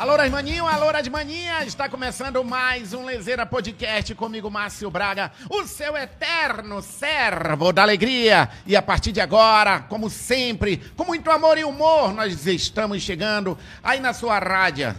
Alô, 0.00 0.16
Rasmaninho, 0.16 0.66
alô, 0.66 0.90
Rasmaninha, 0.90 1.62
está 1.62 1.86
começando 1.86 2.42
mais 2.42 2.94
um 2.94 3.04
Lezeira 3.04 3.44
Podcast 3.44 4.14
comigo, 4.14 4.50
Márcio 4.50 4.90
Braga, 4.90 5.30
o 5.50 5.66
seu 5.66 5.94
eterno 5.94 6.80
servo 6.80 7.70
da 7.70 7.82
alegria. 7.82 8.48
E 8.66 8.74
a 8.74 8.80
partir 8.80 9.12
de 9.12 9.20
agora, 9.20 9.80
como 9.80 10.08
sempre, 10.08 10.78
com 10.96 11.04
muito 11.04 11.30
amor 11.30 11.58
e 11.58 11.64
humor, 11.64 12.14
nós 12.14 12.46
estamos 12.46 13.02
chegando 13.02 13.58
aí 13.82 14.00
na 14.00 14.14
sua 14.14 14.38
rádio, 14.38 14.96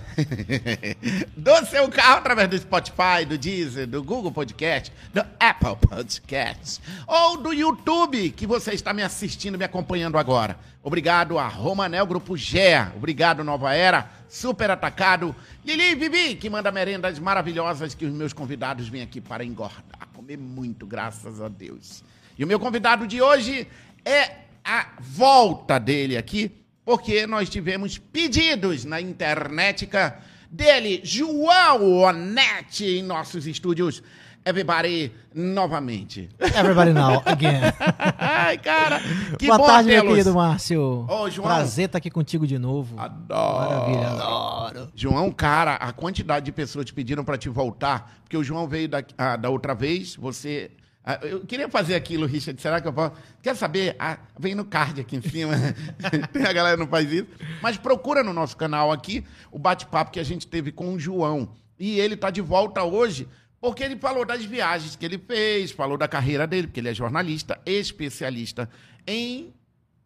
do 1.36 1.66
seu 1.66 1.90
carro, 1.90 2.20
através 2.20 2.48
do 2.48 2.60
Spotify, 2.60 3.26
do 3.28 3.40
Deezer, 3.40 3.88
do 3.88 4.04
Google 4.04 4.32
Podcast, 4.32 4.94
do 5.12 5.26
Apple 5.40 5.78
Podcast, 5.78 6.80
ou 7.08 7.38
do 7.38 7.52
YouTube, 7.52 8.30
que 8.30 8.46
você 8.46 8.74
está 8.74 8.94
me 8.94 9.02
assistindo, 9.02 9.58
me 9.58 9.66
acompanhando 9.66 10.20
agora. 10.20 10.60
Obrigado 10.84 11.38
a 11.38 11.48
Romanel 11.48 12.08
Grupo 12.08 12.36
GEA, 12.36 12.92
obrigado 12.96 13.44
Nova 13.44 13.72
Era, 13.72 14.10
Super 14.28 14.72
Atacado, 14.72 15.36
Lili 15.64 15.94
Bibi, 15.94 16.36
que 16.36 16.50
manda 16.50 16.72
merendas 16.72 17.20
maravilhosas 17.20 17.94
que 17.94 18.04
os 18.04 18.12
meus 18.12 18.34
convidados 18.34 18.88
vêm 18.88 19.04
aqui 19.04 19.22
para 19.22 19.46
engordar, 19.46 20.08
comer 20.12 20.40
muito, 20.40 20.88
graças 20.88 21.40
a 21.40 21.48
Deus. 21.48 22.04
E 22.36 22.44
o 22.44 22.48
meu 22.48 22.60
convidado 22.60 23.06
de 23.06 23.22
hoje 23.22 23.68
é 24.04 24.38
a 24.66 24.88
volta 25.00 25.80
dele 25.80 26.18
aqui, 26.18 26.52
porque 26.84 27.28
nós 27.28 27.48
tivemos 27.48 28.00
pedidos 28.00 28.84
na 28.84 29.00
internetica 29.00 30.18
dele, 30.50 31.00
João 31.04 32.00
Onete, 32.02 32.86
em 32.86 33.04
nossos 33.04 33.46
estúdios. 33.46 34.02
Everybody, 34.44 35.12
novamente. 35.36 36.28
Everybody 36.40 36.94
now, 36.94 37.22
again. 37.26 37.62
Ai, 38.18 38.58
cara, 38.58 39.00
que 39.38 39.46
Boa 39.46 39.58
bom 39.60 39.68
tarde, 39.68 39.90
meu 39.90 40.08
querido 40.08 40.34
Márcio. 40.34 41.06
Ô, 41.08 41.30
João. 41.30 41.48
Prazer 41.48 41.86
estar 41.86 42.00
aqui 42.00 42.10
contigo 42.10 42.48
de 42.48 42.58
novo. 42.58 43.00
Adoro. 43.00 43.70
Maravilha, 43.70 44.08
adoro. 44.08 44.88
João, 44.96 45.32
cara, 45.32 45.76
a 45.76 45.94
quantidade 45.94 46.44
de 46.44 46.52
pessoas 46.52 46.86
te 46.86 46.94
pediram 46.94 47.24
pra 47.24 47.38
te 47.38 47.50
voltar, 47.50 48.20
porque 48.24 48.36
o 48.36 48.44
João 48.44 48.68
veio 48.68 48.90
da, 48.90 49.04
ah, 49.16 49.36
da 49.36 49.48
outra 49.52 49.76
vez, 49.76 50.16
você. 50.16 50.72
ah, 51.06 51.20
eu 51.22 51.42
queria 51.42 51.70
fazer 51.70 51.94
aquilo, 51.94 52.26
Richard, 52.26 52.60
será 52.60 52.82
que 52.82 52.88
eu 52.88 52.94
posso? 52.94 53.14
Quer 53.44 53.56
saber? 53.56 53.96
Ah, 54.00 54.18
vem 54.40 54.56
no 54.56 54.66
card 54.66 55.02
aqui 55.02 55.18
em 55.18 55.22
cima. 55.22 55.54
Tem 56.34 56.46
a 56.48 56.54
galera 56.54 56.76
que 56.76 56.84
não 56.84 56.90
faz 56.90 57.12
isso. 57.12 57.28
Mas 57.62 57.78
procura 57.78 58.24
no 58.24 58.34
nosso 58.34 58.58
canal 58.58 58.92
aqui 58.92 59.24
o 59.52 59.60
bate-papo 59.60 60.10
que 60.10 60.20
a 60.20 60.24
gente 60.24 60.48
teve 60.48 60.72
com 60.72 60.96
o 60.96 61.00
João. 61.00 61.50
E 61.80 62.00
ele 62.00 62.16
tá 62.16 62.30
de 62.30 62.42
volta 62.42 62.84
hoje. 62.84 63.28
Porque 63.62 63.84
ele 63.84 63.96
falou 63.96 64.26
das 64.26 64.44
viagens 64.44 64.96
que 64.96 65.06
ele 65.06 65.20
fez, 65.20 65.72
falou 65.72 65.96
da 65.96 66.08
carreira 66.08 66.48
dele, 66.48 66.66
porque 66.66 66.80
ele 66.80 66.90
é 66.90 66.94
jornalista, 66.94 67.62
especialista 67.66 68.68
em 69.06 69.54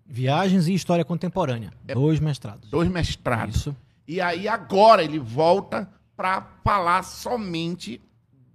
Viagens 0.06 0.67
e 0.67 0.73
História 0.73 1.03
Contemporânea. 1.03 1.72
Dois 1.83 2.20
mestrados. 2.20 2.70
dois 2.70 2.88
mestrados. 2.89 3.56
Isso. 3.56 3.76
E 4.08 4.22
aí 4.22 4.48
agora 4.48 5.03
ele 5.03 5.17
volta 5.17 5.89
para 6.16 6.45
falar 6.64 7.02
somente 7.03 8.00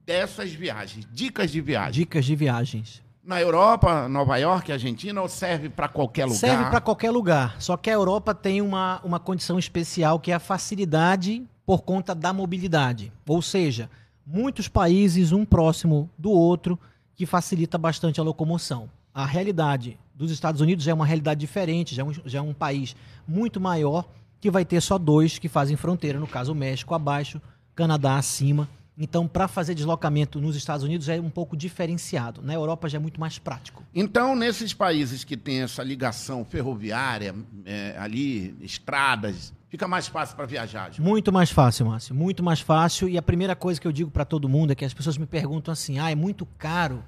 dessas 0.07 0.53
viagens, 0.53 1.09
dicas 1.13 1.51
de 1.51 1.61
viagem. 1.61 1.93
Dicas 1.93 2.25
de 2.25 2.37
viagens. 2.37 3.03
Na 3.23 3.41
Europa, 3.41 4.09
Nova 4.09 4.37
York, 4.37 4.71
Argentina, 4.73 5.21
ou 5.21 5.29
serve 5.29 5.69
para 5.69 5.89
qualquer 5.89 6.25
lugar? 6.25 6.39
Serve 6.39 6.65
para 6.71 6.81
qualquer 6.81 7.11
lugar. 7.11 7.61
Só 7.61 7.77
que 7.77 7.91
a 7.91 7.93
Europa 7.93 8.35
tem 8.35 8.63
uma, 8.63 9.01
uma 9.05 9.19
condição 9.19 9.59
especial 9.59 10.19
que 10.21 10.31
é 10.31 10.35
a 10.35 10.41
facilidade 10.41 11.45
por 11.67 11.83
conta 11.83 12.15
da 12.15 12.33
mobilidade. 12.33 13.13
Ou 13.27 13.43
seja, 13.43 13.91
muitos 14.33 14.69
países, 14.69 15.33
um 15.33 15.45
próximo 15.45 16.09
do 16.17 16.31
outro, 16.31 16.79
que 17.17 17.27
facilita 17.27 17.77
bastante 17.77 18.21
a 18.21 18.23
locomoção. 18.23 18.89
A 19.13 19.27
realidade 19.27 19.99
dos 20.15 20.31
Estados 20.31 20.61
Unidos 20.61 20.85
já 20.85 20.93
é 20.93 20.95
uma 20.95 21.05
realidade 21.05 21.41
diferente, 21.41 21.95
já 21.95 22.03
é 22.03 22.05
um, 22.05 22.13
já 22.13 22.39
é 22.39 22.43
um 22.43 22.55
país 22.55 22.95
muito 23.27 23.61
maior, 23.61 24.09
que 24.41 24.51
vai 24.51 24.65
ter 24.65 24.81
só 24.81 24.99
dois 24.99 25.39
que 25.39 25.49
fazem 25.49 25.77
fronteira, 25.77 26.21
no 26.21 26.29
caso 26.29 26.53
o 26.53 26.55
México 26.55 26.95
abaixo, 26.95 27.43
Canadá 27.75 28.17
acima. 28.17 28.69
Então, 28.97 29.27
para 29.27 29.49
fazer 29.49 29.75
deslocamento 29.75 30.41
nos 30.41 30.55
Estados 30.55 30.85
Unidos 30.85 31.09
é 31.09 31.21
um 31.21 31.31
pouco 31.31 31.57
diferenciado. 31.57 32.41
Na 32.43 32.55
Europa 32.55 32.89
já 32.89 32.99
é 32.99 33.01
muito 33.01 33.19
mais 33.19 33.39
prático. 33.39 33.83
Então, 33.95 34.37
nesses 34.37 34.73
países 34.73 35.25
que 35.25 35.37
tem 35.37 35.63
essa 35.63 35.83
ligação 35.83 36.45
ferroviária, 36.45 37.35
é, 37.65 37.97
ali, 37.99 38.55
estradas, 38.61 39.53
fica 39.71 39.89
mais 39.89 40.09
fácil 40.09 40.37
para 40.37 40.45
viajar. 40.45 40.91
Muito 40.99 41.33
mais 41.33 41.51
fácil, 41.51 41.87
Márcio. 41.87 42.15
Muito 42.15 42.43
mais 42.43 42.61
fácil. 42.61 43.09
E 43.09 43.17
a 43.17 43.23
primeira 43.23 43.57
coisa 43.57 43.81
que 43.81 43.87
eu 43.87 43.93
digo 43.93 44.11
para 44.11 44.25
todo 44.25 44.49
mundo 44.49 44.73
é 44.73 44.75
que 44.75 44.85
as 44.85 44.93
pessoas 44.93 45.17
me 45.17 45.27
perguntam 45.27 45.73
assim: 45.73 45.99
ah, 45.99 46.11
é 46.11 46.15
muito 46.15 46.45
caro 46.45 47.03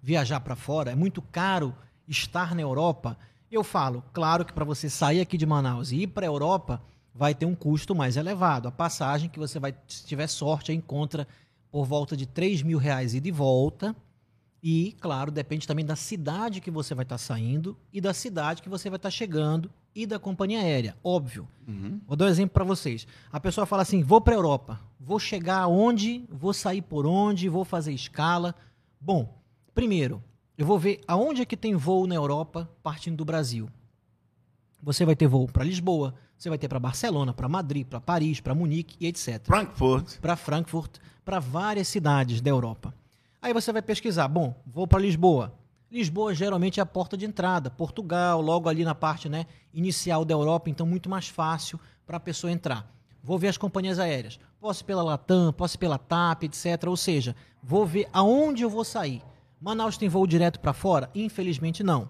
viajar 0.00 0.38
para 0.40 0.54
fora? 0.54 0.92
É 0.92 0.94
muito 0.94 1.20
caro 1.22 1.74
estar 2.06 2.54
na 2.54 2.60
Europa? 2.60 3.18
Eu 3.50 3.64
falo, 3.64 4.04
claro 4.12 4.44
que 4.44 4.52
para 4.52 4.64
você 4.64 4.90
sair 4.90 5.20
aqui 5.20 5.38
de 5.38 5.46
Manaus 5.46 5.92
e 5.92 6.02
ir 6.02 6.08
para 6.08 6.26
a 6.26 6.28
Europa, 6.28 6.82
vai 7.14 7.34
ter 7.34 7.46
um 7.46 7.54
custo 7.54 7.94
mais 7.94 8.16
elevado. 8.16 8.68
A 8.68 8.72
passagem 8.72 9.30
que 9.30 9.38
você 9.38 9.58
vai, 9.58 9.74
se 9.86 10.04
tiver 10.04 10.26
sorte, 10.26 10.72
encontra 10.72 11.26
por 11.70 11.86
volta 11.86 12.16
de 12.16 12.26
3 12.26 12.62
mil 12.62 12.78
reais 12.78 13.14
e 13.14 13.30
volta. 13.30 13.94
E, 14.66 14.96
claro, 14.98 15.30
depende 15.30 15.68
também 15.68 15.84
da 15.84 15.94
cidade 15.94 16.58
que 16.58 16.70
você 16.70 16.94
vai 16.94 17.02
estar 17.02 17.18
saindo 17.18 17.76
e 17.92 18.00
da 18.00 18.14
cidade 18.14 18.62
que 18.62 18.68
você 18.70 18.88
vai 18.88 18.96
estar 18.96 19.10
chegando 19.10 19.70
e 19.94 20.06
da 20.06 20.18
companhia 20.18 20.58
aérea, 20.58 20.96
óbvio. 21.04 21.46
Uhum. 21.68 22.00
Vou 22.06 22.16
dar 22.16 22.24
um 22.24 22.28
exemplo 22.28 22.54
para 22.54 22.64
vocês. 22.64 23.06
A 23.30 23.38
pessoa 23.38 23.66
fala 23.66 23.82
assim: 23.82 24.02
vou 24.02 24.22
para 24.22 24.32
Europa, 24.32 24.80
vou 24.98 25.18
chegar 25.18 25.58
aonde, 25.58 26.24
vou 26.30 26.54
sair 26.54 26.80
por 26.80 27.04
onde, 27.04 27.46
vou 27.46 27.62
fazer 27.62 27.92
escala. 27.92 28.54
Bom, 28.98 29.38
primeiro, 29.74 30.24
eu 30.56 30.64
vou 30.64 30.78
ver 30.78 31.02
aonde 31.06 31.42
é 31.42 31.44
que 31.44 31.58
tem 31.58 31.74
voo 31.74 32.06
na 32.06 32.14
Europa 32.14 32.66
partindo 32.82 33.18
do 33.18 33.24
Brasil. 33.26 33.68
Você 34.82 35.04
vai 35.04 35.14
ter 35.14 35.26
voo 35.26 35.46
para 35.46 35.62
Lisboa, 35.62 36.14
você 36.38 36.48
vai 36.48 36.56
ter 36.56 36.68
para 36.68 36.80
Barcelona, 36.80 37.34
para 37.34 37.50
Madrid, 37.50 37.86
para 37.86 38.00
Paris, 38.00 38.40
para 38.40 38.54
Munique 38.54 38.96
e 38.98 39.08
etc. 39.08 39.44
Frankfurt. 39.44 40.18
Para 40.20 40.36
Frankfurt, 40.36 40.96
para 41.22 41.38
várias 41.38 41.86
cidades 41.86 42.40
da 42.40 42.48
Europa. 42.48 42.94
Aí 43.44 43.52
você 43.52 43.70
vai 43.70 43.82
pesquisar, 43.82 44.26
bom, 44.26 44.54
vou 44.66 44.86
para 44.86 44.98
Lisboa. 44.98 45.52
Lisboa 45.92 46.34
geralmente 46.34 46.80
é 46.80 46.82
a 46.82 46.86
porta 46.86 47.14
de 47.14 47.26
entrada, 47.26 47.70
Portugal, 47.70 48.40
logo 48.40 48.70
ali 48.70 48.86
na 48.86 48.94
parte 48.94 49.28
né, 49.28 49.44
inicial 49.70 50.24
da 50.24 50.32
Europa, 50.32 50.70
então 50.70 50.86
muito 50.86 51.10
mais 51.10 51.28
fácil 51.28 51.78
para 52.06 52.16
a 52.16 52.20
pessoa 52.20 52.50
entrar. 52.50 52.90
Vou 53.22 53.38
ver 53.38 53.48
as 53.48 53.58
companhias 53.58 53.98
aéreas. 53.98 54.40
Posso 54.58 54.82
ir 54.82 54.86
pela 54.86 55.02
Latam, 55.02 55.52
posso 55.52 55.76
ir 55.76 55.78
pela 55.78 55.98
TAP, 55.98 56.44
etc. 56.44 56.84
Ou 56.86 56.96
seja, 56.96 57.36
vou 57.62 57.84
ver 57.84 58.08
aonde 58.14 58.62
eu 58.62 58.70
vou 58.70 58.82
sair. 58.82 59.20
Manaus 59.60 59.98
tem 59.98 60.08
voo 60.08 60.26
direto 60.26 60.58
para 60.58 60.72
fora? 60.72 61.10
Infelizmente 61.14 61.82
não. 61.82 62.08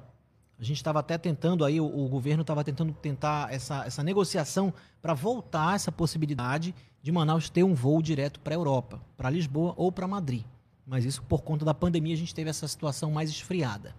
A 0.56 0.62
gente 0.62 0.77
estava 0.77 1.00
até 1.00 1.19
tentando 1.19 1.65
aí, 1.65 1.81
o, 1.81 1.84
o 1.84 2.09
governo 2.09 2.43
estava 2.43 2.62
tentando 2.62 2.93
tentar 2.93 3.53
essa, 3.53 3.84
essa 3.84 4.05
negociação 4.05 4.73
para 5.03 5.15
voltar 5.15 5.75
essa 5.75 5.91
possibilidade 5.91 6.73
de 7.03 7.11
Manaus 7.11 7.50
ter 7.50 7.65
um 7.65 7.75
voo 7.75 8.00
direto 8.00 8.39
para 8.39 8.55
a 8.55 8.56
Europa, 8.56 9.00
para 9.17 9.31
Lisboa 9.31 9.75
ou 9.77 9.91
para 9.91 10.06
Madrid. 10.06 10.44
Mas 10.87 11.05
isso 11.05 11.22
por 11.22 11.43
conta 11.43 11.65
da 11.65 11.75
pandemia 11.75 12.15
a 12.15 12.19
gente 12.19 12.34
teve 12.34 12.50
essa 12.50 12.69
situação 12.69 13.11
mais 13.11 13.31
esfriada. 13.31 13.95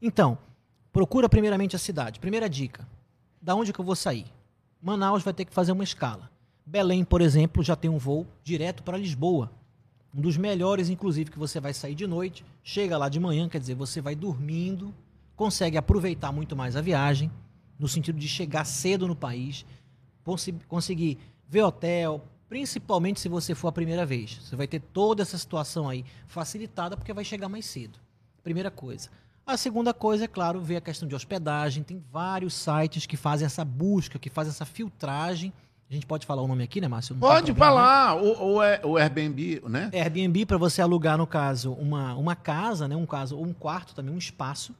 Então, 0.00 0.38
procura 0.92 1.28
primeiramente 1.28 1.76
a 1.76 1.78
cidade. 1.78 2.20
Primeira 2.20 2.48
dica: 2.48 2.86
da 3.40 3.54
onde 3.54 3.72
que 3.72 3.80
eu 3.80 3.84
vou 3.84 3.96
sair? 3.96 4.26
Manaus 4.80 5.22
vai 5.22 5.34
ter 5.34 5.44
que 5.44 5.52
fazer 5.52 5.72
uma 5.72 5.84
escala. 5.84 6.30
Belém, 6.64 7.04
por 7.04 7.20
exemplo, 7.20 7.62
já 7.62 7.76
tem 7.76 7.90
um 7.90 7.98
voo 7.98 8.26
direto 8.42 8.82
para 8.82 8.96
Lisboa. 8.96 9.50
Um 10.14 10.20
dos 10.20 10.36
melhores, 10.36 10.88
inclusive, 10.88 11.30
que 11.30 11.38
você 11.38 11.60
vai 11.60 11.72
sair 11.72 11.94
de 11.94 12.06
noite, 12.06 12.44
chega 12.64 12.98
lá 12.98 13.08
de 13.08 13.20
manhã, 13.20 13.48
quer 13.48 13.60
dizer, 13.60 13.74
você 13.74 14.00
vai 14.00 14.14
dormindo, 14.14 14.94
consegue 15.36 15.76
aproveitar 15.76 16.32
muito 16.32 16.56
mais 16.56 16.76
a 16.76 16.80
viagem, 16.80 17.30
no 17.78 17.86
sentido 17.86 18.18
de 18.18 18.28
chegar 18.28 18.64
cedo 18.64 19.06
no 19.06 19.14
país, 19.14 19.64
conseguir 20.68 21.18
ver 21.48 21.62
hotel, 21.62 22.24
principalmente 22.50 23.20
se 23.20 23.28
você 23.28 23.54
for 23.54 23.68
a 23.68 23.72
primeira 23.72 24.04
vez. 24.04 24.38
Você 24.42 24.56
vai 24.56 24.66
ter 24.66 24.80
toda 24.80 25.22
essa 25.22 25.38
situação 25.38 25.88
aí 25.88 26.04
facilitada 26.26 26.96
porque 26.96 27.12
vai 27.12 27.24
chegar 27.24 27.48
mais 27.48 27.64
cedo. 27.64 27.98
Primeira 28.42 28.72
coisa. 28.72 29.08
A 29.46 29.56
segunda 29.56 29.94
coisa 29.94 30.24
é, 30.24 30.28
claro, 30.28 30.60
ver 30.60 30.76
a 30.76 30.80
questão 30.80 31.08
de 31.08 31.14
hospedagem. 31.14 31.84
Tem 31.84 32.02
vários 32.12 32.52
sites 32.52 33.06
que 33.06 33.16
fazem 33.16 33.46
essa 33.46 33.64
busca, 33.64 34.18
que 34.18 34.28
fazem 34.28 34.50
essa 34.50 34.64
filtragem. 34.64 35.52
A 35.88 35.94
gente 35.94 36.06
pode 36.06 36.26
falar 36.26 36.42
o 36.42 36.48
nome 36.48 36.64
aqui, 36.64 36.80
né, 36.80 36.88
Márcio? 36.88 37.14
Não 37.14 37.20
tem 37.20 37.28
Pode 37.30 37.52
né? 37.52 37.58
falar. 37.58 38.16
O, 38.16 38.54
o, 38.54 38.60
Air- 38.60 38.80
o 38.84 38.96
Airbnb, 38.96 39.62
né? 39.68 39.88
Airbnb 39.92 40.44
para 40.44 40.58
você 40.58 40.82
alugar, 40.82 41.16
no 41.18 41.26
caso, 41.28 41.72
uma, 41.72 42.14
uma 42.16 42.34
casa, 42.34 42.88
né? 42.88 42.96
Um 42.96 43.06
caso, 43.06 43.36
ou 43.36 43.44
um 43.44 43.52
quarto 43.52 43.94
também, 43.94 44.12
um 44.12 44.18
espaço. 44.18 44.74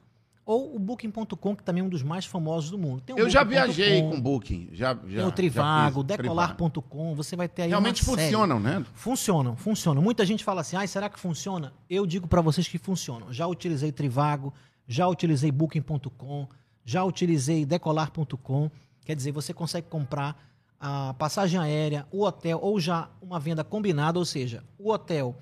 Ou 0.45 0.75
o 0.75 0.79
Booking.com, 0.79 1.55
que 1.55 1.63
também 1.63 1.81
é 1.81 1.85
um 1.85 1.89
dos 1.89 2.01
mais 2.01 2.25
famosos 2.25 2.71
do 2.71 2.77
mundo. 2.77 3.03
O 3.09 3.19
Eu 3.19 3.29
já 3.29 3.43
viagiei 3.43 4.01
com 4.01 4.19
Booking. 4.19 4.69
Já, 4.71 4.97
já, 5.07 5.19
Tem 5.19 5.27
o 5.27 5.31
Trivago, 5.31 6.03
Decolar.com, 6.03 7.15
você 7.15 7.35
vai 7.35 7.47
ter 7.47 7.63
aí 7.63 7.69
Realmente 7.69 8.01
uma 8.03 8.15
série. 8.15 8.31
funcionam, 8.31 8.59
né? 8.59 8.85
Funcionam, 8.93 9.55
funcionam. 9.55 10.01
Muita 10.01 10.25
gente 10.25 10.43
fala 10.43 10.61
assim, 10.61 10.75
ah, 10.75 10.85
será 10.87 11.09
que 11.09 11.19
funciona? 11.19 11.73
Eu 11.89 12.05
digo 12.05 12.27
para 12.27 12.41
vocês 12.41 12.67
que 12.67 12.77
funcionam. 12.77 13.31
Já 13.31 13.45
utilizei 13.45 13.91
Trivago, 13.91 14.53
já 14.87 15.07
utilizei 15.07 15.51
Booking.com, 15.51 16.47
já 16.83 17.03
utilizei 17.03 17.65
Decolar.com. 17.65 18.71
Quer 19.05 19.15
dizer, 19.15 19.31
você 19.31 19.53
consegue 19.53 19.87
comprar 19.87 20.35
a 20.79 21.13
passagem 21.13 21.59
aérea, 21.59 22.07
o 22.11 22.23
hotel, 22.23 22.59
ou 22.59 22.79
já 22.79 23.09
uma 23.21 23.39
venda 23.39 23.63
combinada, 23.63 24.17
ou 24.17 24.25
seja, 24.25 24.63
o 24.79 24.91
hotel 24.91 25.35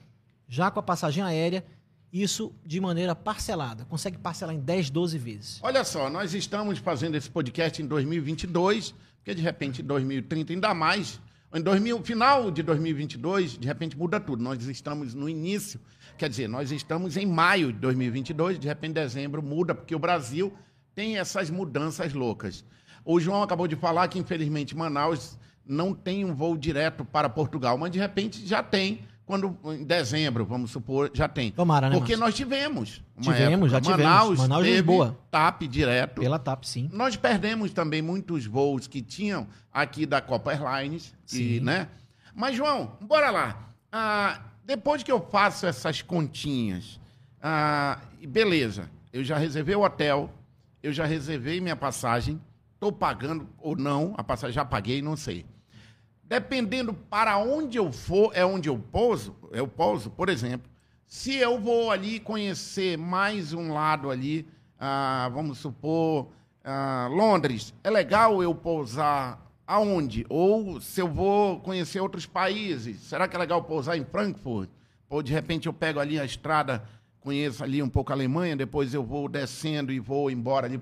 já 0.49 0.69
com 0.69 0.79
a 0.79 0.83
passagem 0.83 1.23
aérea, 1.23 1.63
isso 2.11 2.53
de 2.65 2.79
maneira 2.79 3.15
parcelada. 3.15 3.85
Consegue 3.85 4.17
parcelar 4.17 4.56
em 4.56 4.59
10, 4.59 4.89
12 4.89 5.17
vezes. 5.17 5.59
Olha 5.61 5.83
só, 5.83 6.09
nós 6.09 6.33
estamos 6.33 6.79
fazendo 6.79 7.15
esse 7.15 7.29
podcast 7.29 7.81
em 7.81 7.85
2022, 7.85 8.94
porque 9.17 9.33
de 9.35 9.41
repente 9.41 9.81
em 9.81 9.85
2030 9.85 10.53
ainda 10.53 10.73
mais. 10.73 11.19
Em 11.53 11.61
2000, 11.61 12.03
final 12.03 12.51
de 12.51 12.61
2022, 12.61 13.57
de 13.57 13.67
repente 13.67 13.97
muda 13.97 14.19
tudo. 14.19 14.44
Nós 14.44 14.63
estamos 14.65 15.15
no 15.15 15.27
início, 15.27 15.79
quer 16.17 16.29
dizer, 16.29 16.47
nós 16.47 16.71
estamos 16.71 17.17
em 17.17 17.25
maio 17.25 17.73
de 17.73 17.79
2022, 17.79 18.59
de 18.59 18.67
repente 18.67 18.94
dezembro 18.94 19.41
muda, 19.41 19.73
porque 19.73 19.95
o 19.95 20.00
Brasil 20.00 20.53
tem 20.94 21.17
essas 21.17 21.50
mudanças 21.50 22.13
loucas. 22.13 22.63
O 23.03 23.19
João 23.19 23.41
acabou 23.41 23.67
de 23.67 23.75
falar 23.75 24.07
que, 24.07 24.19
infelizmente, 24.19 24.75
Manaus 24.75 25.39
não 25.65 25.94
tem 25.94 26.23
um 26.23 26.35
voo 26.35 26.56
direto 26.57 27.03
para 27.03 27.29
Portugal, 27.29 27.77
mas 27.77 27.91
de 27.91 27.97
repente 28.00 28.45
já 28.45 28.61
tem 28.61 29.01
quando 29.29 29.55
em 29.65 29.83
dezembro, 29.83 30.43
vamos 30.43 30.71
supor, 30.71 31.11
já 31.13 31.27
tem. 31.27 31.51
Tomara, 31.51 31.87
né, 31.87 31.95
Porque 31.95 32.13
Márcio? 32.13 32.25
nós 32.25 32.33
tivemos. 32.35 33.03
Tivemos, 33.21 33.51
época. 33.53 33.69
já 33.69 33.79
tivemos. 33.81 34.03
Manaus, 34.03 34.39
Manaus, 34.39 34.63
teve 34.63 34.77
Lisboa. 34.77 35.19
TAP 35.29 35.61
direto. 35.67 36.19
Pela 36.19 36.39
TAP, 36.39 36.63
sim. 36.63 36.89
Nós 36.91 37.15
perdemos 37.15 37.71
também 37.71 38.01
muitos 38.01 38.47
voos 38.47 38.87
que 38.87 39.03
tinham 39.03 39.47
aqui 39.71 40.07
da 40.07 40.19
Copa 40.19 40.51
Airlines, 40.51 41.13
e, 41.31 41.35
Sim. 41.35 41.59
né? 41.59 41.89
Mas, 42.33 42.55
João, 42.57 42.97
bora 43.01 43.29
lá. 43.29 43.69
Ah, 43.91 44.39
depois 44.65 45.03
que 45.03 45.11
eu 45.11 45.21
faço 45.21 45.67
essas 45.67 46.01
continhas, 46.01 46.99
ah, 47.39 47.99
e 48.19 48.25
beleza, 48.25 48.89
eu 49.13 49.23
já 49.23 49.37
reservei 49.37 49.75
o 49.75 49.83
hotel, 49.83 50.33
eu 50.81 50.91
já 50.91 51.05
reservei 51.05 51.61
minha 51.61 51.75
passagem, 51.75 52.41
estou 52.73 52.91
pagando 52.91 53.47
ou 53.59 53.75
não, 53.75 54.15
a 54.17 54.23
passagem 54.23 54.55
já 54.55 54.65
paguei, 54.65 55.03
não 55.03 55.15
sei. 55.15 55.45
Dependendo 56.29 56.93
para 56.93 57.39
onde 57.39 57.79
eu 57.79 57.91
for, 57.91 58.31
é 58.35 58.45
onde 58.45 58.69
eu 58.69 58.77
pouso, 58.77 59.35
eu 59.51 59.67
pouso, 59.67 60.11
por 60.11 60.29
exemplo. 60.29 60.69
Se 61.07 61.33
eu 61.35 61.59
vou 61.59 61.89
ali 61.89 62.19
conhecer 62.19 62.99
mais 62.99 63.51
um 63.51 63.73
lado 63.73 64.11
ali, 64.11 64.47
ah, 64.79 65.27
vamos 65.33 65.57
supor, 65.57 66.27
ah, 66.63 67.09
Londres, 67.11 67.73
é 67.83 67.89
legal 67.89 68.43
eu 68.43 68.53
pousar 68.53 69.43
aonde? 69.65 70.23
Ou 70.29 70.79
se 70.79 71.01
eu 71.01 71.07
vou 71.07 71.61
conhecer 71.61 71.99
outros 71.99 72.27
países, 72.27 72.99
será 72.99 73.27
que 73.27 73.35
é 73.35 73.39
legal 73.39 73.63
pousar 73.63 73.97
em 73.97 74.05
Frankfurt? 74.05 74.69
Ou 75.09 75.23
de 75.23 75.33
repente 75.33 75.65
eu 75.65 75.73
pego 75.73 75.99
ali 75.99 76.19
a 76.19 76.25
estrada, 76.25 76.83
conheço 77.21 77.63
ali 77.63 77.81
um 77.81 77.89
pouco 77.89 78.11
a 78.11 78.15
Alemanha, 78.15 78.55
depois 78.55 78.93
eu 78.93 79.03
vou 79.03 79.27
descendo 79.27 79.91
e 79.91 79.99
vou 79.99 80.29
embora 80.29 80.67
ali. 80.67 80.79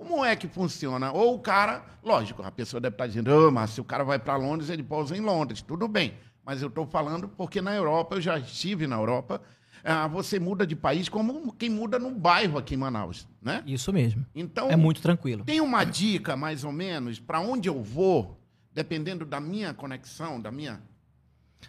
Como 0.00 0.24
é 0.24 0.34
que 0.34 0.48
funciona? 0.48 1.12
Ou 1.12 1.34
o 1.34 1.38
cara, 1.38 1.84
lógico, 2.02 2.42
a 2.42 2.50
pessoa 2.50 2.80
deve 2.80 2.94
estar 2.94 3.06
dizendo, 3.06 3.30
oh, 3.30 3.50
mas 3.50 3.68
se 3.68 3.82
o 3.82 3.84
cara 3.84 4.02
vai 4.02 4.18
para 4.18 4.34
Londres, 4.34 4.70
ele 4.70 4.82
pousa 4.82 5.14
em 5.14 5.20
Londres, 5.20 5.60
tudo 5.60 5.86
bem. 5.86 6.14
Mas 6.42 6.62
eu 6.62 6.68
estou 6.68 6.86
falando 6.86 7.28
porque 7.28 7.60
na 7.60 7.74
Europa, 7.74 8.16
eu 8.16 8.20
já 8.22 8.38
estive 8.38 8.86
na 8.86 8.96
Europa, 8.96 9.42
ah, 9.84 10.08
você 10.08 10.40
muda 10.40 10.66
de 10.66 10.74
país 10.74 11.06
como 11.10 11.52
quem 11.52 11.68
muda 11.68 11.98
num 11.98 12.14
bairro 12.18 12.56
aqui 12.56 12.72
em 12.72 12.78
Manaus, 12.78 13.28
né? 13.42 13.62
Isso 13.66 13.92
mesmo. 13.92 14.24
Então, 14.34 14.70
É 14.70 14.74
muito 14.76 15.02
tranquilo. 15.02 15.44
tem 15.44 15.60
uma 15.60 15.84
dica, 15.84 16.34
mais 16.34 16.64
ou 16.64 16.72
menos, 16.72 17.20
para 17.20 17.38
onde 17.38 17.68
eu 17.68 17.82
vou, 17.82 18.40
dependendo 18.72 19.26
da 19.26 19.38
minha 19.38 19.74
conexão, 19.74 20.40
da 20.40 20.50
minha... 20.50 20.80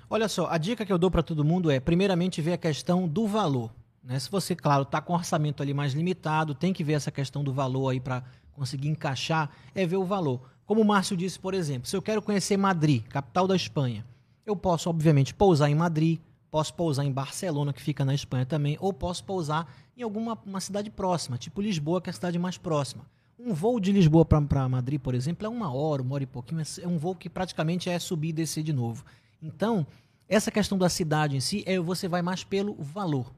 Olha 0.10 0.30
só, 0.30 0.48
a 0.50 0.57
dica 0.57 0.86
que 0.86 0.94
eu 0.94 0.98
dou 0.98 1.12
para 1.12 1.22
todo 1.22 1.44
mundo 1.44 1.69
é, 1.69 1.81
primeiramente, 1.81 2.42
ver 2.42 2.54
a 2.54 2.57
questão 2.57 3.10
do 3.10 3.27
valor. 3.27 3.74
Né? 4.03 4.18
Se 4.19 4.30
você, 4.30 4.56
claro, 4.56 4.83
está 4.83 5.00
com 5.01 5.13
orçamento 5.13 5.62
ali 5.62 5.74
mais 5.74 5.94
limitado, 5.94 6.56
tem 6.56 6.74
que 6.74 6.83
ver 6.83 6.94
essa 6.94 7.12
questão 7.12 7.44
do 7.44 7.53
valor 7.53 7.89
aí 7.89 8.00
para 8.00 8.24
conseguir 8.53 8.89
encaixar, 8.89 9.50
é 9.74 9.86
ver 9.86 9.98
o 9.98 10.06
valor. 10.06 10.42
Como 10.65 10.81
o 10.81 10.86
Márcio 10.86 11.18
disse, 11.18 11.39
por 11.39 11.53
exemplo, 11.53 11.88
se 11.88 11.95
eu 11.95 12.01
quero 12.01 12.21
conhecer 12.21 12.57
Madrid, 12.57 13.03
capital 13.03 13.48
da 13.48 13.56
Espanha, 13.56 14.06
eu 14.45 14.56
posso, 14.56 14.89
obviamente, 14.89 15.33
pousar 15.33 15.69
em 15.69 15.75
Madrid, 15.75 16.19
posso 16.50 16.74
pousar 16.74 17.06
em 17.06 17.12
Barcelona, 17.12 17.74
que 17.74 17.81
fica 17.81 18.03
na 18.03 18.13
Espanha 18.13 18.45
também, 18.45 18.77
ou 18.80 18.92
posso 18.92 19.24
pousar 19.24 19.68
em 19.95 20.03
alguma 20.03 20.38
uma 20.45 20.59
cidade 20.59 20.89
próxima, 20.89 21.38
tipo 21.38 21.62
Lisboa, 21.62 22.01
que 22.01 22.09
é 22.09 22.12
a 22.12 22.13
cidade 22.13 22.38
mais 22.38 22.57
próxima. 22.57 23.06
Um 23.39 23.53
voo 23.53 23.80
de 23.80 23.92
Lisboa 23.92 24.24
para 24.24 24.69
Madrid, 24.69 25.00
por 25.00 25.15
exemplo, 25.15 25.45
é 25.48 25.50
uma 25.50 25.74
hora, 25.74 26.01
uma 26.01 26.13
hora 26.13 26.24
e 26.24 26.27
pouquinho. 26.27 26.62
É 26.81 26.88
um 26.88 26.98
voo 26.98 27.15
que 27.15 27.30
praticamente 27.30 27.89
é 27.89 27.98
subir 27.98 28.30
e 28.30 28.33
descer 28.33 28.63
de 28.63 28.71
novo. 28.71 29.03
Então, 29.42 29.88
essa 30.30 30.51
questão 30.51 30.77
da 30.77 30.89
cidade 30.89 31.36
em 31.36 31.39
si, 31.39 31.63
é 31.65 31.80
você 31.80 32.07
vai 32.07 32.21
mais 32.21 32.44
pelo 32.44 32.75
valor. 32.75 33.31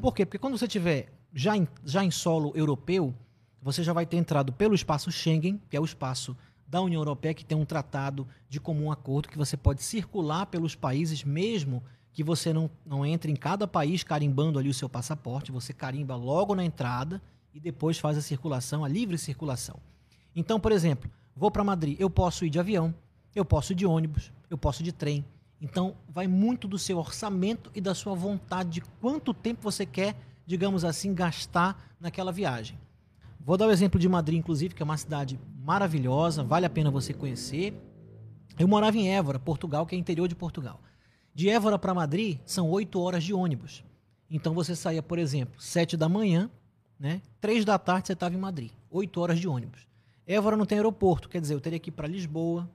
Por 0.00 0.14
quê? 0.14 0.24
Porque 0.26 0.38
quando 0.38 0.58
você 0.58 0.68
tiver 0.68 1.12
já 1.32 1.56
em, 1.56 1.66
já 1.84 2.04
em 2.04 2.10
solo 2.10 2.52
europeu, 2.54 3.14
você 3.60 3.82
já 3.82 3.92
vai 3.92 4.04
ter 4.04 4.16
entrado 4.16 4.52
pelo 4.52 4.74
espaço 4.74 5.10
Schengen, 5.10 5.60
que 5.70 5.76
é 5.76 5.80
o 5.80 5.84
espaço 5.84 6.36
da 6.66 6.80
União 6.80 7.00
Europeia, 7.00 7.34
que 7.34 7.44
tem 7.44 7.56
um 7.56 7.64
tratado 7.64 8.26
de 8.48 8.58
comum 8.58 8.90
acordo, 8.90 9.28
que 9.28 9.36
você 9.38 9.56
pode 9.56 9.82
circular 9.82 10.46
pelos 10.46 10.74
países, 10.74 11.22
mesmo 11.22 11.82
que 12.12 12.24
você 12.24 12.52
não, 12.52 12.70
não 12.84 13.04
entre 13.06 13.30
em 13.30 13.36
cada 13.36 13.66
país 13.66 14.02
carimbando 14.02 14.58
ali 14.58 14.68
o 14.68 14.74
seu 14.74 14.88
passaporte, 14.88 15.52
você 15.52 15.72
carimba 15.72 16.16
logo 16.16 16.54
na 16.54 16.64
entrada 16.64 17.22
e 17.54 17.60
depois 17.60 17.98
faz 17.98 18.16
a 18.16 18.22
circulação, 18.22 18.84
a 18.84 18.88
livre 18.88 19.16
circulação. 19.16 19.76
Então, 20.34 20.58
por 20.58 20.72
exemplo, 20.72 21.10
vou 21.36 21.50
para 21.50 21.64
Madrid, 21.64 21.98
eu 22.00 22.10
posso 22.10 22.44
ir 22.44 22.50
de 22.50 22.58
avião, 22.58 22.94
eu 23.34 23.44
posso 23.44 23.72
ir 23.72 23.76
de 23.76 23.86
ônibus, 23.86 24.32
eu 24.50 24.58
posso 24.58 24.82
ir 24.82 24.84
de 24.84 24.92
trem. 24.92 25.24
Então, 25.62 25.94
vai 26.08 26.26
muito 26.26 26.66
do 26.66 26.76
seu 26.76 26.98
orçamento 26.98 27.70
e 27.72 27.80
da 27.80 27.94
sua 27.94 28.16
vontade 28.16 28.68
de 28.68 28.80
quanto 29.00 29.32
tempo 29.32 29.62
você 29.62 29.86
quer, 29.86 30.16
digamos 30.44 30.84
assim, 30.84 31.14
gastar 31.14 31.94
naquela 32.00 32.32
viagem. 32.32 32.76
Vou 33.38 33.56
dar 33.56 33.68
o 33.68 33.70
exemplo 33.70 34.00
de 34.00 34.08
Madrid, 34.08 34.40
inclusive, 34.40 34.74
que 34.74 34.82
é 34.82 34.84
uma 34.84 34.96
cidade 34.96 35.38
maravilhosa, 35.64 36.42
vale 36.42 36.66
a 36.66 36.70
pena 36.70 36.90
você 36.90 37.14
conhecer. 37.14 37.80
Eu 38.58 38.66
morava 38.66 38.96
em 38.96 39.08
Évora, 39.08 39.38
Portugal, 39.38 39.86
que 39.86 39.94
é 39.94 39.98
interior 39.98 40.26
de 40.26 40.34
Portugal. 40.34 40.80
De 41.32 41.48
Évora 41.48 41.78
para 41.78 41.94
Madrid 41.94 42.40
são 42.44 42.68
oito 42.68 43.00
horas 43.00 43.22
de 43.22 43.32
ônibus. 43.32 43.84
Então 44.28 44.54
você 44.54 44.74
saía, 44.74 45.02
por 45.02 45.16
exemplo, 45.16 45.60
sete 45.60 45.96
da 45.96 46.08
manhã, 46.08 46.50
né? 46.98 47.22
Três 47.40 47.64
da 47.64 47.78
tarde 47.78 48.08
você 48.08 48.14
estava 48.14 48.34
em 48.34 48.38
Madrid. 48.38 48.72
Oito 48.90 49.20
horas 49.20 49.38
de 49.38 49.46
ônibus. 49.46 49.86
Évora 50.26 50.56
não 50.56 50.66
tem 50.66 50.78
aeroporto, 50.78 51.28
quer 51.28 51.40
dizer, 51.40 51.54
eu 51.54 51.60
teria 51.60 51.78
que 51.78 51.90
ir 51.90 51.92
para 51.92 52.08
Lisboa, 52.08 52.68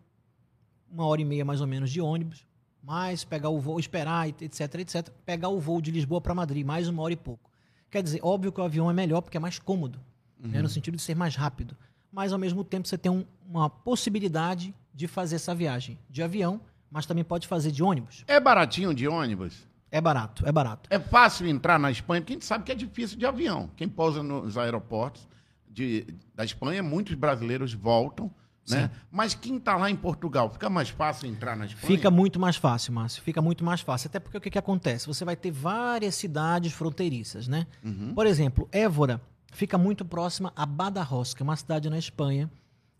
uma 0.89 1.05
hora 1.05 1.21
e 1.21 1.25
meia 1.25 1.43
mais 1.43 1.59
ou 1.59 1.67
menos 1.67 1.91
de 1.91 1.99
ônibus, 1.99 2.46
mais 2.83 3.23
pegar 3.23 3.49
o 3.49 3.59
voo, 3.59 3.79
esperar, 3.79 4.27
etc, 4.29 4.75
etc, 4.75 5.09
pegar 5.25 5.49
o 5.49 5.59
voo 5.59 5.81
de 5.81 5.91
Lisboa 5.91 6.21
para 6.21 6.33
Madrid, 6.33 6.65
mais 6.65 6.87
uma 6.87 7.03
hora 7.03 7.13
e 7.13 7.17
pouco. 7.17 7.49
Quer 7.89 8.01
dizer, 8.03 8.19
óbvio 8.23 8.51
que 8.51 8.59
o 8.59 8.63
avião 8.63 8.89
é 8.89 8.93
melhor 8.93 9.21
porque 9.21 9.37
é 9.37 9.39
mais 9.39 9.59
cômodo, 9.59 9.99
né, 10.39 10.61
no 10.61 10.69
sentido 10.69 10.95
de 10.95 11.01
ser 11.01 11.15
mais 11.15 11.35
rápido. 11.35 11.75
Mas 12.11 12.31
ao 12.31 12.39
mesmo 12.39 12.63
tempo 12.63 12.87
você 12.87 12.97
tem 12.97 13.11
um- 13.11 13.25
uma 13.47 13.69
possibilidade 13.69 14.73
de 14.93 15.07
fazer 15.07 15.35
essa 15.35 15.53
viagem 15.53 15.97
de 16.09 16.23
avião, 16.23 16.61
mas 16.89 17.05
também 17.05 17.23
pode 17.23 17.47
fazer 17.47 17.71
de 17.71 17.83
ônibus. 17.83 18.23
É 18.27 18.39
baratinho 18.39 18.93
de 18.93 19.07
ônibus? 19.07 19.67
É 19.91 19.99
barato, 20.01 20.45
é 20.47 20.51
barato. 20.51 20.87
É 20.91 20.99
fácil 20.99 21.47
entrar 21.47 21.79
na 21.79 21.89
Espanha, 21.91 22.21
porque 22.21 22.33
a 22.33 22.35
gente 22.35 22.45
sabe 22.45 22.63
que 22.63 22.71
é 22.71 22.75
difícil 22.75 23.17
de 23.17 23.25
avião. 23.25 23.69
Quem 23.75 23.87
pousa 23.87 24.21
nos 24.21 24.57
aeroportos 24.57 25.27
de- 25.69 26.05
da 26.35 26.43
Espanha, 26.43 26.81
muitos 26.83 27.13
brasileiros 27.15 27.73
voltam, 27.73 28.29
né? 28.75 28.91
Mas 29.11 29.33
quem 29.33 29.57
está 29.57 29.75
lá 29.75 29.89
em 29.89 29.95
Portugal, 29.95 30.49
fica 30.49 30.69
mais 30.69 30.89
fácil 30.89 31.29
entrar 31.29 31.55
na 31.55 31.65
Espanha? 31.65 31.87
Fica 31.87 32.11
muito 32.11 32.39
mais 32.39 32.55
fácil, 32.55 32.93
Márcio. 32.93 33.21
Fica 33.23 33.41
muito 33.41 33.63
mais 33.63 33.81
fácil. 33.81 34.07
Até 34.07 34.19
porque 34.19 34.37
o 34.37 34.41
que, 34.41 34.49
que 34.49 34.57
acontece? 34.57 35.07
Você 35.07 35.23
vai 35.23 35.35
ter 35.35 35.51
várias 35.51 36.15
cidades 36.15 36.73
fronteiriças, 36.73 37.47
né? 37.47 37.65
Por 38.13 38.27
exemplo, 38.27 38.67
Évora 38.71 39.21
fica 39.51 39.77
muito 39.77 40.03
próxima 40.05 40.51
a 40.55 40.65
Badajoz, 40.65 41.33
que 41.33 41.41
é 41.41 41.45
uma 41.45 41.55
cidade 41.55 41.89
na 41.89 41.97
Espanha, 41.97 42.49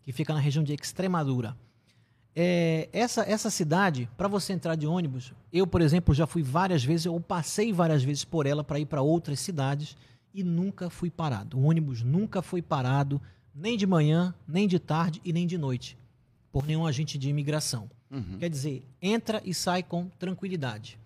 que 0.01 0.11
fica 0.11 0.33
na 0.33 0.39
região 0.39 0.63
de 0.63 0.73
Extremadura. 0.73 1.55
É, 2.39 2.87
essa, 2.93 3.23
essa 3.23 3.49
cidade, 3.49 4.07
para 4.15 4.27
você 4.27 4.53
entrar 4.53 4.75
de 4.75 4.85
ônibus, 4.85 5.33
eu, 5.51 5.65
por 5.65 5.81
exemplo, 5.81 6.13
já 6.13 6.27
fui 6.27 6.43
várias 6.43 6.83
vezes, 6.83 7.07
eu 7.07 7.19
passei 7.19 7.73
várias 7.73 8.03
vezes 8.03 8.23
por 8.23 8.45
ela 8.45 8.63
para 8.63 8.79
ir 8.79 8.85
para 8.85 9.01
outras 9.01 9.39
cidades 9.39 9.97
e 10.33 10.43
nunca 10.43 10.87
fui 10.87 11.09
parado. 11.09 11.57
O 11.57 11.63
ônibus 11.63 12.03
nunca 12.03 12.43
foi 12.43 12.61
parado, 12.61 13.19
nem 13.57 13.75
de 13.75 13.87
manhã, 13.87 14.35
nem 14.47 14.67
de 14.67 14.77
tarde 14.77 15.19
e 15.25 15.33
nem 15.33 15.47
de 15.47 15.57
noite, 15.57 15.97
por 16.51 16.65
nenhum 16.67 16.85
agente 16.85 17.17
de 17.17 17.27
imigração. 17.27 17.89
Quer 18.39 18.49
dizer, 18.49 18.85
entra 19.01 19.41
e 19.43 19.53
sai 19.53 19.81
com 19.81 20.07
tranquilidade. 20.19 20.99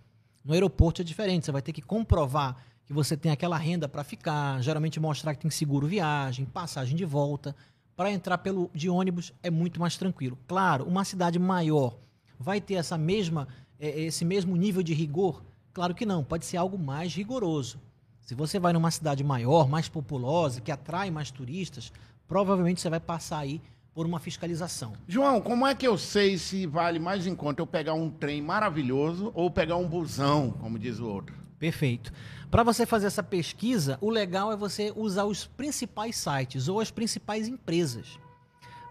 No 0.44 0.54
aeroporto 0.54 1.02
é 1.02 1.06
diferente, 1.06 1.46
você 1.46 1.52
vai 1.52 1.62
ter 1.62 1.72
que 1.72 1.82
comprovar 1.82 2.58
que 2.86 2.92
você 2.92 3.16
tem 3.16 3.32
aquela 3.32 3.58
renda 3.58 3.88
para 3.88 4.04
ficar, 4.04 4.62
geralmente 4.62 5.00
mostrar 5.00 5.34
que 5.34 5.42
tem 5.42 5.50
seguro 5.50 5.88
viagem, 5.88 6.46
passagem 6.46 6.96
de 6.96 7.06
volta. 7.06 7.56
Para 7.96 8.12
entrar 8.12 8.38
pelo 8.40 8.70
de 8.74 8.90
ônibus 8.90 9.32
é 9.42 9.50
muito 9.50 9.80
mais 9.80 9.96
tranquilo. 9.96 10.38
Claro, 10.48 10.86
uma 10.86 11.06
cidade 11.06 11.40
maior 11.40 11.98
vai 12.38 12.60
ter 12.60 12.74
essa 12.74 12.98
mesma 12.98 13.48
eh, 13.80 14.02
esse 14.02 14.26
mesmo 14.26 14.56
nível 14.56 14.84
de 14.84 14.94
rigor? 14.94 15.42
Claro 15.74 15.96
que 15.96 16.06
não, 16.06 16.24
pode 16.24 16.46
ser 16.46 16.58
algo 16.58 16.78
mais 16.78 17.16
rigoroso. 17.16 17.80
Se 18.22 18.36
você 18.36 18.60
vai 18.60 18.72
numa 18.74 18.92
cidade 18.92 19.24
maior, 19.24 19.68
mais 19.68 19.90
populosa, 19.90 20.62
que 20.62 20.72
atrai 20.72 21.10
mais 21.10 21.32
turistas, 21.32 21.92
provavelmente 22.36 22.80
você 22.80 22.90
vai 22.90 23.02
passar 23.02 23.40
aí 23.40 23.62
por 23.94 24.06
uma 24.06 24.18
fiscalização. 24.18 24.94
João, 25.06 25.42
como 25.42 25.68
é 25.68 25.76
que 25.76 25.86
eu 25.86 25.98
sei 25.98 26.38
se 26.38 26.66
vale 26.66 26.98
mais 26.98 27.28
em 27.28 27.36
conta 27.36 27.62
eu 27.62 27.68
pegar 27.68 27.94
um 27.94 28.10
trem 28.10 28.42
maravilhoso 28.42 29.34
ou 29.36 29.52
pegar 29.52 29.76
um 29.76 29.86
busão, 29.86 30.52
como 30.52 30.80
diz 30.80 30.98
o 31.00 31.06
outro? 31.10 31.36
Perfeito. 31.60 32.14
Para 32.50 32.64
você 32.64 32.86
fazer 32.86 33.08
essa 33.08 33.22
pesquisa, 33.22 33.98
o 34.00 34.10
legal 34.10 34.50
é 34.50 34.56
você 34.56 34.94
usar 34.96 35.26
os 35.26 35.46
principais 35.46 36.16
sites 36.16 36.70
ou 36.70 36.80
as 36.80 36.90
principais 36.90 37.50
empresas. 37.50 38.18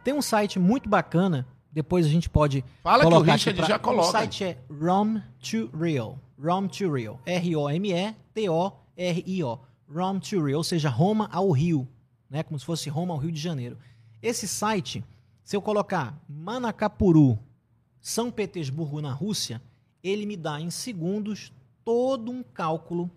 Tem 0.04 0.12
um 0.12 0.20
site 0.20 0.59
muito 0.59 0.87
bacana, 0.87 1.47
depois 1.73 2.04
a 2.04 2.11
gente 2.11 2.28
pode 2.28 2.62
Fala 2.82 3.00
que 3.00 3.06
o 3.06 3.11
colocar 3.11 3.32
Richard 3.32 3.56
pra- 3.59 3.68
já 3.68 3.78
coloca. 3.78 4.09
O 4.09 4.12
site 4.12 4.44
é 4.44 4.59
Rom 4.70 5.18
to 5.40 5.70
Real. 5.75 6.18
Rom 6.38 6.68
to 6.68 6.92
Real. 6.92 7.18
R-O-M-E-T-O-R-I-O. 8.35 9.59
Rom 9.92 10.18
to 10.20 10.44
Real, 10.44 10.59
ou 10.59 10.64
seja, 10.64 10.90
Roma 10.90 11.26
ao 11.32 11.50
Rio, 11.50 11.88
né? 12.30 12.42
Como 12.42 12.58
se 12.58 12.64
fosse 12.64 12.88
Roma 12.88 13.12
ao 13.12 13.20
Rio 13.20 13.32
de 13.32 13.40
Janeiro. 13.40 13.76
Esse 14.22 14.46
site, 14.46 15.04
se 15.42 15.56
eu 15.56 15.60
colocar 15.60 16.18
Manacapuru 16.28 17.38
São 18.00 18.30
Petersburgo, 18.30 19.00
na 19.00 19.12
Rússia, 19.12 19.60
ele 20.02 20.25
me 20.25 20.37
dá 20.37 20.60
em 20.60 20.70
segundos 20.70 21.52
todo 21.84 22.30
um 22.30 22.42
cálculo 22.42 23.10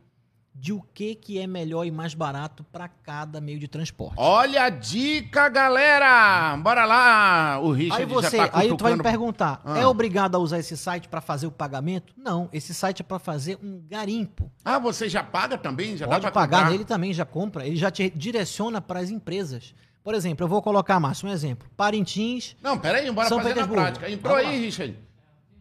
de 0.56 0.72
o 0.72 0.82
que, 0.94 1.16
que 1.16 1.40
é 1.40 1.48
melhor 1.48 1.84
e 1.86 1.92
mais 1.92 2.14
barato 2.14 2.64
para 2.72 2.88
cada 2.88 3.42
meio 3.42 3.60
de 3.60 3.68
transporte. 3.68 4.14
Olha 4.18 4.64
a 4.64 4.70
dica, 4.70 5.50
galera! 5.50 6.56
Bora 6.58 6.86
lá! 6.86 7.60
O 7.60 7.72
Richard 7.72 8.04
Aí 8.04 8.10
você, 8.10 8.38
já 8.38 8.48
tá 8.48 8.60
aí 8.60 8.70
tu 8.78 8.84
vai 8.84 8.96
me 8.96 9.02
perguntar, 9.04 9.62
Ah. 9.66 9.80
é 9.80 9.88
obrigado 9.88 10.36
a 10.36 10.40
usar 10.40 10.60
esse 10.60 10.78
site 10.78 11.10
para 11.10 11.20
fazer 11.22 11.48
o 11.48 11.52
pagamento? 11.52 12.14
Não, 12.16 12.48
esse 12.54 12.72
site 12.74 13.02
é 13.02 13.04
para 13.04 13.18
fazer 13.20 13.58
um 13.64 13.82
garimpo. 13.90 14.50
Ah, 14.64 14.78
você 14.80 15.10
já 15.10 15.24
paga 15.24 15.58
também? 15.58 15.98
Já 15.98 16.08
Pode 16.08 16.22
dá 16.22 16.32
pra 16.32 16.42
pagar 16.42 16.58
comprar? 16.60 16.72
nele 16.72 16.86
também, 16.86 17.12
já 17.14 17.26
compra. 17.26 17.66
Ele 17.68 17.76
já 17.76 17.90
te 17.92 18.10
direciona 18.16 18.80
para 18.80 19.00
as 19.00 19.10
empresas. 19.10 19.74
Por 20.04 20.14
exemplo, 20.14 20.44
eu 20.44 20.48
vou 20.50 20.62
colocar, 20.62 21.00
Márcio, 21.00 21.28
um 21.28 21.32
exemplo. 21.32 21.68
Parintins, 21.76 22.56
Não, 22.62 22.78
peraí, 22.78 23.10
bora 23.12 23.28
São 23.28 23.38
fazer 23.40 23.50
na 23.50 23.56
Petersburgo. 23.56 23.82
prática. 23.84 24.10
Entrou 24.12 24.36
Vamos 24.36 24.50
aí, 24.50 24.56
lá. 24.60 24.66
Richard. 24.66 25.00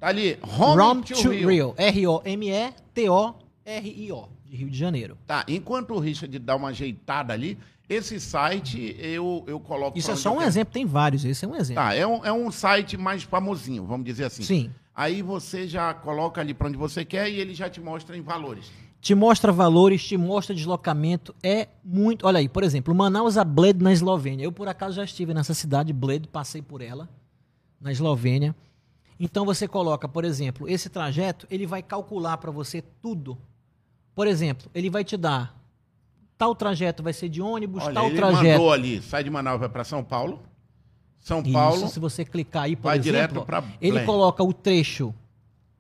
Tá 0.01 0.09
ali, 0.09 0.39
Home, 0.59 0.83
Rom 0.83 1.01
to, 1.01 1.15
to. 1.15 1.31
Rio. 1.31 1.75
R-O-M-E-T-O-R-I-O, 1.79 4.29
de 4.53 4.59
Rio 4.59 4.69
de 4.71 4.79
Janeiro. 4.79 5.17
Tá, 5.27 5.45
enquanto 5.49 5.95
o 5.95 5.99
Richard 5.99 6.39
dá 6.39 6.55
uma 6.55 6.69
ajeitada 6.69 7.33
ali, 7.33 7.59
esse 7.89 8.21
site 8.21 8.95
eu, 8.99 9.43
eu 9.47 9.59
coloco... 9.59 9.99
Isso 9.99 10.11
é 10.11 10.17
só 10.17 10.31
um 10.31 10.37
quero. 10.37 10.47
exemplo, 10.47 10.75
tem 10.75 10.85
vários, 10.85 11.25
esse 11.25 11.47
é 11.47 11.49
um 11.49 11.57
exemplo. 11.57 11.83
Tá, 11.83 11.95
é 11.95 12.07
um, 12.07 12.23
é 12.23 12.31
um 12.31 12.53
site 12.53 12.99
mais 12.99 13.23
famosinho, 13.23 13.87
vamos 13.87 14.05
dizer 14.05 14.25
assim. 14.25 14.43
Sim. 14.43 14.71
Aí 14.95 15.23
você 15.23 15.67
já 15.67 15.95
coloca 15.95 16.39
ali 16.39 16.53
pra 16.53 16.69
onde 16.69 16.77
você 16.77 17.03
quer 17.03 17.31
e 17.31 17.41
ele 17.41 17.55
já 17.55 17.71
te 17.71 17.81
mostra 17.81 18.15
em 18.15 18.21
valores. 18.21 18.71
Te 19.01 19.15
mostra 19.15 19.51
valores, 19.51 20.07
te 20.07 20.19
mostra 20.19 20.55
deslocamento, 20.55 21.35
é 21.43 21.69
muito... 21.83 22.27
Olha 22.27 22.39
aí, 22.39 22.49
por 22.49 22.63
exemplo, 22.63 22.95
Manaus 22.95 23.39
a 23.39 23.45
Bled 23.45 23.83
na 23.83 23.91
Eslovênia. 23.91 24.45
Eu, 24.45 24.53
por 24.53 24.69
acaso, 24.69 24.97
já 24.97 25.05
estive 25.05 25.33
nessa 25.33 25.55
cidade, 25.55 25.95
Bled, 25.95 26.29
passei 26.29 26.61
por 26.61 26.83
ela, 26.83 27.09
na 27.81 27.91
Eslovênia. 27.91 28.55
Então, 29.19 29.47
você 29.47 29.67
coloca, 29.67 30.07
por 30.07 30.27
exemplo, 30.27 30.69
esse 30.69 30.91
trajeto, 30.91 31.47
ele 31.51 31.67
vai 31.67 31.83
calcular 31.83 32.37
para 32.37 32.51
você 32.51 32.83
tudo. 32.83 33.39
Por 34.15 34.27
exemplo, 34.27 34.71
ele 34.75 34.91
vai 34.91 35.05
te 35.05 35.17
dar... 35.17 35.61
Tal 36.37 36.55
trajeto 36.57 37.03
vai 37.05 37.13
ser 37.13 37.29
de 37.29 37.41
ônibus, 37.41 37.85
Olha, 37.85 37.95
tal 37.95 38.07
ele 38.07 38.17
trajeto... 38.17 38.59
mandou 38.59 38.73
ali, 38.73 39.01
sai 39.01 39.23
de 39.23 39.31
Manaus, 39.31 39.61
vai 39.61 39.69
pra 39.69 39.85
São 39.85 40.03
Paulo. 40.03 40.41
São 41.21 41.41
Paulo, 41.41 41.85
Isso, 41.85 41.95
se 41.95 42.01
você 42.01 42.25
clicar 42.25 42.65
aí, 42.65 42.75
por 42.75 42.89
vai 42.89 42.99
exemplo, 42.99 43.13
direto 43.13 43.47
pra 43.47 43.63
ele 43.81 44.05
coloca 44.05 44.43
o 44.43 44.53
trecho. 44.53 45.15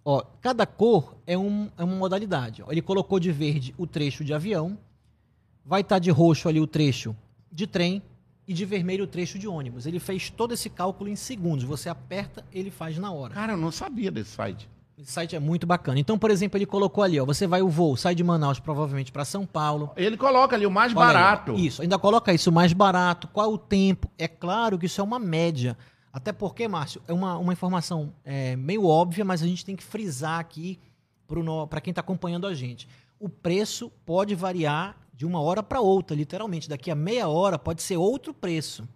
Ó, 0.04 0.22
cada 0.40 0.64
cor 0.64 1.16
é, 1.26 1.36
um, 1.36 1.68
é 1.76 1.82
uma 1.82 1.96
modalidade. 1.96 2.62
ó. 2.62 2.70
Ele 2.70 2.80
colocou 2.80 3.18
de 3.18 3.32
verde 3.32 3.74
o 3.76 3.88
trecho 3.88 4.24
de 4.24 4.32
avião, 4.32 4.78
vai 5.64 5.80
estar 5.80 5.98
de 5.98 6.10
roxo 6.10 6.48
ali 6.48 6.60
o 6.60 6.66
trecho 6.66 7.14
de 7.50 7.66
trem 7.66 8.00
e 8.46 8.52
de 8.52 8.64
vermelho 8.64 9.04
o 9.04 9.06
trecho 9.06 9.38
de 9.38 9.48
ônibus. 9.48 9.84
Ele 9.84 9.98
fez 9.98 10.30
todo 10.30 10.54
esse 10.54 10.70
cálculo 10.70 11.10
em 11.10 11.16
segundos. 11.16 11.64
Você 11.64 11.88
aperta, 11.88 12.44
ele 12.52 12.70
faz 12.70 12.98
na 12.98 13.10
hora. 13.10 13.34
Cara, 13.34 13.52
eu 13.54 13.56
não 13.56 13.72
sabia 13.72 14.10
desse 14.12 14.30
site. 14.30 14.68
Esse 14.98 15.12
site 15.12 15.34
é 15.34 15.40
muito 15.40 15.66
bacana. 15.66 15.98
Então, 15.98 16.18
por 16.18 16.30
exemplo, 16.30 16.58
ele 16.58 16.66
colocou 16.66 17.02
ali, 17.02 17.18
ó, 17.18 17.24
você 17.24 17.46
vai 17.46 17.62
o 17.62 17.68
voo, 17.68 17.96
sai 17.96 18.14
de 18.14 18.22
Manaus 18.22 18.60
provavelmente 18.60 19.10
para 19.10 19.24
São 19.24 19.46
Paulo. 19.46 19.90
Ele 19.96 20.16
coloca 20.16 20.54
ali 20.54 20.66
o 20.66 20.70
mais 20.70 20.94
Olha 20.94 21.06
aí, 21.06 21.12
barato. 21.14 21.54
isso, 21.54 21.82
ainda 21.82 21.98
coloca 21.98 22.32
isso 22.32 22.52
mais 22.52 22.72
barato, 22.72 23.26
qual 23.28 23.52
o 23.52 23.58
tempo. 23.58 24.10
É 24.18 24.28
claro 24.28 24.78
que 24.78 24.86
isso 24.86 25.00
é 25.00 25.04
uma 25.04 25.18
média. 25.18 25.76
Até 26.12 26.30
porque, 26.30 26.68
Márcio, 26.68 27.00
é 27.08 27.12
uma, 27.12 27.38
uma 27.38 27.52
informação 27.54 28.12
é, 28.22 28.54
meio 28.54 28.86
óbvia, 28.86 29.24
mas 29.24 29.42
a 29.42 29.46
gente 29.46 29.64
tem 29.64 29.74
que 29.74 29.82
frisar 29.82 30.38
aqui 30.38 30.78
para 31.70 31.80
quem 31.80 31.90
está 31.90 32.00
acompanhando 32.00 32.46
a 32.46 32.52
gente. 32.52 32.86
O 33.18 33.28
preço 33.28 33.90
pode 34.04 34.34
variar 34.34 34.96
de 35.14 35.24
uma 35.24 35.40
hora 35.40 35.62
para 35.62 35.80
outra, 35.80 36.14
literalmente. 36.14 36.68
Daqui 36.68 36.90
a 36.90 36.94
meia 36.94 37.28
hora 37.28 37.58
pode 37.58 37.82
ser 37.82 37.96
outro 37.96 38.34
preço. 38.34 38.86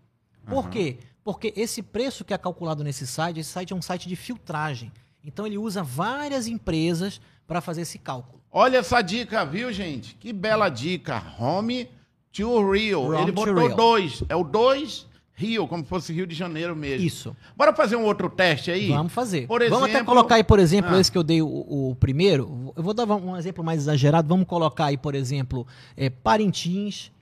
Por 0.47 0.59
Aham. 0.65 0.71
quê? 0.71 0.99
Porque 1.25 1.53
esse 1.57 1.83
preço 1.83 2.25
que 2.25 2.35
é 2.35 2.39
calculado 2.39 2.85
nesse 2.85 3.07
site, 3.07 3.41
esse 3.41 3.51
site 3.51 3.73
é 3.73 3.77
um 3.77 3.83
site 3.83 4.09
de 4.09 4.15
filtragem. 4.15 4.93
Então 5.27 5.47
ele 5.47 5.59
usa 5.59 5.83
várias 5.83 6.47
empresas 6.47 7.21
para 7.47 7.61
fazer 7.61 7.83
esse 7.83 7.99
cálculo. 7.99 8.41
Olha 8.51 8.79
essa 8.79 9.03
dica, 9.03 9.45
viu, 9.45 9.73
gente? 9.73 10.15
Que 10.15 10.33
bela 10.33 10.69
dica. 10.69 11.23
Home 11.39 11.89
to 12.33 12.71
Rio. 12.71 13.03
Home 13.03 13.17
Ele 13.23 13.27
to 13.27 13.33
botou 13.33 13.67
Rio. 13.67 13.77
dois. 13.77 14.23
É 14.29 14.37
o 14.37 14.45
dois 14.45 15.07
Rio, 15.35 15.69
como 15.69 15.83
se 15.83 15.89
fosse 15.91 16.13
Rio 16.15 16.27
de 16.27 16.35
Janeiro 16.35 16.75
mesmo. 16.75 17.07
Isso. 17.07 17.37
Bora 17.55 17.75
fazer 17.75 17.97
um 17.97 18.05
outro 18.05 18.31
teste 18.31 18.71
aí? 18.71 18.89
Vamos 18.89 19.13
fazer. 19.13 19.47
Por 19.47 19.69
Vamos 19.69 19.91
até 19.91 20.03
colocar 20.03 20.37
aí, 20.37 20.45
por 20.45 20.59
exemplo, 20.59 20.95
Ah. 20.95 21.01
esse 21.01 21.13
que 21.13 21.19
eu 21.19 21.23
dei 21.23 21.43
o, 21.43 21.47
o 21.91 21.95
primeiro. 21.97 22.73
Eu 22.75 22.83
vou 22.83 22.95
dar 22.95 23.05
um 23.05 23.37
exemplo 23.37 23.63
mais 23.63 23.81
exagerado. 23.83 24.27
Vamos 24.29 24.47
colocar 24.47 24.87
aí, 24.87 24.97
por 24.97 25.15
exemplo, 25.15 25.67
é, 25.95 26.09
Parintins, 26.09 27.13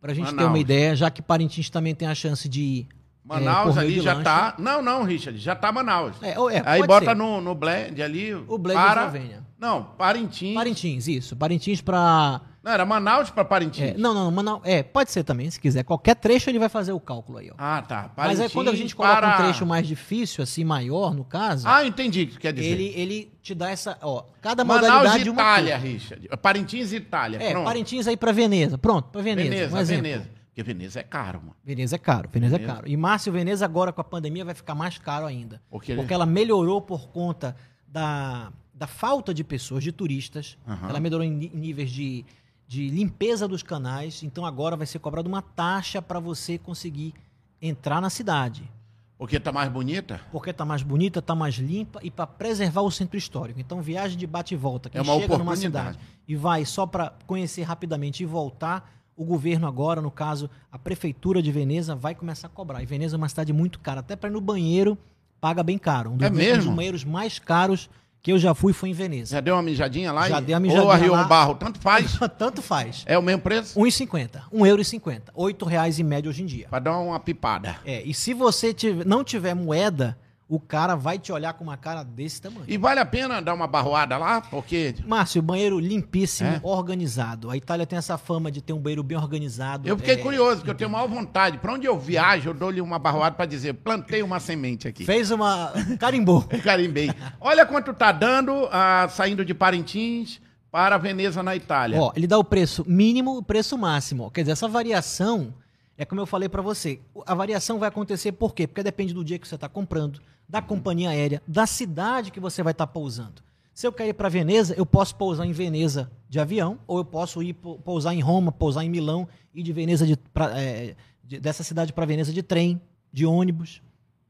para 0.00 0.12
a 0.12 0.14
gente 0.14 0.26
ter 0.26 0.34
Manaus. 0.36 0.50
uma 0.52 0.58
ideia, 0.60 0.94
já 0.94 1.10
que 1.10 1.20
Parintins 1.20 1.68
também 1.68 1.94
tem 1.96 2.06
a 2.06 2.14
chance 2.14 2.48
de 2.48 2.86
é, 3.24 3.28
Manaus 3.28 3.76
meio 3.76 3.86
ali 3.88 4.00
já 4.00 4.12
lancha. 4.14 4.24
tá. 4.24 4.54
Não, 4.58 4.82
não, 4.82 5.02
Richard, 5.04 5.38
já 5.38 5.54
tá 5.54 5.70
Manaus. 5.70 6.16
É, 6.22 6.30
é, 6.30 6.62
aí 6.64 6.86
bota 6.86 7.06
ser. 7.06 7.16
no, 7.16 7.40
no 7.40 7.54
blend 7.54 8.02
ali. 8.02 8.34
O 8.34 8.58
Bled 8.58 8.76
para... 8.76 9.02
Eslovênia. 9.02 9.42
Não, 9.58 9.84
Parintins. 9.96 10.54
Parintins, 10.54 11.06
isso. 11.06 11.36
Parintins 11.36 11.80
para. 11.80 12.40
Não, 12.64 12.72
era 12.72 12.84
Manaus 12.84 13.30
para 13.30 13.44
Parintins. 13.44 13.90
É, 13.90 13.94
não, 13.96 14.12
não, 14.12 14.28
Manaus. 14.30 14.60
É, 14.64 14.82
pode 14.82 15.12
ser 15.12 15.22
também, 15.22 15.48
se 15.50 15.60
quiser. 15.60 15.84
Qualquer 15.84 16.16
trecho 16.16 16.50
ele 16.50 16.58
vai 16.58 16.68
fazer 16.68 16.92
o 16.92 16.98
cálculo 16.98 17.38
aí, 17.38 17.48
ó. 17.50 17.54
Ah, 17.56 17.80
tá. 17.80 18.10
Mas 18.16 18.30
aí 18.30 18.36
Parintins 18.36 18.52
quando 18.52 18.70
a 18.70 18.74
gente 18.74 18.96
coloca 18.96 19.16
para... 19.16 19.34
um 19.34 19.42
trecho 19.44 19.64
mais 19.64 19.86
difícil, 19.86 20.42
assim, 20.42 20.64
maior, 20.64 21.14
no 21.14 21.24
caso, 21.24 21.68
Ah, 21.68 21.84
entendi 21.84 22.22
o 22.22 22.26
que 22.26 22.38
quer 22.38 22.52
dizer. 22.52 22.66
ele, 22.66 22.92
ele 22.96 23.32
te 23.40 23.54
dá 23.54 23.70
essa. 23.70 23.96
Ó, 24.02 24.24
cada 24.40 24.64
Manaus 24.64 24.86
modalidade 24.88 25.20
e 25.20 25.24
de 25.24 25.30
uma 25.30 25.42
Itália. 25.42 25.76
Richard. 25.78 26.28
Parintins 26.40 26.92
e 26.92 26.96
Itália. 26.96 27.38
É, 27.40 27.50
Pronto. 27.52 27.64
Parintins 27.64 28.06
aí 28.08 28.16
pra 28.16 28.32
Veneza. 28.32 28.76
Pronto, 28.78 29.10
pra 29.10 29.22
Veneza. 29.22 29.48
Veneza, 29.48 29.76
um. 29.80 29.84
Veneza. 29.84 30.41
Porque 30.52 30.62
Veneza 30.62 31.00
é 31.00 31.02
caro, 31.02 31.40
mano. 31.40 31.56
Veneza 31.64 31.96
é 31.96 31.98
caro, 31.98 32.28
Veneza, 32.30 32.56
Veneza. 32.58 32.70
é 32.72 32.74
caro. 32.76 32.88
E 32.88 32.94
Márcio, 32.94 33.32
Veneza 33.32 33.64
agora 33.64 33.90
com 33.90 34.02
a 34.02 34.04
pandemia 34.04 34.44
vai 34.44 34.54
ficar 34.54 34.74
mais 34.74 34.98
caro 34.98 35.24
ainda. 35.24 35.62
Porque- 35.70 35.94
Porque 35.96 36.12
ela 36.12 36.26
melhorou 36.26 36.82
por 36.82 37.08
conta 37.08 37.56
da, 37.88 38.52
da 38.74 38.86
falta 38.86 39.32
de 39.32 39.42
pessoas, 39.42 39.82
de 39.82 39.90
turistas. 39.92 40.58
Aham. 40.68 40.90
Ela 40.90 41.00
melhorou 41.00 41.24
em 41.24 41.30
níveis 41.30 41.90
de, 41.90 42.22
de 42.68 42.88
limpeza 42.90 43.48
dos 43.48 43.62
canais. 43.62 44.22
Então 44.22 44.44
agora 44.44 44.76
vai 44.76 44.86
ser 44.86 44.98
cobrada 44.98 45.26
uma 45.26 45.40
taxa 45.40 46.02
para 46.02 46.20
você 46.20 46.58
conseguir 46.58 47.14
entrar 47.60 48.02
na 48.02 48.10
cidade. 48.10 48.70
Porque 49.16 49.40
tá 49.40 49.52
mais 49.52 49.70
bonita? 49.72 50.20
Porque 50.32 50.52
tá 50.52 50.64
mais 50.66 50.82
bonita, 50.82 51.22
tá 51.22 51.34
mais 51.34 51.54
limpa 51.54 51.98
e 52.02 52.10
para 52.10 52.26
preservar 52.26 52.82
o 52.82 52.90
centro 52.90 53.16
histórico. 53.16 53.58
Então 53.58 53.80
viagem 53.80 54.18
de 54.18 54.26
bate 54.26 54.52
e 54.52 54.56
volta, 54.56 54.90
quem 54.90 54.98
É 54.98 55.02
uma 55.02 55.14
chega 55.14 55.38
numa 55.38 55.56
cidade 55.56 55.98
e 56.28 56.36
vai 56.36 56.64
só 56.66 56.84
para 56.86 57.14
conhecer 57.26 57.62
rapidamente 57.62 58.22
e 58.22 58.26
voltar, 58.26 58.90
o 59.16 59.24
governo 59.24 59.66
agora, 59.66 60.00
no 60.00 60.10
caso, 60.10 60.48
a 60.70 60.78
prefeitura 60.78 61.42
de 61.42 61.52
Veneza 61.52 61.94
vai 61.94 62.14
começar 62.14 62.46
a 62.46 62.50
cobrar. 62.50 62.82
E 62.82 62.86
Veneza 62.86 63.16
é 63.16 63.18
uma 63.18 63.28
cidade 63.28 63.52
muito 63.52 63.78
cara, 63.78 64.00
até 64.00 64.16
para 64.16 64.30
ir 64.30 64.32
no 64.32 64.40
banheiro 64.40 64.96
paga 65.40 65.62
bem 65.62 65.76
caro. 65.78 66.10
Um 66.12 66.16
dos, 66.16 66.26
É 66.26 66.30
um 66.30 66.34
mesmo? 66.34 66.64
dos 66.66 66.74
banheiros 66.76 67.04
mais 67.04 67.38
caros 67.38 67.90
que 68.22 68.30
eu 68.32 68.38
já 68.38 68.54
fui 68.54 68.72
foi 68.72 68.90
em 68.90 68.92
Veneza. 68.92 69.32
Já 69.34 69.40
deu 69.40 69.54
uma 69.56 69.62
mijadinha 69.62 70.12
lá? 70.12 70.28
Já 70.28 70.40
e- 70.40 70.44
dei 70.44 70.54
uma 70.54 70.60
mijadinha 70.60 70.84
Ou 70.86 70.92
arriou 70.92 71.16
lá. 71.16 71.24
um 71.24 71.28
barro? 71.28 71.54
Tanto 71.56 71.80
faz. 71.80 72.16
Tanto 72.38 72.62
faz. 72.62 73.02
É 73.06 73.18
o 73.18 73.22
mesmo 73.22 73.42
preço? 73.42 73.76
1,50. 73.78 74.42
1,50 74.52 75.10
euro. 75.16 75.22
8 75.34 75.64
reais 75.66 75.98
em 75.98 76.04
média 76.04 76.28
hoje 76.28 76.42
em 76.42 76.46
dia. 76.46 76.68
Pra 76.68 76.78
dar 76.78 76.96
uma 77.00 77.18
pipada. 77.18 77.76
É, 77.84 78.00
e 78.02 78.14
se 78.14 78.32
você 78.32 78.72
tiver- 78.72 79.04
não 79.04 79.24
tiver 79.24 79.54
moeda, 79.54 80.16
o 80.54 80.60
cara 80.60 80.94
vai 80.94 81.18
te 81.18 81.32
olhar 81.32 81.54
com 81.54 81.64
uma 81.64 81.78
cara 81.78 82.02
desse 82.02 82.42
tamanho. 82.42 82.64
E 82.68 82.76
vale 82.76 83.00
a 83.00 83.06
pena 83.06 83.40
dar 83.40 83.54
uma 83.54 83.66
barroada 83.66 84.18
lá? 84.18 84.42
Porque 84.42 84.94
Márcio, 85.06 85.40
banheiro 85.40 85.78
limpíssimo, 85.80 86.50
É? 86.50 86.60
organizado. 86.62 87.50
A 87.50 87.56
Itália 87.56 87.86
tem 87.86 87.96
essa 87.98 88.18
fama 88.18 88.50
de 88.50 88.60
ter 88.60 88.74
um 88.74 88.78
banheiro 88.78 89.02
bem 89.02 89.16
organizado. 89.16 89.88
eu 89.88 89.96
fiquei 89.96 90.14
É, 90.14 90.16
curioso, 90.18 90.56
porque 90.56 90.70
eu 90.70 90.74
tenho 90.74 90.90
maior 90.90 91.08
vontade. 91.08 91.56
Pra 91.56 91.72
onde 91.72 91.86
eu 91.86 91.98
viajo, 91.98 92.50
eu 92.50 92.54
dou-lhe 92.54 92.82
uma 92.82 92.98
barroada 92.98 93.34
pra 93.34 93.46
dizer, 93.46 93.72
plantei 93.72 94.22
uma 94.22 94.38
semente 94.38 94.86
aqui. 94.86 95.06
Fez 95.06 95.30
uma. 95.30 95.72
carimbou. 95.98 96.42
Carimbei. 96.62 97.10
Olha 97.40 97.64
quanto 97.64 97.94
tá 97.94 98.12
dando 98.12 98.68
ah, 98.70 99.08
saindo 99.10 99.46
de 99.46 99.54
Parintins 99.54 100.38
para 100.70 100.98
Veneza, 100.98 101.42
na 101.42 101.56
Itália. 101.56 101.98
Ó, 101.98 102.12
ele 102.14 102.26
dá 102.26 102.36
o 102.38 102.44
preço 102.44 102.84
mínimo 102.86 103.36
e 103.36 103.38
o 103.38 103.42
preço 103.42 103.78
máximo. 103.78 104.30
Quer 104.30 104.42
dizer, 104.42 104.52
essa 104.52 104.68
variação 104.68 105.54
é 105.96 106.04
como 106.04 106.20
eu 106.20 106.26
falei 106.26 106.48
pra 106.48 106.60
você. 106.62 106.98
A 107.26 107.34
variação 107.34 107.78
vai 107.78 107.88
acontecer 107.88 108.32
por 108.32 108.54
quê? 108.54 108.66
Porque 108.66 108.82
depende 108.82 109.14
do 109.14 109.24
dia 109.24 109.38
que 109.38 109.46
você 109.48 109.54
está 109.54 109.68
comprando, 109.68 110.20
da 110.52 110.60
companhia 110.60 111.08
aérea, 111.08 111.40
da 111.48 111.66
cidade 111.66 112.30
que 112.30 112.38
você 112.38 112.62
vai 112.62 112.72
estar 112.72 112.86
pousando. 112.86 113.42
Se 113.72 113.86
eu 113.86 113.92
quero 113.92 114.10
ir 114.10 114.12
para 114.12 114.28
Veneza, 114.28 114.74
eu 114.76 114.84
posso 114.84 115.16
pousar 115.16 115.46
em 115.46 115.52
Veneza 115.52 116.10
de 116.28 116.38
avião, 116.38 116.78
ou 116.86 116.98
eu 116.98 117.04
posso 117.06 117.42
ir 117.42 117.54
pou- 117.54 117.78
pousar 117.78 118.12
em 118.14 118.20
Roma, 118.20 118.52
pousar 118.52 118.84
em 118.84 118.90
Milão 118.90 119.26
e 119.54 119.62
de 119.62 119.72
Veneza 119.72 120.06
de, 120.06 120.14
pra- 120.14 120.60
é, 120.60 120.94
de- 121.24 121.40
dessa 121.40 121.62
cidade 121.64 121.90
para 121.94 122.04
Veneza 122.04 122.30
de 122.34 122.42
trem, 122.42 122.78
de 123.10 123.24
ônibus. 123.24 123.80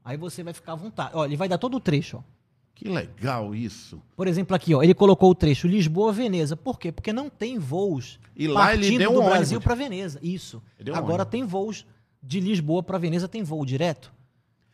Aí 0.05 0.17
você 0.17 0.45
vai 0.45 0.53
ficar 0.53 0.75
à 0.75 0.77
vontade. 0.77 1.11
Olha, 1.15 1.29
ele 1.29 1.37
vai 1.37 1.49
dar 1.49 1.59
todo 1.59 1.77
o 1.77 1.81
trecho, 1.81 2.19
ó. 2.19 2.23
Que 2.73 2.89
legal 2.89 3.53
isso. 3.53 4.01
Por 4.17 4.29
exemplo, 4.29 4.55
aqui, 4.55 4.75
ó, 4.77 4.83
ele 4.83 4.95
colocou 4.95 5.31
o 5.31 5.35
trecho 5.35 5.67
Lisboa-Veneza. 5.67 6.57
Por 6.57 6.79
quê? 6.79 6.93
Porque 6.93 7.13
não 7.13 7.29
tem 7.29 7.59
voos 7.59 8.21
E 8.37 8.47
lá 8.47 8.73
ele 8.73 8.83
partindo 8.83 8.99
deu 8.99 9.13
do 9.13 9.21
um 9.21 9.25
Brasil 9.25 9.57
ônibus. 9.57 9.65
para 9.65 9.75
Veneza. 9.75 10.21
Isso. 10.23 10.63
Ele 10.79 10.85
deu 10.87 10.95
um 10.95 10.97
Agora 10.99 11.23
ônibus. 11.25 11.31
tem 11.33 11.45
voos 11.45 11.85
de 12.23 12.39
Lisboa 12.39 12.81
para 12.83 12.97
Veneza, 12.97 13.27
tem 13.29 13.43
voo 13.43 13.67
direto. 13.67 14.13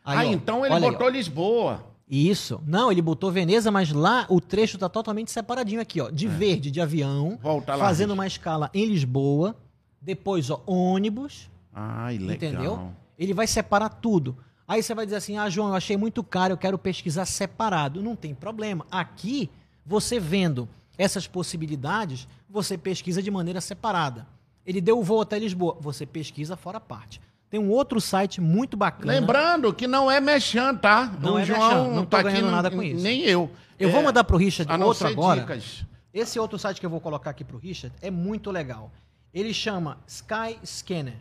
Aí, 0.08 0.26
ah, 0.28 0.30
ó, 0.30 0.32
então 0.32 0.64
ele 0.64 0.74
aí, 0.74 0.80
botou 0.80 1.06
ó. 1.06 1.10
Lisboa. 1.10 1.84
Isso. 2.10 2.60
Não, 2.66 2.90
ele 2.90 3.02
botou 3.02 3.30
Veneza, 3.30 3.70
mas 3.70 3.92
lá 3.92 4.24
o 4.30 4.40
trecho 4.40 4.78
tá 4.78 4.88
totalmente 4.88 5.30
separadinho 5.30 5.80
aqui, 5.80 6.00
ó. 6.00 6.08
De 6.10 6.26
verde, 6.26 6.70
de 6.70 6.80
avião, 6.80 7.32
É. 7.38 7.42
Volta 7.42 7.74
lá. 7.74 7.84
fazendo 7.84 8.08
Richard. 8.10 8.18
uma 8.20 8.26
escala 8.26 8.70
em 8.72 8.86
Lisboa. 8.86 9.54
Depois, 10.00 10.48
ó, 10.48 10.62
ônibus, 10.66 11.50
Ai, 11.74 12.16
legal. 12.18 12.34
entendeu? 12.36 12.92
Ele 13.18 13.34
vai 13.34 13.46
separar 13.46 13.88
tudo. 13.90 14.36
Aí 14.66 14.82
você 14.82 14.94
vai 14.94 15.04
dizer 15.04 15.16
assim: 15.16 15.36
ah, 15.36 15.50
João, 15.50 15.68
eu 15.68 15.74
achei 15.74 15.96
muito 15.96 16.22
caro, 16.24 16.54
eu 16.54 16.58
quero 16.58 16.78
pesquisar 16.78 17.24
separado. 17.26 18.02
Não 18.02 18.16
tem 18.16 18.34
problema. 18.34 18.86
Aqui, 18.90 19.50
você 19.84 20.18
vendo 20.18 20.68
essas 20.96 21.26
possibilidades, 21.26 22.26
você 22.48 22.78
pesquisa 22.78 23.22
de 23.22 23.30
maneira 23.30 23.60
separada. 23.60 24.26
Ele 24.64 24.80
deu 24.80 24.98
o 24.98 25.02
voo 25.02 25.20
até 25.20 25.38
Lisboa, 25.38 25.76
você 25.80 26.04
pesquisa 26.06 26.56
fora 26.56 26.78
parte. 26.80 27.20
Tem 27.50 27.58
um 27.58 27.70
outro 27.70 28.00
site 28.00 28.40
muito 28.40 28.76
bacana. 28.76 29.12
Lembrando 29.12 29.72
que 29.72 29.86
não 29.86 30.10
é 30.10 30.20
mexan, 30.20 30.74
tá? 30.74 31.12
Não 31.20 31.34
o 31.34 31.38
é 31.38 31.44
João 31.44 31.60
merchan, 31.60 31.94
não 31.94 32.04
tô 32.04 32.16
tá 32.16 32.22
ganhando 32.22 32.44
aqui, 32.44 32.54
nada 32.54 32.70
com 32.70 32.82
isso. 32.82 33.02
Nem 33.02 33.22
eu. 33.22 33.50
Eu 33.78 33.88
É, 33.88 33.92
vou 33.92 34.02
mandar 34.02 34.24
pro 34.24 34.36
Richard 34.36 34.70
outro 34.82 35.06
agora. 35.06 35.40
dicas. 35.40 35.84
Esse 36.12 36.38
outro 36.38 36.58
site 36.58 36.80
que 36.80 36.84
eu 36.86 36.90
vou 36.90 37.00
colocar 37.00 37.30
aqui 37.30 37.44
pro 37.44 37.56
Richard 37.58 37.94
é 38.02 38.10
muito 38.10 38.50
legal. 38.50 38.90
Ele 39.32 39.54
chama 39.54 39.98
Sky 40.06 40.58
Scanner. 40.64 41.16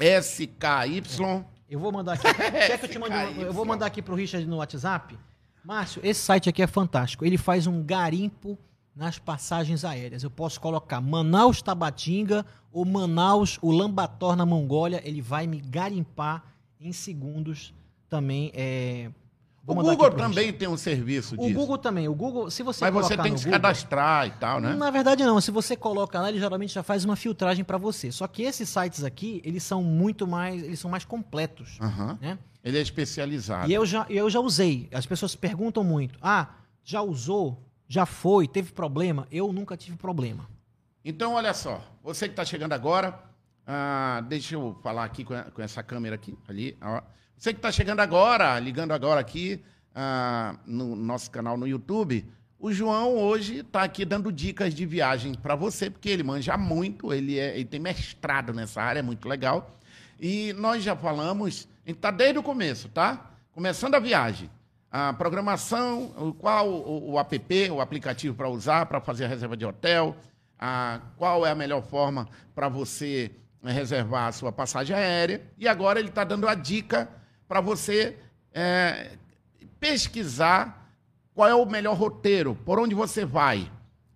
SKY. 0.00 1.02
Eu 1.68 1.78
vou 1.78 1.92
mandar 1.92 2.14
aqui. 2.14 2.22
Quer 2.34 2.78
que 2.78 2.84
eu 2.86 2.88
te 2.88 2.98
Eu 3.40 3.52
vou 3.52 3.64
mandar 3.64 3.86
aqui 3.86 4.02
pro 4.02 4.14
Richard 4.14 4.46
no 4.46 4.56
WhatsApp. 4.56 5.16
Márcio, 5.64 6.00
esse 6.04 6.20
site 6.20 6.48
aqui 6.48 6.62
é 6.62 6.66
fantástico. 6.66 7.24
Ele 7.24 7.38
faz 7.38 7.66
um 7.66 7.82
garimpo 7.82 8.58
nas 8.94 9.18
passagens 9.18 9.84
aéreas. 9.84 10.22
Eu 10.22 10.30
posso 10.30 10.60
colocar 10.60 11.00
Manaus 11.00 11.62
Tabatinga 11.62 12.44
ou 12.70 12.84
Manaus 12.84 13.58
Ulaanbaatar 13.62 14.36
na 14.36 14.44
Mongólia. 14.46 15.00
Ele 15.04 15.22
vai 15.22 15.46
me 15.46 15.60
garimpar 15.60 16.44
em 16.80 16.92
segundos 16.92 17.72
também. 18.08 18.50
É... 18.54 19.10
O 19.64 19.74
Google 19.76 20.10
também 20.10 20.52
tem 20.52 20.66
um 20.66 20.76
serviço 20.76 21.36
O 21.36 21.38
disso. 21.46 21.54
Google 21.54 21.78
também. 21.78 22.08
O 22.08 22.14
Google, 22.14 22.50
se 22.50 22.64
você 22.64 22.84
Mas 22.84 22.92
você 22.92 23.16
tem 23.16 23.32
que 23.32 23.38
se 23.38 23.44
Google- 23.44 23.60
cadastrar 23.60 24.26
e 24.26 24.32
tal, 24.32 24.60
né? 24.60 24.74
na 24.74 24.90
verdade, 24.90 25.22
não. 25.24 25.40
Se 25.40 25.52
você 25.52 25.76
coloca 25.76 26.20
lá, 26.20 26.28
ele 26.28 26.40
geralmente 26.40 26.74
já 26.74 26.82
faz 26.82 27.04
uma 27.04 27.14
filtragem 27.14 27.64
para 27.64 27.78
você. 27.78 28.10
Só 28.10 28.26
que 28.26 28.42
esses 28.42 28.68
sites 28.68 29.04
aqui, 29.04 29.40
eles 29.44 29.62
são 29.62 29.80
muito 29.80 30.26
mais, 30.26 30.64
eles 30.64 30.80
são 30.80 30.90
mais 30.90 31.04
completos, 31.04 31.78
né? 32.20 32.38
Ele 32.64 32.76
é 32.76 32.82
especializado. 32.82 33.70
E 33.70 33.72
eu 33.74 33.86
já, 33.86 34.04
eu 34.10 34.28
já 34.28 34.40
usei. 34.40 34.88
As 34.92 35.06
pessoas 35.06 35.36
perguntam 35.36 35.84
muito: 35.84 36.18
"Ah, 36.20 36.48
já 36.82 37.00
usou? 37.00 37.62
Já 37.92 38.06
foi? 38.06 38.48
Teve 38.48 38.72
problema?" 38.72 39.26
Eu 39.30 39.52
nunca 39.52 39.76
tive 39.76 39.96
problema. 39.96 40.48
Então, 41.04 41.34
olha 41.34 41.52
só. 41.52 41.84
Você 42.02 42.26
que 42.26 42.32
está 42.32 42.44
chegando 42.44 42.72
agora, 42.72 43.20
ah, 43.66 44.22
deixa 44.26 44.54
eu 44.54 44.78
falar 44.82 45.04
aqui 45.04 45.24
com, 45.24 45.34
com 45.52 45.60
essa 45.60 45.82
câmera 45.82 46.14
aqui, 46.14 46.36
ali. 46.48 46.76
ó. 46.80 47.02
Você 47.36 47.52
que 47.52 47.58
está 47.58 47.70
chegando 47.72 48.00
agora, 48.00 48.58
ligando 48.58 48.92
agora 48.92 49.20
aqui 49.20 49.62
ah, 49.94 50.56
no 50.64 50.96
nosso 50.96 51.30
canal 51.30 51.56
no 51.56 51.66
YouTube, 51.66 52.24
o 52.58 52.72
João 52.72 53.16
hoje 53.16 53.58
está 53.58 53.82
aqui 53.82 54.04
dando 54.04 54.32
dicas 54.32 54.72
de 54.72 54.86
viagem 54.86 55.34
para 55.34 55.56
você, 55.56 55.90
porque 55.90 56.08
ele 56.08 56.22
manja 56.22 56.56
muito, 56.56 57.12
ele, 57.12 57.38
é, 57.38 57.56
ele 57.56 57.64
tem 57.64 57.80
mestrado 57.80 58.52
nessa 58.52 58.80
área, 58.80 59.00
é 59.00 59.02
muito 59.02 59.28
legal. 59.28 59.76
E 60.20 60.52
nós 60.52 60.84
já 60.84 60.94
falamos, 60.94 61.68
a 61.84 61.88
gente 61.90 61.98
está 61.98 62.12
desde 62.12 62.38
o 62.38 62.42
começo, 62.42 62.88
tá? 62.88 63.32
Começando 63.50 63.96
a 63.96 63.98
viagem. 63.98 64.48
A 64.92 65.14
programação, 65.14 66.12
o 66.18 66.34
qual 66.34 66.68
o, 66.68 67.12
o 67.12 67.18
app, 67.18 67.70
o 67.70 67.80
aplicativo 67.80 68.36
para 68.36 68.46
usar, 68.50 68.84
para 68.84 69.00
fazer 69.00 69.24
a 69.24 69.28
reserva 69.28 69.56
de 69.56 69.64
hotel, 69.64 70.14
a, 70.58 71.00
qual 71.16 71.46
é 71.46 71.50
a 71.50 71.54
melhor 71.54 71.82
forma 71.82 72.28
para 72.54 72.68
você 72.68 73.30
eh, 73.64 73.72
reservar 73.72 74.28
a 74.28 74.32
sua 74.32 74.52
passagem 74.52 74.94
aérea. 74.94 75.40
E 75.56 75.66
agora 75.66 75.98
ele 75.98 76.10
está 76.10 76.24
dando 76.24 76.46
a 76.46 76.54
dica 76.54 77.08
para 77.48 77.58
você 77.62 78.18
eh, 78.52 79.12
pesquisar 79.80 80.92
qual 81.34 81.48
é 81.48 81.54
o 81.54 81.64
melhor 81.64 81.96
roteiro, 81.96 82.54
por 82.62 82.78
onde 82.78 82.94
você 82.94 83.24
vai. 83.24 83.72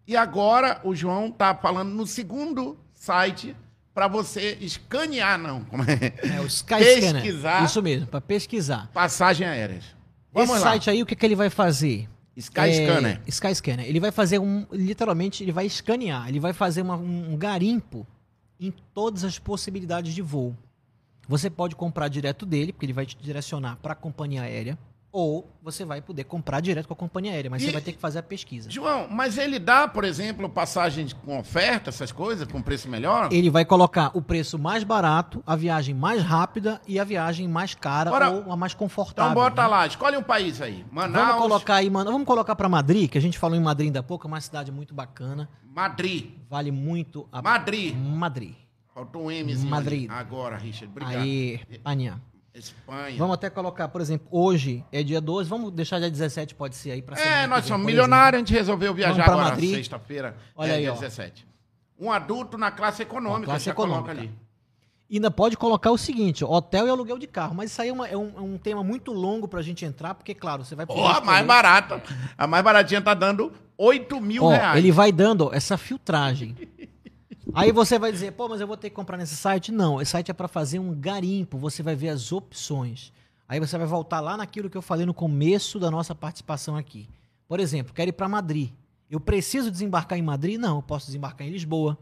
E 0.06 0.14
agora 0.14 0.78
o 0.84 0.94
João 0.94 1.28
está 1.28 1.54
falando 1.54 1.94
no 1.94 2.06
segundo 2.06 2.78
site 2.94 3.56
para 3.94 4.08
você 4.08 4.58
escanear, 4.60 5.38
não, 5.38 5.64
como 5.64 5.82
é? 5.84 6.12
É 6.36 6.40
o 6.42 6.46
Sky 6.46 6.76
Pesquisar. 6.76 7.22
Scanner. 7.22 7.64
Isso 7.64 7.82
mesmo, 7.82 8.06
para 8.08 8.20
pesquisar. 8.20 8.90
Passagem 8.92 9.46
aérea. 9.46 9.95
Vamos 10.36 10.56
Esse 10.56 10.64
lá. 10.64 10.70
site 10.72 10.90
aí, 10.90 11.02
o 11.02 11.06
que, 11.06 11.16
que 11.16 11.24
ele 11.24 11.34
vai 11.34 11.48
fazer? 11.48 12.08
Sky 12.36 12.60
É, 12.60 12.72
Scanner. 12.72 13.20
Sky 13.26 13.54
Scanner. 13.54 13.86
Ele 13.86 13.98
vai 13.98 14.10
fazer 14.12 14.38
um. 14.38 14.66
Literalmente, 14.70 15.42
ele 15.42 15.52
vai 15.52 15.64
escanear. 15.64 16.28
Ele 16.28 16.38
vai 16.38 16.52
fazer 16.52 16.82
uma- 16.82 16.96
um 16.96 17.34
garimpo 17.36 18.06
em 18.60 18.70
todas 18.92 19.24
as 19.24 19.38
possibilidades 19.38 20.14
de 20.14 20.20
voo. 20.20 20.54
Você 21.26 21.48
pode 21.48 21.74
comprar 21.74 22.08
direto 22.08 22.44
dele, 22.44 22.72
porque 22.72 22.84
ele 22.86 22.92
vai 22.92 23.06
te 23.06 23.16
direcionar 23.16 23.76
para 23.76 23.92
a 23.92 23.96
companhia 23.96 24.42
aérea. 24.42 24.78
Ou 25.12 25.50
você 25.62 25.84
vai 25.84 26.02
poder 26.02 26.24
comprar 26.24 26.60
direto 26.60 26.86
com 26.86 26.92
a 26.92 26.96
companhia 26.96 27.32
aérea, 27.32 27.50
mas 27.50 27.62
E- 27.62 27.66
você 27.66 27.72
vai 27.72 27.80
ter 27.80 27.92
que 27.92 27.98
fazer 27.98 28.18
a 28.18 28.22
pesquisa. 28.22 28.70
João, 28.70 29.06
mas 29.10 29.38
ele 29.38 29.58
dá, 29.58 29.88
por 29.88 30.04
exemplo, 30.04 30.48
passagens 30.48 31.12
com 31.12 31.38
oferta, 31.38 31.88
essas 31.88 32.12
coisas, 32.12 32.46
com 32.46 32.60
preço 32.60 32.88
melhor? 32.88 33.32
Ele 33.32 33.48
vai 33.48 33.64
colocar 33.64 34.10
o 34.14 34.20
preço 34.20 34.58
mais 34.58 34.84
barato, 34.84 35.42
a 35.46 35.56
viagem 35.56 35.94
mais 35.94 36.22
rápida 36.22 36.80
e 36.86 37.00
a 37.00 37.04
viagem 37.04 37.48
mais 37.48 37.74
cara 37.74 38.10
Bora. 38.10 38.30
ou 38.30 38.52
a 38.52 38.56
mais 38.56 38.74
confortável. 38.74 39.32
Então 39.32 39.42
bota 39.42 39.62
né? 39.62 39.68
lá, 39.68 39.86
escolhe 39.86 40.16
um 40.16 40.22
país 40.22 40.60
aí. 40.60 40.84
Manaus, 40.90 41.26
Vamos 41.26 41.42
colocar 41.42 41.74
aí, 41.76 41.88
mano. 41.88 42.12
Vamos 42.12 42.26
colocar 42.26 42.54
para 42.54 42.68
Madrid, 42.68 43.08
que 43.10 43.16
a 43.16 43.22
gente 43.22 43.38
falou 43.38 43.56
em 43.56 43.62
Madrid 43.62 43.86
ainda 43.86 44.00
há 44.00 44.02
pouco, 44.02 44.26
é 44.26 44.28
uma 44.28 44.40
cidade 44.40 44.70
muito 44.70 44.94
bacana. 44.94 45.48
Madrid. 45.64 46.30
Vale 46.48 46.70
muito 46.70 47.26
a 47.32 47.40
Madrid. 47.40 47.94
Madrid. 47.96 48.54
Faltou 48.94 49.28
um 49.28 49.44
Mzinho 49.44 49.70
Madrid. 49.70 50.10
Agora, 50.10 50.56
Richard. 50.56 50.90
Obrigado. 50.90 51.22
Aí, 51.22 51.60
Espanha. 51.70 52.20
Espanha. 52.58 53.16
Vamos 53.18 53.34
até 53.34 53.50
colocar, 53.50 53.88
por 53.88 54.00
exemplo, 54.00 54.26
hoje 54.30 54.84
é 54.90 55.02
dia 55.02 55.20
12, 55.20 55.48
vamos 55.48 55.72
deixar 55.72 55.98
dia 55.98 56.10
17, 56.10 56.54
pode 56.54 56.74
ser 56.76 56.90
aí 56.92 57.02
para 57.02 57.18
É, 57.20 57.46
nós 57.46 57.64
somos 57.64 57.84
milionários, 57.86 58.36
a 58.36 58.44
gente 58.44 58.52
resolveu 58.52 58.94
viajar 58.94 59.22
agora 59.28 59.50
Madrid. 59.50 59.74
sexta-feira, 59.74 60.36
Olha 60.54 60.70
é, 60.70 60.74
aí, 60.76 60.80
dia 60.82 60.92
ó. 60.92 60.96
17. 60.96 61.46
Um 61.98 62.10
adulto 62.12 62.56
na 62.58 62.70
classe 62.70 63.02
econômica, 63.02 63.42
Ó, 63.50 63.52
classe 63.52 63.64
já 63.66 63.72
econômica. 63.72 64.02
coloca 64.14 64.20
ali. 64.20 64.30
Ainda 65.10 65.30
pode 65.30 65.56
colocar 65.56 65.92
o 65.92 65.96
seguinte, 65.98 66.44
ó, 66.44 66.48
hotel 66.50 66.86
e 66.86 66.90
aluguel 66.90 67.16
de 67.18 67.28
carro, 67.28 67.54
mas 67.54 67.70
isso 67.70 67.80
aí 67.80 67.88
é, 67.88 67.92
uma- 67.92 68.08
é 68.08 68.16
um, 68.16 68.32
é 68.36 68.40
um 68.40 68.58
tema 68.58 68.82
muito 68.82 69.12
longo 69.12 69.46
pra 69.46 69.62
gente 69.62 69.84
entrar, 69.84 70.14
porque, 70.14 70.34
claro, 70.34 70.64
você 70.64 70.74
vai 70.74 70.84
Ó, 70.88 71.06
a 71.08 71.20
mais 71.20 71.46
barata. 71.46 72.02
A 72.36 72.46
mais 72.46 72.64
baratinha 72.64 73.00
tá 73.00 73.14
dando 73.14 73.52
8 73.78 74.20
mil 74.20 74.44
Ó, 74.44 74.50
reais. 74.50 74.76
ele 74.78 74.90
vai 74.90 75.12
dando 75.12 75.54
essa 75.54 75.78
filtragem. 75.78 76.56
Aí 77.54 77.70
você 77.72 77.98
vai 77.98 78.10
dizer, 78.10 78.32
pô, 78.32 78.48
mas 78.48 78.60
eu 78.60 78.66
vou 78.66 78.76
ter 78.76 78.90
que 78.90 78.96
comprar 78.96 79.16
nesse 79.16 79.36
site? 79.36 79.70
Não, 79.70 80.00
esse 80.00 80.10
site 80.10 80.30
é 80.30 80.34
para 80.34 80.48
fazer 80.48 80.78
um 80.78 80.94
garimpo, 80.94 81.56
você 81.56 81.82
vai 81.82 81.94
ver 81.94 82.08
as 82.08 82.32
opções. 82.32 83.12
Aí 83.48 83.60
você 83.60 83.78
vai 83.78 83.86
voltar 83.86 84.20
lá 84.20 84.36
naquilo 84.36 84.68
que 84.68 84.76
eu 84.76 84.82
falei 84.82 85.06
no 85.06 85.14
começo 85.14 85.78
da 85.78 85.90
nossa 85.90 86.14
participação 86.14 86.76
aqui. 86.76 87.08
Por 87.46 87.60
exemplo, 87.60 87.94
quero 87.94 88.08
ir 88.08 88.12
para 88.12 88.28
Madrid. 88.28 88.70
Eu 89.08 89.20
preciso 89.20 89.70
desembarcar 89.70 90.18
em 90.18 90.22
Madrid? 90.22 90.58
Não, 90.58 90.76
eu 90.76 90.82
posso 90.82 91.06
desembarcar 91.06 91.46
em 91.46 91.50
Lisboa, 91.50 91.96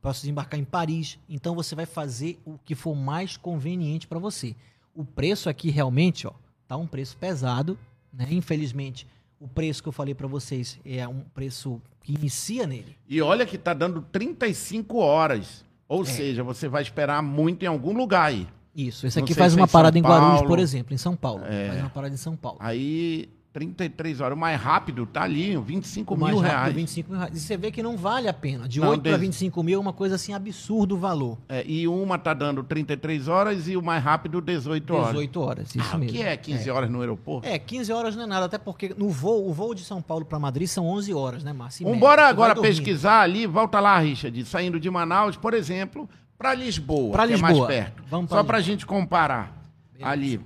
posso 0.00 0.20
desembarcar 0.20 0.58
em 0.58 0.64
Paris. 0.64 1.18
Então 1.28 1.54
você 1.54 1.74
vai 1.74 1.84
fazer 1.84 2.40
o 2.44 2.58
que 2.64 2.74
for 2.74 2.94
mais 2.94 3.36
conveniente 3.36 4.06
para 4.06 4.18
você. 4.18 4.56
O 4.94 5.04
preço 5.04 5.50
aqui 5.50 5.68
realmente, 5.68 6.26
ó, 6.26 6.32
tá 6.66 6.76
um 6.78 6.86
preço 6.86 7.18
pesado, 7.18 7.78
né? 8.10 8.26
Infelizmente, 8.30 9.06
o 9.40 9.46
preço 9.48 9.82
que 9.82 9.88
eu 9.88 9.92
falei 9.92 10.14
para 10.14 10.26
vocês 10.26 10.78
é 10.84 11.06
um 11.06 11.20
preço 11.34 11.80
que 12.02 12.14
inicia 12.14 12.66
nele. 12.66 12.96
E 13.08 13.20
olha 13.20 13.44
que 13.44 13.58
tá 13.58 13.74
dando 13.74 14.00
35 14.12 14.98
horas. 14.98 15.64
Ou 15.88 16.02
É. 16.02 16.06
seja, 16.06 16.42
você 16.42 16.68
vai 16.68 16.82
esperar 16.82 17.22
muito 17.22 17.62
em 17.62 17.66
algum 17.66 17.92
lugar 17.96 18.24
aí. 18.26 18.46
Isso, 18.74 19.06
esse 19.06 19.18
aqui 19.18 19.32
faz 19.34 19.54
é 19.54 19.56
uma 19.56 19.66
São 19.66 19.72
parada 19.72 19.98
em 19.98 20.02
Guarulhos, 20.02 20.32
Paulo. 20.34 20.48
por 20.48 20.58
exemplo, 20.58 20.92
em 20.94 20.98
São 20.98 21.16
Paulo. 21.16 21.44
É. 21.46 21.68
Faz 21.68 21.80
uma 21.80 21.90
parada 21.90 22.14
em 22.14 22.18
São 22.18 22.36
Paulo. 22.36 22.58
Aí, 22.60 23.28
33 23.60 24.20
horas. 24.20 24.36
O 24.36 24.40
mais 24.40 24.60
rápido 24.60 25.06
tá 25.06 25.22
ali, 25.22 25.56
25 25.56 26.12
O 26.12 26.16
mil 26.26 26.38
reais. 26.38 26.74
25 26.74 27.10
mil 27.10 27.18
reais. 27.18 27.34
E 27.34 27.40
você 27.40 27.56
vê 27.56 27.70
que 27.70 27.82
não 27.82 27.96
vale 27.96 28.28
a 28.28 28.32
pena. 28.34 28.68
De 28.68 28.78
Não, 28.80 28.88
8 28.90 29.00
para 29.00 29.12
desde- 29.12 29.26
25 29.28 29.62
mil 29.62 29.78
é 29.78 29.80
uma 29.80 29.94
coisa 29.94 30.16
assim 30.16 30.34
absurdo 30.34 30.94
o 30.94 30.98
valor. 30.98 31.38
É, 31.48 31.64
e 31.66 31.88
uma 31.88 32.18
tá 32.18 32.34
dando 32.34 32.62
33 32.62 33.28
horas 33.28 33.66
e 33.66 33.74
o 33.74 33.82
mais 33.82 34.04
rápido 34.04 34.42
18 34.42 34.92
horas. 34.94 35.08
18 35.08 35.40
horas, 35.40 35.74
isso 35.74 35.88
Ah, 35.90 35.96
o 35.96 35.98
mesmo. 36.00 36.12
que 36.14 36.22
é 36.22 36.36
15 36.36 36.68
horas 36.70 36.90
no 36.90 37.00
aeroporto? 37.00 37.48
É, 37.48 37.58
15 37.58 37.90
horas 37.90 38.14
não 38.14 38.24
é 38.24 38.26
nada, 38.26 38.44
até 38.44 38.58
porque 38.58 38.94
no 38.94 39.08
voo, 39.08 39.48
o 39.48 39.54
voo 39.54 39.74
de 39.74 39.82
São 39.84 40.02
Paulo 40.02 40.26
para 40.26 40.38
Madrid 40.38 40.68
são 40.68 40.86
11 40.86 41.14
horas, 41.14 41.42
né, 41.42 41.54
Márcio? 41.54 41.86
Vambora 41.88 42.28
agora 42.28 42.54
pesquisar 42.60 43.22
ali, 43.22 43.46
volta 43.46 43.80
lá, 43.80 43.98
Richard, 43.98 44.44
saindo 44.44 44.78
de 44.78 44.90
Manaus, 44.90 45.34
por 45.34 45.54
exemplo, 45.54 46.06
para 46.36 46.52
Lisboa, 46.52 47.12
Pra 47.12 47.26
que 47.26 47.32
é 47.32 47.36
mais 47.38 47.54
Lisboa. 47.54 47.68
perto. 47.68 48.02
Vamos 48.10 48.28
pra 48.28 48.36
Só 48.36 48.44
pra 48.44 48.58
Lisboa. 48.58 48.72
gente 48.74 48.84
comparar 48.84 49.56
Beleza. 49.94 50.10
ali. 50.10 50.40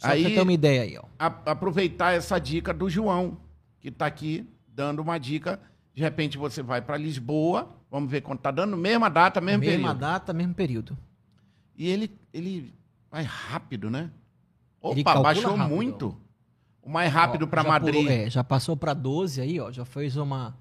Só 0.00 0.08
pra 0.08 0.16
Aí, 0.16 0.22
você 0.24 0.30
ter 0.34 0.40
uma 0.42 0.52
ideia 0.52 0.82
aí, 0.82 0.96
ó. 0.98 1.04
a- 1.18 1.26
aproveitar 1.52 2.12
essa 2.14 2.38
dica 2.38 2.72
do 2.72 2.88
João, 2.90 3.36
que 3.78 3.90
tá 3.90 4.06
aqui 4.06 4.48
dando 4.66 5.00
uma 5.02 5.18
dica. 5.18 5.60
De 5.94 6.00
repente 6.02 6.38
você 6.38 6.62
vai 6.62 6.80
para 6.80 6.96
Lisboa, 6.96 7.68
vamos 7.90 8.10
ver 8.10 8.22
quanto 8.22 8.40
tá 8.40 8.50
dando, 8.50 8.76
mesma 8.76 9.08
data, 9.10 9.40
mesmo 9.40 9.60
Mesma 9.60 9.76
período. 9.76 9.98
data, 10.00 10.32
mesmo 10.32 10.54
período. 10.54 10.98
E 11.76 11.86
ele, 11.88 12.10
ele 12.32 12.72
vai 13.10 13.22
rápido, 13.24 13.90
né? 13.90 14.10
Opa, 14.80 15.20
baixou 15.20 15.54
rápido. 15.54 15.74
muito. 15.74 16.16
O 16.82 16.88
mais 16.88 17.12
rápido 17.12 17.46
para 17.46 17.62
Madrid. 17.62 17.94
pulou- 17.94 18.10
é, 18.10 18.30
já 18.30 18.42
passou 18.42 18.74
para 18.74 18.94
12 18.94 19.40
aí, 19.42 19.60
ó. 19.60 19.70
Já 19.70 19.84
fez 19.84 20.16
uma 20.16 20.56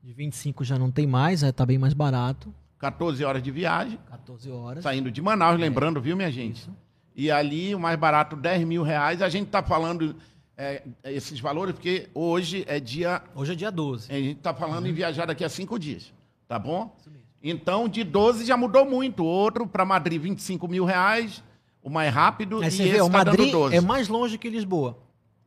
de 0.00 0.12
25 0.12 0.62
já 0.62 0.78
não 0.78 0.90
tem 0.90 1.06
mais, 1.06 1.42
aí 1.42 1.50
tá 1.52 1.66
bem 1.66 1.78
mais 1.78 1.94
barato. 1.94 2.54
14 2.78 3.24
horas 3.24 3.42
de 3.42 3.50
viagem, 3.50 3.98
14 4.08 4.48
horas. 4.50 4.84
saindo 4.84 5.10
de 5.10 5.20
Manaus, 5.22 5.58
lembrando, 5.58 6.00
viu, 6.00 6.14
minha 6.16 6.30
gente? 6.30 6.58
Isso. 6.58 6.76
E 7.14 7.30
ali, 7.30 7.74
o 7.74 7.78
mais 7.80 7.98
barato, 7.98 8.34
10 8.36 8.64
mil 8.64 8.82
reais. 8.82 9.22
A 9.22 9.28
gente 9.28 9.48
tá 9.48 9.62
falando 9.62 10.16
é, 10.56 10.82
esses 11.04 11.38
valores 11.40 11.74
porque 11.74 12.08
hoje 12.14 12.64
é 12.66 12.80
dia. 12.80 13.22
Hoje 13.34 13.52
é 13.52 13.54
dia 13.54 13.70
12. 13.70 14.12
A 14.12 14.16
gente 14.16 14.40
tá 14.40 14.52
falando 14.54 14.86
em 14.86 14.90
Uhum. 14.90 14.94
viajar 14.94 15.26
daqui 15.26 15.44
a 15.44 15.48
cinco 15.48 15.78
dias, 15.78 16.12
tá 16.48 16.58
bom? 16.58 16.94
Então, 17.42 17.88
de 17.88 18.02
12 18.04 18.44
já 18.46 18.56
mudou 18.56 18.84
muito. 18.84 19.24
Outro 19.24 19.66
para 19.66 19.84
Madrid, 19.84 20.20
25 20.20 20.66
mil 20.66 20.84
reais. 20.84 21.42
o 21.82 21.90
mais 21.90 22.12
rápido 22.12 22.62
Aí 22.62 22.68
e 22.68 22.70
você 22.70 22.82
esse 22.84 22.92
vê, 22.92 23.00
o 23.02 23.10
tá 23.10 23.18
dando 23.24 23.36
Madrid 23.36 23.52
12. 23.52 23.76
é 23.76 23.80
mais 23.82 24.08
longe 24.08 24.38
que 24.38 24.48
Lisboa. 24.48 24.96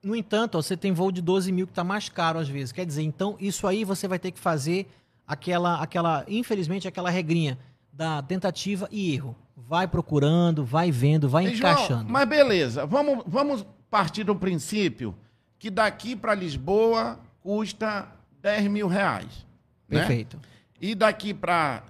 No 0.03 0.15
entanto, 0.15 0.55
ó, 0.59 0.61
você 0.61 0.77
tem 0.77 0.91
voo 0.93 1.11
de 1.11 1.19
12 1.19 1.51
mil 1.51 1.65
que 1.65 1.71
está 1.71 1.83
mais 1.83 2.07
caro 2.09 2.37
às 2.37 2.47
vezes. 2.47 2.71
Quer 2.71 2.85
dizer, 2.85 3.01
então 3.01 3.35
isso 3.39 3.65
aí 3.65 3.83
você 3.83 4.07
vai 4.07 4.19
ter 4.19 4.29
que 4.31 4.39
fazer 4.39 4.85
aquela, 5.25 5.81
aquela, 5.81 6.23
infelizmente, 6.27 6.87
aquela 6.87 7.09
regrinha 7.09 7.57
da 7.97 8.21
tentativa 8.21 8.87
e 8.91 9.11
erro. 9.13 9.35
Vai 9.55 9.87
procurando, 9.87 10.63
vai 10.63 10.91
vendo, 10.91 11.27
vai 11.27 11.45
João, 11.45 11.55
encaixando. 11.55 12.11
mas 12.11 12.29
beleza, 12.29 12.85
vamos, 12.85 13.23
vamos 13.25 13.65
partir 13.89 14.23
do 14.23 14.35
princípio 14.35 15.15
que 15.57 15.71
daqui 15.71 16.15
para 16.15 16.35
Lisboa 16.35 17.19
custa 17.41 18.07
10 18.41 18.67
mil 18.67 18.87
reais. 18.87 19.45
né? 19.89 19.99
Perfeito. 19.99 20.39
E 20.79 20.93
daqui 20.93 21.33
para 21.33 21.81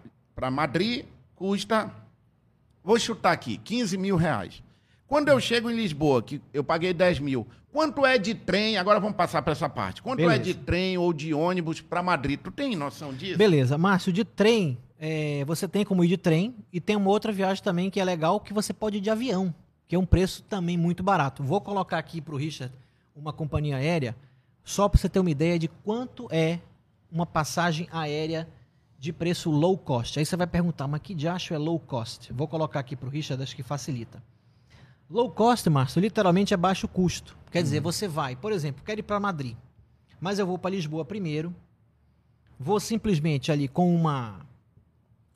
Madrid 0.50 1.06
custa, 1.36 1.92
vou 2.82 2.98
chutar 2.98 3.34
aqui, 3.34 3.58
15 3.58 3.98
mil 3.98 4.16
reais. 4.16 4.64
Quando 5.06 5.28
eu 5.28 5.40
chego 5.42 5.70
em 5.70 5.76
Lisboa, 5.76 6.22
que 6.24 6.42
eu 6.54 6.64
paguei 6.64 6.94
10 6.94 7.20
mil, 7.20 7.46
quanto 7.72 8.06
é 8.06 8.18
de 8.18 8.34
trem? 8.34 8.78
Agora 8.78 9.00
vamos 9.00 9.18
passar 9.18 9.42
para 9.42 9.52
essa 9.52 9.68
parte. 9.68 10.02
Quanto 10.02 10.22
é 10.22 10.24
Beleza. 10.24 10.44
de 10.44 10.54
trem 10.54 10.98
ou 10.98 11.12
de 11.12 11.34
ônibus 11.34 11.82
para 11.82 12.02
Madrid? 12.02 12.40
Tu 12.42 12.52
tem 12.52 12.76
noção 12.78 13.14
disso? 13.14 13.38
Beleza, 13.38 13.78
Márcio, 13.78 14.12
de 14.14 14.24
trem, 14.24 14.78
é, 15.00 15.46
você 15.46 15.68
tem 15.68 15.86
como 15.86 16.04
ir 16.04 16.08
de 16.08 16.18
trem 16.18 16.56
e 16.72 16.82
tem 16.82 16.96
uma 16.96 17.10
outra 17.10 17.32
viagem 17.32 17.64
também 17.64 17.90
que 17.90 18.00
é 18.00 18.06
legal 18.06 18.40
que 18.40 18.54
você 18.54 18.74
pode 18.74 18.98
ir 18.98 19.02
de 19.02 19.10
avião, 19.10 19.54
que 19.88 19.96
é 19.96 20.00
um 20.00 20.06
preço 20.06 20.44
também 20.44 20.78
muito 20.78 21.04
barato. 21.04 21.44
Vou 21.44 21.62
colocar 21.62 21.98
aqui 21.98 22.20
para 22.20 22.34
o 22.34 22.38
Richard 22.38 22.74
uma 23.16 23.34
companhia 23.34 23.78
aérea, 23.78 24.16
só 24.64 24.88
para 24.90 25.00
você 25.00 25.10
ter 25.10 25.20
uma 25.20 25.32
ideia 25.32 25.58
de 25.58 25.68
quanto 25.68 26.28
é 26.32 26.60
uma 27.12 27.26
passagem 27.26 27.88
aérea 27.92 28.48
de 29.00 29.14
preço 29.14 29.50
low 29.50 29.78
cost. 29.78 30.18
Aí 30.18 30.26
você 30.26 30.36
vai 30.36 30.48
perguntar, 30.48 30.88
mas 30.88 31.02
que 31.02 31.14
diacho 31.14 31.54
é 31.54 31.58
low 31.58 31.80
cost? 31.80 32.34
Vou 32.34 32.48
colocar 32.48 32.80
aqui 32.80 32.96
para 32.96 33.08
o 33.08 33.12
Richard, 33.12 33.42
acho 33.42 33.56
que 33.56 33.64
facilita. 33.64 34.22
Low 35.10 35.32
cost, 35.32 35.70
Márcio, 35.70 36.02
literalmente 36.02 36.54
é 36.54 36.58
baixo 36.58 36.88
custo. 36.88 37.38
Quer 37.52 37.64
dizer, 37.64 37.80
você 37.80 38.08
vai, 38.08 38.36
por 38.36 38.52
exemplo, 38.52 38.84
quero 38.84 39.00
ir 39.00 39.04
para 39.04 39.20
Madrid, 39.20 39.56
mas 40.20 40.38
eu 40.38 40.46
vou 40.46 40.58
para 40.58 40.72
Lisboa 40.72 41.06
primeiro, 41.06 41.56
vou 42.60 42.80
simplesmente 42.80 43.52
ali 43.52 43.68
com 43.68 43.96
uma 43.96 44.47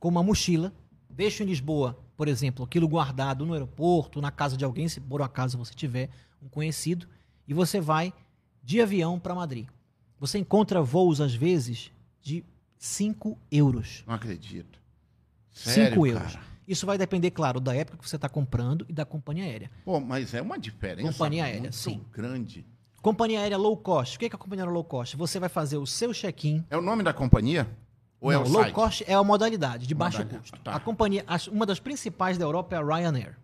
com 0.02 0.10
uma 0.10 0.24
mochila, 0.24 0.74
deixo 1.08 1.44
em 1.44 1.46
Lisboa, 1.46 1.96
por 2.18 2.28
exemplo, 2.28 2.66
aquilo 2.66 2.88
guardado 2.88 3.46
no 3.46 3.54
aeroporto, 3.54 4.20
na 4.20 4.32
casa 4.32 4.58
de 4.58 4.66
alguém, 4.66 4.90
se 4.90 5.00
por 5.00 5.22
um 5.22 5.24
acaso 5.24 5.60
você 5.60 5.76
tiver 5.76 6.10
um 6.42 6.50
conhecido, 6.50 7.08
e 7.48 7.54
você 7.54 7.80
vai 7.80 8.12
de 8.64 8.82
avião 8.82 9.20
para 9.20 9.36
Madrid. 9.36 9.68
Você 10.20 10.40
encontra 10.40 10.82
voos, 10.82 11.22
às 11.22 11.36
vezes, 11.36 11.92
de 12.20 12.44
5 12.80 13.38
euros. 13.52 14.04
Não 14.08 14.16
acredito. 14.16 14.82
5 15.52 15.70
Sério, 15.70 16.08
euros. 16.08 16.34
cara? 16.34 16.46
Isso 16.68 16.86
vai 16.86 16.98
depender, 16.98 17.30
claro, 17.30 17.60
da 17.60 17.76
época 17.76 18.00
que 18.00 18.10
você 18.10 18.16
está 18.16 18.28
comprando 18.28 18.86
e 18.90 18.94
da 18.94 19.06
companhia 19.06 19.44
aérea. 19.44 19.70
Pô, 19.86 20.00
mas 20.00 20.34
é 20.34 20.42
uma 20.42 20.58
diferença 20.58 21.12
Companhia 21.12 21.44
aérea, 21.44 21.62
muito 21.62 21.76
sim. 21.76 22.02
grande. 22.12 22.66
Companhia 23.04 23.40
aérea 23.40 23.58
low 23.58 23.78
cost. 23.78 24.16
O 24.16 24.20
que 24.20 24.26
é 24.26 24.30
que 24.30 24.36
é 24.36 24.38
a 24.38 24.40
companhia 24.40 24.64
aérea 24.64 24.74
low 24.74 24.84
cost? 24.84 25.16
Você 25.16 25.40
vai 25.40 25.50
fazer 25.50 25.78
o 25.78 25.86
seu 25.86 26.12
check-in. 26.12 26.66
É 26.72 26.78
o 26.78 26.82
nome 26.82 27.04
da 27.04 27.14
companhia? 27.14 27.68
Ou 28.22 28.32
é 28.32 28.36
Não, 28.36 28.44
o 28.44 28.48
low 28.50 28.62
site? 28.62 28.74
cost 28.74 29.04
é 29.08 29.14
a 29.16 29.24
modalidade 29.24 29.86
de 29.88 29.96
baixo 29.96 30.20
Modalidade, 30.20 30.52
custo. 30.52 30.64
tá. 30.64 30.76
A 30.76 30.80
companhia, 30.80 31.26
uma 31.52 31.66
das 31.66 31.80
principais 31.80 32.38
da 32.38 32.46
Europa 32.46 32.76
é 32.76 32.78
a 32.80 32.84
Ryanair, 32.84 33.36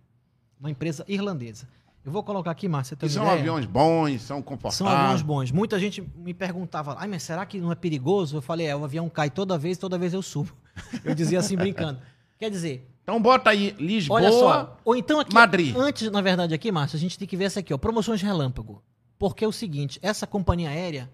uma 0.59 0.69
empresa 0.69 1.03
irlandesa. 1.07 1.67
Eu 2.05 2.11
vou 2.11 2.23
colocar 2.23 2.51
aqui, 2.51 2.69
Márcia, 2.69 2.95
E 3.01 3.09
são 3.09 3.23
ideia? 3.23 3.37
aviões 3.39 3.65
bons, 3.65 4.21
são 4.21 4.41
confortáveis. 4.41 4.75
São 4.77 4.87
aviões 4.87 5.21
bons. 5.21 5.51
Muita 5.51 5.77
gente 5.77 6.01
me 6.15 6.33
perguntava, 6.33 6.95
ai, 6.99 7.07
mas 7.07 7.23
será 7.23 7.45
que 7.45 7.59
não 7.59 7.69
é 7.71 7.75
perigoso? 7.75 8.37
Eu 8.37 8.41
falei, 8.41 8.67
é, 8.67 8.73
o 8.75 8.83
avião 8.85 9.09
cai 9.09 9.29
toda 9.29 9.57
vez, 9.57 9.77
toda 9.77 9.97
vez 9.97 10.13
eu 10.13 10.21
subo. 10.21 10.53
Eu 11.03 11.13
dizia 11.15 11.39
assim, 11.39 11.57
brincando. 11.57 11.99
Quer 12.37 12.49
dizer, 12.51 12.87
Então 13.03 13.19
bota 13.19 13.49
aí 13.49 13.75
Lisboa. 13.79 14.19
olha 14.21 14.31
só, 14.31 14.77
ou 14.85 14.95
então 14.95 15.19
aqui, 15.19 15.33
Madrid. 15.33 15.75
antes, 15.75 16.09
na 16.11 16.21
verdade, 16.21 16.53
aqui, 16.53 16.71
Márcio, 16.71 16.95
a 16.95 16.99
gente 16.99 17.17
tem 17.17 17.27
que 17.27 17.35
ver 17.35 17.45
essa 17.45 17.59
aqui, 17.61 17.73
ó, 17.73 17.77
promoções 17.79 18.21
relâmpago. 18.21 18.81
Porque 19.19 19.43
é 19.43 19.47
o 19.47 19.51
seguinte, 19.51 19.99
essa 20.01 20.25
companhia 20.27 20.69
aérea 20.69 21.09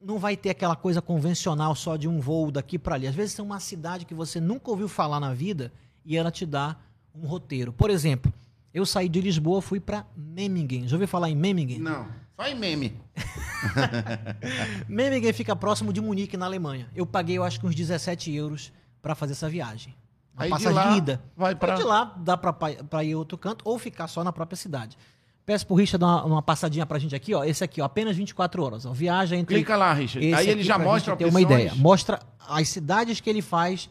não 0.00 0.18
vai 0.18 0.36
ter 0.36 0.50
aquela 0.50 0.76
coisa 0.76 1.00
convencional 1.02 1.74
só 1.74 1.96
de 1.96 2.06
um 2.08 2.20
voo 2.20 2.50
daqui 2.50 2.78
para 2.78 2.94
ali. 2.94 3.06
Às 3.06 3.14
vezes 3.14 3.34
tem 3.34 3.44
uma 3.44 3.60
cidade 3.60 4.04
que 4.04 4.14
você 4.14 4.40
nunca 4.40 4.70
ouviu 4.70 4.88
falar 4.88 5.18
na 5.20 5.32
vida 5.34 5.72
e 6.04 6.16
ela 6.16 6.30
te 6.30 6.44
dá 6.46 6.76
um 7.14 7.26
roteiro. 7.26 7.72
Por 7.72 7.90
exemplo, 7.90 8.32
eu 8.72 8.84
saí 8.86 9.08
de 9.08 9.20
Lisboa, 9.20 9.60
fui 9.62 9.80
para 9.80 10.04
Memmingen. 10.16 10.86
Já 10.86 10.96
ouviu 10.96 11.08
falar 11.08 11.30
em 11.30 11.34
Memmingen? 11.36 11.78
Não, 11.78 12.06
só 12.36 12.46
em 12.46 12.54
meme. 12.54 12.94
Memmingen 14.88 15.32
fica 15.32 15.54
próximo 15.56 15.92
de 15.92 16.00
Munique, 16.00 16.36
na 16.36 16.46
Alemanha. 16.46 16.88
Eu 16.94 17.06
paguei, 17.06 17.38
eu 17.38 17.44
acho 17.44 17.60
que 17.60 17.66
uns 17.66 17.74
17 17.74 18.32
euros 18.34 18.72
para 19.02 19.14
fazer 19.14 19.32
essa 19.32 19.48
viagem. 19.48 19.94
Uma 20.34 20.42
Aí 20.44 20.48
de 20.48 20.52
passagem 20.52 20.74
lá, 20.76 20.90
de 20.92 20.98
ida. 20.98 21.22
vai 21.36 21.48
Aí 21.50 21.54
pra- 21.56 21.74
de 21.74 21.82
lá 21.82 22.14
dá 22.18 22.36
para 22.36 23.04
ir 23.04 23.12
a 23.14 23.18
outro 23.18 23.38
canto 23.38 23.62
ou 23.64 23.78
ficar 23.78 24.06
só 24.08 24.22
na 24.22 24.32
própria 24.32 24.56
cidade. 24.56 24.96
Peço 25.46 25.64
pro 25.64 25.76
Richard 25.76 26.00
dar 26.00 26.06
uma, 26.08 26.24
uma 26.24 26.42
passadinha 26.42 26.84
pra 26.84 26.98
gente 26.98 27.14
aqui, 27.14 27.32
ó. 27.32 27.44
Esse 27.44 27.62
aqui, 27.62 27.80
ó, 27.80 27.84
apenas 27.84 28.16
24 28.16 28.62
horas. 28.64 28.84
Ó. 28.84 28.92
Viaja 28.92 29.36
entre. 29.36 29.54
Clica 29.54 29.76
lá, 29.76 29.92
Richard. 29.92 30.34
Aí 30.34 30.48
ele 30.50 30.62
já 30.64 30.76
mostra 30.76 31.14
ter 31.16 31.24
opções. 31.26 31.44
uma 31.44 31.54
ideia. 31.54 31.72
Mostra 31.76 32.18
as 32.48 32.68
cidades 32.68 33.20
que 33.20 33.30
ele 33.30 33.40
faz 33.40 33.88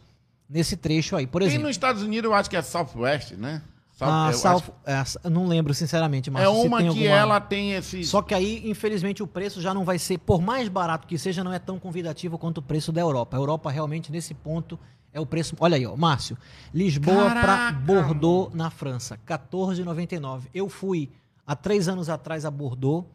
nesse 0.48 0.76
trecho 0.76 1.16
aí. 1.16 1.26
Por 1.26 1.40
Tem 1.40 1.48
exemplo. 1.48 1.66
nos 1.66 1.74
Estados 1.74 2.02
Unidos, 2.02 2.30
eu 2.30 2.34
acho 2.36 2.50
que 2.50 2.56
é 2.56 2.62
Southwest, 2.62 3.32
né? 3.32 3.62
South- 3.94 4.10
a 4.12 4.28
eu 4.30 4.36
South, 4.36 4.62
acho- 4.84 5.18
é, 5.24 5.30
não 5.30 5.46
lembro, 5.46 5.72
sinceramente, 5.72 6.30
mas 6.30 6.42
é 6.44 6.48
uma 6.50 6.76
tem 6.76 6.92
que 6.92 6.98
alguma- 6.98 7.16
ela 7.16 7.40
tem 7.40 7.72
esse. 7.72 8.04
Só 8.04 8.20
que 8.20 8.34
aí, 8.34 8.68
infelizmente, 8.68 9.22
o 9.22 9.26
preço 9.26 9.58
já 9.62 9.72
não 9.72 9.82
vai 9.86 9.98
ser, 9.98 10.18
por 10.18 10.42
mais 10.42 10.68
barato 10.68 11.06
que 11.06 11.16
seja, 11.16 11.42
não 11.42 11.50
é 11.50 11.58
tão 11.58 11.78
convidativo 11.78 12.36
quanto 12.36 12.58
o 12.58 12.62
preço 12.62 12.92
da 12.92 13.00
Europa. 13.00 13.34
A 13.34 13.40
Europa 13.40 13.70
realmente, 13.70 14.12
nesse 14.12 14.34
ponto, 14.34 14.78
é 15.14 15.18
o 15.18 15.24
preço. 15.24 15.56
Olha 15.58 15.76
aí, 15.76 15.86
ó, 15.86 15.96
Márcio. 15.96 16.36
Lisboa 16.74 17.30
para 17.30 17.72
Bordeaux, 17.72 18.54
na 18.54 18.68
França, 18.68 19.18
14,99. 19.24 20.48
Eu 20.52 20.68
fui 20.68 21.08
há 21.46 21.54
três 21.56 21.88
anos 21.88 22.08
atrás 22.08 22.44
a 22.44 22.50
Bordeaux, 22.50 23.06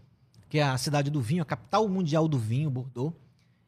que 0.50 0.58
é 0.60 0.64
a 0.64 0.78
cidade 0.78 1.10
do 1.10 1.22
vinho, 1.22 1.42
a 1.42 1.46
capital 1.46 1.88
mundial 1.88 2.28
do 2.28 2.38
vinho, 2.38 2.70
Bordeaux. 2.70 3.14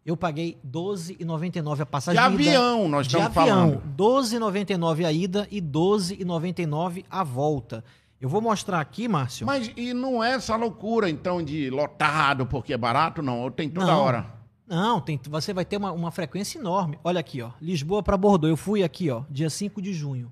Eu 0.06 0.18
paguei 0.18 0.58
12,99 0.70 1.72
a 1.74 1.76
De 1.76 1.86
passagem 1.86 2.20
ida. 2.22 2.26
avião, 2.34 2.90
nós 2.90 3.08
De 3.08 3.16
estamos 3.16 3.38
avião, 3.38 3.82
falando. 3.82 3.96
12,99 3.96 5.06
a 5.06 5.12
ida 5.14 5.48
e 5.50 5.62
12,99 5.62 7.06
a 7.10 7.24
volta. 7.24 7.84
Eu 8.20 8.28
vou 8.30 8.42
mostrar 8.42 8.80
aqui, 8.80 9.08
Márcio. 9.08 9.46
Mas 9.46 9.72
e 9.76 9.94
não 9.94 10.24
é 10.24 10.34
essa 10.34 10.56
loucura, 10.56 11.10
então, 11.10 11.44
de 11.44 11.70
lotado 11.70 12.46
porque 12.46 12.74
é 12.74 12.78
barato, 12.78 13.22
não. 13.22 13.50
Tem 13.52 13.70
toda 13.70 13.88
Não. 13.88 14.00
hora. 14.00 14.26
Não, 14.66 15.00
tem, 15.02 15.20
você 15.30 15.54
vai 15.54 15.66
ter 15.66 15.76
uma, 15.78 15.92
uma 15.92 16.10
frequência 16.10 16.58
enorme. 16.58 16.98
Olha 17.04 17.20
aqui, 17.20 17.42
ó. 17.42 17.52
Lisboa 17.62 18.02
para 18.02 18.16
Bordeaux. 18.18 18.50
Eu 18.50 18.58
fui 18.58 18.82
aqui, 18.82 19.10
ó, 19.10 19.24
dia 19.30 19.50
5 19.50 19.82
de 19.82 19.94
junho. 19.94 20.32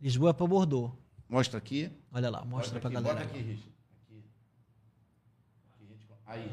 Lisboa 0.00 0.32
para 0.34 0.46
Bordeaux. 0.46 0.90
Mostra 1.28 1.58
aqui. 1.58 1.90
Olha 2.14 2.30
lá, 2.30 2.44
mostra 2.44 2.78
pra 2.78 2.88
aqui, 2.88 2.94
galera. 3.02 3.14
Bota 3.14 3.26
aqui, 3.26 3.38
Richard. 3.38 3.72
Aqui. 4.06 4.22
Aqui, 6.26 6.44
Aí. 6.44 6.50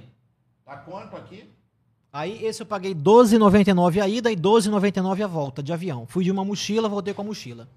Tá 0.66 0.78
quanto 0.78 1.16
aqui? 1.16 1.50
Aí 2.12 2.44
esse 2.44 2.62
eu 2.62 2.66
paguei 2.66 2.96
12,99 2.96 4.02
a 4.02 4.08
ida 4.08 4.32
e 4.32 4.36
12,99 4.36 5.24
a 5.24 5.28
volta 5.28 5.62
de 5.62 5.72
avião. 5.72 6.06
Fui 6.08 6.24
de 6.24 6.32
uma 6.32 6.44
mochila, 6.44 6.90
voltei 6.90 7.14
com 7.14 7.22
a 7.22 7.26
mochila. 7.26 7.68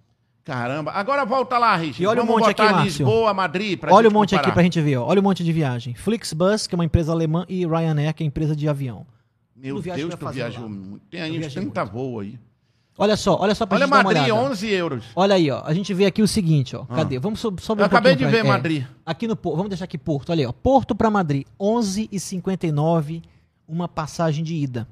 Caramba. 0.45 0.91
Agora 0.93 1.25
volta 1.25 1.59
lá, 1.59 1.77
Richard. 1.77 2.03
E 2.03 2.07
olha 2.07 2.23
o 2.23 2.27
Vamos 2.27 2.41
monte 2.41 2.51
aqui, 2.51 2.63
Márcio. 2.63 3.07
Lisboa, 3.07 3.35
Madrid, 3.35 3.79
pra 3.79 3.95
Olha 3.95 4.09
o 4.09 4.13
monte 4.13 4.35
aqui 4.35 4.43
comparar. 4.43 4.55
pra 4.55 4.63
gente 4.63 4.81
ver, 4.81 4.97
ó. 4.97 5.07
Olha 5.07 5.21
o 5.21 5.23
monte 5.23 5.45
de 5.45 5.53
viagem. 5.53 5.95
Flixbus, 5.95 6.67
que 6.67 6.75
é 6.75 6.77
uma 6.77 6.85
empresa 6.85 7.13
alemã, 7.13 7.45
e 7.49 7.65
Ryanair, 7.65 8.13
que 8.15 8.25
é 8.25 8.27
empresa 8.27 8.57
de 8.57 8.69
avião. 8.69 9.07
Meu 9.55 9.81
Deus, 9.81 10.15
tu 10.17 10.29
viajou 10.31 10.69
muito. 10.69 11.05
Tem 11.09 11.21
aí 11.21 11.31
uns 11.31 11.39
viajei 11.39 11.63
30 11.63 11.85
voos 11.85 12.23
aí. 12.23 12.39
Olha 12.99 13.17
só, 13.17 13.37
olha 13.41 13.55
só 13.55 13.65
pra 13.65 13.77
Olha 13.77 13.87
gente 13.87 13.91
dar 13.91 13.97
uma 13.99 14.03
Madrid, 14.05 14.33
olhada. 14.33 14.51
11 14.51 14.69
euros. 14.69 15.05
Olha 15.17 15.35
aí, 15.35 15.51
ó. 15.51 15.63
A 15.65 15.73
gente 15.73 15.95
vê 15.95 16.05
aqui 16.05 16.21
o 16.23 16.29
seguinte, 16.29 16.77
ó. 16.77 16.85
Cadê? 16.85 17.19
Vamos 17.19 17.41
so- 17.41 17.55
sobre 17.59 17.83
Eu 17.83 17.87
um 17.87 17.87
acabei 17.87 18.15
de 18.15 18.25
ver 18.27 18.39
é, 18.39 18.43
Madrid. 18.43 18.85
Aqui 19.05 19.27
no 19.27 19.35
Porto, 19.35 19.57
vamos 19.57 19.71
deixar 19.71 19.85
aqui 19.87 19.97
Porto, 19.97 20.31
olha 20.31 20.43
aí, 20.43 20.47
ó. 20.47 20.53
Porto 20.53 20.95
para 20.95 21.11
Madrid, 21.11 21.47
11,59 21.59 23.23
uma 23.67 23.89
passagem 23.89 24.45
de 24.45 24.55
ida. 24.55 24.87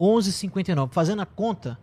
11,59. 0.00 0.88
Fazendo 0.92 1.20
a 1.20 1.26
conta, 1.26 1.78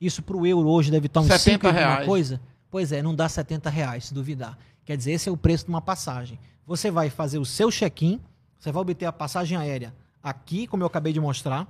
isso 0.00 0.22
pro 0.22 0.44
euro 0.46 0.68
hoje 0.68 0.90
deve 0.90 1.06
estar 1.06 1.20
uns 1.20 1.26
70 1.28 1.40
5 1.40 1.66
e 1.66 1.68
alguma 1.68 1.86
reais. 1.88 2.06
coisa. 2.06 2.40
Pois 2.70 2.92
é, 2.92 3.02
não 3.02 3.14
dá 3.14 3.28
70 3.28 3.70
reais, 3.70 4.06
se 4.06 4.14
duvidar. 4.14 4.58
Quer 4.84 4.96
dizer, 4.96 5.12
esse 5.12 5.28
é 5.28 5.32
o 5.32 5.36
preço 5.36 5.64
de 5.66 5.70
uma 5.70 5.80
passagem. 5.80 6.38
Você 6.66 6.90
vai 6.90 7.10
fazer 7.10 7.38
o 7.38 7.44
seu 7.44 7.70
check-in, 7.70 8.20
você 8.58 8.72
vai 8.72 8.80
obter 8.82 9.06
a 9.06 9.12
passagem 9.12 9.56
aérea 9.56 9.94
aqui, 10.22 10.66
como 10.66 10.82
eu 10.82 10.86
acabei 10.86 11.12
de 11.12 11.20
mostrar. 11.20 11.66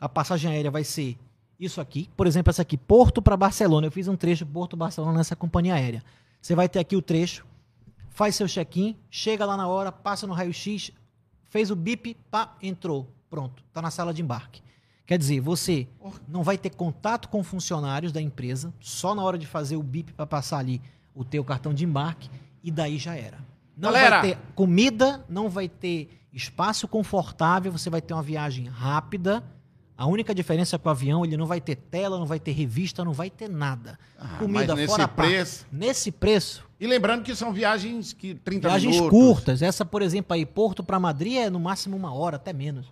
A 0.00 0.08
passagem 0.08 0.50
aérea 0.50 0.70
vai 0.70 0.82
ser 0.84 1.16
isso 1.60 1.80
aqui. 1.80 2.08
Por 2.16 2.26
exemplo, 2.26 2.50
essa 2.50 2.62
aqui, 2.62 2.76
Porto 2.76 3.20
para 3.20 3.36
Barcelona. 3.36 3.86
Eu 3.86 3.92
fiz 3.92 4.08
um 4.08 4.16
trecho 4.16 4.46
Porto-Barcelona 4.46 5.18
nessa 5.18 5.36
companhia 5.36 5.74
aérea. 5.74 6.02
Você 6.40 6.54
vai 6.54 6.68
ter 6.68 6.78
aqui 6.78 6.96
o 6.96 7.02
trecho, 7.02 7.44
faz 8.08 8.34
seu 8.34 8.48
check-in, 8.48 8.96
chega 9.10 9.44
lá 9.44 9.56
na 9.56 9.68
hora, 9.68 9.92
passa 9.92 10.26
no 10.26 10.32
raio-x, 10.32 10.90
fez 11.48 11.70
o 11.70 11.76
bip, 11.76 12.16
pá, 12.30 12.56
entrou. 12.62 13.12
Pronto, 13.28 13.62
tá 13.72 13.82
na 13.82 13.90
sala 13.90 14.14
de 14.14 14.22
embarque. 14.22 14.62
Quer 15.06 15.18
dizer, 15.18 15.40
você 15.40 15.86
não 16.26 16.42
vai 16.42 16.56
ter 16.56 16.70
contato 16.70 17.28
com 17.28 17.42
funcionários 17.42 18.12
da 18.12 18.20
empresa, 18.20 18.72
só 18.80 19.14
na 19.14 19.22
hora 19.22 19.36
de 19.36 19.46
fazer 19.46 19.76
o 19.76 19.82
bip 19.82 20.12
para 20.12 20.26
passar 20.26 20.58
ali 20.58 20.80
o 21.14 21.24
teu 21.24 21.44
cartão 21.44 21.74
de 21.74 21.84
embarque 21.84 22.30
e 22.62 22.70
daí 22.70 22.96
já 22.96 23.14
era. 23.16 23.38
Não 23.76 23.92
Galera! 23.92 24.20
vai 24.20 24.30
ter 24.30 24.38
comida, 24.54 25.24
não 25.28 25.48
vai 25.48 25.68
ter 25.68 26.08
espaço 26.32 26.86
confortável, 26.86 27.72
você 27.72 27.90
vai 27.90 28.00
ter 28.00 28.14
uma 28.14 28.22
viagem 28.22 28.66
rápida, 28.66 29.42
A 30.00 30.06
única 30.06 30.34
diferença 30.34 30.76
é 30.76 30.78
que 30.78 30.88
o 30.88 30.90
avião 30.90 31.26
ele 31.26 31.36
não 31.36 31.44
vai 31.44 31.60
ter 31.60 31.76
tela, 31.76 32.18
não 32.18 32.24
vai 32.24 32.40
ter 32.40 32.52
revista, 32.52 33.04
não 33.04 33.12
vai 33.12 33.28
ter 33.28 33.50
nada. 33.50 33.98
Ah, 34.18 34.36
Comida 34.38 34.74
nesse 34.74 34.86
fora 34.86 35.06
preço- 35.06 35.66
Nesse 35.70 36.10
preço, 36.10 36.64
E 36.80 36.86
lembrando 36.86 37.22
que 37.22 37.34
são 37.36 37.52
viagens 37.52 38.14
que 38.14 38.34
30 38.36 38.68
viagens 38.70 38.96
minutos. 38.96 39.10
curtas. 39.18 39.60
Essa, 39.60 39.84
por 39.84 40.00
exemplo, 40.00 40.32
aí, 40.32 40.46
Porto 40.46 40.82
para 40.82 40.98
Madrid 40.98 41.34
é 41.36 41.50
no 41.50 41.60
máximo 41.60 41.94
uma 41.98 42.14
hora, 42.14 42.36
até 42.36 42.50
menos. 42.50 42.86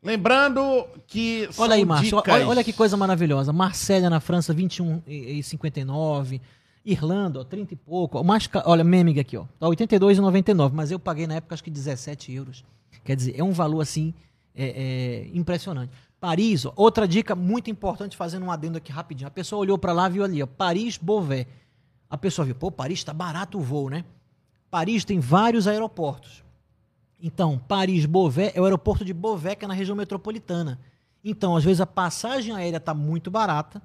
Lembrando 0.00 0.86
que 1.08 1.48
Olha 1.58 1.74
aí, 1.74 1.84
Márcio. 1.84 2.16
dicas- 2.18 2.32
Olha, 2.32 2.46
olha 2.46 2.62
que 2.62 2.72
coisa 2.72 2.96
maravilhosa. 2.96 3.52
Marselha 3.52 4.08
na 4.08 4.20
França, 4.20 4.54
21,59. 4.54 6.40
Irlanda, 6.84 7.40
ó, 7.40 7.44
30 7.44 7.74
e 7.74 7.76
pouco. 7.76 8.22
Mais 8.22 8.48
Olha, 8.64 8.84
Memig 8.84 9.18
aqui, 9.20 9.36
ó. 9.36 9.44
Tá 9.58 9.66
82,99. 9.68 10.74
Mas 10.74 10.90
eu 10.92 10.98
paguei 11.00 11.26
na 11.26 11.34
época 11.34 11.54
acho 11.54 11.64
que 11.64 11.70
17 11.70 12.32
euros. 12.32 12.64
Quer 13.04 13.16
dizer, 13.16 13.34
é 13.38 13.42
um 13.42 13.50
valor 13.52 13.80
assim 13.80 14.14
é, 14.54 15.26
é, 15.26 15.28
impressionante. 15.36 15.92
Paris, 16.20 16.66
ó, 16.66 16.72
outra 16.74 17.06
dica 17.06 17.34
muito 17.34 17.70
importante, 17.70 18.16
fazendo 18.16 18.44
um 18.44 18.50
adendo 18.50 18.78
aqui 18.78 18.90
rapidinho. 18.90 19.28
A 19.28 19.30
pessoa 19.30 19.60
olhou 19.60 19.78
para 19.78 19.92
lá, 19.92 20.08
viu 20.08 20.24
ali, 20.24 20.42
ó, 20.42 20.46
Paris 20.46 20.98
Beauvais. 20.98 21.46
A 22.10 22.16
pessoa 22.16 22.44
viu, 22.44 22.54
pô, 22.54 22.70
Paris 22.70 23.04
tá 23.04 23.12
barato 23.12 23.58
o 23.58 23.60
voo, 23.60 23.90
né? 23.90 24.04
Paris 24.70 25.04
tem 25.04 25.20
vários 25.20 25.66
aeroportos. 25.66 26.42
Então, 27.20 27.58
Paris-Beauvais 27.58 28.52
é 28.54 28.60
o 28.60 28.64
aeroporto 28.64 29.04
de 29.04 29.12
Beauvais, 29.12 29.56
que 29.56 29.64
é 29.64 29.68
na 29.68 29.74
região 29.74 29.96
metropolitana. 29.96 30.78
Então, 31.24 31.56
às 31.56 31.64
vezes 31.64 31.80
a 31.80 31.86
passagem 31.86 32.54
aérea 32.54 32.76
está 32.76 32.94
muito 32.94 33.30
barata, 33.30 33.82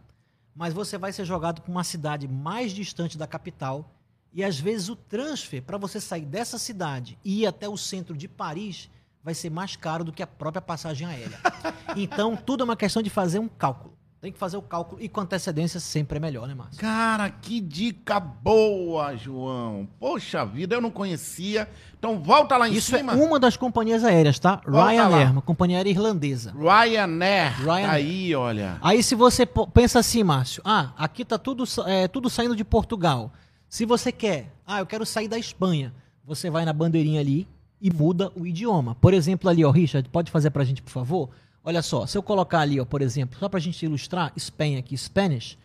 mas 0.56 0.74
você 0.74 0.98
vai 0.98 1.12
ser 1.12 1.26
jogado 1.26 1.62
para 1.62 1.72
uma 1.72 1.84
cidade 1.84 2.28
mais 2.28 2.72
distante 2.72 3.18
da 3.18 3.26
capital 3.26 3.90
e 4.32 4.44
às 4.44 4.60
vezes 4.60 4.90
o 4.90 4.96
transfer 4.96 5.62
para 5.62 5.78
você 5.78 6.00
sair 6.00 6.26
dessa 6.26 6.60
cidade 6.60 7.18
e 7.24 7.42
ir 7.42 7.48
até 7.48 7.68
o 7.68 7.78
centro 7.78 8.16
de 8.16 8.28
Paris 8.28 8.90
vai 9.24 9.34
ser 9.34 9.50
mais 9.50 9.76
caro 9.76 10.04
do 10.04 10.12
que 10.12 10.22
a 10.22 10.28
própria 10.28 10.62
passagem 10.62 11.08
aérea. 11.08 11.40
Então, 11.96 12.36
tudo 12.36 12.62
é 12.62 12.64
uma 12.64 12.76
questão 12.76 13.04
de 13.04 13.10
fazer 13.12 13.38
um 13.38 13.48
cálculo. 13.48 13.94
Tem 14.20 14.32
que 14.32 14.40
fazer 14.40 14.58
o 14.58 14.62
cálculo 14.62 15.00
e 15.02 15.08
com 15.10 15.22
antecedência 15.22 15.80
sempre 15.80 16.18
é 16.18 16.20
melhor, 16.20 16.48
né, 16.48 16.56
Márcio? 16.56 16.80
Cara, 16.80 17.30
que 17.30 17.60
dica 17.60 18.20
boa, 18.20 19.16
João. 19.18 19.88
Poxa 20.00 20.44
vida, 20.46 20.74
eu 20.74 20.82
não 20.82 20.90
conhecia. 20.90 21.70
Então 22.00 22.18
volta 22.20 22.56
lá 22.58 22.68
em 22.68 22.74
Isso 22.74 22.96
cima. 22.96 23.12
é 23.12 23.16
uma 23.16 23.38
das 23.38 23.58
companhias 23.58 24.04
aéreas, 24.04 24.40
tá? 24.40 24.62
Volta 24.66 24.92
Ryanair, 24.92 25.26
lá. 25.26 25.32
uma 25.34 25.42
companhia 25.42 25.78
aérea 25.78 25.90
irlandesa. 25.92 26.54
Ryanair. 26.58 27.60
Ryanair. 27.62 27.90
Aí, 27.92 28.34
olha. 28.34 28.78
Aí 28.82 29.04
se 29.04 29.14
você 29.14 29.46
pensa 29.46 30.00
assim, 30.00 30.24
Márcio, 30.24 30.64
ah, 30.66 30.94
aqui 30.98 31.26
tá 31.26 31.38
tudo, 31.38 31.66
é, 31.86 32.08
tudo 32.08 32.30
saindo 32.30 32.56
de 32.56 32.64
Portugal. 32.64 33.32
Se 33.68 33.86
você 33.86 34.12
quer, 34.12 34.54
ah, 34.66 34.80
eu 34.80 34.86
quero 34.86 35.06
sair 35.06 35.28
da 35.28 35.38
Espanha, 35.38 35.94
você 36.26 36.50
vai 36.50 36.64
na 36.64 36.72
bandeirinha 36.72 37.20
ali 37.20 37.46
e 37.84 37.92
muda 37.92 38.32
o 38.34 38.48
idioma. 38.48 38.96
Por 38.96 39.14
exemplo, 39.14 39.50
ali, 39.50 39.66
ó, 39.66 39.70
Richard, 39.70 40.08
pode 40.10 40.32
fazer 40.32 40.50
pra 40.52 40.64
gente, 40.64 40.82
por 40.82 40.90
favor? 40.90 41.30
Olha 41.62 41.82
só, 41.82 42.06
se 42.08 42.18
eu 42.18 42.24
colocar 42.24 42.60
ali, 42.62 42.80
ó, 42.80 42.86
por 42.86 43.02
exemplo, 43.02 43.38
só 43.38 43.50
pra 43.50 43.60
gente 43.60 43.84
ilustrar, 43.84 44.32
Espanha 44.38 44.80
aqui, 44.80 44.98
Spanish, 44.98 45.58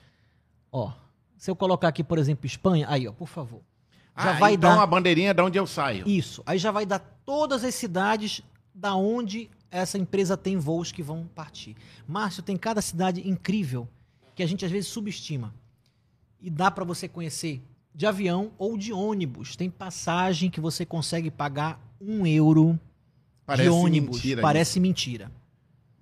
ó, 0.73 0.93
se 1.37 1.49
eu 1.49 1.55
colocar 1.55 1.87
aqui, 1.89 2.03
por 2.03 2.19
exemplo, 2.19 2.45
Espanha, 2.45 2.87
aí, 2.91 3.07
ó, 3.07 3.13
por 3.13 3.29
favor. 3.29 3.61
Já 4.17 4.31
Ah, 4.31 4.39
vai 4.39 4.55
então 4.55 4.75
dar 4.77 4.83
a 4.83 4.87
bandeirinha 4.87 5.31
é 5.31 5.35
de 5.35 5.41
onde 5.41 5.57
eu 5.59 5.67
saio. 5.67 6.09
isso. 6.09 6.43
Aí 6.45 6.59
já 6.59 6.73
vai 6.73 6.85
dar 6.85 6.99
todas 7.25 7.63
as 7.63 7.75
cidades 7.77 8.43
da 8.75 8.97
onde 8.97 9.49
essa 9.71 9.97
empresa 9.97 10.37
tem 10.37 10.57
voos 10.57 10.91
que 10.91 11.03
vão 11.05 11.25
partir. 11.37 11.77
Márcio, 12.07 12.43
tem 12.43 12.57
cada 12.57 12.83
cidade 12.83 13.29
incrível 13.29 13.87
que 14.35 14.43
a 14.43 14.47
gente 14.47 14.65
às 14.65 14.71
vezes 14.73 14.89
subestima. 14.89 15.55
E 16.41 16.51
dá 16.51 16.69
para 16.71 16.85
você 16.85 17.07
conhecer 17.09 17.63
de 17.99 18.07
avião 18.07 18.53
ou 18.57 18.79
de 18.79 18.93
ônibus. 18.93 19.57
Tem 19.57 19.69
passagem 19.69 20.49
que 20.49 20.61
você 20.61 20.87
consegue 20.87 21.33
pagar 21.33 21.81
um 22.01 22.25
euro 22.25 22.79
Parece 23.45 23.65
de 23.65 23.75
ônibus. 23.75 24.17
mentira 24.19 24.41
Parece 24.41 24.79
mentira. 24.79 25.33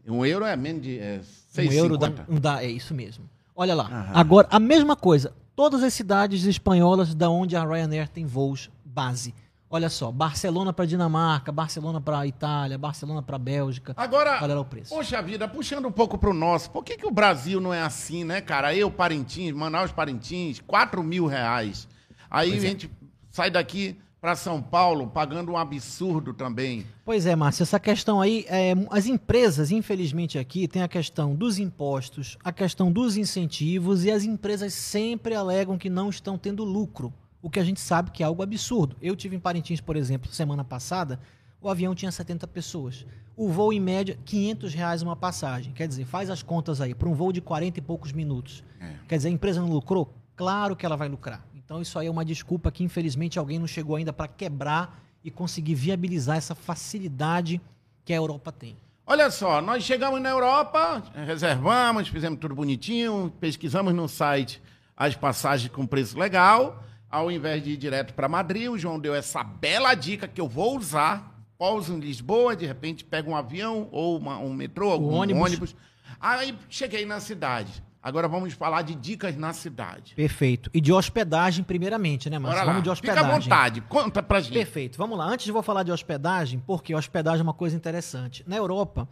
isso. 0.04 0.12
Um 0.12 0.22
euro 0.22 0.44
é 0.44 0.54
menos 0.54 0.82
de 0.82 0.98
é, 0.98 1.22
Um 1.58 1.72
euro 1.72 1.96
dá, 1.96 2.10
6,50. 2.10 2.24
não 2.28 2.38
dá, 2.38 2.62
é 2.62 2.68
isso 2.68 2.92
mesmo. 2.94 3.24
Olha 3.54 3.74
lá. 3.74 3.84
Aham. 3.86 4.12
Agora, 4.14 4.46
a 4.50 4.60
mesma 4.60 4.94
coisa. 4.94 5.32
Todas 5.56 5.82
as 5.82 5.94
cidades 5.94 6.44
espanholas 6.44 7.14
da 7.14 7.30
onde 7.30 7.56
a 7.56 7.64
Ryanair 7.64 8.10
tem 8.10 8.26
voos 8.26 8.70
base. 8.84 9.34
Olha 9.68 9.88
só, 9.88 10.12
Barcelona 10.12 10.72
para 10.72 10.84
Dinamarca, 10.84 11.50
Barcelona 11.50 12.00
para 12.00 12.24
Itália, 12.26 12.78
Barcelona 12.78 13.20
para 13.20 13.36
Bélgica. 13.36 13.94
Agora, 13.96 14.38
Olha 14.42 14.54
lá 14.54 14.60
o 14.60 14.64
preço. 14.64 14.94
poxa 14.94 15.20
vida, 15.20 15.48
puxando 15.48 15.86
um 15.86 15.92
pouco 15.92 16.16
pro 16.16 16.32
nosso, 16.32 16.70
por 16.70 16.84
que, 16.84 16.96
que 16.96 17.06
o 17.06 17.10
Brasil 17.10 17.60
não 17.60 17.74
é 17.74 17.82
assim, 17.82 18.22
né, 18.22 18.40
cara? 18.40 18.74
Eu, 18.74 18.90
Parintins, 18.90 19.52
Manaus, 19.52 19.90
Parintins, 19.90 20.60
4 20.64 21.02
mil 21.02 21.26
reais. 21.26 21.88
Aí 22.30 22.50
Pois 22.50 22.62
a 22.62 22.66
é. 22.66 22.68
gente 22.70 22.90
sai 23.32 23.50
daqui 23.50 23.98
pra 24.20 24.34
São 24.36 24.62
Paulo 24.62 25.08
pagando 25.08 25.52
um 25.52 25.56
absurdo 25.56 26.32
também. 26.32 26.86
Pois 27.04 27.26
é, 27.26 27.34
Márcio, 27.36 27.62
essa 27.64 27.78
questão 27.78 28.20
aí, 28.20 28.44
é, 28.48 28.72
as 28.90 29.06
empresas, 29.06 29.70
infelizmente 29.72 30.38
aqui, 30.38 30.66
tem 30.68 30.82
a 30.82 30.88
questão 30.88 31.34
dos 31.34 31.58
impostos, 31.58 32.38
a 32.42 32.52
questão 32.52 32.90
dos 32.90 33.16
incentivos 33.16 34.04
e 34.04 34.10
as 34.10 34.22
empresas 34.24 34.72
sempre 34.74 35.34
alegam 35.34 35.76
que 35.76 35.90
não 35.90 36.08
estão 36.08 36.38
tendo 36.38 36.64
lucro, 36.64 37.12
o 37.42 37.50
que 37.50 37.60
a 37.60 37.64
gente 37.64 37.80
sabe 37.80 38.10
que 38.10 38.22
é 38.22 38.26
algo 38.26 38.42
absurdo. 38.42 38.96
Eu 39.00 39.14
tive 39.14 39.36
em 39.36 39.40
Parintins, 39.40 39.80
por 39.80 39.96
exemplo, 39.96 40.30
semana 40.32 40.64
passada, 40.64 41.20
o 41.60 41.68
avião 41.68 41.94
tinha 41.94 42.12
70 42.12 42.46
pessoas. 42.46 43.06
O 43.36 43.48
voo, 43.48 43.72
em 43.72 43.80
média, 43.80 44.18
500 44.24 44.74
reais 44.74 45.02
uma 45.02 45.16
passagem. 45.16 45.72
Quer 45.72 45.86
dizer, 45.88 46.04
faz 46.04 46.30
as 46.30 46.42
contas 46.42 46.80
aí, 46.80 46.94
para 46.94 47.08
um 47.08 47.14
voo 47.14 47.32
de 47.32 47.40
40 47.40 47.78
e 47.78 47.82
poucos 47.82 48.12
minutos. 48.12 48.64
É. 48.80 48.94
Quer 49.08 49.16
dizer, 49.16 49.28
a 49.28 49.32
empresa 49.32 49.60
não 49.60 49.70
lucrou? 49.70 50.12
Claro 50.34 50.76
que 50.76 50.86
ela 50.86 50.96
vai 50.96 51.08
lucrar. 51.08 51.44
Então 51.54 51.82
isso 51.82 51.98
aí 51.98 52.06
é 52.06 52.10
uma 52.10 52.24
desculpa 52.24 52.70
que 52.70 52.84
infelizmente 52.84 53.38
alguém 53.38 53.58
não 53.58 53.66
chegou 53.66 53.96
ainda 53.96 54.12
para 54.12 54.28
quebrar 54.28 55.02
e 55.24 55.30
conseguir 55.30 55.74
viabilizar 55.74 56.36
essa 56.36 56.54
facilidade 56.54 57.60
que 58.04 58.12
a 58.12 58.16
Europa 58.16 58.52
tem. 58.52 58.76
Olha 59.04 59.30
só, 59.30 59.60
nós 59.60 59.82
chegamos 59.82 60.20
na 60.20 60.30
Europa, 60.30 61.02
reservamos, 61.26 62.08
fizemos 62.08 62.38
tudo 62.38 62.54
bonitinho, 62.54 63.32
pesquisamos 63.40 63.92
no 63.92 64.08
site 64.08 64.62
as 64.96 65.16
passagens 65.16 65.72
com 65.72 65.84
preço 65.86 66.18
legal. 66.18 66.82
Ao 67.10 67.30
invés 67.30 67.62
de 67.62 67.70
ir 67.70 67.76
direto 67.76 68.14
para 68.14 68.28
Madrid, 68.28 68.68
o 68.68 68.78
João 68.78 68.98
deu 68.98 69.14
essa 69.14 69.42
bela 69.42 69.94
dica 69.94 70.26
que 70.26 70.40
eu 70.40 70.48
vou 70.48 70.76
usar. 70.76 71.34
Pouso 71.58 71.94
em 71.94 72.00
Lisboa, 72.00 72.54
de 72.54 72.66
repente 72.66 73.04
pego 73.04 73.30
um 73.30 73.36
avião 73.36 73.88
ou 73.90 74.18
uma- 74.18 74.38
um 74.38 74.52
metrô, 74.52 74.90
algum 74.90 75.14
ônibus. 75.14 75.42
ônibus. 75.42 75.76
Aí 76.20 76.54
cheguei 76.68 77.06
na 77.06 77.18
cidade. 77.20 77.82
Agora 78.02 78.28
vamos 78.28 78.52
falar 78.52 78.82
de 78.82 78.94
dicas 78.94 79.34
na 79.36 79.52
cidade. 79.52 80.14
Perfeito. 80.14 80.70
E 80.72 80.80
de 80.80 80.92
hospedagem, 80.92 81.64
primeiramente, 81.64 82.28
né, 82.30 82.38
Márcio? 82.38 82.64
Vamos 82.66 82.82
de 82.82 82.90
Fica 82.90 82.92
hospedagem. 83.12 83.30
à 83.30 83.38
vontade, 83.40 83.80
conta 83.82 84.22
pra 84.22 84.40
gente. 84.40 84.52
Perfeito. 84.52 84.96
Vamos 84.98 85.16
lá. 85.18 85.24
Antes 85.24 85.48
eu 85.48 85.62
falar 85.62 85.82
de 85.82 85.90
hospedagem, 85.90 86.62
porque 86.66 86.94
hospedagem 86.94 87.40
é 87.40 87.42
uma 87.42 87.54
coisa 87.54 87.74
interessante. 87.74 88.44
Na 88.46 88.56
Europa, 88.56 89.08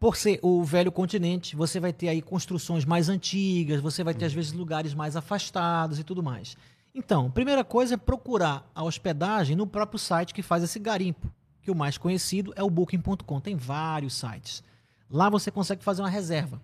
por 0.00 0.16
ser 0.16 0.40
o 0.42 0.64
velho 0.64 0.90
continente, 0.90 1.54
você 1.54 1.78
vai 1.78 1.92
ter 1.92 2.08
aí 2.08 2.20
construções 2.20 2.84
mais 2.84 3.08
antigas, 3.08 3.80
você 3.80 4.02
vai 4.02 4.14
ter 4.14 4.24
às 4.24 4.32
vezes 4.32 4.52
lugares 4.52 4.92
mais 4.94 5.14
afastados 5.14 5.98
e 6.00 6.04
tudo 6.04 6.22
mais. 6.22 6.56
Então, 6.98 7.30
primeira 7.30 7.62
coisa 7.62 7.92
é 7.92 7.98
procurar 7.98 8.66
a 8.74 8.82
hospedagem 8.82 9.54
no 9.54 9.66
próprio 9.66 9.98
site 9.98 10.32
que 10.32 10.42
faz 10.42 10.62
esse 10.62 10.78
garimpo, 10.78 11.30
que 11.60 11.70
o 11.70 11.74
mais 11.74 11.98
conhecido 11.98 12.54
é 12.56 12.62
o 12.62 12.70
booking.com. 12.70 13.38
Tem 13.38 13.54
vários 13.54 14.14
sites. 14.14 14.64
Lá 15.10 15.28
você 15.28 15.50
consegue 15.50 15.84
fazer 15.84 16.00
uma 16.00 16.08
reserva. 16.08 16.58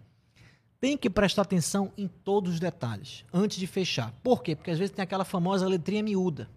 Tem 0.80 0.96
que 0.96 1.10
prestar 1.10 1.42
atenção 1.42 1.92
em 1.98 2.08
todos 2.08 2.54
os 2.54 2.58
detalhes 2.60 3.26
antes 3.30 3.58
de 3.58 3.66
fechar. 3.66 4.10
Por 4.22 4.42
quê? 4.42 4.56
Porque 4.56 4.70
às 4.70 4.78
vezes 4.78 4.94
tem 4.94 5.02
aquela 5.02 5.22
famosa 5.22 5.68
letrinha 5.68 6.02
miúda. 6.02 6.48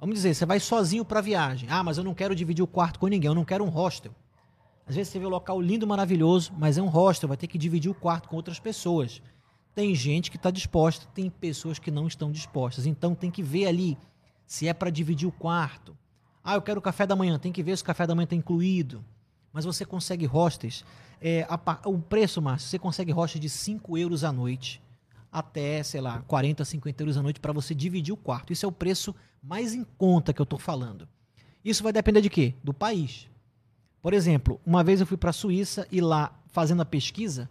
Vamos 0.00 0.16
dizer, 0.16 0.34
você 0.34 0.44
vai 0.44 0.58
sozinho 0.58 1.04
para 1.04 1.20
viagem. 1.20 1.68
Ah, 1.70 1.84
mas 1.84 1.98
eu 1.98 2.04
não 2.04 2.14
quero 2.14 2.34
dividir 2.34 2.64
o 2.64 2.66
quarto 2.66 2.98
com 2.98 3.06
ninguém, 3.06 3.28
eu 3.28 3.34
não 3.34 3.44
quero 3.44 3.62
um 3.62 3.68
hostel. 3.68 4.12
Às 4.88 4.96
vezes 4.96 5.12
você 5.12 5.20
vê 5.20 5.26
um 5.26 5.30
local 5.30 5.60
lindo, 5.60 5.86
maravilhoso, 5.86 6.52
mas 6.58 6.76
é 6.76 6.82
um 6.82 6.88
hostel, 6.88 7.28
vai 7.28 7.36
ter 7.36 7.46
que 7.46 7.58
dividir 7.58 7.92
o 7.92 7.94
quarto 7.94 8.28
com 8.28 8.34
outras 8.34 8.58
pessoas. 8.58 9.22
Tem 9.78 9.94
gente 9.94 10.28
que 10.28 10.36
está 10.36 10.50
disposta, 10.50 11.06
tem 11.14 11.30
pessoas 11.30 11.78
que 11.78 11.88
não 11.88 12.08
estão 12.08 12.32
dispostas. 12.32 12.84
Então 12.84 13.14
tem 13.14 13.30
que 13.30 13.44
ver 13.44 13.68
ali 13.68 13.96
se 14.44 14.66
é 14.66 14.74
para 14.74 14.90
dividir 14.90 15.28
o 15.28 15.30
quarto. 15.30 15.96
Ah, 16.42 16.56
eu 16.56 16.62
quero 16.62 16.82
café 16.82 17.06
da 17.06 17.14
manhã, 17.14 17.38
tem 17.38 17.52
que 17.52 17.62
ver 17.62 17.76
se 17.76 17.84
o 17.84 17.86
café 17.86 18.04
da 18.04 18.12
manhã 18.12 18.24
está 18.24 18.34
incluído. 18.34 19.04
Mas 19.52 19.64
você 19.64 19.84
consegue 19.84 20.26
hostels. 20.26 20.84
é, 21.20 21.46
a 21.48 21.88
o 21.88 21.96
preço, 21.96 22.42
Márcio, 22.42 22.68
você 22.68 22.76
consegue 22.76 23.12
hostels 23.12 23.40
de 23.40 23.48
5 23.48 23.96
euros 23.96 24.24
a 24.24 24.32
noite 24.32 24.82
até, 25.30 25.80
sei 25.84 26.00
lá, 26.00 26.24
40, 26.26 26.64
50 26.64 27.00
euros 27.04 27.16
a 27.16 27.22
noite 27.22 27.38
para 27.38 27.52
você 27.52 27.72
dividir 27.72 28.12
o 28.12 28.16
quarto. 28.16 28.52
Isso 28.52 28.66
é 28.66 28.68
o 28.68 28.72
preço 28.72 29.14
mais 29.40 29.74
em 29.74 29.84
conta 29.96 30.32
que 30.32 30.40
eu 30.40 30.44
estou 30.44 30.58
falando. 30.58 31.08
Isso 31.64 31.84
vai 31.84 31.92
depender 31.92 32.20
de 32.20 32.28
quê? 32.28 32.52
Do 32.64 32.74
país. 32.74 33.28
Por 34.02 34.12
exemplo, 34.12 34.60
uma 34.66 34.82
vez 34.82 35.00
eu 35.00 35.06
fui 35.06 35.16
para 35.16 35.30
a 35.30 35.32
Suíça 35.32 35.86
e 35.88 36.00
lá, 36.00 36.36
fazendo 36.48 36.82
a 36.82 36.84
pesquisa, 36.84 37.48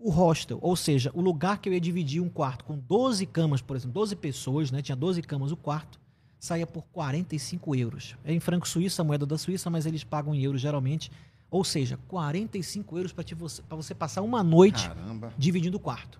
o 0.00 0.10
hostel, 0.10 0.58
ou 0.62 0.74
seja, 0.74 1.10
o 1.14 1.20
lugar 1.20 1.58
que 1.58 1.68
eu 1.68 1.72
ia 1.72 1.80
dividir 1.80 2.22
um 2.22 2.28
quarto 2.28 2.64
com 2.64 2.76
12 2.76 3.26
camas, 3.26 3.60
por 3.60 3.76
exemplo, 3.76 3.92
12 3.92 4.16
pessoas, 4.16 4.70
né, 4.70 4.80
tinha 4.80 4.96
12 4.96 5.20
camas 5.22 5.52
o 5.52 5.56
quarto, 5.56 6.00
saía 6.38 6.66
por 6.66 6.82
45 6.90 7.76
euros. 7.76 8.16
É 8.24 8.32
em 8.32 8.40
franco 8.40 8.66
suíço, 8.66 9.00
a 9.02 9.04
moeda 9.04 9.26
da 9.26 9.36
Suíça, 9.36 9.68
mas 9.68 9.84
eles 9.84 10.02
pagam 10.02 10.34
em 10.34 10.42
euros 10.42 10.60
geralmente. 10.60 11.12
Ou 11.50 11.62
seja, 11.64 11.98
45 12.08 12.96
euros 12.96 13.12
para 13.12 13.24
você, 13.36 13.62
você 13.68 13.94
passar 13.94 14.22
uma 14.22 14.42
noite 14.42 14.88
Caramba. 14.88 15.34
dividindo 15.36 15.76
o 15.76 15.80
quarto. 15.80 16.18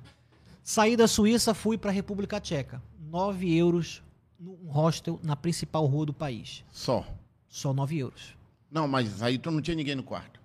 Saí 0.63 0.97
da 0.97 1.09
Suíça, 1.09 1.55
fui 1.55 1.79
para 1.79 1.91
a 1.91 1.95
República 1.95 2.39
Tcheca. 2.39 2.83
9 3.09 3.57
euros 3.57 4.03
num 4.39 4.69
hostel 4.69 5.19
na 5.23 5.35
principal 5.35 5.87
rua 5.87 6.07
do 6.07 6.13
país. 6.13 6.65
Só. 6.71 7.07
Só 7.49 7.73
9 7.73 7.99
euros. 7.99 8.37
Não, 8.71 8.87
mas 8.87 9.23
aí 9.23 9.39
tu 9.39 9.51
não 9.51 9.63
tinha 9.63 9.75
ninguém 9.75 9.95
no 9.95 10.03
quarto. 10.03 10.40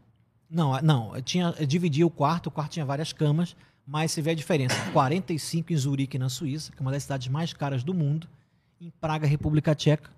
Não, 0.49 0.79
não, 0.81 1.21
tinha, 1.21 1.51
dividia 1.67 2.05
o 2.05 2.09
quarto, 2.09 2.47
o 2.47 2.51
quarto 2.51 2.73
tinha 2.73 2.85
várias 2.85 3.11
camas, 3.11 3.55
mas 3.85 4.11
você 4.11 4.21
vê 4.21 4.31
a 4.31 4.35
diferença. 4.35 4.75
45 4.91 5.73
em 5.73 5.77
Zurique, 5.77 6.17
na 6.17 6.29
Suíça, 6.29 6.71
que 6.71 6.77
é 6.77 6.81
uma 6.81 6.91
das 6.91 7.03
cidades 7.03 7.27
mais 7.27 7.53
caras 7.53 7.83
do 7.83 7.93
mundo. 7.93 8.27
Em 8.79 8.91
Praga, 9.01 9.25
República 9.25 9.73
Tcheca, 9.73 10.09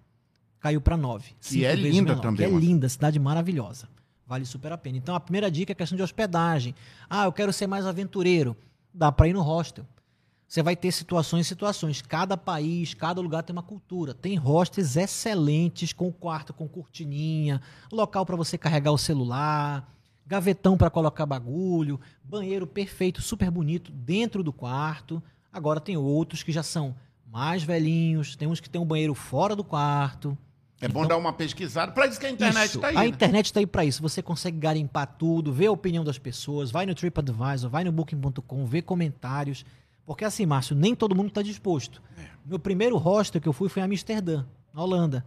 caiu 0.60 0.82
para 0.82 0.98
9. 0.98 1.32
E 1.52 1.66
é 1.66 1.76
linda 1.76 2.16
menor, 2.16 2.22
também. 2.22 2.46
é 2.46 2.50
linda, 2.50 2.90
cidade 2.90 3.20
maravilhosa. 3.20 3.88
Vale 4.26 4.46
super 4.46 4.72
a 4.72 4.78
pena. 4.78 4.98
Então, 4.98 5.16
a 5.16 5.20
primeira 5.20 5.50
dica 5.50 5.72
é 5.72 5.74
a 5.74 5.76
questão 5.76 5.96
de 5.96 6.04
hospedagem. 6.04 6.76
Ah, 7.10 7.26
eu 7.26 7.32
quero 7.32 7.54
ser 7.54 7.66
mais 7.68 7.86
aventureiro. 7.86 8.58
Dá 8.94 9.12
para 9.12 9.28
ir 9.28 9.34
no 9.34 9.42
hostel. 9.42 9.86
Você 10.48 10.64
vai 10.64 10.76
ter 10.76 10.92
situações 10.92 11.46
e 11.46 11.50
situações. 11.50 12.02
Cada 12.02 12.36
país, 12.36 12.94
cada 12.94 13.22
lugar 13.22 13.44
tem 13.44 13.54
uma 13.54 13.64
cultura. 13.64 14.14
Tem 14.14 14.36
hostels 14.36 14.98
excelentes, 14.98 15.94
com 15.94 16.12
quarto 16.12 16.54
com 16.54 16.68
cortininha, 16.68 17.62
local 17.92 18.26
para 18.26 18.36
você 18.36 18.58
carregar 18.58 18.92
o 18.92 18.98
celular, 18.98 19.88
gavetão 20.28 20.78
para 20.78 20.90
colocar 20.90 21.26
bagulho, 21.26 22.00
banheiro 22.24 22.68
perfeito, 22.68 23.22
super 23.22 23.50
bonito 23.50 23.92
dentro 23.92 24.44
do 24.44 24.52
quarto. 24.52 25.24
Agora 25.52 25.80
tem 25.80 25.96
outros 25.96 26.44
que 26.44 26.52
já 26.52 26.62
são 26.62 26.94
mais 27.32 27.64
velhinhos, 27.64 28.36
tem 28.36 28.48
uns 28.48 28.60
que 28.60 28.70
tem 28.70 28.80
um 28.80 28.86
banheiro 28.86 29.16
fora 29.16 29.56
do 29.56 29.64
quarto. 29.64 30.38
É 30.80 30.86
então, 30.86 31.02
bom 31.02 31.08
dar 31.08 31.18
uma 31.18 31.34
pesquisada. 31.34 31.92
Para 31.92 32.06
isso 32.06 32.20
que 32.20 32.26
a 32.26 32.30
internet 32.30 32.76
está 32.76 32.88
aí. 32.90 32.98
A 32.98 33.00
né? 33.00 33.08
internet 33.08 33.46
está 33.46 33.60
aí 33.60 33.66
para 33.66 33.84
isso. 33.84 34.02
Você 34.02 34.22
consegue 34.22 34.60
garimpar 34.60 35.08
tudo, 35.18 35.52
ver 35.52 35.68
a 35.68 35.72
opinião 35.72 36.04
das 36.04 36.20
pessoas, 36.20 36.70
vai 36.70 36.86
no 36.86 36.94
TripAdvisor, 36.94 37.70
vai 37.70 37.84
no 37.84 37.92
Booking.com, 37.92 38.66
vê 38.66 38.82
comentários. 38.82 39.66
Porque 40.06 40.24
assim, 40.24 40.46
Márcio, 40.46 40.76
nem 40.76 40.94
todo 40.94 41.16
mundo 41.16 41.30
está 41.30 41.42
disposto. 41.42 42.02
É. 42.18 42.26
Meu 42.46 42.60
primeiro 42.60 42.98
hostel 42.98 43.42
que 43.42 43.48
eu 43.48 43.54
fui 43.54 43.70
foi 43.70 43.82
em 43.82 43.86
Amsterdã, 43.86 44.46
na 44.74 44.84
Holanda. 44.84 45.26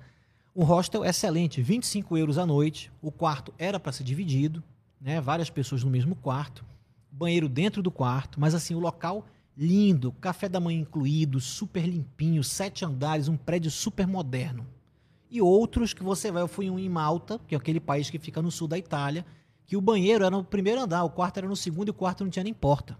Um 0.55 0.63
hostel 0.63 1.05
excelente, 1.05 1.61
25 1.61 2.17
euros 2.17 2.39
a 2.39 2.47
noite. 2.47 2.93
O 3.03 3.11
quarto 3.11 3.53
era 3.59 3.81
para 3.81 3.93
ser 3.93 4.05
dividido 4.05 4.63
né? 5.01 5.21
Várias 5.21 5.51
pessoas 5.51 5.83
no 5.83 5.91
mesmo 5.91 6.15
quarto, 6.15 6.65
banheiro 7.11 7.49
dentro 7.49 7.83
do 7.83 7.91
quarto, 7.91 8.39
mas 8.39 8.55
assim, 8.55 8.75
o 8.75 8.79
local 8.79 9.27
lindo, 9.57 10.13
café 10.13 10.49
da 10.49 10.61
manhã 10.61 10.81
incluído, 10.81 11.41
super 11.41 11.87
limpinho, 11.87 12.43
sete 12.43 12.85
andares, 12.85 13.29
um 13.29 13.37
prédio 13.37 13.71
super 13.71 14.07
moderno. 14.07 14.67
E 15.31 15.41
outros 15.41 15.93
que 15.93 16.03
você 16.03 16.31
vai, 16.31 16.43
eu 16.43 16.49
fui 16.49 16.71
um 16.71 16.79
em 16.79 16.89
Malta, 16.89 17.41
que 17.47 17.55
é 17.55 17.59
aquele 17.59 17.79
país 17.79 18.11
que 18.11 18.19
fica 18.19 18.43
no 18.43 18.51
sul 18.51 18.67
da 18.67 18.79
Itália, 18.79 19.25
que 19.67 19.77
o 19.77 19.81
banheiro 19.81 20.25
era 20.25 20.37
no 20.37 20.43
primeiro 20.43 20.81
andar, 20.81 21.05
o 21.05 21.11
quarto 21.11 21.39
era 21.39 21.47
no 21.49 21.55
segundo 21.55 21.89
e 21.89 21.91
o 21.91 21.95
quarto 21.95 22.25
não 22.25 22.31
tinha 22.31 22.43
nem 22.43 22.55
porta. 22.55 22.99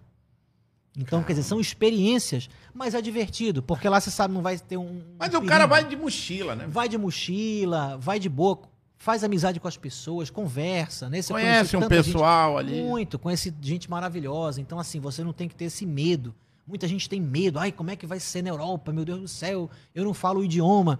Então, 0.95 1.05
Caramba. 1.05 1.27
quer 1.27 1.33
dizer, 1.33 1.43
são 1.43 1.59
experiências, 1.59 2.49
mas 2.73 2.93
é 2.93 3.01
divertido, 3.01 3.63
porque 3.63 3.87
lá 3.87 3.99
você 3.99 4.11
sabe, 4.11 4.33
não 4.33 4.41
vai 4.41 4.57
ter 4.57 4.77
um. 4.77 5.01
Mas 5.17 5.29
um 5.29 5.37
o 5.37 5.41
perigo. 5.41 5.47
cara 5.47 5.65
vai 5.65 5.85
de 5.85 5.95
mochila, 5.95 6.55
né? 6.55 6.67
Vai 6.67 6.89
de 6.89 6.97
mochila, 6.97 7.97
vai 7.97 8.19
de 8.19 8.27
boa 8.29 8.61
faz 9.01 9.23
amizade 9.23 9.59
com 9.59 9.67
as 9.67 9.77
pessoas, 9.77 10.29
conversa, 10.29 11.09
né? 11.09 11.23
Você 11.23 11.33
conhece 11.33 11.75
um 11.75 11.87
pessoal 11.87 12.59
gente, 12.59 12.71
ali. 12.71 12.83
Muito, 12.83 13.17
conhece 13.17 13.51
gente 13.59 13.89
maravilhosa. 13.89 14.61
Então, 14.61 14.77
assim, 14.77 14.99
você 14.99 15.23
não 15.23 15.33
tem 15.33 15.47
que 15.47 15.55
ter 15.55 15.65
esse 15.65 15.87
medo. 15.87 16.35
Muita 16.67 16.87
gente 16.87 17.09
tem 17.09 17.19
medo. 17.19 17.57
Ai, 17.57 17.71
como 17.71 17.89
é 17.89 17.95
que 17.95 18.05
vai 18.05 18.19
ser 18.19 18.43
na 18.43 18.51
Europa? 18.51 18.93
Meu 18.93 19.03
Deus 19.03 19.19
do 19.19 19.27
céu, 19.27 19.71
eu 19.95 20.05
não 20.05 20.13
falo 20.13 20.41
o 20.41 20.43
idioma. 20.43 20.99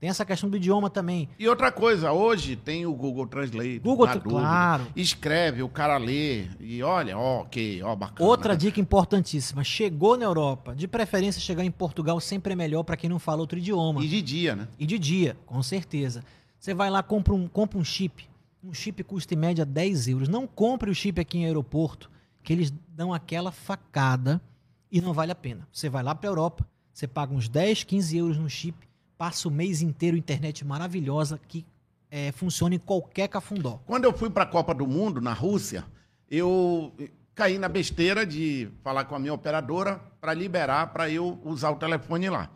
Tem 0.00 0.10
essa 0.10 0.24
questão 0.24 0.50
do 0.50 0.56
idioma 0.56 0.90
também. 0.90 1.28
E 1.38 1.48
outra 1.48 1.70
coisa, 1.70 2.10
hoje 2.10 2.56
tem 2.56 2.84
o 2.84 2.92
Google 2.92 3.28
Translate. 3.28 3.78
Google, 3.78 4.08
claro. 4.20 4.88
Escreve, 4.96 5.62
o 5.62 5.68
cara 5.68 5.98
lê 5.98 6.48
e 6.58 6.82
olha, 6.82 7.16
ó, 7.16 7.42
ok, 7.42 7.80
ó, 7.84 7.94
bacana. 7.94 8.28
Outra 8.28 8.56
dica 8.56 8.80
importantíssima, 8.80 9.62
chegou 9.62 10.18
na 10.18 10.24
Europa, 10.24 10.74
de 10.74 10.88
preferência 10.88 11.40
chegar 11.40 11.64
em 11.64 11.70
Portugal 11.70 12.20
sempre 12.20 12.52
é 12.52 12.56
melhor 12.56 12.82
para 12.82 12.96
quem 12.96 13.08
não 13.08 13.20
fala 13.20 13.40
outro 13.40 13.56
idioma. 13.56 14.04
E 14.04 14.08
de 14.08 14.20
dia, 14.20 14.56
né? 14.56 14.68
E 14.78 14.84
de 14.84 14.98
dia, 14.98 15.36
com 15.46 15.62
certeza. 15.62 16.24
Você 16.58 16.74
vai 16.74 16.90
lá, 16.90 17.02
compra 17.02 17.34
um, 17.34 17.46
compra 17.46 17.78
um 17.78 17.84
chip. 17.84 18.28
Um 18.62 18.74
chip 18.74 19.02
custa 19.04 19.34
em 19.34 19.36
média 19.36 19.64
10 19.64 20.08
euros. 20.08 20.28
Não 20.28 20.46
compre 20.46 20.90
o 20.90 20.94
chip 20.94 21.20
aqui 21.20 21.38
em 21.38 21.46
aeroporto, 21.46 22.10
que 22.42 22.52
eles 22.52 22.72
dão 22.88 23.12
aquela 23.12 23.52
facada 23.52 24.40
e 24.90 25.00
não 25.00 25.12
vale 25.12 25.32
a 25.32 25.36
pena. 25.36 25.66
Você 25.72 25.88
vai 25.88 26.02
lá 26.02 26.14
para 26.14 26.28
a 26.28 26.32
Europa, 26.32 26.66
você 26.92 27.06
paga 27.06 27.34
uns 27.34 27.48
10, 27.48 27.84
15 27.84 28.16
euros 28.16 28.38
no 28.38 28.48
chip, 28.48 28.88
passa 29.18 29.48
o 29.48 29.50
mês 29.50 29.82
inteiro 29.82 30.16
internet 30.16 30.64
maravilhosa 30.64 31.40
que 31.46 31.64
é, 32.10 32.32
funciona 32.32 32.74
em 32.74 32.78
qualquer 32.78 33.28
cafundó. 33.28 33.78
Quando 33.86 34.04
eu 34.04 34.12
fui 34.12 34.30
para 34.30 34.44
a 34.44 34.46
Copa 34.46 34.74
do 34.74 34.86
Mundo, 34.86 35.20
na 35.20 35.32
Rússia, 35.32 35.84
eu 36.30 36.92
caí 37.34 37.58
na 37.58 37.68
besteira 37.68 38.24
de 38.24 38.68
falar 38.82 39.04
com 39.04 39.14
a 39.14 39.18
minha 39.18 39.34
operadora 39.34 40.00
para 40.20 40.32
liberar 40.32 40.92
para 40.92 41.10
eu 41.10 41.38
usar 41.44 41.70
o 41.70 41.76
telefone 41.76 42.30
lá. 42.30 42.50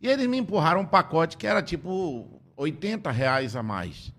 E 0.00 0.08
eles 0.08 0.26
me 0.26 0.38
empurraram 0.38 0.80
um 0.80 0.86
pacote 0.86 1.36
que 1.36 1.46
era 1.46 1.62
tipo 1.62 2.42
80 2.56 3.10
reais 3.10 3.56
a 3.56 3.62
mais. 3.62 4.12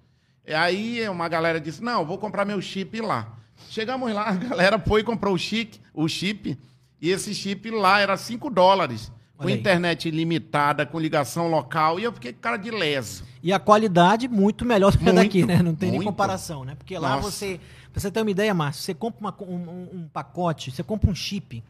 E 0.45 0.53
aí 0.53 1.07
uma 1.09 1.27
galera 1.27 1.59
disse, 1.59 1.83
não, 1.83 2.05
vou 2.05 2.17
comprar 2.17 2.45
meu 2.45 2.61
chip 2.61 2.99
lá. 3.01 3.33
Chegamos 3.69 4.13
lá, 4.13 4.29
a 4.29 4.35
galera 4.35 4.79
foi 4.79 5.01
e 5.01 5.03
comprou 5.03 5.33
o 5.33 5.37
chip, 5.37 5.79
o 5.93 6.07
chip, 6.07 6.57
e 7.01 7.09
esse 7.09 7.33
chip 7.33 7.69
lá 7.71 7.99
era 7.99 8.15
5 8.15 8.49
dólares. 8.49 9.11
com 9.37 9.49
internet 9.49 10.07
ilimitada, 10.07 10.85
com 10.85 10.99
ligação 10.99 11.49
local, 11.49 11.99
e 11.99 12.03
eu 12.03 12.13
fiquei 12.13 12.31
cara 12.31 12.57
de 12.57 12.71
leso. 12.71 13.23
E 13.43 13.51
a 13.51 13.59
qualidade 13.59 14.27
muito 14.27 14.63
melhor 14.63 14.91
do 14.91 14.97
que 14.97 15.03
muito, 15.03 15.15
daqui, 15.17 15.45
né? 15.45 15.61
Não 15.61 15.75
tem 15.75 15.89
muito. 15.89 16.01
nem 16.01 16.07
comparação, 16.07 16.63
né? 16.63 16.75
Porque 16.75 16.97
lá 16.97 17.17
Nossa. 17.17 17.31
você. 17.31 17.59
Pra 17.91 18.01
você 18.01 18.11
ter 18.11 18.21
uma 18.21 18.31
ideia, 18.31 18.53
Márcio, 18.53 18.83
você 18.83 18.93
compra 18.93 19.19
uma, 19.21 19.35
um, 19.41 19.89
um, 19.93 20.09
pacote, 20.11 20.69
você 20.69 20.83
compra 20.83 21.09
um 21.09 21.15
chip 21.15 21.63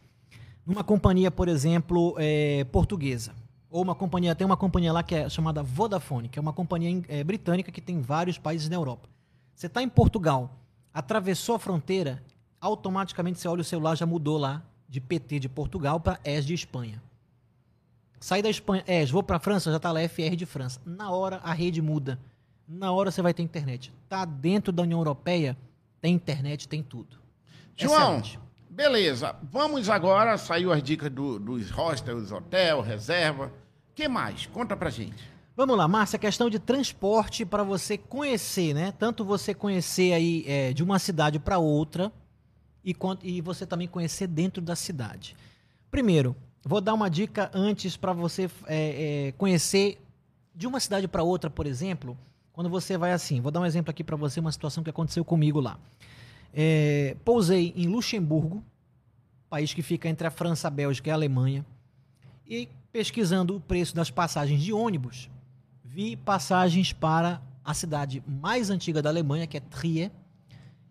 numa 0.66 0.82
companhia, 0.82 1.30
por 1.30 1.48
exemplo, 1.48 2.16
é, 2.18 2.64
portuguesa 2.72 3.32
ou 3.70 3.82
uma 3.82 3.94
companhia, 3.94 4.34
tem 4.34 4.44
uma 4.44 4.56
companhia 4.56 4.92
lá 4.92 5.02
que 5.02 5.14
é 5.14 5.28
chamada 5.28 5.62
Vodafone, 5.62 6.28
que 6.28 6.38
é 6.38 6.42
uma 6.42 6.52
companhia 6.52 7.02
é, 7.08 7.24
britânica 7.24 7.72
que 7.72 7.80
tem 7.80 8.00
vários 8.00 8.38
países 8.38 8.68
na 8.68 8.76
Europa. 8.76 9.08
Você 9.54 9.66
está 9.66 9.82
em 9.82 9.88
Portugal, 9.88 10.50
atravessou 10.92 11.56
a 11.56 11.58
fronteira, 11.58 12.22
automaticamente 12.60 13.38
você 13.38 13.48
olha 13.48 13.60
o 13.60 13.64
celular, 13.64 13.96
já 13.96 14.06
mudou 14.06 14.38
lá 14.38 14.62
de 14.88 15.00
PT 15.00 15.40
de 15.40 15.48
Portugal 15.48 15.98
para 15.98 16.20
ES 16.24 16.46
de 16.46 16.54
Espanha. 16.54 17.02
Sai 18.20 18.40
da 18.40 18.48
Espanha, 18.48 18.84
ES, 18.86 19.10
vou 19.10 19.22
para 19.22 19.36
a 19.36 19.40
França, 19.40 19.70
já 19.70 19.76
está 19.76 19.92
lá 19.92 20.00
FR 20.08 20.36
de 20.36 20.46
França. 20.46 20.80
Na 20.84 21.10
hora 21.10 21.36
a 21.42 21.52
rede 21.52 21.82
muda. 21.82 22.18
Na 22.66 22.92
hora 22.92 23.10
você 23.10 23.22
vai 23.22 23.34
ter 23.34 23.42
internet. 23.42 23.92
Tá 24.08 24.24
dentro 24.24 24.72
da 24.72 24.82
União 24.82 24.98
Europeia, 24.98 25.56
tem 26.00 26.14
internet, 26.14 26.66
tem 26.66 26.82
tudo. 26.82 27.18
João, 27.76 28.18
Excelente. 28.18 28.40
Beleza. 28.76 29.34
Vamos 29.50 29.88
agora, 29.88 30.38
saiu 30.38 30.70
as 30.70 30.82
dicas 30.82 31.10
do, 31.10 31.38
dos 31.38 31.70
hostels, 31.70 32.30
hotel, 32.30 32.80
reserva 32.82 33.50
que 33.96 34.06
mais? 34.06 34.44
Conta 34.44 34.76
pra 34.76 34.90
gente. 34.90 35.24
Vamos 35.56 35.74
lá, 35.74 35.88
Márcia, 35.88 36.18
questão 36.18 36.50
de 36.50 36.58
transporte 36.58 37.46
para 37.46 37.62
você 37.62 37.96
conhecer, 37.96 38.74
né? 38.74 38.92
Tanto 38.92 39.24
você 39.24 39.54
conhecer 39.54 40.12
aí 40.12 40.44
é, 40.46 40.74
de 40.74 40.82
uma 40.84 40.98
cidade 40.98 41.38
para 41.38 41.58
outra 41.58 42.12
e, 42.84 42.94
e 43.22 43.40
você 43.40 43.64
também 43.64 43.88
conhecer 43.88 44.26
dentro 44.26 44.60
da 44.60 44.76
cidade. 44.76 45.34
Primeiro, 45.90 46.36
vou 46.62 46.82
dar 46.82 46.92
uma 46.92 47.08
dica 47.08 47.50
antes 47.54 47.96
para 47.96 48.12
você 48.12 48.50
é, 48.66 49.28
é, 49.28 49.32
conhecer 49.32 49.98
de 50.54 50.66
uma 50.66 50.78
cidade 50.78 51.08
para 51.08 51.22
outra, 51.22 51.48
por 51.48 51.66
exemplo, 51.66 52.18
quando 52.52 52.68
você 52.68 52.98
vai 52.98 53.12
assim. 53.12 53.40
Vou 53.40 53.50
dar 53.50 53.60
um 53.60 53.66
exemplo 53.66 53.90
aqui 53.90 54.04
para 54.04 54.16
você, 54.16 54.40
uma 54.40 54.52
situação 54.52 54.84
que 54.84 54.90
aconteceu 54.90 55.24
comigo 55.24 55.58
lá. 55.58 55.78
É, 56.52 57.16
pousei 57.24 57.72
em 57.76 57.86
Luxemburgo, 57.86 58.62
país 59.48 59.72
que 59.72 59.82
fica 59.82 60.08
entre 60.08 60.26
a 60.26 60.30
França, 60.30 60.68
a 60.68 60.70
Bélgica 60.70 61.08
e 61.08 61.12
a 61.12 61.14
Alemanha, 61.14 61.64
e 62.46 62.68
pesquisando 62.92 63.56
o 63.56 63.60
preço 63.60 63.94
das 63.94 64.10
passagens 64.10 64.62
de 64.62 64.72
ônibus, 64.72 65.28
vi 65.84 66.16
passagens 66.16 66.92
para 66.92 67.42
a 67.64 67.74
cidade 67.74 68.22
mais 68.26 68.70
antiga 68.70 69.02
da 69.02 69.10
Alemanha, 69.10 69.46
que 69.46 69.56
é 69.56 69.60
Trier, 69.60 70.10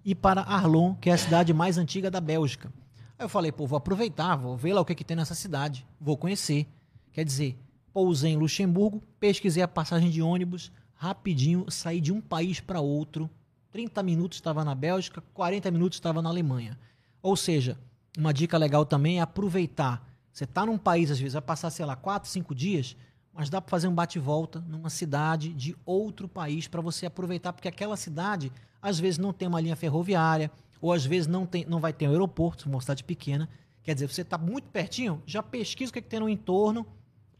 e 0.03 0.13
para 0.13 0.41
Arlon, 0.41 0.93
que 0.95 1.09
é 1.09 1.13
a 1.13 1.17
cidade 1.17 1.53
mais 1.53 1.77
antiga 1.77 2.11
da 2.11 2.21
Bélgica. 2.21 2.71
Aí 3.17 3.25
eu 3.25 3.29
falei, 3.29 3.51
pô, 3.51 3.65
vou 3.65 3.77
aproveitar, 3.77 4.35
vou 4.35 4.57
ver 4.57 4.73
lá 4.73 4.81
o 4.81 4.85
que, 4.85 4.93
que 4.93 5.03
tem 5.03 5.17
nessa 5.17 5.33
cidade, 5.33 5.85
vou 5.99 6.17
conhecer. 6.17 6.67
Quer 7.11 7.23
dizer, 7.23 7.57
pousei 7.93 8.33
em 8.33 8.37
Luxemburgo, 8.37 9.01
pesquisei 9.19 9.63
a 9.63 9.67
passagem 9.67 10.09
de 10.09 10.21
ônibus, 10.21 10.71
rapidinho, 10.93 11.65
saí 11.71 12.01
de 12.01 12.11
um 12.11 12.19
país 12.19 12.59
para 12.59 12.81
outro. 12.81 13.29
30 13.75 14.01
minutos 14.03 14.37
estava 14.37 14.63
na 14.63 14.73
Bélgica, 14.73 15.21
40 15.33 15.69
minutos 15.69 15.97
estava 15.97 16.21
na 16.21 16.29
Alemanha. 16.29 16.79
Ou 17.21 17.35
seja, 17.35 17.77
uma 18.17 18.33
dica 18.33 18.57
legal 18.57 18.85
também 18.85 19.19
é 19.19 19.21
aproveitar 19.21 20.15
você 20.31 20.43
está 20.43 20.65
num 20.65 20.77
país, 20.77 21.09
às 21.11 21.17
vezes, 21.17 21.33
vai 21.33 21.41
passar, 21.41 21.69
sei 21.69 21.85
lá, 21.85 21.95
quatro, 21.95 22.29
cinco 22.29 22.53
dias, 22.53 22.97
mas 23.33 23.49
dá 23.49 23.61
para 23.61 23.69
fazer 23.69 23.87
um 23.87 23.93
bate-volta 23.93 24.59
numa 24.67 24.89
cidade 24.89 25.53
de 25.53 25.75
outro 25.85 26.27
país 26.27 26.67
para 26.67 26.81
você 26.81 27.05
aproveitar, 27.05 27.53
porque 27.53 27.69
aquela 27.69 27.95
cidade, 27.95 28.51
às 28.81 28.99
vezes, 28.99 29.17
não 29.17 29.31
tem 29.31 29.47
uma 29.47 29.61
linha 29.61 29.77
ferroviária, 29.77 30.51
ou 30.81 30.91
às 30.91 31.05
vezes 31.05 31.25
não, 31.25 31.45
tem, 31.45 31.65
não 31.65 31.79
vai 31.79 31.93
ter 31.93 32.09
um 32.09 32.11
aeroporto, 32.11 32.67
uma 32.67 32.81
cidade 32.81 33.01
pequena. 33.01 33.47
Quer 33.81 33.93
dizer, 33.93 34.07
você 34.07 34.23
está 34.23 34.37
muito 34.37 34.67
pertinho, 34.69 35.21
já 35.25 35.41
pesquisa 35.41 35.89
o 35.89 35.93
que, 35.93 35.99
é 35.99 36.01
que 36.01 36.09
tem 36.09 36.19
no 36.19 36.27
entorno 36.27 36.85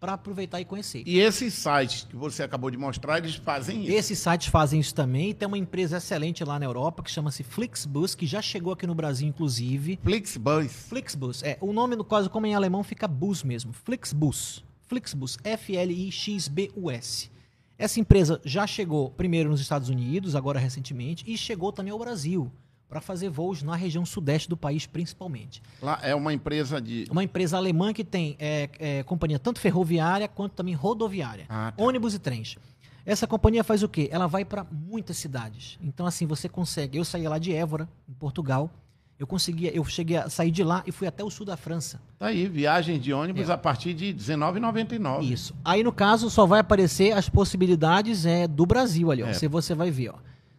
para 0.06 0.14
aproveitar 0.14 0.62
e 0.62 0.66
conhecer. 0.66 1.01
E 1.03 1.20
esses 1.20 1.51
sites 1.51 2.06
que 2.08 2.16
você 2.16 2.43
acabou 2.43 2.70
de 2.70 2.78
mostrar, 2.78 3.18
eles 3.18 3.34
fazem 3.34 3.86
isso? 3.86 3.91
Esses 3.91 4.20
sites 4.20 4.49
fazem 4.49 4.80
isso 4.80 4.93
também. 4.93 5.34
Tem 5.34 5.47
uma 5.47 5.58
empresa 5.58 5.97
excelente 5.97 6.43
lá 6.43 6.60
na 6.60 6.66
Europa 6.66 7.01
que 7.01 7.10
chama-se 7.10 7.41
Flixbus, 7.43 8.14
que 8.14 8.28
já 8.28 8.39
chegou 8.39 8.72
aqui 8.72 8.86
no 8.86 8.93
Brasil, 8.93 9.28
inclusive. 9.28 9.99
Flixbus. 10.03 10.72
Flixbus. 10.72 11.41
É, 11.41 11.58
o 11.60 11.74
nome, 11.74 11.95
no 11.95 12.03
caso, 12.03 12.30
como 12.30 12.45
em 12.45 12.53
alemão, 12.53 12.84
fica 12.84 13.08
bus 13.08 13.41
mesmo. 13.43 13.74
Flixbus. 13.74 14.64
Flixbus. 14.88 15.39
F-L-I-X-B-U-S. 15.43 17.32
Essa 17.76 17.99
empresa 17.99 18.39
já 18.45 18.68
chegou 18.68 19.10
primeiro 19.10 19.49
nos 19.49 19.60
Estados 19.60 19.89
Unidos, 19.89 20.36
agora 20.36 20.60
recentemente, 20.60 21.24
e 21.28 21.36
chegou 21.36 21.72
também 21.72 21.91
ao 21.91 21.97
Brasil. 21.97 22.51
Para 22.88 23.02
fazer 23.02 23.30
voos 23.30 23.64
na 23.64 23.76
região 23.76 24.06
sudeste 24.06 24.48
do 24.48 24.56
país, 24.56 24.86
principalmente. 24.86 25.62
Lá 25.82 26.00
é 26.04 26.14
uma 26.16 26.34
empresa 26.34 26.80
de. 26.80 27.06
Uma 27.10 27.24
empresa 27.24 27.58
alemã 27.58 27.92
que 27.94 28.04
tem 28.04 28.36
é, 28.40 28.70
é, 28.80 29.04
companhia 29.04 29.40
tanto 29.40 29.60
ferroviária 29.60 30.28
quanto 30.28 30.54
também 30.54 30.74
rodoviária, 30.74 31.46
Ah, 31.50 31.74
tá. 31.76 31.84
ônibus 31.84 32.14
e 32.14 32.20
trens. 32.20 32.58
Essa 33.06 33.28
companhia 33.28 33.64
faz 33.64 33.84
o 33.84 33.90
quê? 33.90 34.10
Ela 34.12 34.26
vai 34.28 34.44
para 34.44 34.66
muitas 34.72 35.18
cidades. 35.18 35.78
Então, 35.82 36.06
assim, 36.08 36.26
você 36.26 36.50
consegue. 36.50 36.98
Eu 36.98 37.06
saí 37.06 37.28
lá 37.28 37.38
de 37.38 37.54
Évora, 37.54 37.88
em 38.10 38.14
Portugal. 38.14 38.70
Eu 39.18 39.26
conseguia, 39.26 39.74
eu 39.74 39.86
cheguei 39.86 40.18
a 40.18 40.28
sair 40.30 40.52
de 40.52 40.62
lá 40.64 40.84
e 40.86 40.92
fui 40.92 41.08
até 41.08 41.24
o 41.24 41.30
sul 41.30 41.46
da 41.46 41.56
França. 41.56 42.02
Tá 42.20 42.26
aí, 42.28 42.48
viagem 42.50 43.00
de 43.00 43.14
ônibus 43.14 43.50
É. 43.50 43.54
a 43.54 43.58
partir 43.58 43.94
de 43.94 44.08
R$19,99. 44.08 45.22
Isso. 45.24 45.56
Aí, 45.64 45.84
no 45.84 45.94
caso, 45.94 46.30
só 46.30 46.46
vai 46.46 46.60
aparecer 46.60 47.14
as 47.14 47.30
possibilidades 47.30 48.26
é, 48.26 48.46
do 48.48 48.66
Brasil 48.66 49.10
ali, 49.12 49.24
ó. 49.24 49.28
É. 49.28 49.34
Se 49.34 49.48
você 49.48 49.74
vai 49.74 49.90
ver, 49.90 50.10
ó. 50.10 50.16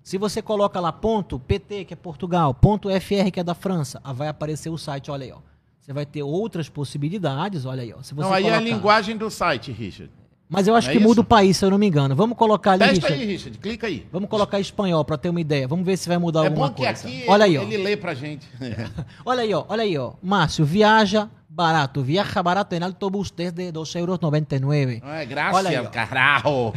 Se 0.07 0.18
você 0.18 0.40
coloca 0.40 0.78
lá 0.78 0.92
ponto 0.92 1.36
PT, 1.36 1.84
que 1.84 1.92
é 1.92 1.96
Portugal, 1.96 2.54
ponto 2.54 2.88
FR, 2.88 3.28
que 3.32 3.40
é 3.40 3.42
da 3.42 3.57
França, 3.57 4.00
aí 4.04 4.14
vai 4.14 4.28
aparecer 4.28 4.70
o 4.70 4.78
site, 4.78 5.11
olha 5.11 5.24
aí, 5.24 5.32
ó. 5.32 5.38
Você 5.80 5.92
vai 5.92 6.07
ter 6.07 6.22
outras 6.22 6.68
possibilidades, 6.68 7.64
olha 7.64 7.82
aí, 7.82 7.92
ó. 7.92 8.00
Se 8.04 8.14
você 8.14 8.22
Não, 8.28 8.32
aí 8.32 8.44
é 8.44 8.50
a 8.50 8.52
colocar- 8.52 8.70
linguagem 8.76 9.16
do 9.16 9.28
site, 9.28 9.72
Richard. 9.72 10.12
Mas 10.48 10.68
eu 10.68 10.76
acho 10.76 10.90
É 10.90 10.92
que 10.92 10.98
isso? 10.98 11.09
muda 11.09 11.22
o 11.22 11.24
país, 11.24 11.57
se 11.57 11.64
eu 11.64 11.70
não 11.72 11.76
me 11.78 11.88
engano. 11.88 12.14
Vamos 12.14 12.38
colocar 12.38 12.70
ali, 12.74 12.84
Testa 12.84 13.09
Richard. 13.09 13.20
aí, 13.20 13.26
Richard. 13.26 13.59
Clica 13.59 13.88
aí. 13.88 14.07
Vamos 14.12 14.28
colocar 14.30 14.61
espanhol 14.61 15.04
para 15.04 15.18
ter 15.18 15.28
uma 15.28 15.40
ideia. 15.40 15.66
Vamos 15.66 15.84
ver 15.84 15.96
se 15.96 16.09
vai 16.09 16.18
mudar 16.18 16.44
É 16.44 16.46
alguma 16.46 16.68
bom 16.68 16.74
que 16.74 16.84
coisa. 16.84 17.09
aqui 17.09 17.24
olha 17.26 17.44
aí, 17.44 17.59
ó. 17.59 17.62
ele 17.62 17.76
lê 17.78 17.96
pra 17.96 18.14
gente. 18.14 18.46
Olha 19.26 19.42
aí, 19.42 19.52
ó. 19.52 19.64
Olha 19.68 19.82
aí, 19.82 19.98
ó. 19.98 20.12
Márcio, 20.22 20.64
viaja 20.64 21.28
barato. 21.57 22.02
Viaja 22.02 22.42
barato 22.42 22.74
em 22.74 22.82
autobús 22.82 23.30
desde 23.30 23.72
2,99 23.72 24.74
euros. 24.76 25.00
Ai, 25.02 25.24
graças, 25.24 25.57
Olha 25.57 25.70
aí, 25.70 25.78
ó. 25.78 25.88
caralho. 25.88 26.72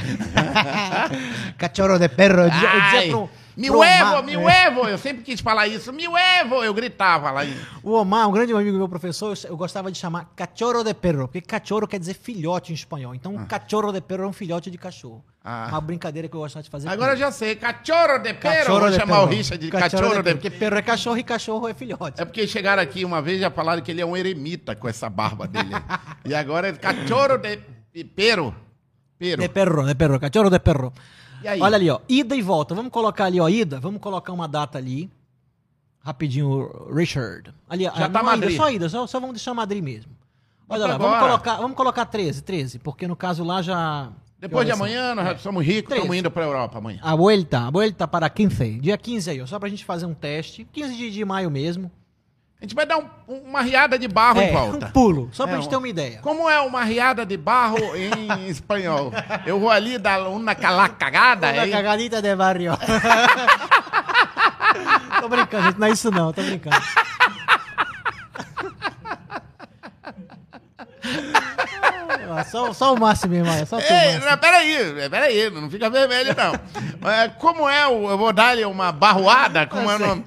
Cachorro 1.58 2.00
de 2.00 2.08
perro. 2.08 2.44
Eu 2.44 3.30
mil 3.60 3.84
evo, 3.84 4.24
mil 4.24 4.50
evo. 4.50 4.88
Eu 4.88 4.98
sempre 4.98 5.24
quis 5.24 5.42
falar 5.42 5.68
isso. 5.68 5.92
Mil 5.92 6.18
evo. 6.18 6.64
Eu 6.64 6.74
gritava 6.74 7.32
lá. 7.32 7.42
O 7.84 7.94
Omar, 7.94 8.28
um 8.28 8.32
grande 8.32 8.54
amigo 8.54 8.78
meu 8.78 8.88
professor, 8.88 9.38
eu 9.44 9.58
gostava 9.58 9.92
de 9.92 9.98
chamar 9.98 10.32
cachorro 10.36 10.84
de 10.84 10.94
perro, 10.94 11.28
porque 11.28 11.42
cachorro 11.42 11.88
quer 11.88 12.00
dizer 12.00 12.14
filhote 12.14 12.72
em 12.72 12.76
espanhol. 12.76 13.14
Então, 13.14 13.36
cachorro 13.46 13.92
de 13.92 14.02
perro 14.02 14.24
é 14.24 14.28
um 14.28 14.34
filhote 14.34 14.72
de 14.72 14.78
cachorro. 14.78 15.24
Ah. 15.44 15.68
Uma 15.70 15.82
brincadeira 15.82 16.28
que 16.28 16.36
eu 16.36 16.40
gostava 16.40 16.64
de 16.64 16.70
fazer. 16.70 16.90
Agora 16.90 17.14
eu 17.14 17.18
já 17.18 17.32
sei. 17.32 17.56
Cachorro 17.56 18.20
de 18.20 18.34
perro. 18.34 18.56
Cachorro 18.56 18.80
Vou 18.80 18.90
de 18.90 18.96
chamar 18.96 19.16
perro. 19.16 19.28
o 19.28 19.30
Richard 19.30 19.66
de 19.66 19.72
cachorro, 19.72 20.24
de 20.24 20.34
Porque 20.34 20.50
perro 20.50 20.78
é 20.78 20.82
cachorro 20.82 21.18
e 21.18 21.24
cachorro 21.24 21.68
é 21.68 21.74
filhote. 21.74 22.22
É 22.22 22.26
porque 22.26 22.48
chegaram 22.48 22.84
aqui 22.84 23.04
uma 23.06 23.22
vez 23.22 23.38
e 23.38 23.42
já 23.42 23.52
falaram 23.52 23.82
que 23.82 23.92
ele 23.92 24.02
é 24.02 24.06
um 24.06 24.16
eremita 24.16 24.76
com 24.76 24.88
essa 24.88 25.10
barba 25.10 25.48
dele. 25.48 25.70
e 26.26 26.34
agora 26.34 26.70
é 26.70 26.74
cachorro 26.74 27.38
de. 27.38 27.60
Pero. 28.16 28.54
De 29.20 29.50
perro, 29.50 29.86
de 29.86 29.96
perro, 29.96 30.20
cachorro 30.20 30.50
de 30.50 30.60
perro. 30.60 30.94
Olha 31.60 31.76
ali, 31.76 31.90
ó. 31.90 32.00
Ida 32.08 32.36
e 32.36 32.42
volta. 32.42 32.76
Vamos 32.76 32.92
colocar 32.92 33.26
ali, 33.26 33.40
ó, 33.40 33.48
ida. 33.48 33.80
Vamos 33.80 34.02
colocar 34.02 34.34
uma 34.34 34.48
data 34.48 34.78
ali. 34.78 35.10
Rapidinho, 36.02 36.70
Richard. 36.94 37.54
Ali, 37.68 37.84
Já 37.84 37.92
ah, 37.92 37.94
tá 37.94 38.08
ida, 38.08 38.24
Madrid. 38.24 38.58
só 38.58 38.72
ida, 38.72 38.90
só, 38.90 39.06
só 39.06 39.20
vamos 39.20 39.36
deixar 39.36 39.54
Madrid 39.54 39.84
mesmo. 39.84 40.12
Olha 40.68 40.86
lá, 40.86 40.98
vamos 40.98 41.20
colocar, 41.20 41.56
vamos 41.58 41.76
colocar 41.76 42.06
13, 42.06 42.44
13, 42.44 42.80
porque 42.80 43.08
no 43.08 43.16
caso 43.16 43.44
lá 43.44 43.62
já. 43.62 44.12
Depois 44.38 44.66
de 44.66 44.72
amanhã, 44.72 45.14
nós 45.16 45.26
já 45.26 45.38
somos 45.40 45.66
ricos, 45.66 45.94
estamos 45.94 46.16
indo 46.16 46.32
pra 46.32 46.46
Europa 46.46 46.78
amanhã. 46.78 47.00
A 47.02 47.16
vuelta, 47.16 47.68
a 47.68 47.70
vuelta 47.72 48.08
para 48.08 48.30
15. 48.30 48.80
Dia 48.80 48.98
15 48.98 49.32
aí, 49.32 49.42
ó. 49.42 49.46
Só 49.46 49.60
pra 49.60 49.68
gente 49.68 49.84
fazer 49.84 50.06
um 50.06 50.14
teste. 50.14 50.66
15 50.72 50.96
de, 50.96 51.12
de 51.12 51.26
maio 51.26 51.50
mesmo. 51.52 51.92
A 52.62 52.66
gente 52.66 52.76
vai 52.76 52.86
dar 52.86 52.98
um- 52.98 53.08
uma 53.28 53.62
riada 53.62 53.98
de 53.98 54.06
barro 54.08 54.42
em 54.42 54.50
É, 54.50 54.52
volta. 54.52 54.88
um 54.88 54.92
pulo. 54.92 55.30
Só 55.32 55.46
pra 55.48 55.56
É, 55.56 55.62
gente 55.62 55.70
ter 55.70 55.78
uma 55.78 55.88
ideia. 55.88 56.20
Como 56.22 56.50
é 56.50 56.60
uma 56.60 56.84
riada 56.84 57.26
de 57.26 57.38
barro 57.38 57.78
em 57.96 58.10
espanhol? 58.50 59.14
Eu 59.46 59.60
vou 59.60 59.70
ali 59.70 59.98
dar 59.98 60.28
uma 60.28 60.54
cala 60.56 60.90
cagada. 60.90 61.52
Uma 61.54 61.62
aí- 61.62 61.72
cagadita 61.72 62.22
de 62.22 62.36
barrio. 62.36 62.74
tô 65.22 65.30
brincando, 65.30 65.64
gente. 65.68 65.80
Não 65.80 65.88
é 65.88 65.92
isso 65.92 66.12
não, 66.12 66.34
tô 66.34 66.42
brincando. 66.44 66.76
Só, 72.52 72.74
só 72.74 72.94
o 72.94 73.00
Márcio 73.00 73.30
mesmo, 73.30 73.52
olha, 73.52 73.66
só 73.66 73.78
tu, 73.78 73.84
Ei, 73.84 74.12
Márcio. 74.14 74.30
não, 74.30 74.38
peraí, 74.38 75.10
peraí, 75.10 75.50
não 75.50 75.70
fica 75.70 75.90
vermelho 75.90 76.36
não. 76.36 76.54
Como 77.40 77.68
é 77.70 77.88
o. 77.88 78.10
Eu 78.10 78.18
vou 78.18 78.32
dar-lhe 78.34 78.64
uma 78.66 78.92
barroada? 78.92 79.66
Como 79.68 79.90
é 79.90 79.96
o 79.96 80.00
nome? 80.00 80.26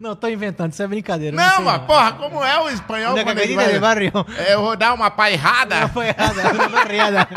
Não, 0.00 0.14
tô 0.16 0.28
inventando, 0.28 0.72
isso 0.72 0.82
é 0.82 0.86
brincadeira. 0.86 1.36
Não, 1.36 1.62
mas 1.62 1.82
porra, 1.82 2.12
como 2.12 2.42
é 2.44 2.60
o 2.60 2.68
espanhol? 2.68 3.14
Uma 3.14 3.24
quando 3.24 3.38
ele 3.38 3.54
cagadita 3.54 3.72
de 3.74 3.78
vai- 3.78 3.94
barrio. 3.94 4.12
É, 4.38 4.54
eu 4.54 4.60
vou 4.62 4.76
dar 4.76 4.92
uma 4.94 5.10
pairrada. 5.10 5.80
Não 5.80 5.88
foi 5.88 6.08
errada, 6.08 6.52
uma 6.52 6.68
barriada. 6.68 7.28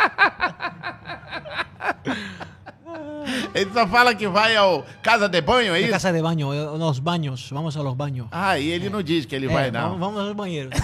Ele 3.53 3.69
só 3.73 3.85
fala 3.87 4.15
que 4.15 4.27
vai 4.27 4.55
ao 4.55 4.83
casa 5.03 5.27
de 5.29 5.39
banho, 5.41 5.69
é 5.75 5.79
Na 5.79 5.79
isso? 5.79 5.91
casa 5.91 6.11
de 6.11 6.21
banho, 6.21 6.51
nos 6.77 6.97
baños, 6.99 7.49
vamos 7.51 7.77
a 7.77 7.81
los 7.81 7.93
baños. 7.95 8.27
Ah, 8.31 8.57
e 8.57 8.69
ele 8.69 8.89
não 8.89 9.03
diz 9.03 9.25
que 9.25 9.35
ele 9.35 9.45
É, 9.45 9.49
vai, 9.49 9.71
não. 9.71 9.81
Vamos, 9.91 9.99
vamos 9.99 10.19
aos 10.21 10.33
banheiros. 10.33 10.73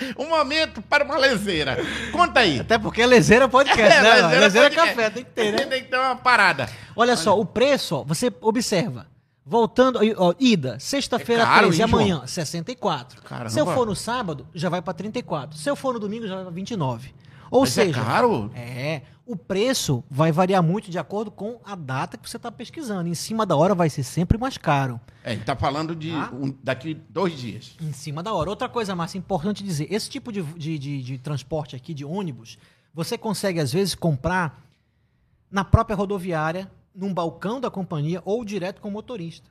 É. 0.00 0.14
Um 0.22 0.28
momento 0.28 0.80
para 0.82 1.04
uma 1.04 1.16
lezeira. 1.16 1.78
Conta 2.12 2.40
aí. 2.40 2.60
Até 2.60 2.78
porque 2.78 3.02
a 3.02 3.06
lezeira 3.06 3.48
podcast, 3.48 4.00
né? 4.02 4.22
mano? 4.22 4.40
Lezeira 4.40 4.66
é 4.66 4.70
podcast. 4.70 4.96
café, 4.96 5.10
tem 5.10 5.24
que 5.24 5.30
ter, 5.30 5.52
né? 5.52 5.66
Tem 5.66 5.82
que 5.84 5.88
ter 5.90 5.96
uma 5.98 6.16
parada. 6.16 6.68
Olha 6.94 7.16
só, 7.16 7.38
o 7.38 7.44
preço, 7.44 7.96
ó, 7.96 8.04
você 8.04 8.32
observa. 8.40 9.06
Voltando, 9.48 10.00
ó, 10.16 10.34
ida, 10.40 10.76
sexta-feira 10.80 11.42
É 11.42 11.46
caro, 11.46 11.66
13, 11.68 11.82
hein, 11.82 11.88
João? 11.88 12.00
amanhã, 12.02 12.26
64. 12.26 13.22
Caramba. 13.22 13.50
Se 13.50 13.60
eu 13.60 13.66
for 13.66 13.86
no 13.86 13.94
sábado, 13.94 14.46
já 14.52 14.68
vai 14.68 14.82
para 14.82 14.92
34. 14.92 15.56
Se 15.56 15.70
eu 15.70 15.76
for 15.76 15.94
no 15.94 16.00
domingo, 16.00 16.26
já 16.26 16.34
vai 16.34 16.42
para 16.44 16.52
29. 16.52 17.14
Ou 17.48 17.60
Mas 17.60 17.78
é 17.78 17.84
seja, 17.84 18.02
caro? 18.02 18.50
é, 18.56 19.02
o 19.26 19.34
preço 19.34 20.04
vai 20.08 20.30
variar 20.30 20.62
muito 20.62 20.88
de 20.90 20.98
acordo 20.98 21.30
com 21.32 21.60
a 21.64 21.74
data 21.74 22.16
que 22.16 22.30
você 22.30 22.36
está 22.36 22.50
pesquisando. 22.52 23.08
Em 23.08 23.14
cima 23.14 23.44
da 23.44 23.56
hora 23.56 23.74
vai 23.74 23.90
ser 23.90 24.04
sempre 24.04 24.38
mais 24.38 24.56
caro. 24.56 25.00
É, 25.24 25.32
ele 25.32 25.42
tá 25.44 25.56
falando 25.56 25.96
de 25.96 26.12
Ah. 26.12 26.30
um- 26.32 26.54
daqui 26.62 26.94
dois 26.94 27.36
dias. 27.36 27.76
Em 27.80 27.92
cima 27.92 28.22
da 28.22 28.32
hora. 28.32 28.48
Outra 28.48 28.68
coisa, 28.68 28.94
Márcia, 28.94 29.18
importante 29.18 29.64
dizer: 29.64 29.92
esse 29.92 30.08
tipo 30.08 30.30
de, 30.30 30.42
de, 30.42 30.78
de- 30.78 31.02
de 31.02 31.18
transporte 31.18 31.74
aqui, 31.74 31.92
de 31.92 32.04
ônibus, 32.04 32.56
você 32.94 33.18
consegue, 33.18 33.58
às 33.58 33.72
vezes, 33.72 33.94
comprar 33.96 34.62
na 35.50 35.64
própria 35.64 35.96
rodoviária, 35.96 36.70
num 36.94 37.12
balcão 37.12 37.60
da 37.60 37.70
companhia 37.70 38.22
ou 38.24 38.44
direto 38.44 38.80
com 38.80 38.88
o 38.88 38.92
motorista. 38.92 39.50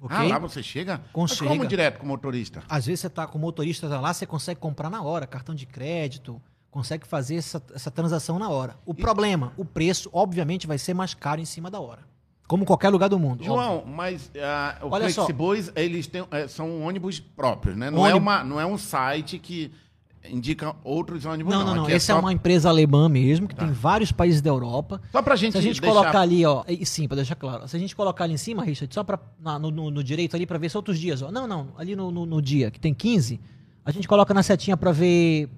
Ok? 0.00 0.16
Ah, 0.16 0.22
lá 0.24 0.38
você 0.38 0.62
chega? 0.62 0.98
Mas 1.14 1.38
como 1.38 1.50
Consegue. 1.50 1.66
direto 1.68 1.98
com 1.98 2.04
o 2.04 2.08
motorista? 2.08 2.62
Às 2.68 2.86
vezes 2.86 3.00
você 3.00 3.06
está 3.06 3.26
com 3.26 3.38
o 3.38 3.40
motorista 3.40 3.86
lá, 4.00 4.12
você 4.12 4.26
consegue 4.26 4.58
comprar 4.58 4.90
na 4.90 5.00
hora, 5.02 5.26
cartão 5.28 5.54
de 5.54 5.64
crédito, 5.64 6.42
consegue 6.72 7.06
fazer 7.06 7.36
essa, 7.36 7.62
essa 7.72 7.90
transação 7.90 8.36
na 8.38 8.48
hora. 8.48 8.74
O 8.84 8.92
problema, 8.94 9.52
o 9.56 9.64
preço, 9.64 10.10
obviamente, 10.12 10.66
vai 10.66 10.78
ser 10.78 10.94
mais 10.94 11.14
caro 11.14 11.40
em 11.40 11.44
cima 11.44 11.70
da 11.70 11.78
hora. 11.78 12.00
Como 12.48 12.64
qualquer 12.64 12.88
lugar 12.88 13.08
do 13.08 13.18
mundo. 13.18 13.40
óbvio. 13.42 13.46
João, 13.46 13.84
mas 13.86 14.28
ah, 14.42 14.78
o 14.82 14.88
Olha 14.90 15.08
só. 15.10 15.22
Flexiboys, 15.26 15.70
eles 15.76 16.06
têm, 16.08 16.24
é, 16.30 16.48
são 16.48 16.82
ônibus 16.82 17.20
próprios, 17.20 17.76
né? 17.76 17.90
Não, 17.90 17.98
é 18.06 18.10
Ônibus- 18.10 18.20
uma, 18.22 18.42
não 18.44 18.58
é 18.60 18.66
um 18.66 18.76
site 18.76 19.38
que 19.38 19.70
indica 20.30 20.74
outros 20.84 21.24
ônibus, 21.24 21.52
não. 21.52 21.60
Não, 21.60 21.66
não, 21.68 21.74
não. 21.76 21.82
Aqui 21.84 21.92
Essa 21.94 22.12
é, 22.12 22.14
só- 22.14 22.20
uma 22.20 22.32
empresa 22.32 22.68
alemã 22.68 23.08
mesmo, 23.08 23.48
que 23.48 23.54
Tá. 23.54 23.64
tem 23.64 23.72
vários 23.72 24.12
países 24.12 24.40
da 24.40 24.50
Europa. 24.50 25.00
Só 25.10 25.20
pra 25.22 25.34
gente 25.36 25.52
Se 25.52 25.58
a 25.58 25.60
gente 25.60 25.80
deixar... 25.80 25.94
colocar 25.96 26.20
ali, 26.20 26.44
ó, 26.46 26.62
e 26.68 26.84
sim, 26.86 27.06
pra 27.08 27.16
deixar 27.16 27.34
claro, 27.36 27.66
se 27.68 27.76
a 27.76 27.78
gente 27.78 27.94
colocar 27.96 28.24
ali 28.24 28.34
em 28.34 28.38
cima, 28.38 28.62
Richard, 28.64 28.92
só 28.94 29.02
pra, 29.02 29.18
na- 29.40 29.58
no, 29.58 29.70
no- 29.70 29.90
no 29.90 30.02
direito 30.04 30.36
ali 30.36 30.46
pra 30.46 30.58
ver 30.58 30.70
se 30.70 30.76
outros 30.76 30.98
dias, 30.98 31.22
ó. 31.22 31.30
Não, 31.32 31.46
não, 31.46 31.68
ali 31.76 31.94
no, 31.96 32.10
no- 32.10 32.24
no 32.26 32.40
dia 32.42 32.70
que 32.70 32.78
tem 32.80 32.94
15, 32.94 33.40
a 33.84 33.90
gente 33.90 34.06
coloca 34.08 34.32
na 34.32 34.42
setinha 34.42 34.76
pra 34.76 34.92
ver. 34.92 35.48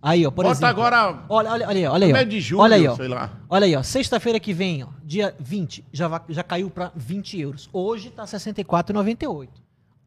Aí, 0.00 0.24
ó, 0.26 0.30
por 0.30 0.44
Bota 0.44 0.52
exemplo. 0.58 0.68
agora 0.68 1.24
Olha, 1.28 1.50
olha, 1.50 1.66
olha 1.68 1.78
aí, 1.80 1.86
olha 1.86 2.06
aí. 2.06 2.12
ó. 2.12 2.28
de 2.28 2.40
julho, 2.40 2.62
olha 2.62 2.76
aí, 2.76 2.86
ó. 2.86 2.94
sei 2.94 3.08
lá. 3.08 3.32
Olha 3.50 3.66
aí, 3.66 3.74
ó. 3.74 3.82
Sexta-feira 3.82 4.38
que 4.38 4.52
vem, 4.52 4.84
ó, 4.84 4.88
dia 5.04 5.34
20, 5.40 5.84
já, 5.92 6.06
va- 6.06 6.24
já 6.28 6.42
caiu 6.44 6.70
pra 6.70 6.92
20 6.94 7.40
euros. 7.40 7.68
Hoje 7.72 8.10
tá 8.10 8.22
R$ 8.22 8.28
64,98. 8.28 9.48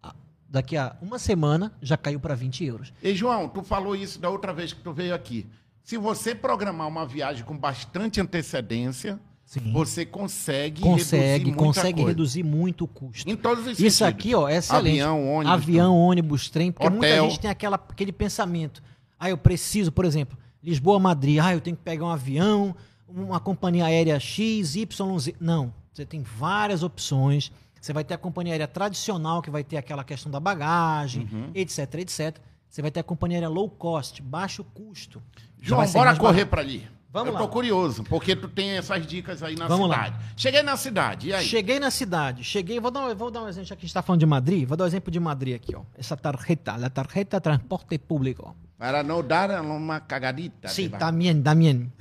Ah, 0.02 0.14
Daqui 0.50 0.78
a 0.78 0.96
uma 1.02 1.20
semana 1.20 1.74
já 1.82 1.98
caiu 1.98 2.20
pra 2.22 2.36
20 2.36 2.64
euros. 2.66 2.94
E, 3.04 3.14
João, 3.14 3.50
tu 3.50 3.62
falou 3.64 3.96
isso 3.96 4.18
da 4.20 4.30
outra 4.30 4.54
vez 4.54 4.72
que 4.72 4.82
tu 4.82 4.94
veio 4.94 5.14
aqui. 5.14 5.46
Se 5.84 5.98
você 5.98 6.34
programar 6.34 6.88
uma 6.88 7.06
viagem 7.06 7.44
com 7.44 7.58
bastante 7.58 8.22
antecedência, 8.22 9.20
Sim. 9.44 9.74
você 9.74 10.06
consegue, 10.06 10.82
Consegue, 10.84 11.24
reduzir 11.24 11.46
muita 11.52 11.64
consegue 11.66 11.94
coisa. 11.96 12.08
reduzir 12.12 12.44
muito 12.44 12.86
o 12.86 12.88
custo. 12.88 13.30
Em 13.30 13.36
todos 13.36 13.66
os 13.68 13.72
Isso 13.80 13.98
sentidos. 13.98 14.02
aqui, 14.04 14.36
ó, 14.36 14.48
é 14.48 14.56
excelente. 14.58 15.02
Avião, 15.02 15.28
ônibus. 15.34 15.54
Avião, 15.54 15.98
ônibus, 15.98 16.50
trem, 16.50 16.72
porque 16.72 16.90
muita 16.90 17.08
Hotel. 17.08 17.30
gente 17.30 17.40
tem 17.42 17.52
aquela, 17.52 17.76
aquele 17.76 18.14
pensamento. 18.14 18.82
Ah, 19.24 19.30
eu 19.30 19.38
preciso, 19.38 19.92
por 19.92 20.04
exemplo, 20.04 20.36
Lisboa, 20.64 21.00
Madrid. 21.00 21.38
Ah, 21.40 21.54
eu 21.54 21.62
tenho 21.62 21.78
que 21.78 21.84
pegar 21.84 22.06
um 22.06 22.10
avião, 22.10 22.76
uma 23.08 23.40
companhia 23.40 23.86
aérea 23.86 24.20
X, 24.20 24.76
Y, 24.76 25.20
Z. 25.20 25.36
Não, 25.40 25.72
você 25.94 26.04
tem 26.06 26.24
várias 26.24 26.82
opções. 26.82 27.52
Você 27.80 27.94
vai 27.94 28.04
ter 28.04 28.16
a 28.16 28.18
companhia 28.18 28.54
aérea 28.54 28.68
tradicional, 28.68 29.42
que 29.44 29.52
vai 29.52 29.64
ter 29.64 29.78
aquela 29.78 30.04
questão 30.04 30.32
da 30.32 30.40
bagagem, 30.40 31.30
Uhum. 31.32 31.52
etc, 31.54 31.94
etc. 32.00 32.38
Você 32.68 32.82
vai 32.82 32.90
ter 32.90 33.00
a 33.02 33.04
companhia 33.04 33.38
aérea 33.38 33.50
low 33.50 33.70
cost, 33.70 34.22
baixo 34.24 34.64
custo. 34.64 35.22
João, 35.60 35.86
bora 35.92 36.16
correr 36.16 36.46
pra 36.46 36.62
ali. 36.62 36.88
Vamos 37.14 37.28
eu 37.28 37.34
lá. 37.34 37.40
tô 37.42 37.48
curioso, 37.50 38.04
porque 38.06 38.36
tu 38.38 38.48
tem 38.48 38.70
essas 38.72 39.06
dicas 39.06 39.44
aí 39.44 39.56
na 39.58 39.68
Vamos 39.68 39.90
lá. 39.90 40.06
cidade. 40.06 40.26
Cheguei 40.38 40.64
na 40.64 40.78
cidade, 40.78 41.28
e 41.28 41.34
aí? 41.34 41.44
Cheguei 41.46 41.78
na 41.78 41.92
cidade, 41.92 42.42
cheguei, 42.42 42.80
vou 42.80 42.90
dar, 42.90 43.02
um- 43.06 43.14
vou 43.16 43.30
dar 43.30 43.44
um 43.44 43.50
exemplo, 43.50 43.68
já 43.68 43.76
que 43.76 43.82
a 43.82 43.84
gente 43.84 43.90
está 43.90 44.02
falando 44.02 44.22
de 44.22 44.26
Madrid, 44.26 44.66
vou 44.66 44.78
dar 44.78 44.86
um 44.86 44.88
exemplo 44.88 45.12
de 45.12 45.20
Madrid 45.20 45.54
aqui, 45.56 45.76
ó. 45.76 45.82
Essa 45.98 46.16
tarjeta, 46.16 46.72
a 46.74 46.90
tarjeta 46.90 47.42
transporte 47.42 47.98
público. 47.98 48.56
Para 48.82 49.04
não 49.04 49.24
dar 49.24 49.62
uma 49.62 50.00
cagadita. 50.00 50.68
Sim, 50.68 50.90
também, 50.90 51.40
também. 51.40 51.94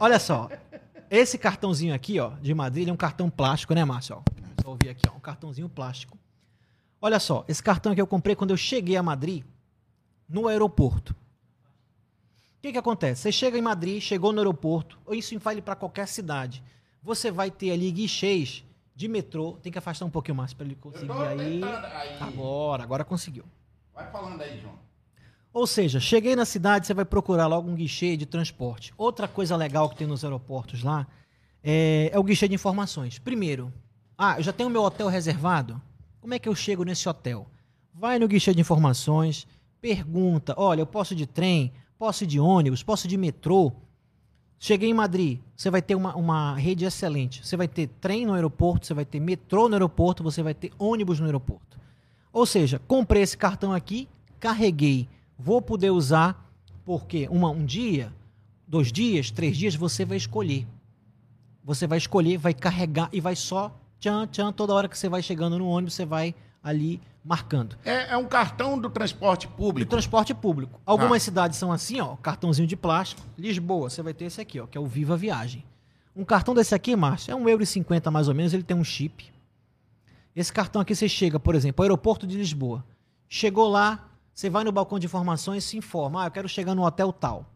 Olha 0.00 0.18
só, 0.18 0.48
esse 1.10 1.36
cartãozinho 1.36 1.94
aqui, 1.94 2.18
ó, 2.18 2.30
de 2.40 2.54
Madrid, 2.54 2.84
ele 2.84 2.90
é 2.90 2.94
um 2.94 2.96
cartão 2.96 3.28
plástico, 3.28 3.74
né, 3.74 3.84
Márcio? 3.84 4.16
Ó, 4.16 4.22
devolver 4.56 4.90
aqui, 4.90 5.06
ó, 5.06 5.14
um 5.14 5.20
cartãozinho 5.20 5.68
plástico. 5.68 6.16
Olha 6.98 7.20
só, 7.20 7.44
esse 7.46 7.62
cartão 7.62 7.92
aqui 7.92 8.00
eu 8.00 8.06
comprei 8.06 8.34
quando 8.34 8.52
eu 8.52 8.56
cheguei 8.56 8.96
a 8.96 9.02
Madrid, 9.02 9.44
no 10.26 10.48
aeroporto. 10.48 11.12
O 11.12 12.62
que, 12.62 12.72
que 12.72 12.78
acontece? 12.78 13.20
Você 13.20 13.30
chega 13.30 13.58
em 13.58 13.62
Madrid, 13.62 14.00
chegou 14.00 14.32
no 14.32 14.38
aeroporto, 14.38 14.98
ou 15.04 15.14
isso 15.14 15.38
vale 15.38 15.60
para 15.60 15.76
qualquer 15.76 16.08
cidade. 16.08 16.64
Você 17.02 17.30
vai 17.30 17.50
ter 17.50 17.70
ali 17.70 17.92
guichês 17.92 18.64
de 18.96 19.08
metrô. 19.08 19.58
Tem 19.62 19.70
que 19.70 19.76
afastar 19.76 20.06
um 20.06 20.10
pouquinho 20.10 20.38
mais 20.38 20.54
para 20.54 20.64
ele 20.64 20.74
conseguir 20.76 21.12
aí. 21.12 21.62
aí. 21.62 22.18
Agora, 22.18 22.82
agora 22.82 23.04
conseguiu. 23.04 23.44
Vai 23.94 24.10
falando 24.10 24.40
aí, 24.40 24.58
João. 24.58 24.84
Ou 25.54 25.68
seja, 25.68 26.00
cheguei 26.00 26.34
na 26.34 26.44
cidade, 26.44 26.84
você 26.84 26.92
vai 26.92 27.04
procurar 27.04 27.46
logo 27.46 27.70
um 27.70 27.76
guichê 27.76 28.16
de 28.16 28.26
transporte. 28.26 28.92
Outra 28.98 29.28
coisa 29.28 29.54
legal 29.54 29.88
que 29.88 29.94
tem 29.94 30.04
nos 30.04 30.24
aeroportos 30.24 30.82
lá 30.82 31.06
é, 31.62 32.10
é 32.12 32.18
o 32.18 32.24
guichê 32.24 32.48
de 32.48 32.56
informações. 32.56 33.20
Primeiro, 33.20 33.72
ah, 34.18 34.36
eu 34.36 34.42
já 34.42 34.52
tenho 34.52 34.68
meu 34.68 34.82
hotel 34.82 35.06
reservado? 35.06 35.80
Como 36.20 36.34
é 36.34 36.40
que 36.40 36.48
eu 36.48 36.56
chego 36.56 36.82
nesse 36.82 37.08
hotel? 37.08 37.46
Vai 37.94 38.18
no 38.18 38.26
guichê 38.26 38.52
de 38.52 38.60
informações, 38.60 39.46
pergunta: 39.80 40.54
olha, 40.56 40.80
eu 40.80 40.86
posso 40.86 41.14
ir 41.14 41.16
de 41.16 41.26
trem, 41.26 41.72
posso 41.96 42.24
ir 42.24 42.26
de 42.26 42.40
ônibus, 42.40 42.82
posso 42.82 43.06
ir 43.06 43.10
de 43.10 43.16
metrô. 43.16 43.72
Cheguei 44.58 44.90
em 44.90 44.94
Madrid, 44.94 45.38
você 45.56 45.70
vai 45.70 45.80
ter 45.80 45.94
uma, 45.94 46.16
uma 46.16 46.56
rede 46.56 46.84
excelente. 46.84 47.46
Você 47.46 47.56
vai 47.56 47.68
ter 47.68 47.86
trem 48.00 48.26
no 48.26 48.32
aeroporto, 48.34 48.88
você 48.88 48.94
vai 48.94 49.04
ter 49.04 49.20
metrô 49.20 49.68
no 49.68 49.76
aeroporto, 49.76 50.20
você 50.20 50.42
vai 50.42 50.54
ter 50.54 50.72
ônibus 50.80 51.20
no 51.20 51.26
aeroporto. 51.26 51.78
Ou 52.32 52.44
seja, 52.44 52.80
comprei 52.88 53.22
esse 53.22 53.36
cartão 53.36 53.72
aqui, 53.72 54.08
carreguei, 54.40 55.08
vou 55.38 55.60
poder 55.62 55.90
usar 55.90 56.40
porque 56.84 57.26
uma, 57.30 57.50
um 57.50 57.64
dia, 57.64 58.12
dois 58.66 58.92
dias, 58.92 59.30
três 59.30 59.56
dias, 59.56 59.74
você 59.74 60.04
vai 60.04 60.16
escolher. 60.16 60.66
Você 61.64 61.86
vai 61.86 61.98
escolher, 61.98 62.36
vai 62.36 62.52
carregar 62.52 63.08
e 63.12 63.20
vai 63.20 63.34
só 63.34 63.74
tchan, 63.98 64.26
tchan, 64.26 64.52
toda 64.52 64.74
hora 64.74 64.88
que 64.88 64.98
você 64.98 65.08
vai 65.08 65.22
chegando 65.22 65.58
no 65.58 65.66
ônibus, 65.66 65.94
você 65.94 66.04
vai 66.04 66.34
ali 66.62 67.00
marcando. 67.24 67.76
É, 67.84 68.12
é 68.12 68.16
um 68.18 68.26
cartão 68.26 68.78
do 68.78 68.90
transporte 68.90 69.46
Do 69.46 69.54
público. 69.54 69.90
transporte 69.90 70.34
público. 70.34 70.78
Algumas 70.84 71.22
Ah. 71.22 71.24
cidades 71.24 71.58
são 71.58 71.72
assim, 71.72 72.00
ó, 72.00 72.16
cartãozinho 72.16 72.68
de 72.68 72.76
plástico. 72.76 73.22
Lisboa, 73.38 73.88
você 73.88 74.02
vai 74.02 74.12
ter 74.12 74.26
esse 74.26 74.40
aqui, 74.42 74.60
ó, 74.60 74.66
que 74.66 74.76
é 74.76 74.80
o 74.80 74.86
Viva 74.86 75.16
Viagem. 75.16 75.64
Um 76.14 76.24
cartão 76.24 76.54
desse 76.54 76.74
aqui, 76.74 76.94
Márcio, 76.94 77.32
é 77.32 77.34
1,50€ 77.34 78.10
mais 78.10 78.28
ou 78.28 78.34
menos, 78.34 78.52
ele 78.52 78.62
tem 78.62 78.76
um 78.76 78.84
chip. 78.84 79.32
Esse 80.36 80.52
cartão 80.52 80.82
aqui 80.82 80.94
você 80.94 81.08
chega, 81.08 81.40
por 81.40 81.54
exemplo, 81.54 81.82
ao 81.82 81.84
aeroporto 81.84 82.26
de 82.26 82.36
Lisboa. 82.36 82.84
Chegou 83.28 83.68
lá, 83.68 84.06
você 84.34 84.50
vai 84.50 84.64
no 84.64 84.72
balcão 84.72 84.98
de 84.98 85.06
informações 85.06 85.64
e 85.64 85.66
se 85.66 85.76
informa, 85.76 86.24
ah, 86.24 86.26
eu 86.26 86.30
quero 86.30 86.48
chegar 86.48 86.74
no 86.74 86.84
hotel 86.84 87.12
tal. 87.12 87.46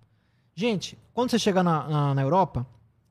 Gente, 0.54 0.96
quando 1.12 1.30
você 1.30 1.38
chegar 1.38 1.62
na, 1.62 1.88
na, 1.88 2.14
na 2.14 2.22
Europa, 2.22 2.66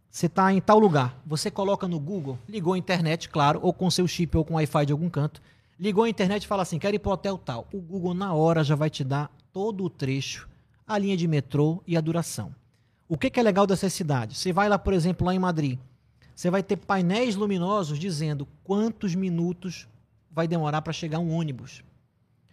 você 0.09 0.28
está 0.28 0.51
em 0.51 0.61
tal 0.61 0.80
lugar. 0.80 1.22
Você 1.26 1.51
coloca 1.51 1.88
no 1.88 1.99
Google, 1.99 2.39
ligou 2.47 2.74
a 2.74 2.78
internet, 2.78 3.30
claro, 3.30 3.59
ou 3.61 3.74
com 3.74 3.91
seu 3.91 4.07
chip 4.07 4.36
ou 4.38 4.45
com 4.45 4.55
Wi-Fi 4.55 4.86
de 4.86 4.91
algum 4.91 5.09
canto. 5.09 5.41
Ligou 5.80 6.05
a 6.05 6.09
internet 6.09 6.43
e 6.43 6.47
fala 6.47 6.63
assim: 6.63 6.80
quero 6.80 6.95
ir 6.95 6.99
para 6.99 7.09
o 7.09 7.13
hotel 7.13 7.38
tal. 7.38 7.68
O 7.72 7.80
Google, 7.80 8.13
na 8.13 8.34
hora, 8.34 8.63
já 8.63 8.74
vai 8.74 8.89
te 8.89 9.03
dar 9.03 9.30
todo 9.51 9.84
o 9.84 9.89
trecho, 9.89 10.47
a 10.88 10.97
linha 10.97 11.15
de 11.15 11.28
metrô 11.28 11.84
e 11.86 11.97
a 11.97 12.01
duração. 12.01 12.55
O 13.07 13.18
que, 13.18 13.30
que 13.30 13.39
é 13.39 13.43
legal 13.43 13.68
dessa 13.68 13.89
cidade? 13.89 14.36
Você 14.36 14.51
vai 14.51 14.68
lá, 14.68 14.80
por 14.80 14.93
exemplo, 14.93 15.26
lá 15.26 15.34
em 15.34 15.39
Madrid. 15.39 15.80
Você 16.34 16.49
vai 16.49 16.61
ter 16.61 16.78
painéis 16.78 17.36
luminosos 17.36 17.97
dizendo 17.97 18.47
quantos 18.63 19.15
minutos 19.15 19.88
vai 20.32 20.47
demorar 20.47 20.82
para 20.82 20.93
chegar 20.93 21.20
um 21.20 21.34
ônibus. 21.34 21.84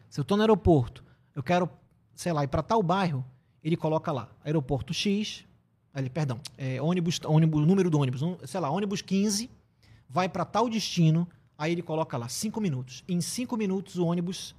Se 0.09 0.21
eu 0.21 0.23
estou 0.23 0.37
no 0.37 0.43
aeroporto, 0.43 1.04
eu 1.35 1.43
quero, 1.43 1.69
sei 2.15 2.33
lá, 2.33 2.45
ir 2.45 2.49
para 2.49 2.63
tal 2.63 2.83
bairro, 2.83 3.25
ele 3.63 3.77
coloca 3.77 4.13
lá, 4.13 4.29
aeroporto 4.45 4.93
X, 4.93 5.45
ali, 5.93 6.11
perdão, 6.11 6.41
é, 6.59 6.81
ônibus, 6.81 7.21
ônibus, 7.25 7.67
número 7.67 7.91
do 7.91 7.99
ônibus, 7.99 8.23
sei 8.45 8.61
lá, 8.61 8.71
ônibus 8.71 9.01
15, 9.01 9.51
vai 10.09 10.29
para 10.29 10.45
tal 10.45 10.69
destino, 10.69 11.29
aí 11.57 11.73
ele 11.73 11.83
coloca 11.83 12.17
lá 12.17 12.29
5 12.29 12.61
minutos. 12.61 13.05
Em 13.09 13.21
5 13.21 13.57
minutos 13.57 13.97
o 13.97 14.07
ônibus 14.07 14.55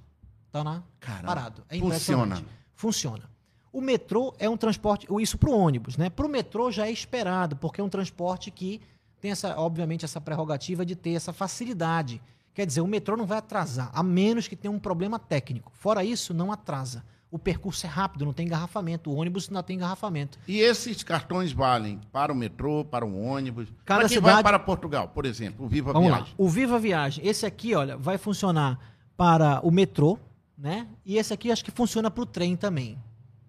tá 0.50 0.64
na, 0.64 0.82
Caramba. 0.98 1.26
parado. 1.26 1.64
É 1.68 1.78
Funciona. 1.78 2.44
Funciona. 2.74 3.30
O 3.72 3.80
metrô 3.80 4.34
é 4.38 4.48
um 4.48 4.56
transporte, 4.56 5.06
isso 5.20 5.36
para 5.36 5.50
o 5.50 5.58
ônibus, 5.58 5.96
né? 5.96 6.08
Para 6.08 6.24
o 6.24 6.28
metrô 6.28 6.70
já 6.70 6.86
é 6.86 6.90
esperado, 6.90 7.56
porque 7.56 7.80
é 7.80 7.84
um 7.84 7.88
transporte 7.88 8.50
que 8.50 8.80
tem 9.20 9.30
essa, 9.30 9.58
obviamente, 9.58 10.04
essa 10.04 10.20
prerrogativa 10.20 10.84
de 10.84 10.96
ter 10.96 11.12
essa 11.12 11.32
facilidade. 11.32 12.20
Quer 12.56 12.64
dizer, 12.64 12.80
o 12.80 12.86
metrô 12.86 13.18
não 13.18 13.26
vai 13.26 13.36
atrasar, 13.36 13.90
a 13.92 14.02
menos 14.02 14.48
que 14.48 14.56
tenha 14.56 14.72
um 14.72 14.78
problema 14.78 15.18
técnico. 15.18 15.70
Fora 15.74 16.02
isso, 16.02 16.32
não 16.32 16.50
atrasa. 16.50 17.04
O 17.30 17.38
percurso 17.38 17.84
é 17.84 17.88
rápido, 17.88 18.24
não 18.24 18.32
tem 18.32 18.46
engarrafamento. 18.46 19.10
O 19.10 19.14
ônibus 19.16 19.50
não 19.50 19.62
tem 19.62 19.76
engarrafamento. 19.76 20.38
E 20.48 20.58
esses 20.60 21.02
cartões 21.02 21.52
valem 21.52 22.00
para 22.10 22.32
o 22.32 22.34
metrô, 22.34 22.82
para 22.82 23.04
o 23.04 23.20
ônibus. 23.22 23.68
Cada 23.84 24.00
para 24.00 24.08
quem 24.08 24.16
cidade- 24.16 24.34
vai 24.36 24.42
para 24.42 24.58
Portugal, 24.58 25.08
por 25.08 25.26
exemplo, 25.26 25.66
o 25.66 25.68
Viva 25.68 25.92
Vamos 25.92 26.08
Viagem. 26.08 26.28
lá. 26.30 26.34
O 26.38 26.48
Viva 26.48 26.78
Viagem, 26.78 27.26
esse 27.26 27.44
aqui, 27.44 27.74
olha, 27.74 27.94
vai 27.94 28.16
funcionar 28.16 28.78
para 29.18 29.60
o 29.62 29.70
metrô, 29.70 30.18
né? 30.56 30.86
E 31.04 31.18
esse 31.18 31.34
aqui 31.34 31.52
acho 31.52 31.62
que 31.62 31.70
funciona 31.70 32.10
para 32.10 32.22
o 32.22 32.26
trem 32.26 32.56
também. 32.56 32.98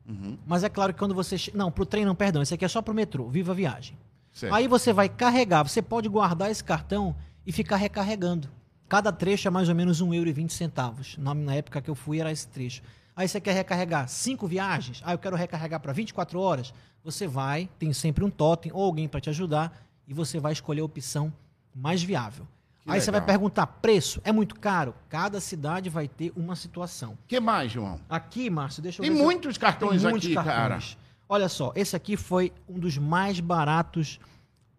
Uhum, 0.05 0.37
Mas 0.45 0.65
é 0.65 0.69
claro 0.69 0.91
que 0.93 0.99
quando 0.99 1.15
você. 1.15 1.37
Não, 1.53 1.71
para 1.71 1.83
o 1.83 1.85
trem 1.85 2.03
não, 2.03 2.13
perdão. 2.15 2.41
Esse 2.41 2.53
aqui 2.53 2.65
é 2.65 2.67
só 2.67 2.81
para 2.81 2.91
o 2.91 2.95
metrô, 2.95 3.29
Viva 3.29 3.53
Viagem. 3.53 3.97
certo. 4.33 4.53
Aí 4.53 4.67
você 4.67 4.91
vai 4.91 5.07
carregar, 5.07 5.63
você 5.63 5.81
pode 5.81 6.09
guardar 6.09 6.51
esse 6.51 6.63
cartão 6.63 7.15
e 7.45 7.53
ficar 7.53 7.77
recarregando. 7.77 8.49
Cada 8.89 9.11
trecho 9.11 9.47
é 9.47 9.51
mais 9.51 9.67
ou 9.69 9.75
menos 9.75 10.01
1,20€. 10.01 11.17
Na, 11.17 11.33
na 11.33 11.55
época 11.55 11.81
que 11.81 11.89
eu 11.89 11.95
fui 11.95 12.19
era 12.19 12.31
esse 12.31 12.47
trecho. 12.47 12.81
Aí 13.15 13.27
você 13.27 13.41
quer 13.41 13.53
recarregar 13.53 14.07
cinco 14.07 14.45
viagens, 14.47 15.01
ah, 15.03 15.13
eu 15.13 15.17
quero 15.17 15.35
recarregar 15.35 15.79
para 15.79 15.91
24 15.91 16.39
horas. 16.39 16.73
Você 17.03 17.27
vai, 17.27 17.69
tem 17.79 17.91
sempre 17.93 18.23
um 18.23 18.29
totem 18.29 18.71
ou 18.73 18.83
alguém 18.83 19.07
para 19.07 19.19
te 19.19 19.29
ajudar 19.29 19.75
e 20.07 20.13
você 20.13 20.39
vai 20.39 20.53
escolher 20.53 20.81
a 20.81 20.85
opção 20.85 21.33
mais 21.73 22.03
viável. 22.03 22.47
Que 22.81 22.91
Aí 22.91 23.01
você 23.01 23.11
vai 23.11 23.19
legal. 23.19 23.33
perguntar, 23.33 23.67
preço? 23.67 24.21
É 24.23 24.31
muito 24.31 24.55
caro? 24.59 24.93
Cada 25.09 25.41
cidade 25.41 25.89
vai 25.89 26.07
ter 26.07 26.31
uma 26.35 26.55
situação. 26.55 27.13
O 27.13 27.17
que 27.27 27.39
mais, 27.39 27.71
João? 27.71 27.99
Aqui, 28.09 28.49
Márcio, 28.49 28.81
deixa 28.83 29.01
eu 29.01 29.03
Tem 29.03 29.11
ver 29.13 29.19
eu- 29.19 29.23
muitos 29.23 29.57
cartões 29.57 30.01
tem 30.01 30.09
muitos 30.11 30.27
aqui, 30.27 30.35
cara. 30.35 30.69
cartões. 30.69 30.97
Olha 31.27 31.49
só, 31.49 31.73
esse 31.75 31.95
aqui 31.95 32.15
foi 32.15 32.53
um 32.69 32.79
dos 32.79 32.97
mais 32.97 33.39
baratos 33.41 34.19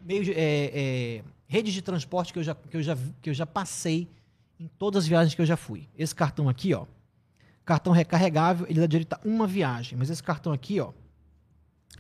meio 0.01 0.23
é, 0.31 0.35
é, 0.37 1.23
redes 1.49 1.73
de 1.73 1.83
transporte 1.83 2.33
que 2.33 2.39
eu, 2.39 2.43
já, 2.43 2.55
que, 2.55 2.77
eu 2.77 2.83
já, 2.83 2.97
que 3.23 3.31
eu 3.31 3.35
já 3.35 3.47
passei 3.47 4.09
em 4.61 4.69
todas 4.69 5.05
as 5.05 5.09
viagens 5.09 5.35
que 5.35 5.41
eu 5.41 5.47
já 5.47 5.57
fui. 5.57 5.89
Esse 5.97 6.15
cartão 6.15 6.49
aqui, 6.49 6.75
ó, 6.75 6.85
cartão 7.65 7.93
recarregável, 7.93 8.67
ele 8.69 8.81
dá 8.81 8.87
direito 8.87 9.15
a 9.15 9.21
uma 9.25 9.47
viagem, 9.47 9.99
mas 9.99 10.11
esse 10.11 10.23
cartão 10.23 10.53
aqui, 10.53 10.79
ó, 10.79 10.93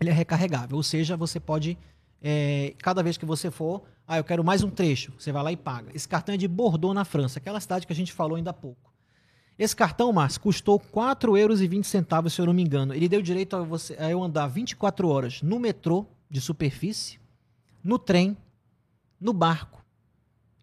ele 0.00 0.10
é 0.10 0.12
recarregável, 0.12 0.76
ou 0.76 0.82
seja, 0.82 1.16
você 1.16 1.40
pode, 1.40 1.78
é, 2.22 2.74
cada 2.78 3.02
vez 3.02 3.16
que 3.16 3.24
você 3.24 3.50
for, 3.50 3.82
ah, 4.06 4.18
eu 4.18 4.24
quero 4.24 4.44
mais 4.44 4.62
um 4.62 4.70
trecho, 4.70 5.12
você 5.18 5.32
vai 5.32 5.42
lá 5.42 5.52
e 5.52 5.56
paga. 5.56 5.90
Esse 5.94 6.08
cartão 6.08 6.34
é 6.34 6.38
de 6.38 6.46
Bordeaux, 6.46 6.94
na 6.94 7.04
França, 7.04 7.38
aquela 7.38 7.60
cidade 7.60 7.86
que 7.86 7.92
a 7.92 7.96
gente 7.96 8.12
falou 8.12 8.36
ainda 8.36 8.50
há 8.50 8.54
pouco. 8.54 8.92
Esse 9.58 9.74
cartão, 9.74 10.12
Márcio, 10.12 10.40
custou 10.40 10.78
R$ 10.78 10.84
4,20 10.94 12.30
se 12.30 12.40
eu 12.40 12.46
não 12.46 12.52
me 12.52 12.62
engano. 12.62 12.94
Ele 12.94 13.08
deu 13.08 13.20
direito 13.20 13.56
a, 13.56 13.62
você, 13.62 13.94
a 13.98 14.08
eu 14.08 14.22
andar 14.22 14.46
24 14.46 15.08
horas 15.08 15.42
no 15.42 15.58
metrô 15.58 16.06
de 16.30 16.40
superfície, 16.40 17.18
no 17.82 17.98
trem, 17.98 18.36
no 19.20 19.32
barco 19.32 19.84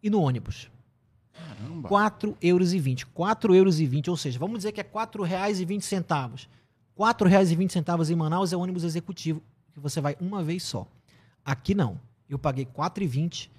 e 0.01 0.09
no 0.09 0.21
ônibus. 0.21 0.69
Caramba. 1.33 1.87
R$ 1.89 1.95
4,20. 1.95 2.99
R$ 2.99 3.05
4,20, 3.15 4.07
ou 4.09 4.17
seja, 4.17 4.39
vamos 4.39 4.57
dizer 4.59 4.71
que 4.71 4.79
é 4.81 4.83
R$ 4.83 4.89
4,20. 4.89 6.47
R$ 6.97 7.03
4,20 7.13 8.09
em 8.09 8.15
Manaus 8.15 8.53
é 8.53 8.57
ônibus 8.57 8.83
executivo, 8.83 9.41
que 9.73 9.79
você 9.79 9.99
vai 9.99 10.15
uma 10.19 10.43
vez 10.43 10.63
só. 10.63 10.87
Aqui 11.43 11.75
não. 11.75 11.99
Eu 12.29 12.39
paguei 12.39 12.63
R$ 12.65 12.71
4,20, 12.75 13.49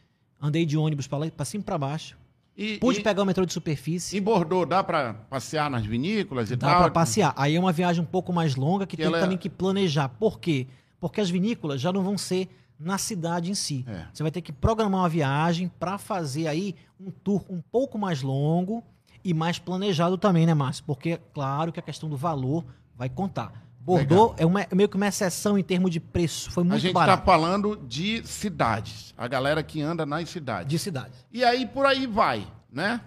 andei 0.41 0.65
de 0.67 0.77
ônibus 0.77 1.07
para 1.07 1.45
cima 1.45 1.61
e 1.63 1.65
para 1.65 1.79
baixo, 1.79 2.17
E, 2.57 2.79
pude 2.79 3.01
e- 3.01 3.03
pegar 3.03 3.23
o 3.23 3.27
metrô 3.27 3.45
de 3.45 3.53
superfície. 3.53 4.17
Em 4.17 4.23
Bordeaux, 4.23 4.67
dá 4.69 4.83
para 4.83 5.13
passear 5.15 5.71
nas 5.71 5.85
vinícolas 5.85 6.51
e 6.51 6.57
Dá 6.57 6.69
tal? 6.69 6.81
para 6.83 6.91
passear. 6.91 7.35
Aí 7.37 7.55
é 7.55 7.61
uma 7.61 7.73
viagem 7.73 8.03
um 8.03 8.07
pouco 8.07 8.33
mais 8.33 8.57
longa 8.57 8.87
que, 8.87 8.93
Que 8.97 9.03
tem 9.03 9.07
ela 9.07 9.19
é- 9.19 9.21
também 9.21 9.37
que 9.39 9.51
planejar. 9.51 10.09
Por 10.09 10.41
quê? 10.41 10.67
Porque 10.99 11.21
as 11.21 11.29
vinícolas 11.29 11.81
já 11.81 11.93
não 11.93 12.03
vão 12.03 12.17
ser 12.17 12.49
na 12.79 12.99
cidade 12.99 13.51
em 13.51 13.55
si. 13.55 13.85
É. 13.89 14.07
Você 14.13 14.23
vai 14.23 14.31
ter 14.33 14.41
que 14.43 14.53
programar 14.53 15.01
uma 15.03 15.09
viagem 15.09 15.69
para 15.79 15.99
fazer 15.99 16.47
aí 16.47 16.75
um 17.01 17.11
tour 17.11 17.45
um 17.49 17.61
pouco 17.61 17.99
mais 17.99 18.23
longo 18.23 18.83
e 19.25 19.33
mais 19.35 19.59
planejado 19.59 20.17
também, 20.19 20.47
né, 20.47 20.55
Márcio? 20.55 20.85
Porque 20.85 21.11
é 21.11 21.21
claro 21.33 21.73
que 21.73 21.81
a 21.81 21.83
questão 21.83 22.09
do 22.09 22.17
valor 22.17 22.65
vai 22.95 23.09
contar. 23.09 23.65
Bordeaux 23.81 24.35
é 24.37 24.45
uma- 24.45 24.63
é 24.63 24.75
meio 24.75 24.89
que 24.89 24.97
uma 24.97 25.07
exceção 25.07 25.57
em 25.57 25.63
termos 25.63 25.91
de 25.93 26.01
preço. 26.01 26.51
Foi 26.51 26.63
A 26.63 26.67
muito 26.67 26.81
gente 26.81 26.89
está 26.91 27.01
barato 27.01 27.25
falando 27.25 27.77
de 27.87 28.27
cidades. 28.27 29.15
A 29.17 29.29
galera 29.29 29.63
que 29.63 29.81
anda 29.81 30.05
nas 30.05 30.29
cidades. 30.29 30.69
de 30.69 30.79
cidade. 30.79 31.13
E 31.33 31.45
aí 31.45 31.67
por 31.67 31.87
aí 31.87 32.07
vai, 32.07 32.47
né? 32.71 33.01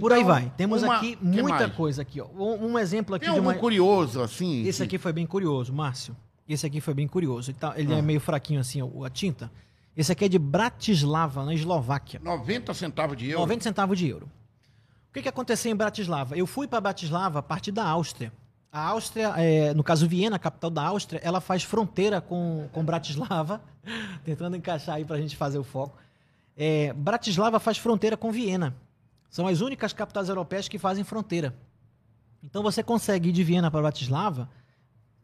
Por 0.00 0.12
aí 0.12 0.20
Então, 0.20 0.32
vai. 0.34 0.52
Temos 0.56 0.82
uma- 0.82 0.96
aqui 0.96 1.16
muita 1.22 1.70
coisa 1.70 2.02
aqui. 2.02 2.20
Ó. 2.20 2.26
Um, 2.36 2.72
um 2.72 2.78
exemplo 2.78 3.14
aqui 3.14 3.24
Tem 3.26 3.34
de 3.34 3.40
uma... 3.40 3.54
curioso, 3.54 4.20
assim? 4.20 4.62
Esse 4.66 4.78
que- 4.78 4.82
aqui 4.84 4.98
foi 4.98 5.12
bem 5.12 5.24
curioso, 5.24 5.72
Márcio. 5.72 6.14
Esse 6.48 6.66
aqui 6.66 6.80
foi 6.80 6.94
bem 6.94 7.08
curioso. 7.08 7.50
Ele, 7.50 7.58
tá- 7.58 7.74
ele 7.76 7.92
Ah. 7.94 7.98
é 7.98 8.02
meio 8.02 8.20
fraquinho 8.20 8.60
assim, 8.60 8.80
a 9.04 9.10
tinta. 9.10 9.50
Esse 9.96 10.12
aqui 10.12 10.26
é 10.26 10.28
de 10.28 10.38
Bratislava, 10.38 11.44
na 11.44 11.54
Eslováquia. 11.54 12.20
90 12.22 12.72
centavos 12.74 13.16
de 13.16 13.30
euro. 13.30 13.40
90 13.40 13.62
centavos 13.64 13.98
de 13.98 14.08
euro. 14.08 14.26
O 15.10 15.12
que, 15.12 15.22
que 15.22 15.28
aconteceu 15.28 15.72
em 15.72 15.76
Bratislava? 15.76 16.36
Eu 16.36 16.46
fui 16.46 16.68
para 16.68 16.80
Bratislava 16.80 17.38
a 17.38 17.42
partir 17.42 17.72
da 17.72 17.84
Áustria. 17.88 18.32
A 18.70 18.80
Áustria, 18.88 19.32
é, 19.38 19.72
no 19.72 19.82
caso 19.82 20.06
Viena, 20.06 20.36
a 20.36 20.38
capital 20.38 20.68
da 20.70 20.82
Áustria, 20.86 21.18
ela 21.24 21.40
faz 21.40 21.62
fronteira 21.62 22.20
com, 22.20 22.68
com 22.72 22.84
Bratislava. 22.84 23.62
Tentando 24.24 24.54
encaixar 24.56 24.96
aí 24.96 25.04
para 25.04 25.16
a 25.16 25.20
gente 25.20 25.34
fazer 25.34 25.58
o 25.58 25.64
foco. 25.64 25.96
É, 26.54 26.92
Bratislava 26.92 27.58
faz 27.58 27.78
fronteira 27.78 28.16
com 28.16 28.30
Viena. 28.30 28.76
São 29.30 29.46
as 29.46 29.60
únicas 29.62 29.92
capitais 29.94 30.28
europeias 30.28 30.68
que 30.68 30.78
fazem 30.78 31.02
fronteira. 31.04 31.54
Então 32.42 32.62
você 32.62 32.82
consegue 32.82 33.30
ir 33.30 33.32
de 33.32 33.42
Viena 33.42 33.70
para 33.70 33.80
Bratislava, 33.80 34.48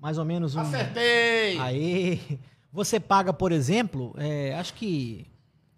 mais 0.03 0.19
ou 0.19 0.25
menos 0.25 0.57
um. 0.57 0.61
Acertei! 0.61 1.59
Aí. 1.61 2.41
Você 2.73 2.99
paga, 2.99 3.33
por 3.33 3.53
exemplo, 3.53 4.13
é, 4.19 4.55
acho 4.59 4.75
que. 4.75 5.27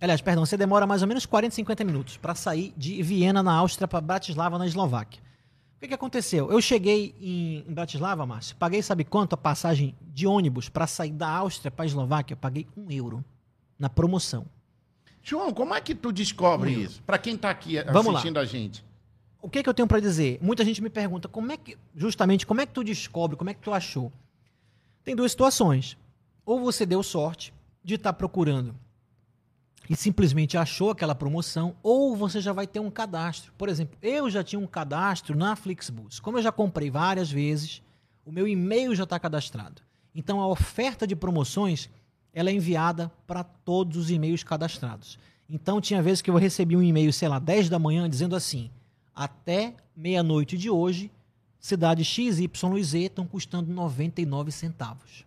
Aliás, 0.01 0.20
perdão, 0.20 0.47
você 0.47 0.57
demora 0.57 0.87
mais 0.87 1.03
ou 1.03 1.09
menos 1.09 1.27
40, 1.27 1.55
50 1.55 1.85
minutos 1.85 2.16
para 2.16 2.35
sair 2.35 2.72
de 2.77 3.03
Viena, 3.03 3.43
na 3.43 3.53
Áustria, 3.55 3.87
para 3.87 4.01
Bratislava, 4.01 4.59
na 4.59 4.66
Eslováquia. 4.66 5.20
O 5.77 5.81
que, 5.81 5.89
que 5.89 5.95
aconteceu? 5.95 6.51
Eu 6.51 6.61
cheguei 6.62 7.14
em, 7.20 7.64
em 7.68 7.72
Bratislava, 7.75 8.25
Márcio, 8.25 8.57
paguei, 8.57 8.81
sabe 8.81 9.05
quanto 9.05 9.35
a 9.35 9.37
passagem 9.37 9.95
de 10.01 10.27
ônibus 10.27 10.68
para 10.68 10.87
sair 10.87 11.11
da 11.12 11.29
Áustria 11.29 11.70
para 11.70 11.85
a 11.85 11.87
Eslováquia? 11.87 12.33
Eu 12.35 12.39
paguei 12.39 12.66
um 12.77 12.91
euro 12.91 13.22
na 13.79 13.91
promoção. 13.91 14.47
João, 15.22 15.53
como 15.53 15.75
é 15.75 15.81
que 15.81 15.95
tu 15.95 16.12
descobre 16.12 16.77
Hum. 16.77 16.81
isso? 16.81 17.03
Pra 17.03 17.18
quem 17.18 17.37
tá 17.37 17.51
aqui 17.51 17.79
assistindo 17.79 18.39
a 18.39 18.45
gente. 18.45 18.85
O 19.45 19.51
que, 19.51 19.62
que 19.62 19.68
eu 19.68 19.74
tenho 19.74 19.86
para 19.86 20.01
dizer? 20.01 20.38
Muita 20.40 20.64
gente 20.64 20.82
me 20.82 20.88
pergunta 20.88 21.28
como 21.28 21.53
é 21.53 21.59
que, 21.59 21.76
justamente, 21.95 22.47
como 22.47 22.62
é 22.62 22.66
que 22.66 22.72
tu 22.72 22.82
descobre, 22.82 23.36
como 23.36 23.51
é 23.51 23.53
que 23.53 23.61
tu 23.61 23.74
achou? 23.74 24.11
Tem 25.05 25.14
duas 25.14 25.32
situações. 25.32 25.99
Ou 26.47 26.61
você 26.61 26.86
deu 26.86 27.03
sorte 27.03 27.53
de 27.84 27.97
estar 27.97 28.14
procurando 28.14 28.74
e 29.86 29.95
simplesmente 29.95 30.57
achou 30.57 30.88
aquela 30.88 31.14
promoção, 31.14 31.76
ou 31.82 32.16
você 32.16 32.40
já 32.40 32.55
vai 32.55 32.66
ter 32.66 32.80
um 32.80 32.90
cadastro. 32.90 33.53
Por 33.59 33.68
exemplo, 33.68 33.99
eu 34.01 34.30
já 34.30 34.42
tinha 34.42 34.59
um 34.59 34.66
cadastro 34.66 35.36
na 35.36 35.55
Flixbus. 35.55 36.20
Como 36.20 36.38
eu 36.38 36.42
já 36.42 36.51
comprei 36.51 36.90
várias 36.90 37.30
vezes, 37.30 37.82
o 38.24 38.32
meu 38.32 38.49
e-mail 38.49 38.95
já 38.95 39.05
está 39.05 39.18
cadastrado. 39.18 39.82
Então 40.14 40.40
a 40.40 40.49
oferta 40.49 41.07
de 41.07 41.14
promoções 41.14 41.90
ela 42.32 42.49
é 42.49 42.55
enviada 42.55 43.12
para 43.26 43.45
todos 43.45 43.99
os 43.99 44.11
e-mails 44.11 44.42
cadastrados. 44.42 45.18
Então 45.51 45.82
tinha 45.82 46.03
vezes 46.03 46.22
que 46.22 46.30
eu 46.30 46.36
recebi 46.36 46.78
um 46.78 46.82
e-mail, 46.82 47.12
sei 47.12 47.28
lá, 47.28 47.38
10 47.38 47.68
da 47.68 47.78
manhã, 47.78 48.09
dizendo 48.09 48.34
assim: 48.34 48.70
até 49.15 49.75
meia-noite 49.97 50.57
de 50.57 50.69
hoje, 50.69 51.11
cidades 51.59 52.07
X, 52.07 52.39
Y 52.39 52.77
e 52.77 52.85
Z 52.85 52.99
estão 52.99 53.27
custando 53.27 53.73
99 53.73 54.51
centavos. 54.51 55.25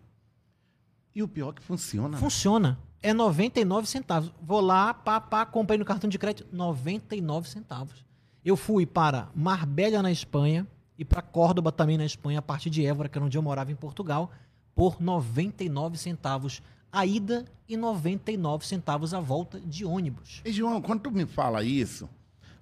E 1.16 1.24
o 1.24 1.28
pior 1.28 1.50
é 1.50 1.54
que 1.54 1.64
funciona. 1.64 2.18
Funciona. 2.18 2.78
É 3.02 3.14
99 3.14 3.88
centavos. 3.88 4.32
Vou 4.42 4.62
lá, 4.62 4.94
pá, 4.94 5.20
pá, 5.20 5.46
comprei 5.46 5.78
no 5.78 5.86
cartão 5.86 6.10
de 6.10 6.18
crédito, 6.18 6.48
99 6.52 7.50
centavos. 7.50 8.06
Eu 8.44 8.56
fui 8.56 8.86
para 8.86 9.30
Marbella, 9.36 10.02
na 10.02 10.12
Espanha, 10.12 10.68
e 10.98 11.06
para 11.06 11.22
Córdoba, 11.22 11.72
também 11.72 11.98
na 11.98 12.06
Espanha, 12.06 12.40
a 12.40 12.42
partir 12.42 12.70
de 12.70 12.86
Évora, 12.86 13.08
que 13.08 13.18
era 13.18 13.26
onde 13.26 13.38
eu 13.38 13.42
morava 13.42 13.72
em 13.72 13.76
Portugal, 13.76 14.32
por 14.74 15.02
99 15.02 15.98
centavos 15.98 16.62
a 16.92 17.06
ida 17.06 17.46
e 17.68 17.76
99 17.76 18.66
centavos 18.66 19.14
a 19.14 19.20
volta 19.20 19.60
de 19.60 19.86
ônibus. 19.86 20.42
E, 20.46 20.52
João, 20.52 20.82
quando 20.82 21.02
tu 21.02 21.12
me 21.12 21.26
fala 21.26 21.64
isso, 21.64 22.10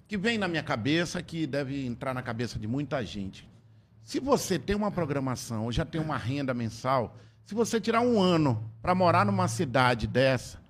que 0.08 0.16
vem 0.16 0.38
na 0.38 0.48
minha 0.48 0.62
cabeça, 0.62 1.22
que 1.22 1.46
deve 1.46 1.84
entrar 1.84 2.14
na 2.14 2.22
cabeça 2.22 2.58
de 2.58 2.66
muita 2.66 3.04
gente. 3.04 3.48
Se 4.02 4.20
você 4.20 4.58
tem 4.58 4.76
uma 4.76 4.90
programação, 4.90 5.64
ou 5.64 5.72
já 5.72 5.84
tem 5.84 6.00
uma 6.00 6.16
renda 6.16 6.54
mensal, 6.54 7.16
se 7.44 7.54
você 7.54 7.80
tirar 7.80 8.00
um 8.00 8.20
ano 8.20 8.70
para 8.80 8.94
morar 8.94 9.26
numa 9.26 9.48
cidade 9.48 10.06
dessa, 10.06 10.60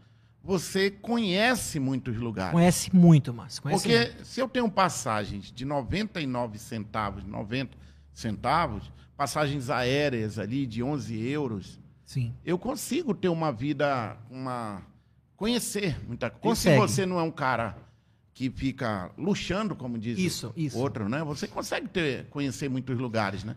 você 0.43 0.91
conhece 0.91 1.79
muitos 1.79 2.17
lugares. 2.17 2.53
Conhece 2.53 2.95
muito, 2.95 3.35
Márcio. 3.35 3.63
Conhece 3.63 3.83
Porque 3.83 3.99
muito. 3.99 4.25
se 4.25 4.41
eu 4.41 4.49
tenho 4.49 4.71
passagens 4.71 5.53
de 5.53 5.65
99 5.65 6.59
centavos, 6.59 7.25
90 7.25 7.77
centavos, 8.13 8.91
passagens 9.17 9.69
aéreas 9.69 10.39
ali 10.39 10.67
de 10.67 10.83
11 10.83 11.19
euros, 11.29 11.81
Sim. 12.05 12.33
eu 12.45 12.59
consigo 12.59 13.13
ter 13.13 13.29
uma 13.29 13.53
vida, 13.53 14.17
uma 14.31 14.83
conhecer 15.37 15.99
muita 16.07 16.31
coisa. 16.31 16.61
Se 16.61 16.77
você 16.77 17.05
não 17.05 17.19
é 17.19 17.23
um 17.23 17.31
cara 17.31 17.77
que 18.37 18.51
fica 18.51 19.11
luxando, 19.17 19.75
como 19.75 19.99
diz 19.99 20.19
Isso, 20.19 20.53
isso. 20.55 20.79
outro, 20.79 21.09
né? 21.09 21.25
Você 21.25 21.49
consegue 21.49 21.89
ter, 21.89 22.27
conhecer 22.27 22.69
muitos 22.69 22.99
lugares, 22.99 23.43
né? 23.43 23.57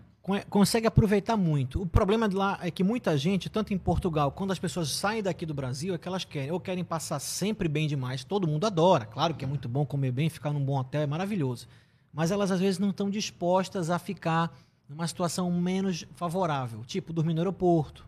Consegue 0.50 0.88
aproveitar 0.88 1.36
muito. 1.36 1.82
O 1.82 1.86
problema 1.86 2.30
de 2.30 2.36
lá 2.36 2.58
é 2.62 2.72
que 2.72 2.82
muita 2.82 3.18
gente, 3.18 3.50
tanto 3.50 3.74
em 3.74 3.78
Portugal, 3.78 4.32
quando 4.32 4.52
as 4.52 4.60
pessoas 4.60 4.90
saem 4.92 5.22
daqui 5.22 5.46
do 5.46 5.54
Brasil, 5.54 5.94
é 5.94 5.98
que 5.98 6.08
elas 6.08 6.24
querem, 6.24 6.52
ou 6.52 6.62
querem 6.62 6.86
passar 6.86 7.20
sempre 7.20 7.68
bem 7.68 7.90
demais. 7.90 8.24
Todo 8.24 8.48
mundo 8.48 8.66
adora, 8.66 9.06
claro 9.06 9.34
que 9.34 9.44
é 9.44 9.48
muito 9.48 9.68
bom 9.68 9.86
comer 9.86 10.14
bem, 10.14 10.30
ficar 10.30 10.54
num 10.54 10.64
bom 10.64 10.80
hotel 10.80 11.02
é 11.02 11.08
maravilhoso. 11.08 11.68
Mas 12.14 12.32
elas 12.32 12.50
às 12.50 12.62
vezes 12.62 12.80
não 12.80 12.92
estão 12.92 13.10
dispostas 13.10 13.90
a 13.90 14.00
ficar 14.00 14.58
numa 14.88 15.06
situação 15.06 15.52
menos 15.52 16.06
favorável, 16.16 16.86
tipo 16.86 17.12
dormir 17.12 17.34
no 17.34 17.42
aeroporto, 17.42 18.06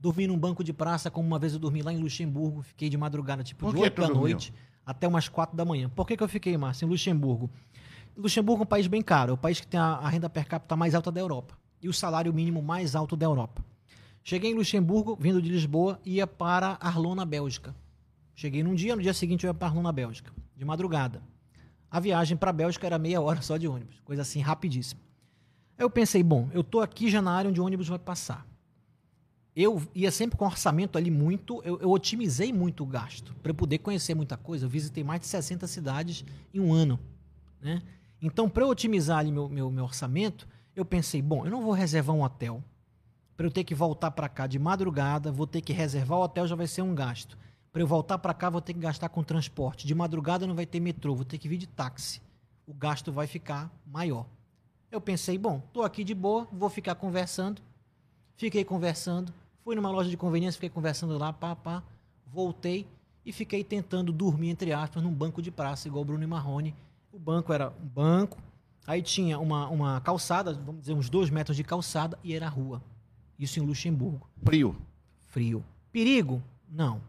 dormir 0.00 0.26
num 0.26 0.38
banco 0.38 0.64
de 0.64 0.72
praça, 0.72 1.12
como 1.12 1.28
uma 1.28 1.38
vez 1.38 1.52
eu 1.52 1.60
dormi 1.60 1.80
lá 1.80 1.92
em 1.92 1.98
Luxemburgo, 1.98 2.62
fiquei 2.62 2.88
de 2.88 2.96
madrugada, 2.96 3.44
tipo 3.44 3.66
Por 3.66 3.70
de 3.70 3.76
que 3.76 3.82
8 3.84 3.94
tu 3.94 4.00
da 4.02 4.08
noite 4.08 4.52
até 4.88 5.06
umas 5.06 5.28
4 5.28 5.54
da 5.54 5.66
manhã. 5.66 5.90
Por 5.90 6.06
que, 6.06 6.16
que 6.16 6.22
eu 6.22 6.28
fiquei, 6.28 6.56
Márcio, 6.56 6.86
em 6.86 6.88
Luxemburgo? 6.88 7.50
Luxemburgo 8.16 8.62
é 8.62 8.64
um 8.64 8.66
país 8.66 8.86
bem 8.86 9.02
caro, 9.02 9.32
é 9.32 9.34
o 9.34 9.36
país 9.36 9.60
que 9.60 9.66
tem 9.66 9.78
a, 9.78 9.84
a 9.84 10.08
renda 10.08 10.30
per 10.30 10.46
capita 10.46 10.74
mais 10.74 10.94
alta 10.94 11.12
da 11.12 11.20
Europa 11.20 11.58
e 11.82 11.90
o 11.90 11.92
salário 11.92 12.32
mínimo 12.32 12.62
mais 12.62 12.96
alto 12.96 13.14
da 13.14 13.26
Europa. 13.26 13.62
Cheguei 14.24 14.50
em 14.50 14.54
Luxemburgo, 14.54 15.14
vindo 15.20 15.42
de 15.42 15.50
Lisboa, 15.50 16.00
ia 16.06 16.26
para 16.26 16.78
Arlon, 16.80 17.14
na 17.14 17.26
Bélgica. 17.26 17.74
Cheguei 18.34 18.62
num 18.62 18.74
dia, 18.74 18.96
no 18.96 19.02
dia 19.02 19.12
seguinte 19.12 19.44
eu 19.44 19.50
ia 19.50 19.54
para 19.54 19.68
Arlon, 19.68 19.82
na 19.82 19.92
Bélgica, 19.92 20.32
de 20.56 20.64
madrugada. 20.64 21.22
A 21.90 22.00
viagem 22.00 22.34
para 22.34 22.48
a 22.48 22.52
Bélgica 22.52 22.86
era 22.86 22.98
meia 22.98 23.20
hora 23.20 23.42
só 23.42 23.58
de 23.58 23.68
ônibus, 23.68 24.00
coisa 24.06 24.22
assim 24.22 24.40
rapidíssima. 24.40 25.02
Aí 25.76 25.84
eu 25.84 25.90
pensei, 25.90 26.22
bom, 26.22 26.48
eu 26.54 26.64
tô 26.64 26.80
aqui 26.80 27.10
já 27.10 27.20
na 27.20 27.32
área 27.32 27.50
onde 27.50 27.60
o 27.60 27.64
ônibus 27.64 27.88
vai 27.88 27.98
passar. 27.98 28.46
Eu 29.60 29.82
ia 29.92 30.12
sempre 30.12 30.38
com 30.38 30.44
orçamento 30.44 30.96
ali 30.96 31.10
muito, 31.10 31.60
eu, 31.64 31.80
eu 31.80 31.90
otimizei 31.90 32.52
muito 32.52 32.84
o 32.84 32.86
gasto 32.86 33.34
para 33.42 33.52
poder 33.52 33.78
conhecer 33.78 34.14
muita 34.14 34.36
coisa. 34.36 34.66
Eu 34.66 34.68
visitei 34.68 35.02
mais 35.02 35.20
de 35.20 35.26
60 35.26 35.66
cidades 35.66 36.24
em 36.54 36.60
um 36.60 36.72
ano, 36.72 36.96
né? 37.60 37.82
Então, 38.22 38.48
para 38.48 38.62
eu 38.62 38.68
otimizar 38.68 39.18
ali 39.18 39.32
meu, 39.32 39.48
meu, 39.48 39.68
meu 39.68 39.82
orçamento, 39.82 40.46
eu 40.76 40.84
pensei, 40.84 41.20
bom, 41.20 41.44
eu 41.44 41.50
não 41.50 41.60
vou 41.60 41.72
reservar 41.72 42.14
um 42.14 42.22
hotel 42.22 42.62
para 43.36 43.46
eu 43.48 43.50
ter 43.50 43.64
que 43.64 43.74
voltar 43.74 44.12
para 44.12 44.28
cá 44.28 44.46
de 44.46 44.60
madrugada, 44.60 45.32
vou 45.32 45.44
ter 45.44 45.60
que 45.60 45.72
reservar 45.72 46.20
o 46.20 46.22
hotel, 46.22 46.46
já 46.46 46.54
vai 46.54 46.68
ser 46.68 46.82
um 46.82 46.94
gasto. 46.94 47.36
Para 47.72 47.82
eu 47.82 47.86
voltar 47.86 48.18
para 48.18 48.34
cá, 48.34 48.48
vou 48.48 48.60
ter 48.60 48.74
que 48.74 48.78
gastar 48.78 49.08
com 49.08 49.24
transporte. 49.24 49.88
De 49.88 49.94
madrugada 49.94 50.46
não 50.46 50.54
vai 50.54 50.66
ter 50.66 50.78
metrô, 50.78 51.16
vou 51.16 51.24
ter 51.24 51.36
que 51.36 51.48
vir 51.48 51.56
de 51.56 51.66
táxi. 51.66 52.22
O 52.64 52.72
gasto 52.72 53.10
vai 53.10 53.26
ficar 53.26 53.68
maior. 53.84 54.24
Eu 54.88 55.00
pensei, 55.00 55.36
bom, 55.36 55.60
tô 55.72 55.82
aqui 55.82 56.04
de 56.04 56.14
boa, 56.14 56.46
vou 56.52 56.70
ficar 56.70 56.94
conversando. 56.94 57.60
Fiquei 58.36 58.64
conversando, 58.64 59.34
fui 59.68 59.76
numa 59.76 59.90
loja 59.90 60.08
de 60.08 60.16
conveniência, 60.16 60.56
fiquei 60.56 60.70
conversando 60.70 61.18
lá, 61.18 61.30
pá, 61.30 61.54
pá, 61.54 61.82
voltei 62.26 62.88
e 63.22 63.30
fiquei 63.30 63.62
tentando 63.62 64.10
dormir, 64.14 64.48
entre 64.48 64.72
aspas, 64.72 65.02
num 65.02 65.12
banco 65.12 65.42
de 65.42 65.50
praça, 65.50 65.86
igual 65.86 66.00
o 66.00 66.04
Bruno 66.06 66.24
e 66.24 66.26
Marrone. 66.26 66.74
O 67.12 67.18
banco 67.18 67.52
era 67.52 67.68
um 67.68 67.86
banco, 67.86 68.38
aí 68.86 69.02
tinha 69.02 69.38
uma, 69.38 69.68
uma 69.68 70.00
calçada, 70.00 70.54
vamos 70.54 70.80
dizer, 70.80 70.94
uns 70.94 71.10
dois 71.10 71.28
metros 71.28 71.54
de 71.54 71.62
calçada, 71.62 72.18
e 72.24 72.32
era 72.32 72.46
a 72.46 72.48
rua. 72.48 72.80
Isso 73.38 73.60
em 73.60 73.62
Luxemburgo. 73.62 74.26
Frio. 74.42 74.74
Frio. 75.26 75.62
Perigo? 75.92 76.42
Não. 76.66 77.02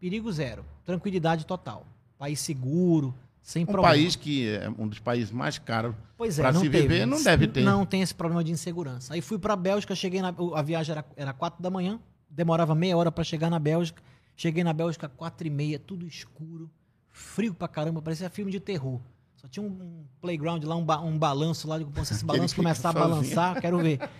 Perigo 0.00 0.32
zero. 0.32 0.64
Tranquilidade 0.84 1.46
total. 1.46 1.86
País 2.18 2.40
seguro, 2.40 3.14
sem 3.42 3.62
Um 3.62 3.66
problema. 3.66 3.88
país 3.88 4.16
que 4.16 4.48
é 4.48 4.68
um 4.78 4.86
dos 4.88 4.98
países 4.98 5.30
mais 5.30 5.58
caros 5.58 5.94
Pois 6.16 6.38
é, 6.38 6.42
para 6.42 6.52
não 6.52 6.60
se 6.60 6.68
teve. 6.70 6.88
viver, 6.88 7.06
não 7.06 7.22
deve 7.22 7.46
ter. 7.48 7.62
Não 7.62 7.84
tem 7.86 8.02
esse 8.02 8.14
problema 8.14 8.44
de 8.44 8.52
insegurança. 8.52 9.14
Aí 9.14 9.20
fui 9.20 9.38
pra 9.38 9.56
Bélgica, 9.56 9.94
cheguei 9.94 10.20
na. 10.22 10.34
A 10.54 10.62
viagem 10.62 10.92
era, 10.92 11.04
era 11.16 11.32
4 11.32 11.62
da 11.62 11.70
manhã, 11.70 11.98
demorava 12.28 12.74
meia 12.74 12.96
hora 12.96 13.10
pra 13.10 13.24
chegar 13.24 13.50
na 13.50 13.58
Bélgica. 13.58 14.02
Cheguei 14.36 14.62
na 14.64 14.72
Bélgica 14.72 15.08
4 15.08 15.46
e 15.46 15.50
meia, 15.50 15.78
tudo 15.78 16.06
escuro, 16.06 16.70
frio 17.10 17.52
pra 17.54 17.68
caramba, 17.68 18.00
parecia 18.00 18.30
filme 18.30 18.50
de 18.50 18.60
terror. 18.60 19.00
Só 19.36 19.48
tinha 19.48 19.64
um 19.64 20.04
playground 20.20 20.62
lá, 20.64 20.76
um, 20.76 20.84
ba- 20.84 21.00
um 21.00 21.18
balanço 21.18 21.66
lá, 21.66 21.78
digo, 21.78 21.90
"Pô, 21.90 22.04
se 22.04 22.12
esse 22.12 22.24
balanço 22.26 22.54
começar 22.54 22.90
a 22.90 22.92
balançar, 22.92 23.60
quero 23.60 23.78
ver. 23.78 23.98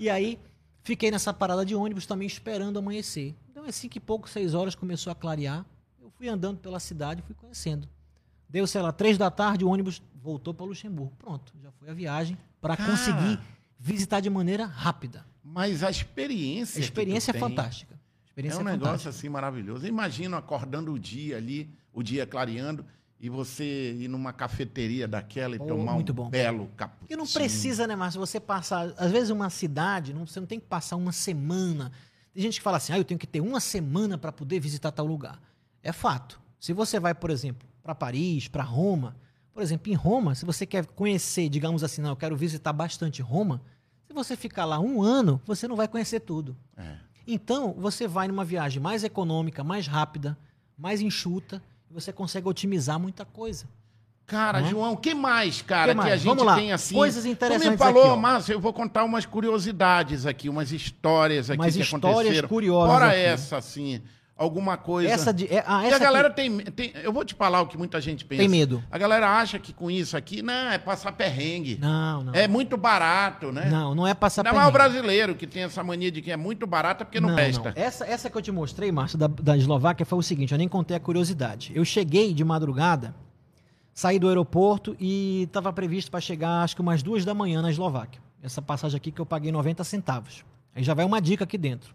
E 0.00 0.08
aí, 0.10 0.38
fiquei 0.82 1.10
nessa 1.12 1.32
parada 1.32 1.64
de 1.64 1.74
ônibus 1.76 2.06
também 2.06 2.26
esperando 2.26 2.76
amanhecer. 2.78 3.36
Então, 3.50 3.64
assim 3.64 3.88
que 3.88 4.00
pouco, 4.00 4.28
seis 4.28 4.52
horas, 4.54 4.74
começou 4.74 5.12
a 5.12 5.14
clarear. 5.14 5.64
Eu 6.00 6.10
fui 6.10 6.28
andando 6.28 6.58
pela 6.58 6.80
cidade, 6.80 7.22
fui 7.22 7.34
conhecendo. 7.36 7.88
Deu, 8.52 8.66
sei 8.66 8.82
lá, 8.82 8.92
três 8.92 9.16
da 9.16 9.30
tarde, 9.30 9.64
o 9.64 9.68
ônibus 9.68 10.02
voltou 10.22 10.52
para 10.52 10.66
Luxemburgo. 10.66 11.14
Pronto, 11.18 11.54
já 11.62 11.70
foi 11.72 11.88
a 11.88 11.94
viagem 11.94 12.36
para 12.60 12.76
conseguir 12.76 13.40
visitar 13.78 14.20
de 14.20 14.28
maneira 14.28 14.66
rápida. 14.66 15.24
Mas 15.42 15.82
a 15.82 15.90
experiência. 15.90 16.78
A 16.78 16.84
experiência 16.84 17.30
é 17.30 17.38
fantástica. 17.38 17.94
A 17.94 17.96
É 17.96 18.26
experiência 18.28 18.62
um 18.62 18.68
é, 18.68 18.72
negócio 18.72 19.08
assim 19.08 19.30
maravilhoso. 19.30 19.86
Imagina 19.86 20.36
acordando 20.36 20.92
o 20.92 20.98
dia 20.98 21.38
ali, 21.38 21.70
o 21.94 22.02
dia 22.02 22.26
clareando, 22.26 22.84
e 23.18 23.30
você 23.30 23.94
ir 23.94 24.08
numa 24.08 24.34
cafeteria 24.34 25.08
daquela 25.08 25.56
e 25.56 25.58
Oh, 25.58 25.64
tomar 25.66 25.94
um 25.94 26.02
bom. 26.04 26.28
belo 26.28 26.68
cappuccino. 26.76 26.98
Porque 27.00 27.16
não 27.16 27.26
precisa, 27.26 27.86
né, 27.86 27.96
Márcio? 27.96 28.20
Você 28.20 28.38
passar. 28.38 28.92
Às 28.98 29.10
vezes, 29.10 29.30
uma 29.30 29.48
cidade, 29.48 30.12
não, 30.12 30.26
você 30.26 30.38
não 30.40 30.46
tem 30.46 30.60
que 30.60 30.66
passar 30.66 30.96
uma 30.96 31.10
semana. 31.12 31.90
Tem 32.34 32.42
gente 32.42 32.58
que 32.58 32.62
fala 32.62 32.76
assim, 32.76 32.92
ah, 32.92 32.98
eu 32.98 33.04
tenho 33.04 33.18
que 33.18 33.26
ter 33.26 33.40
uma 33.40 33.60
semana 33.60 34.18
para 34.18 34.30
poder 34.30 34.60
visitar 34.60 34.92
tal 34.92 35.06
lugar. 35.06 35.40
É 35.82 35.90
fato. 35.90 36.38
Se 36.60 36.72
você 36.74 37.00
vai, 37.00 37.14
por 37.14 37.30
exemplo, 37.30 37.66
para 37.82 37.94
Paris, 37.94 38.48
para 38.48 38.62
Roma, 38.62 39.16
por 39.52 39.62
exemplo, 39.62 39.90
em 39.92 39.94
Roma, 39.94 40.34
se 40.34 40.44
você 40.44 40.64
quer 40.64 40.86
conhecer, 40.86 41.48
digamos 41.48 41.84
assim, 41.84 42.00
não, 42.00 42.10
eu 42.10 42.16
quero 42.16 42.34
visitar 42.36 42.72
bastante 42.72 43.20
Roma, 43.20 43.60
se 44.06 44.12
você 44.14 44.36
ficar 44.36 44.64
lá 44.64 44.78
um 44.80 45.02
ano, 45.02 45.40
você 45.44 45.68
não 45.68 45.76
vai 45.76 45.86
conhecer 45.88 46.20
tudo. 46.20 46.56
É. 46.76 46.96
Então, 47.26 47.74
você 47.78 48.08
vai 48.08 48.28
numa 48.28 48.44
viagem 48.44 48.80
mais 48.82 49.04
econômica, 49.04 49.62
mais 49.62 49.86
rápida, 49.86 50.36
mais 50.76 51.00
enxuta, 51.00 51.62
e 51.90 51.94
você 51.94 52.12
consegue 52.12 52.48
otimizar 52.48 52.98
muita 52.98 53.24
coisa. 53.24 53.66
Cara, 54.24 54.60
né? 54.62 54.70
João, 54.70 54.92
o 54.92 54.96
que 54.96 55.14
mais, 55.14 55.60
cara, 55.60 55.88
Que 55.88 55.90
que, 55.90 55.96
mais? 55.98 56.12
a 56.12 56.16
gente 56.16 56.26
Vamos 56.26 56.44
lá. 56.44 56.54
tem 56.54 56.72
assim? 56.72 56.94
Coisas 56.94 57.24
Tu 57.24 57.28
interessantes 57.28 57.68
me 57.70 57.76
falou, 57.76 58.12
aqui. 58.12 58.20
Márcio, 58.22 58.52
eu 58.54 58.60
vou 58.60 58.72
contar 58.72 59.04
umas 59.04 59.26
curiosidades 59.26 60.24
aqui, 60.24 60.48
umas 60.48 60.72
histórias 60.72 61.50
aqui 61.50 61.60
Umas 61.60 61.74
que 61.76 61.82
histórias 61.82 62.08
aconteceram. 62.16 62.48
curiosas 62.48 62.90
Fora 62.92 63.08
aqui. 63.08 63.16
essa, 63.18 63.56
assim, 63.58 64.00
alguma 64.36 64.76
coisa. 64.76 65.10
Essa 65.10 65.32
de, 65.32 65.46
é, 65.46 65.62
ah, 65.66 65.84
essa 65.84 65.96
a 65.96 65.98
galera 65.98 66.30
tem, 66.30 66.58
tem. 66.58 66.92
Eu 67.02 67.12
vou 67.12 67.24
te 67.24 67.34
falar 67.34 67.60
o 67.60 67.66
que 67.66 67.76
muita 67.76 68.00
gente 68.00 68.24
pensa. 68.24 68.40
tem 68.40 68.48
medo. 68.48 68.82
A 68.90 68.98
galera 68.98 69.28
acha 69.38 69.58
que 69.58 69.72
com 69.72 69.90
isso 69.90 70.16
aqui, 70.16 70.42
não, 70.42 70.70
é 70.70 70.78
passar 70.78 71.12
perrengue. 71.12 71.78
Não, 71.80 72.24
não. 72.24 72.34
É 72.34 72.48
muito 72.48 72.76
barato, 72.76 73.52
né? 73.52 73.68
Não, 73.70 73.94
não 73.94 74.06
é 74.06 74.14
passar 74.14 74.46
Ainda 74.46 74.58
mais 74.58 74.68
o 74.68 74.72
perrengue. 74.72 74.92
brasileiro 74.92 75.34
que 75.34 75.46
tem 75.46 75.62
essa 75.64 75.82
mania 75.82 76.10
de 76.10 76.20
que 76.20 76.30
é 76.30 76.36
muito 76.36 76.66
barato 76.66 77.02
é 77.02 77.04
porque 77.04 77.20
não, 77.20 77.34
presta. 77.34 77.72
Essa, 77.76 78.04
essa 78.06 78.30
que 78.30 78.36
eu 78.36 78.42
te 78.42 78.50
mostrei, 78.50 78.90
Márcio, 78.90 79.18
da, 79.18 79.26
da 79.26 79.56
Eslováquia, 79.56 80.04
foi 80.04 80.18
o 80.18 80.22
seguinte, 80.22 80.52
eu 80.52 80.58
nem 80.58 80.68
contei 80.68 80.96
a 80.96 81.00
curiosidade. 81.00 81.72
Eu 81.74 81.84
cheguei 81.84 82.34
de 82.34 82.44
madrugada, 82.44 83.14
saí 83.94 84.18
do 84.18 84.28
aeroporto 84.28 84.96
e 84.98 85.44
estava 85.44 85.72
previsto 85.72 86.10
para 86.10 86.20
chegar, 86.20 86.62
acho 86.62 86.74
que 86.74 86.82
umas 86.82 87.02
duas 87.02 87.24
da 87.24 87.34
manhã 87.34 87.62
na 87.62 87.70
Eslováquia. 87.70 88.20
Essa 88.42 88.60
passagem 88.60 88.96
aqui 88.96 89.12
que 89.12 89.20
eu 89.20 89.26
paguei 89.26 89.52
90 89.52 89.84
centavos. 89.84 90.44
Aí 90.74 90.82
já 90.82 90.94
vai 90.94 91.04
uma 91.04 91.20
dica 91.20 91.44
aqui 91.44 91.56
dentro. 91.56 91.94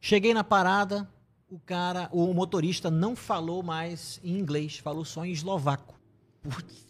Cheguei 0.00 0.34
na 0.34 0.42
parada, 0.42 1.08
o 1.48 1.58
cara, 1.60 2.08
o 2.12 2.32
motorista 2.34 2.90
não 2.90 3.14
falou 3.14 3.62
mais 3.62 4.20
em 4.22 4.36
inglês, 4.36 4.78
falou 4.78 5.04
só 5.04 5.24
em 5.24 5.30
eslovaco. 5.30 5.94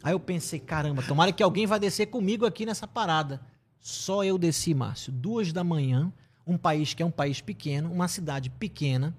Aí 0.03 0.13
eu 0.13 0.21
pensei, 0.21 0.59
caramba, 0.59 1.03
tomara 1.03 1.33
que 1.33 1.43
alguém 1.43 1.67
vai 1.67 1.79
descer 1.79 2.07
comigo 2.07 2.47
aqui 2.47 2.65
nessa 2.65 2.87
parada. 2.87 3.41
Só 3.81 4.25
eu 4.25 4.39
desci, 4.39 4.75
Márcio, 4.75 5.13
duas 5.13 5.53
da 5.53 5.63
manhã, 5.63 6.13
um 6.47 6.57
país 6.57 6.95
que 6.95 7.03
é 7.03 7.07
um 7.07 7.11
país 7.11 7.41
pequeno, 7.41 7.93
uma 7.93 8.09
cidade 8.09 8.51
pequena, 8.51 9.17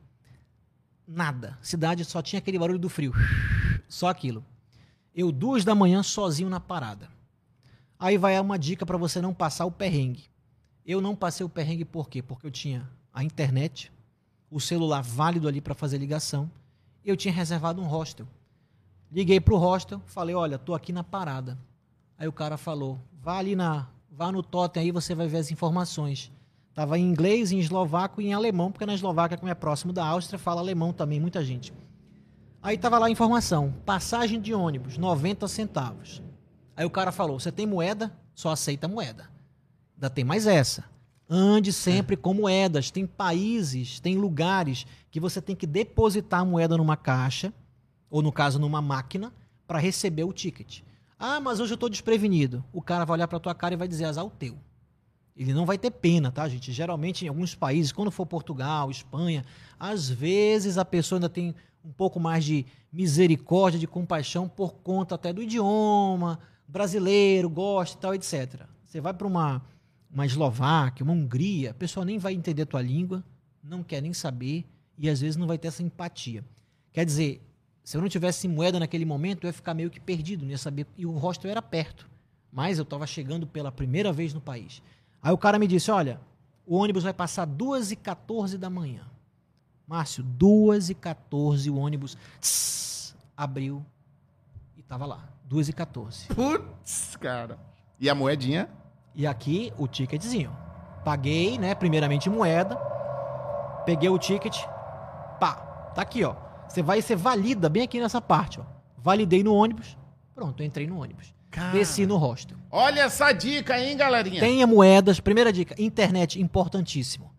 nada. 1.08 1.58
Cidade 1.62 2.04
só 2.04 2.22
tinha 2.22 2.40
aquele 2.40 2.60
barulho 2.60 2.80
do 2.80 2.90
frio, 2.90 3.14
só 3.88 4.08
aquilo. 4.08 4.44
Eu 5.16 5.32
duas 5.32 5.64
da 5.64 5.74
manhã 5.74 6.04
sozinho 6.04 6.50
na 6.50 6.60
parada. 6.60 7.10
Aí 8.00 8.18
vai 8.18 8.40
uma 8.40 8.60
dica 8.60 8.86
para 8.86 8.98
você 8.98 9.22
não 9.22 9.34
passar 9.34 9.66
o 9.66 9.72
perrengue. 9.72 10.26
Eu 10.86 11.02
não 11.02 11.16
passei 11.16 11.46
o 11.46 11.50
perrengue 11.50 11.86
por 11.86 12.10
quê? 12.10 12.22
Porque 12.22 12.46
eu 12.46 12.52
tinha 12.52 12.88
a 13.12 13.24
internet, 13.24 13.92
o 14.50 14.60
celular 14.60 15.02
válido 15.02 15.48
ali 15.48 15.62
para 15.62 15.74
fazer 15.74 15.98
ligação, 15.98 16.50
eu 17.04 17.16
tinha 17.16 17.34
reservado 17.34 17.82
um 17.82 17.86
hostel. 17.86 18.28
Liguei 19.12 19.40
pro 19.40 19.58
hostel, 19.58 20.02
falei, 20.06 20.36
olha, 20.36 20.58
tô 20.58 20.74
aqui 20.74 20.92
na 20.92 21.04
parada. 21.04 21.58
Aí 22.18 22.28
o 22.28 22.34
cara 22.34 22.58
falou, 22.58 23.00
vá 23.22 23.38
ali 23.38 23.56
na, 23.56 23.88
vá 24.12 24.32
no 24.32 24.44
totem 24.44 24.84
aí, 24.84 24.92
você 24.92 25.16
vai 25.16 25.28
ver 25.28 25.38
as 25.38 25.52
informações. 25.52 26.32
Tava 26.74 26.98
em 27.00 27.04
inglês, 27.04 27.52
em 27.52 27.60
eslovaco 27.60 28.22
e 28.22 28.28
em 28.28 28.34
alemão, 28.34 28.72
porque 28.72 28.86
na 28.86 28.94
Eslováquia, 28.94 29.38
como 29.38 29.52
é 29.52 29.56
próximo 29.56 29.92
da 29.92 30.06
Áustria, 30.06 30.38
fala 30.38 30.62
alemão 30.62 30.94
também, 30.94 31.20
muita 31.20 31.44
gente. 31.44 31.74
Aí 32.62 32.78
tava 32.78 33.00
lá 33.00 33.08
a 33.08 33.10
informação, 33.10 33.74
passagem 33.86 34.40
de 34.40 34.54
ônibus, 34.54 34.98
90 34.98 35.48
centavos. 35.48 36.22
Aí 36.76 36.86
o 36.86 36.90
cara 36.90 37.12
falou, 37.12 37.40
você 37.40 37.52
tem 37.52 37.66
moeda? 37.66 38.12
Só 38.36 38.52
aceita 38.52 38.88
moeda. 38.88 39.28
Ainda 39.96 40.10
tem 40.10 40.24
mais 40.24 40.46
essa. 40.46 40.84
Ande 41.30 41.74
sempre 41.74 42.16
com 42.16 42.34
moedas. 42.34 42.90
Tem 42.90 43.06
países, 43.06 44.00
tem 44.00 44.16
lugares 44.16 44.86
que 45.12 45.20
você 45.20 45.42
tem 45.42 45.56
que 45.56 45.68
depositar 45.68 46.42
a 46.42 46.46
moeda 46.46 46.78
numa 46.78 46.96
caixa, 46.96 47.54
ou 48.10 48.22
no 48.22 48.32
caso 48.32 48.60
numa 48.60 48.82
máquina, 48.82 49.34
para 49.68 49.80
receber 49.80 50.24
o 50.24 50.32
ticket. 50.32 50.82
Ah, 51.20 51.40
mas 51.40 51.60
hoje 51.60 51.74
eu 51.74 51.76
estou 51.76 51.90
desprevenido. 51.90 52.64
O 52.72 52.82
cara 52.82 53.04
vai 53.04 53.18
olhar 53.18 53.28
para 53.28 53.40
tua 53.40 53.54
cara 53.54 53.74
e 53.74 53.78
vai 53.78 53.88
dizer 53.88 54.06
azar 54.06 54.26
o 54.26 54.30
teu. 54.30 54.58
Ele 55.36 55.54
não 55.54 55.66
vai 55.66 55.78
ter 55.78 55.92
pena, 55.92 56.32
tá, 56.32 56.48
gente? 56.48 56.72
Geralmente 56.72 57.26
em 57.26 57.28
alguns 57.28 57.54
países, 57.54 57.92
quando 57.92 58.10
for 58.10 58.26
Portugal, 58.26 58.90
Espanha, 58.90 59.46
às 59.80 60.10
vezes 60.10 60.78
a 60.78 60.86
pessoa 60.86 61.18
ainda 61.18 61.30
tem 61.30 61.54
um 61.84 61.92
pouco 61.92 62.20
mais 62.20 62.44
de 62.44 62.66
misericórdia, 62.92 63.80
de 63.80 63.86
compaixão 63.86 64.48
por 64.48 64.76
conta 64.76 65.16
até 65.16 65.32
do 65.32 65.44
idioma, 65.44 66.40
brasileiro, 66.68 67.50
gosta 67.50 67.98
e 67.98 68.02
tal, 68.02 68.16
etc. 68.16 68.64
Você 68.86 69.00
vai 69.00 69.14
para 69.14 69.28
uma 69.28 69.62
uma 70.12 70.26
Eslováquia, 70.26 71.04
uma 71.04 71.14
Hungria, 71.14 71.72
a 71.72 71.74
pessoa 71.74 72.06
nem 72.06 72.18
vai 72.18 72.34
entender 72.34 72.66
tua 72.66 72.82
língua, 72.82 73.24
não 73.64 73.84
quer 73.84 74.02
nem 74.02 74.14
saber 74.14 74.66
e 74.98 75.10
às 75.10 75.22
vezes 75.22 75.36
não 75.36 75.48
vai 75.48 75.58
ter 75.58 75.68
essa 75.68 75.84
empatia. 75.84 76.44
Quer 76.92 77.06
dizer, 77.06 77.42
se 77.84 77.96
eu 77.96 78.02
não 78.02 78.10
tivesse 78.10 78.48
moeda 78.48 78.80
naquele 78.80 79.06
momento, 79.06 79.44
eu 79.44 79.50
ia 79.50 79.54
ficar 79.54 79.74
meio 79.74 79.90
que 79.90 80.00
perdido, 80.00 80.44
não 80.44 80.52
ia 80.52 80.58
saber. 80.58 80.88
E 80.98 81.06
o 81.06 81.12
hostel 81.12 81.52
era 81.52 81.62
perto. 81.62 82.10
Mas 82.52 82.78
eu 82.78 82.84
estava 82.84 83.06
chegando 83.06 83.46
pela 83.46 83.72
primeira 83.72 84.12
vez 84.12 84.34
no 84.34 84.42
país. 84.42 84.82
Aí 85.22 85.32
o 85.32 85.38
cara 85.38 85.60
me 85.60 85.68
disse: 85.68 85.92
Olha, 85.92 86.20
o 86.66 86.76
ônibus 86.76 87.04
vai 87.04 87.14
passar 87.14 87.48
2h14 87.48 88.58
da 88.58 88.70
manhã. 88.70 89.06
Márcio, 89.88 90.24
2h14 90.38 91.72
o 91.72 91.78
ônibus 91.78 92.18
tss, 92.42 93.16
abriu 93.36 93.86
e 94.76 94.82
estava 94.82 95.06
lá. 95.06 95.30
2h14. 95.50 96.28
Putz, 96.34 97.16
cara. 97.16 97.58
E 98.00 98.10
a 98.10 98.16
moedinha? 98.16 98.70
E 99.18 99.26
aqui 99.26 99.74
o 99.80 99.88
ticketzinho. 99.88 100.56
Paguei, 101.04 101.58
né? 101.58 101.74
Primeiramente 101.74 102.30
moeda. 102.30 102.76
Peguei 103.84 104.10
o 104.10 104.20
ticket. 104.20 104.56
Pá, 105.40 105.56
tá 105.96 106.04
aqui, 106.04 106.24
ó. 106.24 106.36
Você 106.70 106.84
vai 106.84 107.02
ser 107.02 107.16
valida 107.16 107.68
bem 107.68 107.82
aqui 107.82 108.00
nessa 108.00 108.22
parte, 108.22 108.60
ó. 108.60 108.64
Validei 108.96 109.42
no 109.42 109.56
ônibus. 109.56 109.98
Pronto, 110.36 110.62
entrei 110.62 110.86
no 110.86 111.02
ônibus. 111.02 111.34
Cara. 111.50 111.72
Desci 111.72 112.06
no 112.06 112.16
hostel. 112.18 112.60
Olha 112.70 113.02
essa 113.02 113.32
dica, 113.32 113.80
hein, 113.80 113.98
galerinha? 113.98 114.40
Tenha 114.40 114.68
moedas. 114.68 115.20
Primeira 115.20 115.52
dica, 115.52 115.74
internet, 115.82 116.40
importantíssimo. 116.40 117.32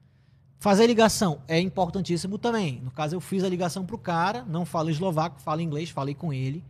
Fazer 0.59 0.89
ligação 0.89 1.43
é 1.47 1.61
importantíssimo 1.61 2.39
também. 2.39 2.81
No 2.83 2.91
caso, 2.91 3.15
eu 3.15 3.21
fiz 3.21 3.45
a 3.45 3.49
ligação 3.49 3.87
pro 3.87 3.97
cara, 3.97 4.45
não 4.49 4.67
falo 4.67 4.91
eslovaco, 4.91 5.41
falo 5.41 5.61
inglês, 5.61 5.91
falei 5.91 6.17
com 6.17 6.33
ele. 6.33 6.65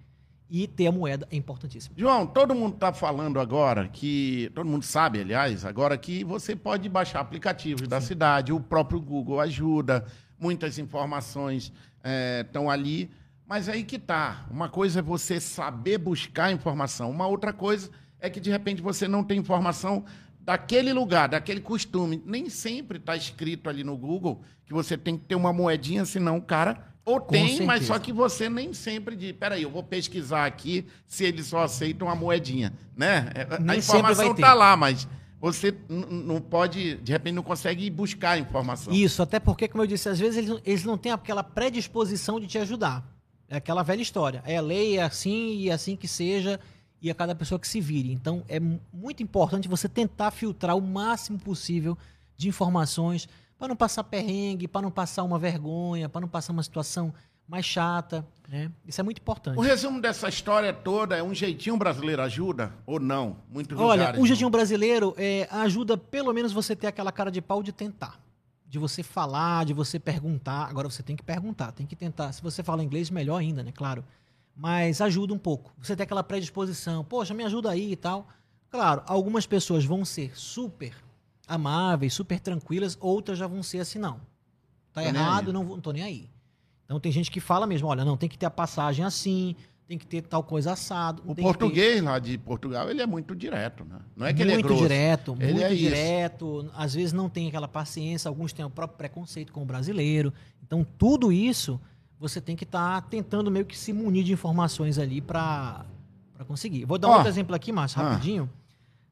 E 0.50 0.66
ter 0.66 0.86
a 0.86 0.92
moeda 0.92 1.28
é 1.30 1.36
importantíssimo. 1.36 1.94
João, 1.98 2.26
todo 2.26 2.54
mundo 2.54 2.74
está 2.74 2.92
falando 2.92 3.38
agora 3.38 3.86
que. 3.86 4.50
Todo 4.54 4.66
mundo 4.66 4.84
sabe, 4.84 5.20
aliás, 5.20 5.64
agora 5.64 5.98
que 5.98 6.24
você 6.24 6.56
pode 6.56 6.88
baixar 6.88 7.20
aplicativos 7.20 7.86
da 7.86 8.00
cidade, 8.00 8.52
o 8.52 8.58
próprio 8.58 9.00
Google 9.00 9.40
ajuda, 9.40 10.06
muitas 10.38 10.78
informações 10.78 11.72
estão 12.40 12.70
ali. 12.70 13.10
Mas 13.46 13.68
aí 13.68 13.84
que 13.84 13.98
tá. 13.98 14.46
Uma 14.50 14.68
coisa 14.68 15.00
é 15.00 15.02
você 15.02 15.38
saber 15.40 15.98
buscar 15.98 16.52
informação, 16.52 17.10
uma 17.10 17.26
outra 17.26 17.52
coisa 17.52 17.90
é 18.20 18.28
que 18.28 18.40
de 18.40 18.50
repente 18.50 18.82
você 18.82 19.06
não 19.06 19.22
tem 19.22 19.38
informação 19.38 20.04
daquele 20.40 20.92
lugar, 20.92 21.28
daquele 21.28 21.60
costume. 21.60 22.22
Nem 22.24 22.48
sempre 22.48 22.96
está 22.96 23.14
escrito 23.14 23.68
ali 23.68 23.84
no 23.84 23.96
Google 23.96 24.42
que 24.64 24.72
você 24.72 24.96
tem 24.96 25.16
que 25.16 25.24
ter 25.24 25.34
uma 25.34 25.52
moedinha, 25.52 26.04
senão 26.04 26.38
o 26.38 26.42
cara. 26.42 26.88
Ou 27.08 27.20
Com 27.20 27.32
tem, 27.32 27.44
mas 27.62 27.80
certeza. 27.80 27.86
só 27.86 27.98
que 27.98 28.12
você 28.12 28.48
nem 28.50 28.72
sempre 28.74 29.16
diz. 29.16 29.32
Peraí, 29.32 29.62
eu 29.62 29.70
vou 29.70 29.82
pesquisar 29.82 30.44
aqui 30.46 30.86
se 31.06 31.24
eles 31.24 31.46
só 31.46 31.62
aceitam 31.62 32.08
a 32.08 32.14
moedinha. 32.14 32.72
Né? 32.96 33.30
É, 33.34 33.42
A 33.54 33.58
Nem 33.58 33.80
sempre 33.80 33.98
informação 34.00 34.32
está 34.32 34.52
lá, 34.54 34.76
mas 34.76 35.08
você 35.40 35.74
não 35.88 36.40
pode, 36.40 36.96
de 36.96 37.12
repente, 37.12 37.34
não 37.34 37.42
consegue 37.42 37.88
buscar 37.90 38.32
a 38.32 38.38
informação. 38.38 38.92
Isso, 38.92 39.22
até 39.22 39.38
porque, 39.40 39.68
como 39.68 39.82
eu 39.84 39.86
disse, 39.86 40.08
às 40.08 40.18
vezes 40.18 40.36
eles, 40.36 40.50
não- 40.50 40.60
eles 40.64 40.84
não 40.84 40.98
têm 40.98 41.12
aquela 41.12 41.42
predisposição 41.44 42.38
de 42.40 42.46
te 42.46 42.58
ajudar. 42.58 43.04
É 43.48 43.56
aquela 43.56 43.82
velha 43.82 44.02
história. 44.02 44.42
É 44.44 44.60
lei, 44.60 44.98
é 44.98 45.02
assim 45.02 45.54
e 45.54 45.70
é 45.70 45.72
assim 45.72 45.96
que 45.96 46.06
seja, 46.08 46.58
e 47.00 47.10
a 47.10 47.14
cada 47.14 47.34
pessoa 47.34 47.58
que 47.58 47.68
se 47.68 47.80
vire. 47.80 48.12
Então, 48.12 48.42
é 48.48 48.58
mu- 48.60 48.80
muito 48.92 49.22
importante 49.22 49.68
você 49.68 49.88
tentar 49.88 50.30
filtrar 50.32 50.76
o 50.76 50.82
máximo 50.82 51.38
possível 51.38 51.96
de 52.36 52.48
informações 52.48 53.28
para 53.58 53.68
não 53.68 53.76
passar 53.76 54.04
perrengue, 54.04 54.68
para 54.68 54.82
não 54.82 54.90
passar 54.90 55.24
uma 55.24 55.38
vergonha, 55.38 56.08
para 56.08 56.20
não 56.20 56.28
passar 56.28 56.52
uma 56.52 56.62
situação 56.62 57.12
mais 57.48 57.64
chata. 57.64 58.24
Né? 58.46 58.70
Isso 58.86 59.00
é 59.00 59.04
muito 59.04 59.18
importante. 59.18 59.58
O 59.58 59.62
resumo 59.62 60.00
dessa 60.00 60.28
história 60.28 60.72
toda 60.72 61.16
é 61.16 61.22
um 61.22 61.34
jeitinho 61.34 61.76
brasileiro 61.76 62.22
ajuda 62.22 62.72
ou 62.86 63.00
não? 63.00 63.38
Muitos 63.50 63.78
Olha, 63.78 64.14
o 64.20 64.26
jeitinho 64.26 64.46
não. 64.46 64.50
brasileiro 64.50 65.14
é, 65.16 65.48
ajuda 65.50 65.96
pelo 65.96 66.32
menos 66.32 66.52
você 66.52 66.76
ter 66.76 66.86
aquela 66.86 67.10
cara 67.10 67.30
de 67.30 67.40
pau 67.40 67.62
de 67.62 67.72
tentar. 67.72 68.20
De 68.66 68.78
você 68.78 69.02
falar, 69.02 69.64
de 69.64 69.72
você 69.72 69.98
perguntar. 69.98 70.68
Agora 70.68 70.90
você 70.90 71.02
tem 71.02 71.16
que 71.16 71.22
perguntar, 71.22 71.72
tem 71.72 71.86
que 71.86 71.96
tentar. 71.96 72.32
Se 72.32 72.42
você 72.42 72.62
fala 72.62 72.84
inglês, 72.84 73.10
melhor 73.10 73.38
ainda, 73.38 73.62
né? 73.62 73.72
Claro. 73.72 74.04
Mas 74.54 75.00
ajuda 75.00 75.32
um 75.32 75.38
pouco. 75.38 75.72
Você 75.80 75.96
tem 75.96 76.04
aquela 76.04 76.22
predisposição. 76.22 77.02
Poxa, 77.02 77.32
me 77.32 77.44
ajuda 77.44 77.70
aí 77.70 77.92
e 77.92 77.96
tal. 77.96 78.28
Claro, 78.70 79.02
algumas 79.06 79.46
pessoas 79.46 79.86
vão 79.86 80.04
ser 80.04 80.38
super 80.38 80.92
amáveis, 81.48 82.12
super 82.14 82.38
tranquilas, 82.38 82.96
outras 83.00 83.38
já 83.38 83.46
vão 83.46 83.62
ser 83.62 83.80
assim, 83.80 83.98
não. 83.98 84.20
Tá 84.92 85.02
Tô 85.02 85.08
errado, 85.08 85.52
não, 85.52 85.64
não 85.64 85.80
tô 85.80 85.90
nem 85.92 86.02
aí. 86.02 86.30
Então 86.84 86.98
tem 87.00 87.10
gente 87.12 87.30
que 87.30 87.40
fala 87.40 87.66
mesmo, 87.66 87.88
olha, 87.88 88.04
não, 88.04 88.16
tem 88.16 88.28
que 88.28 88.38
ter 88.38 88.46
a 88.46 88.50
passagem 88.50 89.04
assim, 89.04 89.54
tem 89.86 89.96
que 89.98 90.06
ter 90.06 90.22
tal 90.22 90.42
coisa 90.42 90.72
assado. 90.72 91.22
O 91.24 91.28
que 91.30 91.36
ter- 91.36 91.42
português 91.42 92.02
lá 92.02 92.18
de 92.18 92.36
Portugal, 92.38 92.90
ele 92.90 93.00
é 93.02 93.06
muito 93.06 93.34
direto, 93.34 93.84
né? 93.84 93.98
Não 94.16 94.26
é 94.26 94.32
que 94.34 94.42
ele 94.42 94.50
é 94.52 94.54
muito 94.54 94.66
grosso. 94.68 94.82
direto, 94.82 95.36
Ele 95.40 95.52
muito 95.52 95.64
é 95.66 95.72
isso. 95.72 95.82
direto. 95.84 96.70
Às 96.74 96.94
vezes 96.94 97.12
não 97.12 97.28
tem 97.28 97.48
aquela 97.48 97.68
paciência, 97.68 98.28
alguns 98.28 98.52
têm 98.52 98.64
o 98.64 98.70
próprio 98.70 98.96
preconceito 98.98 99.52
com 99.52 99.62
o 99.62 99.64
brasileiro. 99.66 100.32
Então, 100.62 100.84
tudo 100.98 101.30
isso 101.32 101.80
você 102.18 102.40
tem 102.40 102.56
que 102.56 102.64
estar 102.64 103.00
tentando 103.02 103.50
meio 103.50 103.64
que 103.64 103.78
se 103.78 103.92
munir 103.92 104.24
de 104.24 104.32
informações 104.32 104.98
ali 104.98 105.20
para 105.20 105.84
conseguir. 106.46 106.84
Vou 106.84 106.98
dar 106.98 107.08
um 107.08 107.10
Ó. 107.12 107.14
outro 107.16 107.28
exemplo 107.28 107.54
aqui, 107.54 107.70
Márcio, 107.72 108.00
Ah. 108.00 108.18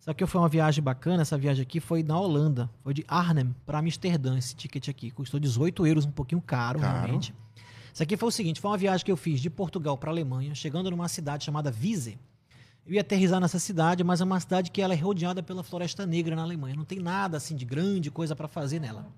Isso 0.07 0.13
aqui 0.13 0.25
foi 0.25 0.41
uma 0.41 0.49
viagem 0.49 0.85
bacana. 0.85 1.23
Essa 1.23 1.37
viagem 1.37 1.63
aqui 1.63 1.81
foi 1.81 2.01
na 2.01 2.17
Holanda. 2.17 2.71
Foi 2.85 2.95
de 2.95 3.05
Arnhem 3.09 3.53
para 3.67 3.81
Amsterdã, 3.81 4.39
esse 4.39 4.55
ticket 4.55 4.89
aqui. 4.89 5.11
Custou 5.11 5.41
18 5.41 5.85
euros, 5.85 6.05
um 6.05 6.13
pouquinho 6.13 6.41
caro, 6.41 6.79
Caro. 6.79 6.99
realmente. 7.01 7.35
Isso 7.93 8.05
aqui 8.05 8.17
foi 8.17 8.29
o 8.29 8.31
seguinte: 8.31 8.61
foi 8.61 8.71
uma 8.71 8.79
viagem 8.79 9.05
que 9.05 9.11
eu 9.11 9.17
fiz 9.17 9.41
de 9.41 9.51
Portugal 9.51 9.99
para 9.99 10.09
Alemanha, 10.13 10.55
chegando 10.55 10.93
numa 10.93 11.09
cidade 11.09 11.45
chamada 11.45 11.75
Wiese. 11.77 12.21
Eu 12.87 12.95
ia 12.95 13.01
aterrizar 13.01 13.41
nessa 13.41 13.59
cidade, 13.59 14.05
mas 14.05 14.21
é 14.21 14.25
uma 14.25 14.39
cidade 14.39 14.71
que 14.71 14.81
ela 14.81 14.95
é 14.95 14.97
rodeada 14.97 15.43
pela 15.43 15.65
Floresta 15.65 16.07
Negra 16.07 16.37
na 16.37 16.43
Alemanha. 16.43 16.77
Não 16.77 16.85
tem 16.85 17.01
nada 17.01 17.37
assim 17.37 17.57
de 17.57 17.65
grande 17.65 18.09
coisa 18.09 18.37
para 18.37 18.47
fazer 18.47 18.79
nela. 18.79 19.09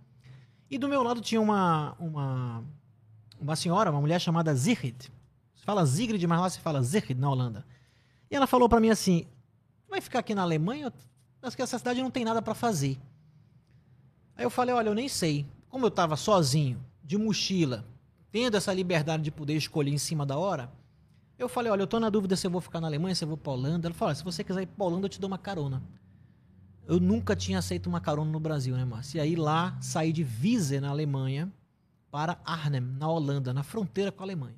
E 0.71 0.79
do 0.79 0.89
meu 0.89 1.03
lado 1.03 1.21
tinha 1.21 1.39
uma, 1.39 1.95
uma, 1.99 2.65
uma 3.39 3.57
senhora, 3.57 3.91
uma 3.91 4.01
mulher 4.01 4.23
chamada 4.23 4.57
Sigrid. 4.57 5.03
Se 5.55 5.65
fala 5.67 5.85
Sigrid, 5.85 6.25
mas 6.25 6.41
lá 6.41 6.49
se 6.49 6.61
fala 6.61 6.83
Sigrid 6.83 7.19
na 7.19 7.29
Holanda. 7.29 7.67
E 8.31 8.35
ela 8.35 8.47
falou 8.47 8.71
para 8.71 8.81
mim 8.81 8.89
assim: 8.89 9.27
vai 9.89 10.01
ficar 10.01 10.21
aqui 10.21 10.35
na 10.35 10.43
Alemanha? 10.43 10.93
Acho 11.43 11.57
que 11.57 11.63
essa 11.63 11.79
cidade 11.79 12.03
não 12.03 12.11
tem 12.11 12.25
nada 12.25 12.43
para 12.43 12.55
fazer. 12.55 12.99
Aí 14.37 14.45
eu 14.45 14.51
falei: 14.51 14.75
olha, 14.75 14.89
eu 14.89 14.95
nem 14.95 15.09
sei. 15.09 15.47
Como 15.69 15.85
eu 15.85 15.89
estava 15.89 16.17
sozinho, 16.17 16.83
de 17.05 17.17
mochila, 17.19 17.85
tendo 18.31 18.57
essa 18.57 18.73
liberdade 18.73 19.23
de 19.23 19.31
poder 19.31 19.55
escolher 19.55 19.91
em 19.93 19.99
cima 19.99 20.25
da 20.25 20.37
hora, 20.39 20.73
eu 21.39 21.49
falei, 21.49 21.71
olha, 21.71 21.83
eu 21.83 21.87
tô 21.87 22.01
na 22.01 22.09
dúvida 22.11 22.35
se 22.37 22.47
eu 22.47 22.51
vou 22.51 22.61
ficar 22.61 22.81
na 22.81 22.87
Alemanha, 22.89 23.15
se 23.15 23.23
eu 23.23 23.29
vou 23.29 23.37
pra 23.37 23.53
Holanda. 23.53 23.87
Ela 23.87 23.95
falou, 23.95 24.15
se 24.15 24.25
você 24.25 24.43
quiser 24.43 24.63
ir 24.63 24.67
pra 24.67 24.85
Holanda, 24.87 25.05
eu 25.07 25.09
te 25.11 25.21
dou 25.21 25.29
uma 25.29 25.39
carona. 25.39 25.83
Eu 26.87 26.99
nunca 26.99 27.37
tinha 27.37 27.59
aceito 27.59 27.87
uma 27.87 28.01
carona 28.01 28.31
no 28.31 28.41
Brasil, 28.41 28.75
né, 28.75 28.85
Márcio? 28.85 29.19
E 29.19 29.21
aí 29.21 29.37
lá 29.37 29.77
saí 29.81 30.11
de 30.13 30.25
Wiese, 30.43 30.81
na 30.81 30.89
Alemanha, 30.89 31.53
para 32.11 32.41
Arnhem, 32.45 32.81
na 32.81 33.09
Holanda, 33.09 33.53
na 33.53 33.63
fronteira 33.63 34.11
com 34.11 34.23
a 34.23 34.27
Alemanha. 34.27 34.57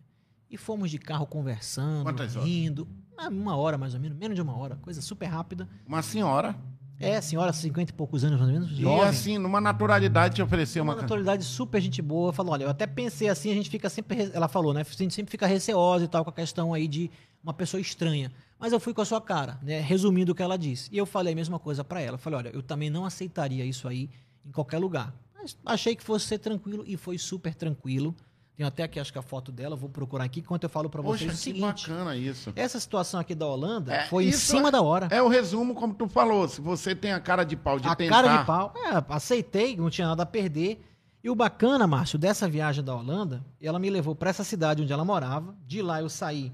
E 0.48 0.56
fomos 0.56 0.90
de 0.90 0.98
carro 0.98 1.26
conversando, 1.26 2.04
Quantas 2.04 2.36
horas? 2.36 2.48
rindo. 2.48 2.88
Ah, 2.88 2.99
Uma 3.28 3.56
hora 3.56 3.76
mais 3.78 3.94
ou 3.94 4.00
menos, 4.00 4.16
menos 4.18 4.34
de 4.34 4.42
uma 4.42 4.56
hora, 4.56 4.76
coisa 4.76 5.00
super 5.02 5.26
rápida. 5.26 5.68
Uma 5.86 6.02
senhora. 6.02 6.54
É, 6.98 7.18
senhora, 7.22 7.50
50 7.50 7.92
e 7.92 7.94
poucos 7.94 8.24
anos 8.24 8.38
mais 8.38 8.48
ou 8.52 8.60
menos, 8.60 8.72
E 8.78 8.82
jovem. 8.82 9.08
assim, 9.08 9.38
numa 9.38 9.58
naturalidade 9.58 10.34
te 10.34 10.42
oferecer 10.42 10.80
uma. 10.80 10.92
Uma 10.92 11.00
naturalidade 11.02 11.42
super 11.44 11.80
gente 11.80 12.02
boa. 12.02 12.30
Falou, 12.30 12.52
olha, 12.52 12.64
eu 12.64 12.68
até 12.70 12.86
pensei 12.86 13.28
assim, 13.30 13.50
a 13.50 13.54
gente 13.54 13.70
fica 13.70 13.88
sempre. 13.88 14.16
re- 14.18 14.30
Ela 14.34 14.48
falou, 14.48 14.74
né? 14.74 14.82
A 14.82 14.84
gente 14.96 15.14
sempre 15.14 15.30
fica 15.30 15.46
receosa 15.46 16.04
e 16.04 16.08
tal 16.08 16.22
com 16.24 16.30
a 16.30 16.32
questão 16.32 16.74
aí 16.74 16.86
de 16.86 17.10
uma 17.42 17.54
pessoa 17.54 17.80
estranha. 17.80 18.30
Mas 18.58 18.74
eu 18.74 18.78
fui 18.78 18.92
com 18.92 19.00
a 19.00 19.04
sua 19.06 19.18
cara, 19.20 19.58
né? 19.62 19.80
Resumindo 19.80 20.32
o 20.32 20.34
que 20.34 20.42
ela 20.42 20.58
disse. 20.58 20.90
E 20.92 20.98
eu 20.98 21.06
falei 21.06 21.32
a 21.32 21.36
mesma 21.36 21.58
coisa 21.58 21.82
pra 21.82 22.02
ela. 22.02 22.16
Eu 22.16 22.18
falei, 22.18 22.38
olha, 22.40 22.48
eu 22.50 22.62
também 22.62 22.90
não 22.90 23.06
aceitaria 23.06 23.64
isso 23.64 23.88
aí 23.88 24.10
em 24.44 24.50
qualquer 24.52 24.76
lugar. 24.76 25.14
Mas 25.34 25.56
achei 25.64 25.96
que 25.96 26.02
fosse 26.04 26.26
ser 26.26 26.38
tranquilo 26.38 26.84
e 26.86 26.98
foi 26.98 27.16
super 27.16 27.54
tranquilo. 27.54 28.14
Tenho 28.60 28.68
até 28.68 28.82
aqui, 28.82 29.00
acho 29.00 29.10
que 29.10 29.18
a 29.18 29.22
foto 29.22 29.50
dela, 29.50 29.74
vou 29.74 29.88
procurar 29.88 30.24
aqui, 30.24 30.40
enquanto 30.40 30.64
eu 30.64 30.68
falo 30.68 30.90
pra 30.90 31.02
Poxa, 31.02 31.24
vocês 31.24 31.32
o 31.32 31.36
que 31.38 31.42
seguinte. 31.44 31.88
bacana 31.88 32.14
isso. 32.14 32.52
Essa 32.54 32.78
situação 32.78 33.18
aqui 33.18 33.34
da 33.34 33.46
Holanda 33.46 33.94
É, 33.94 34.02
foi 34.04 34.26
em 34.26 34.32
cima 34.32 34.70
da 34.70 34.82
hora. 34.82 35.08
É 35.10 35.22
o 35.22 35.28
resumo, 35.28 35.74
como 35.74 35.94
tu 35.94 36.06
falou. 36.06 36.46
Se 36.46 36.60
você 36.60 36.94
tem 36.94 37.10
a 37.10 37.18
cara 37.20 37.42
de 37.42 37.56
pau 37.56 37.80
de 37.80 37.88
a 37.88 37.96
tentar. 37.96 38.22
cara 38.22 38.36
de 38.36 38.44
pau. 38.44 38.74
É, 38.76 39.02
aceitei, 39.14 39.78
não 39.78 39.88
tinha 39.88 40.06
nada 40.08 40.24
a 40.24 40.26
perder. 40.26 40.78
E 41.24 41.30
o 41.30 41.34
bacana, 41.34 41.86
Márcio, 41.86 42.18
dessa 42.18 42.46
viagem 42.46 42.84
da 42.84 42.94
Holanda, 42.94 43.42
ela 43.62 43.78
me 43.78 43.88
levou 43.88 44.14
para 44.14 44.28
essa 44.28 44.44
cidade 44.44 44.82
onde 44.82 44.92
ela 44.92 45.06
morava. 45.06 45.56
De 45.66 45.80
lá 45.80 46.02
eu 46.02 46.10
saí 46.10 46.52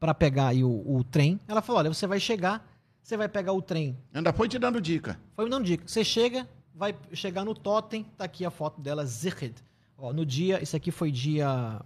para 0.00 0.14
pegar 0.14 0.54
o, 0.54 0.96
o 0.96 1.04
trem. 1.04 1.38
Ela 1.46 1.60
falou: 1.60 1.80
olha, 1.80 1.92
você 1.92 2.06
vai 2.06 2.18
chegar, 2.18 2.66
você 3.02 3.14
vai 3.14 3.28
pegar 3.28 3.52
o 3.52 3.60
trem. 3.60 3.94
Ainda 4.14 4.32
foi 4.32 4.48
te 4.48 4.58
dando 4.58 4.80
dica. 4.80 5.20
Foi 5.36 5.44
me 5.44 5.50
dando 5.50 5.66
dica. 5.66 5.84
Você 5.86 6.02
chega, 6.02 6.48
vai 6.74 6.94
chegar 7.12 7.44
no 7.44 7.54
Totem, 7.54 8.06
tá 8.16 8.24
aqui 8.24 8.42
a 8.42 8.50
foto 8.50 8.80
dela, 8.80 9.04
Zichid. 9.04 9.52
Ó, 10.02 10.12
no 10.12 10.26
dia, 10.26 10.60
isso 10.60 10.76
aqui 10.76 10.90
foi 10.90 11.12
dia. 11.12 11.80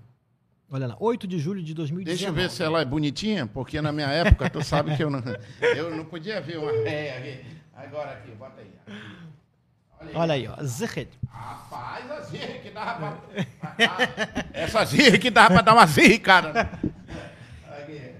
Olha 0.70 0.86
lá, 0.86 0.96
8 0.98 1.26
de 1.26 1.38
julho 1.38 1.62
de 1.62 1.74
2019. 1.74 2.04
Deixa 2.04 2.30
eu 2.30 2.32
ver 2.32 2.50
se 2.50 2.62
ela 2.62 2.80
é 2.80 2.84
bonitinha, 2.84 3.46
porque 3.46 3.78
na 3.82 3.92
minha 3.92 4.06
época, 4.06 4.48
tu 4.48 4.64
sabe 4.64 4.96
que 4.96 5.04
eu 5.04 5.10
não, 5.10 5.22
eu 5.76 5.94
não 5.94 6.02
podia 6.06 6.40
ver 6.40 6.56
uma 6.56 6.72
réia 6.72 7.18
aqui. 7.18 7.44
Agora 7.74 8.12
aqui, 8.12 8.30
bota 8.30 8.62
aí. 8.62 8.70
Olha 10.00 10.08
aí. 10.08 10.14
Olha 10.14 10.34
aí, 10.34 10.48
ó, 10.48 10.64
Zichid. 10.64 11.08
Rapaz, 11.28 12.10
a 12.10 12.20
zirra 12.22 12.54
que 12.54 12.70
dava 12.70 13.18
pra... 13.18 14.46
Essa 14.54 14.84
zirra 14.86 15.18
que 15.18 15.30
dava 15.30 15.52
pra 15.52 15.60
dar 15.60 15.74
uma 15.74 15.86
zirra, 15.86 16.40
né? 16.40 16.70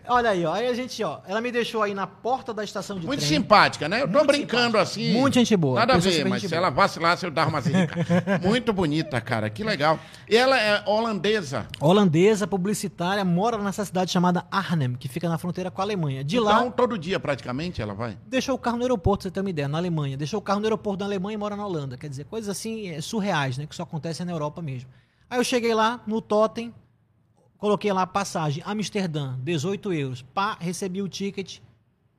Olha 0.09 0.31
aí, 0.31 0.45
ó. 0.45 0.53
Aí 0.53 0.67
a 0.69 0.75
gente, 0.75 1.03
ó, 1.03 1.19
ela 1.27 1.41
me 1.41 1.51
deixou 1.51 1.83
aí 1.83 1.95
na 1.95 2.07
porta 2.07 2.53
da 2.55 2.63
estação 2.65 2.99
de 2.99 3.07
Muito 3.07 3.21
trem. 3.21 3.29
simpática, 3.39 3.89
né? 3.89 4.03
Eu 4.03 4.07
tô 4.07 4.13
Muito 4.19 4.27
brincando 4.29 4.65
simpática. 4.79 4.83
assim. 4.83 5.13
Muito 5.13 5.35
gente 5.35 5.57
boa. 5.57 5.81
Nada 5.81 5.93
a 5.93 5.97
Pessoa 5.97 6.13
ver, 6.13 6.19
super 6.19 6.31
mas 6.31 6.41
gente 6.43 6.49
se 6.51 6.55
boa. 6.57 6.67
ela 6.67 6.71
vacilasse, 6.71 7.25
eu 7.25 7.31
dava 7.31 7.51
uma 7.51 7.61
zica. 7.61 7.95
Muito 8.43 8.73
bonita, 8.73 9.21
cara. 9.21 9.51
Que 9.51 9.65
legal. 9.65 9.99
E 10.29 10.37
ela 10.37 10.59
é 10.61 10.83
holandesa. 10.87 11.67
holandesa, 11.81 12.47
publicitária, 12.47 13.25
mora 13.25 13.59
nessa 13.59 13.85
cidade 13.85 14.11
chamada 14.11 14.45
Arnhem, 14.51 14.95
que 14.95 15.09
fica 15.09 15.29
na 15.29 15.39
fronteira 15.39 15.71
com 15.71 15.81
a 15.81 15.85
Alemanha. 15.85 16.23
De 16.25 16.39
lá, 16.39 16.55
Então, 16.61 16.71
todo 16.71 16.97
dia, 16.99 17.19
praticamente, 17.21 17.81
ela 17.83 17.95
vai. 17.95 18.17
deixou 18.27 18.55
o 18.55 18.59
carro 18.59 18.77
no 18.77 18.83
aeroporto, 18.83 19.23
pra 19.23 19.29
você 19.31 19.35
ter 19.35 19.41
uma 19.41 19.51
ideia, 19.51 19.69
na 19.69 19.79
Alemanha. 19.79 20.17
Deixou 20.17 20.39
o 20.39 20.43
carro 20.43 20.61
no 20.61 20.67
aeroporto 20.67 20.99
da 20.99 21.05
Alemanha 21.05 21.35
e 21.35 21.39
mora 21.39 21.57
na 21.57 21.67
Holanda. 21.67 21.97
Quer 21.97 22.09
dizer, 22.09 22.25
coisas 22.25 22.49
assim 22.49 22.89
é, 22.91 23.01
surreais, 23.01 23.59
né? 23.59 23.67
Que 23.67 23.75
só 23.75 23.83
acontecem 23.83 24.25
na 24.27 24.33
Europa 24.33 24.61
mesmo. 24.63 24.89
Aí 25.29 25.39
eu 25.39 25.45
cheguei 25.45 25.75
lá, 25.75 26.01
no 26.07 26.21
Totem, 26.21 26.73
coloquei 27.59 27.93
lá 27.93 28.03
a 28.03 28.07
passagem, 28.07 28.63
Amsterdã, 28.67 29.37
18 29.41 29.93
euros. 29.93 30.23
Pá, 30.23 30.57
recebi 30.61 31.03
o 31.03 31.09
ticket, 31.09 31.59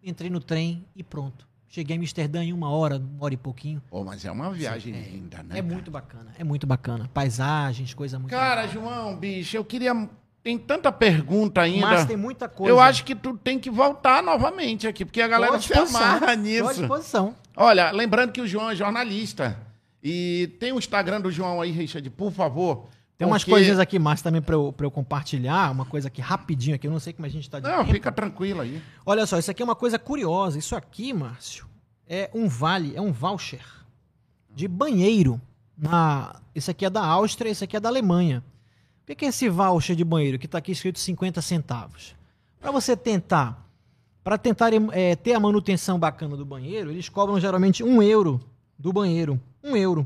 entrei 0.04 0.30
no 0.30 0.40
trem 0.40 0.86
e 0.96 1.04
pronto. 1.04 1.48
Cheguei 1.70 1.96
em 1.96 2.00
Amsterdã 2.00 2.44
em 2.44 2.54
uma 2.54 2.70
hora, 2.70 2.98
uma 2.98 3.26
hora 3.26 3.34
e 3.34 3.38
pouquinho. 3.38 3.82
Pô, 3.90 4.04
mas 4.04 4.24
é 4.24 4.32
uma 4.32 4.52
viagem 4.52 4.94
linda, 4.94 5.44
né? 5.44 5.60
É 5.60 5.62
muito 5.62 5.92
bacana, 5.92 6.32
é 6.38 6.44
muito 6.44 6.66
bacana. 6.66 7.10
Paisagens, 7.14 7.94
coisa 7.94 8.18
muito 8.18 8.32
Cara, 8.32 8.62
legal. 8.62 8.74
João, 8.74 9.18
bicho, 9.18 9.58
eu 9.58 9.66
queria. 9.66 9.94
Tem 10.42 10.58
tanta 10.58 10.92
pergunta 10.94 11.62
ainda. 11.62 11.88
Mas 11.88 12.06
tem 12.06 12.16
muita 12.16 12.48
coisa. 12.48 12.72
Eu 12.72 12.80
acho 12.80 13.04
que 13.04 13.14
tu 13.14 13.38
tem 13.38 13.60
que 13.60 13.70
voltar 13.70 14.24
novamente 14.24 14.88
aqui, 14.88 15.04
porque 15.04 15.22
a 15.22 15.28
galera 15.28 15.60
se 15.60 15.74
amarra 15.74 16.20
tô 16.20 16.32
à 16.32 16.36
nisso. 16.36 16.74
disposição. 16.74 17.36
Olha, 17.56 17.92
lembrando 17.92 18.32
que 18.32 18.40
o 18.40 18.48
João 18.48 18.70
é 18.70 18.76
jornalista. 18.76 19.60
E 20.02 20.56
tem 20.58 20.72
o 20.72 20.78
Instagram 20.78 21.20
do 21.20 21.30
João 21.30 21.60
aí, 21.60 21.72
Richard, 21.72 22.10
por 22.12 22.32
favor. 22.32 22.88
Tem 23.18 23.28
umas 23.28 23.42
porque- 23.44 23.52
coisinhas 23.52 23.80
aqui, 23.80 23.98
Márcio, 23.98 24.24
também 24.24 24.42
pra 24.42 24.54
eu, 24.56 24.72
pra 24.72 24.86
eu 24.86 24.92
compartilhar. 24.92 25.72
Uma 25.72 25.86
coisa 25.86 26.08
aqui 26.08 26.22
rapidinho 26.22 26.76
aqui, 26.76 26.86
eu 26.88 26.92
não 26.92 27.00
sei 27.00 27.14
como 27.14 27.26
a 27.26 27.30
gente 27.30 27.50
tá 27.50 27.60
de 27.60 27.68
Não, 27.68 27.80
tempo. 27.80 27.92
fica 27.92 28.12
tranquilo 28.12 28.62
aí. 28.62 28.82
Olha 29.06 29.26
só, 29.26 29.40
isso 29.40 29.50
aqui 29.50 29.62
é 29.62 29.66
uma 29.66 29.76
coisa 29.76 29.98
curiosa. 29.98 30.60
Isso 30.60 30.76
aqui, 30.76 31.14
Márcio, 31.14 31.66
é 32.08 32.30
um 32.34 32.48
vale, 32.48 32.96
é 32.96 33.02
um 33.02 33.12
voucher 33.12 33.66
de 34.54 34.68
banheiro. 34.68 35.42
Na... 35.76 36.36
Esse 36.54 36.70
aqui 36.72 36.86
é 36.86 36.90
da 36.90 37.04
Áustria, 37.04 37.50
esse 37.50 37.64
aqui 37.64 37.76
é 37.76 37.80
da 37.80 37.90
Alemanha. 37.90 38.44
O 39.04 39.06
que 39.08 39.16
que 39.16 39.26
é 39.26 39.30
esse 39.30 39.50
voucher 39.50 39.96
de 39.96 40.04
banheiro 40.04 40.38
que 40.38 40.48
tá 40.48 40.58
aqui 40.60 40.72
escrito 40.72 41.00
50 41.00 41.42
centavos? 41.42 42.16
Para 42.60 42.72
você 42.72 42.96
tentar, 42.96 43.66
para 44.24 44.38
tentar 44.38 44.72
eh, 44.74 45.16
ter 45.16 45.34
a 45.34 45.40
manutenção 45.40 45.98
bacana 45.98 46.36
do 46.36 46.46
banheiro, 46.46 46.92
eles 46.92 47.08
cobram 47.10 47.40
geralmente 47.40 47.84
um 47.84 48.02
euro 48.02 48.40
do 48.78 48.92
banheiro. 48.94 49.40
Um 49.64 49.76
euro. 49.76 50.06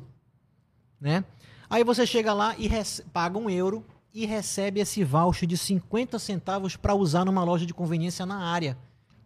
Né? 1.00 1.24
Aí 1.72 1.86
você 1.86 2.06
chega 2.06 2.34
lá 2.34 2.54
e 2.58 2.70
paga 3.14 3.38
um 3.38 3.50
euro 3.50 3.86
e 4.14 4.26
recebe 4.26 4.82
esse 4.82 5.06
voucher 5.06 5.48
de 5.48 5.58
50 5.58 6.20
centavos 6.20 6.76
para 6.76 6.94
usar 6.94 7.24
numa 7.24 7.46
loja 7.46 7.66
de 7.66 7.74
conveniência 7.74 8.26
na 8.26 8.44
área. 8.44 8.78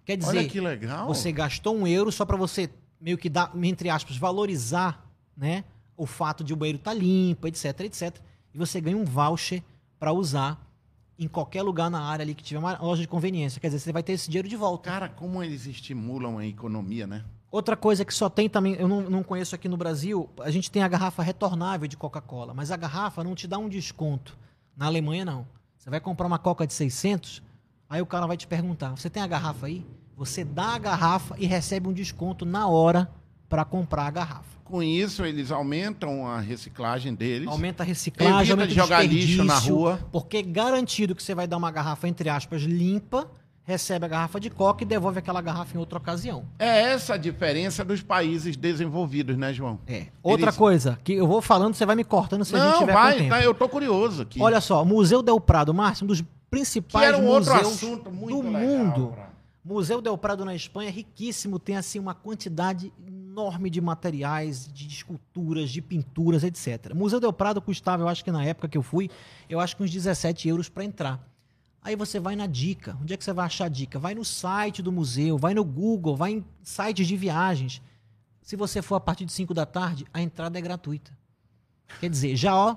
Quer 0.05 0.15
dizer, 0.15 0.37
Olha 0.37 0.47
que 0.47 0.61
legal. 0.61 1.07
você 1.07 1.31
gastou 1.31 1.75
um 1.75 1.87
euro 1.87 2.11
só 2.11 2.23
para 2.23 2.37
você 2.37 2.69
meio 3.01 3.17
que 3.17 3.29
dar, 3.29 3.51
entre 3.63 3.89
aspas, 3.89 4.15
valorizar, 4.15 5.03
né, 5.35 5.63
o 5.97 6.05
fato 6.05 6.43
de 6.43 6.53
o 6.53 6.55
banheiro 6.55 6.77
estar 6.77 6.93
limpo, 6.93 7.47
etc, 7.47 7.79
etc. 7.79 8.15
E 8.53 8.57
você 8.59 8.79
ganha 8.79 8.95
um 8.95 9.05
voucher 9.05 9.63
para 9.99 10.13
usar 10.13 10.63
em 11.17 11.27
qualquer 11.27 11.63
lugar 11.63 11.89
na 11.89 12.03
área 12.03 12.21
ali 12.21 12.35
que 12.35 12.43
tiver 12.43 12.59
uma 12.59 12.77
loja 12.77 13.01
de 13.01 13.07
conveniência. 13.07 13.59
Quer 13.59 13.69
dizer, 13.69 13.79
você 13.79 13.91
vai 13.91 14.03
ter 14.03 14.13
esse 14.13 14.29
dinheiro 14.29 14.47
de 14.47 14.55
volta. 14.55 14.87
Cara, 14.87 15.09
como 15.09 15.41
eles 15.41 15.65
estimulam 15.65 16.37
a 16.37 16.45
economia, 16.45 17.07
né? 17.07 17.25
Outra 17.55 17.77
coisa 17.77 18.03
que 18.03 18.13
só 18.13 18.27
tem 18.27 18.49
também, 18.49 18.73
eu 18.73 18.85
não, 18.85 19.09
não 19.09 19.23
conheço 19.23 19.55
aqui 19.55 19.69
no 19.69 19.77
Brasil, 19.77 20.29
a 20.41 20.51
gente 20.51 20.69
tem 20.69 20.83
a 20.83 20.89
garrafa 20.89 21.23
retornável 21.23 21.87
de 21.87 21.95
Coca-Cola, 21.95 22.53
mas 22.53 22.69
a 22.69 22.75
garrafa 22.75 23.23
não 23.23 23.33
te 23.33 23.47
dá 23.47 23.57
um 23.57 23.69
desconto. 23.69 24.37
Na 24.75 24.87
Alemanha, 24.87 25.23
não. 25.23 25.47
Você 25.77 25.89
vai 25.89 26.01
comprar 26.01 26.27
uma 26.27 26.37
Coca 26.37 26.67
de 26.67 26.73
600, 26.73 27.41
aí 27.89 28.01
o 28.01 28.05
cara 28.05 28.27
vai 28.27 28.35
te 28.35 28.45
perguntar: 28.45 28.89
você 28.89 29.09
tem 29.09 29.23
a 29.23 29.27
garrafa 29.27 29.67
aí? 29.67 29.85
Você 30.17 30.43
dá 30.43 30.75
a 30.75 30.77
garrafa 30.77 31.33
e 31.37 31.45
recebe 31.45 31.87
um 31.87 31.93
desconto 31.93 32.45
na 32.45 32.67
hora 32.67 33.09
para 33.47 33.63
comprar 33.63 34.07
a 34.07 34.11
garrafa. 34.11 34.59
Com 34.65 34.83
isso, 34.83 35.23
eles 35.23 35.49
aumentam 35.49 36.27
a 36.27 36.41
reciclagem 36.41 37.15
deles. 37.15 37.47
Aumenta 37.47 37.83
a 37.83 37.85
reciclagem, 37.85 38.35
Evita 38.35 38.51
aumenta 38.51 38.67
de 38.67 38.75
jogar 38.75 39.01
lixo 39.07 39.45
na 39.45 39.57
rua. 39.57 40.05
Porque 40.11 40.37
é 40.37 40.41
garantido 40.41 41.15
que 41.15 41.23
você 41.23 41.33
vai 41.33 41.47
dar 41.47 41.55
uma 41.55 41.71
garrafa, 41.71 42.05
entre 42.05 42.27
aspas, 42.27 42.63
limpa, 42.63 43.31
recebe 43.65 44.05
a 44.05 44.07
garrafa 44.07 44.39
de 44.39 44.49
coca 44.49 44.83
e 44.83 44.85
devolve 44.87 45.19
aquela 45.19 45.41
garrafa 45.41 45.75
em 45.75 45.79
outra 45.79 45.97
ocasião. 45.97 46.45
É 46.59 46.81
essa 46.93 47.15
a 47.15 47.17
diferença 47.17 47.83
dos 47.83 48.01
países 48.01 48.55
desenvolvidos, 48.55 49.35
né, 49.35 49.51
João? 49.51 49.79
É. 49.87 50.05
Outra 50.23 50.45
Eles- 50.45 50.55
coisa, 50.57 50.99
que 51.03 51.13
eu 51.13 51.27
vou 51.27 51.41
falando, 51.41 51.73
você 51.73 51.85
vai 51.85 51.95
me 51.95 52.03
cortando 52.03 52.45
se 52.45 52.55
a 52.55 52.59
gente 52.59 52.71
Não, 52.73 52.79
tiver 52.79 52.93
com 52.93 52.99
vai, 52.99 53.17
tempo. 53.17 53.29
tá, 53.29 53.43
eu 53.43 53.53
tô 53.53 53.67
curioso 53.67 54.21
aqui. 54.21 54.39
Olha 54.41 54.61
só, 54.61 54.85
Museu 54.85 55.21
Del 55.23 55.39
Prado, 55.39 55.73
Márcio, 55.73 56.03
um 56.05 56.07
dos 56.07 56.21
que 56.21 56.27
principais 56.49 57.07
era 57.07 57.17
um 57.17 57.25
outro 57.27 57.51
museus 57.51 57.73
assunto 57.73 58.11
muito 58.11 58.41
do 58.41 58.49
legal 58.51 58.61
mundo. 58.61 59.07
pra- 59.13 59.29
Museu 59.63 59.99
Del 59.99 60.15
Prado 60.15 60.45
na 60.45 60.53
Espanha 60.53 60.89
é 60.89 60.91
riquíssimo, 60.93 61.57
tem 61.57 61.75
assim 61.75 61.97
uma 61.97 62.13
quantidade 62.13 62.93
enorme 63.07 63.67
de 63.69 63.81
materiais, 63.81 64.69
de 64.71 64.87
esculturas, 64.87 65.71
de 65.71 65.81
pinturas, 65.81 66.43
etc. 66.43 66.93
Museu 66.93 67.19
Del 67.19 67.33
Prado 67.33 67.59
custava, 67.59 68.03
eu 68.03 68.07
acho 68.07 68.23
que 68.23 68.31
na 68.31 68.45
época 68.45 68.67
que 68.69 68.77
eu 68.77 68.83
fui, 68.83 69.09
eu 69.49 69.59
acho 69.59 69.75
que 69.75 69.81
uns 69.83 69.89
17 69.89 70.47
euros 70.47 70.69
para 70.69 70.83
entrar. 70.85 71.19
Aí 71.85 71.95
você 71.95 72.19
vai 72.19 72.35
na 72.35 72.47
dica. 72.47 72.97
Onde 72.99 73.13
é 73.13 73.17
que 73.17 73.23
você 73.23 73.31
vai 73.31 73.45
achar 73.45 73.65
a 73.65 73.69
dica? 73.69 73.99
Vai 73.99 74.15
no 74.15 74.25
site 74.25 74.81
do 74.81 74.91
museu, 74.91 75.37
vai 75.37 75.53
no 75.53 75.63
Google, 75.63 76.15
vai 76.15 76.31
em 76.31 76.45
sites 76.63 77.07
de 77.07 77.15
viagens. 77.15 77.79
Se 78.41 78.55
você 78.55 78.81
for 78.81 78.95
a 78.95 78.99
partir 78.99 79.23
de 79.23 79.31
5 79.31 79.53
da 79.53 79.67
tarde, 79.67 80.03
a 80.11 80.19
entrada 80.19 80.57
é 80.57 80.61
gratuita. 80.61 81.15
Quer 81.99 82.09
dizer, 82.09 82.35
já 82.35 82.55
ó, 82.55 82.75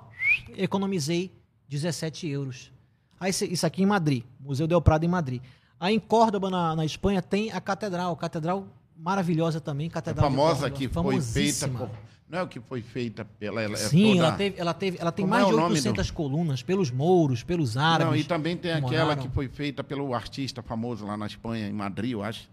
economizei 0.58 1.32
17 1.70 2.28
euros. 2.28 2.70
Aí 3.18 3.30
isso 3.30 3.64
aqui 3.64 3.82
em 3.82 3.86
Madrid, 3.86 4.24
Museu 4.38 4.66
Del 4.66 4.82
Prado 4.82 5.04
em 5.04 5.08
Madrid. 5.08 5.40
Aí 5.80 5.94
em 5.94 6.00
Córdoba, 6.00 6.50
na, 6.50 6.76
na 6.76 6.84
Espanha, 6.84 7.22
tem 7.22 7.50
a 7.50 7.62
catedral. 7.62 8.14
Catedral 8.14 8.66
maravilhosa 8.94 9.58
também, 9.58 9.88
catedral 9.88 10.28
de 10.28 10.36
famosa 10.36 10.70
Córdoba, 10.70 10.76
que 10.76 10.86
foi 10.86 11.20
feita 11.22 11.66
famosíssima. 11.66 11.78
por, 11.78 11.90
não 12.28 12.38
é 12.40 12.42
o 12.42 12.48
que 12.48 12.60
foi 12.60 12.82
feita 12.82 13.24
pela 13.24 13.62
ela 13.62 13.74
é 13.74 13.76
Sim, 13.76 14.12
toda- 14.14 14.18
ela, 14.26 14.32
teve, 14.36 14.60
ela, 14.60 14.74
teve, 14.74 14.98
ela 15.00 15.12
tem 15.12 15.22
Como 15.24 15.30
mais 15.34 15.44
é 15.44 15.48
de 15.48 15.54
o 15.54 15.56
nome 15.56 15.74
800 15.76 16.10
colunas, 16.10 16.62
pelos 16.62 16.90
mouros, 16.90 17.42
pelos 17.42 17.76
árabes. 17.76 18.06
Não, 18.06 18.16
e 18.16 18.24
também 18.24 18.56
tem 18.56 18.72
que 18.72 18.76
aquela 18.86 19.04
moraram. 19.06 19.22
que 19.22 19.28
foi 19.30 19.48
feita 19.48 19.82
pelo 19.82 20.12
artista 20.14 20.62
famoso 20.62 21.06
lá 21.06 21.16
na 21.16 21.26
Espanha, 21.26 21.66
em 21.68 21.72
Madrid, 21.72 22.12
eu 22.12 22.22
acho, 22.22 22.48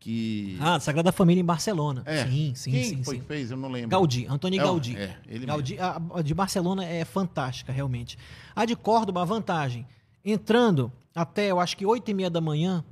que 0.00 0.56
Ah, 0.60 0.80
Sagrada 0.80 1.12
Família 1.12 1.40
em 1.40 1.44
Barcelona. 1.44 2.02
é. 2.04 2.24
Sim, 2.26 2.52
sim, 2.56 2.70
Quem 2.72 2.82
sim. 2.84 3.04
foi 3.04 3.16
sim. 3.18 3.22
fez? 3.22 3.50
Eu 3.52 3.56
não 3.56 3.70
lembro. 3.70 3.88
Gaudí, 3.90 4.26
Antônio 4.28 4.60
É 4.60 4.64
Gaudí. 4.64 4.96
é, 4.96 5.16
ele 5.28 5.46
Gaudí 5.46 5.78
a, 5.78 6.00
a 6.14 6.22
de 6.22 6.34
Barcelona 6.34 6.84
é 6.84 7.04
fantástica, 7.04 7.70
realmente. 7.72 8.18
A 8.56 8.64
de 8.64 8.74
Córdoba, 8.74 9.22
a 9.22 9.24
vantagem. 9.24 9.86
Entrando 10.24 10.90
até, 11.14 11.50
eu 11.50 11.60
acho 11.60 11.76
que 11.76 11.86
8 11.86 12.10
e 12.10 12.14
meia 12.14 12.30
da 12.30 12.40
manhã, 12.40 12.84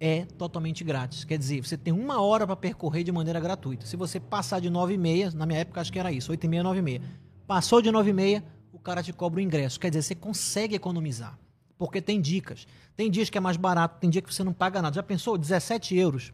é 0.00 0.24
totalmente 0.24 0.84
grátis. 0.84 1.24
Quer 1.24 1.38
dizer, 1.38 1.60
você 1.64 1.76
tem 1.76 1.92
uma 1.92 2.20
hora 2.20 2.46
para 2.46 2.56
percorrer 2.56 3.02
de 3.04 3.10
maneira 3.12 3.40
gratuita. 3.40 3.84
Se 3.86 3.96
você 3.96 4.20
passar 4.20 4.60
de 4.60 4.70
9 4.70 4.94
e 4.94 4.98
meia, 4.98 5.30
na 5.32 5.44
minha 5.46 5.60
época 5.60 5.80
acho 5.80 5.92
que 5.92 5.98
era 5.98 6.12
isso, 6.12 6.30
8 6.30 6.44
e 6.44 6.48
meia, 6.48 6.62
9 6.62 6.78
e 6.78 6.82
meia. 6.82 7.02
Passou 7.46 7.82
de 7.82 7.90
9 7.90 8.10
e 8.10 8.12
meia, 8.12 8.44
o 8.72 8.78
cara 8.78 9.02
te 9.02 9.12
cobra 9.12 9.40
o 9.40 9.42
ingresso. 9.42 9.80
Quer 9.80 9.90
dizer, 9.90 10.02
você 10.02 10.14
consegue 10.14 10.74
economizar. 10.76 11.38
Porque 11.76 12.00
tem 12.00 12.20
dicas. 12.20 12.66
Tem 12.96 13.10
dias 13.10 13.30
que 13.30 13.38
é 13.38 13.40
mais 13.40 13.56
barato, 13.56 13.98
tem 14.00 14.10
dia 14.10 14.20
que 14.22 14.32
você 14.32 14.42
não 14.44 14.52
paga 14.52 14.82
nada. 14.82 14.94
Já 14.94 15.02
pensou? 15.02 15.38
17 15.38 15.96
euros. 15.96 16.32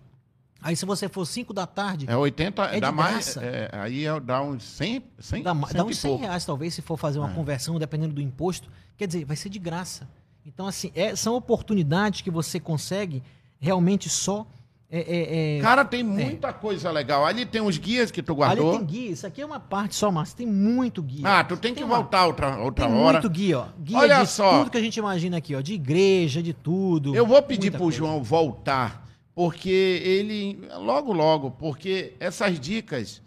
Aí 0.61 0.75
se 0.75 0.87
você 0.87 1.09
for 1.11 1.27
5 1.27 1.53
da 1.53 1.67
tarde, 1.67 2.07
É 2.09 2.17
80, 2.17 2.65
É 2.65 2.81
dá 2.81 2.89
de 2.91 2.97
mais, 2.97 3.35
graça. 3.35 3.45
é, 3.45 3.69
aí 3.73 4.07
é- 4.07 4.19
dá 4.21 4.43
uns 4.43 4.63
100, 4.65 5.03
100, 5.19 5.43
Dá, 5.43 5.53
ma- 5.53 5.67
100 5.69 5.77
dá 5.77 5.85
uns 5.85 5.99
100 5.99 6.11
pouco. 6.13 6.25
reais, 6.25 6.45
talvez, 6.47 6.73
se 6.75 6.81
for 6.81 6.97
fazer 6.97 7.19
uma 7.19 7.31
É. 7.31 7.35
conversão, 7.35 7.79
dependendo 7.79 8.15
do 8.15 8.21
imposto. 8.23 8.71
Quer 8.97 9.07
dizer, 9.07 9.27
vai 9.27 9.37
ser 9.37 9.51
de 9.51 9.59
graça. 9.59 10.09
Então, 10.47 10.67
assim, 10.67 10.91
é- 10.95 11.15
são 11.15 11.35
oportunidades 11.35 12.23
que 12.23 12.31
você 12.31 12.59
consegue 12.59 13.23
realmente 13.65 14.09
só. 14.09 14.47
é, 14.91 14.99
é, 15.01 15.59
é- 15.59 15.61
Cara, 15.61 15.85
tem 15.85 16.05
muita 16.05 16.53
coisa 16.53 16.91
legal. 16.91 17.25
Ali 17.25 17.45
tem 17.45 17.61
os 17.61 17.79
guias 17.79 18.11
que 18.13 18.23
tu 18.23 18.31
Ali 18.33 18.37
guardou. 18.37 18.77
tem 18.77 18.85
guia, 18.85 19.11
isso 19.11 19.27
aqui 19.27 19.41
é 19.43 19.47
uma 19.47 19.59
parte 19.59 19.97
só, 19.97 20.11
mas 20.11 20.33
tem 20.35 20.47
muito 20.47 21.03
guia. 21.03 21.23
Ah, 21.27 21.43
tu 21.43 21.57
tem 21.57 21.75
que 21.75 21.83
uma- 21.83 21.97
voltar 21.97 22.27
outra, 22.27 22.59
outra 22.59 22.87
Tem 22.87 22.95
hora. 22.95 23.13
muito 23.15 23.29
guia, 23.31 23.59
ó. 23.61 23.67
Guia 23.81 23.99
Olha 23.99 24.23
de 24.23 24.29
só. 24.31 24.59
tudo 24.59 24.71
que 24.71 24.79
a 24.79 24.81
gente 24.81 24.97
imagina 24.99 25.39
aqui, 25.39 25.57
ó. 25.57 25.61
De 25.61 25.73
igreja, 25.75 26.41
de 26.43 26.53
tudo. 26.53 27.13
Eu 27.17 27.27
vou 27.27 27.43
pedir 27.43 27.63
muita 27.71 27.79
pro 27.79 27.85
coisa. 27.87 27.99
João 27.99 28.23
voltar, 28.23 29.05
porque 29.35 29.71
ele. 29.71 30.61
Logo, 30.79 31.13
logo, 31.13 31.51
porque 31.51 32.13
essas 32.21 32.61
dicas 32.61 33.21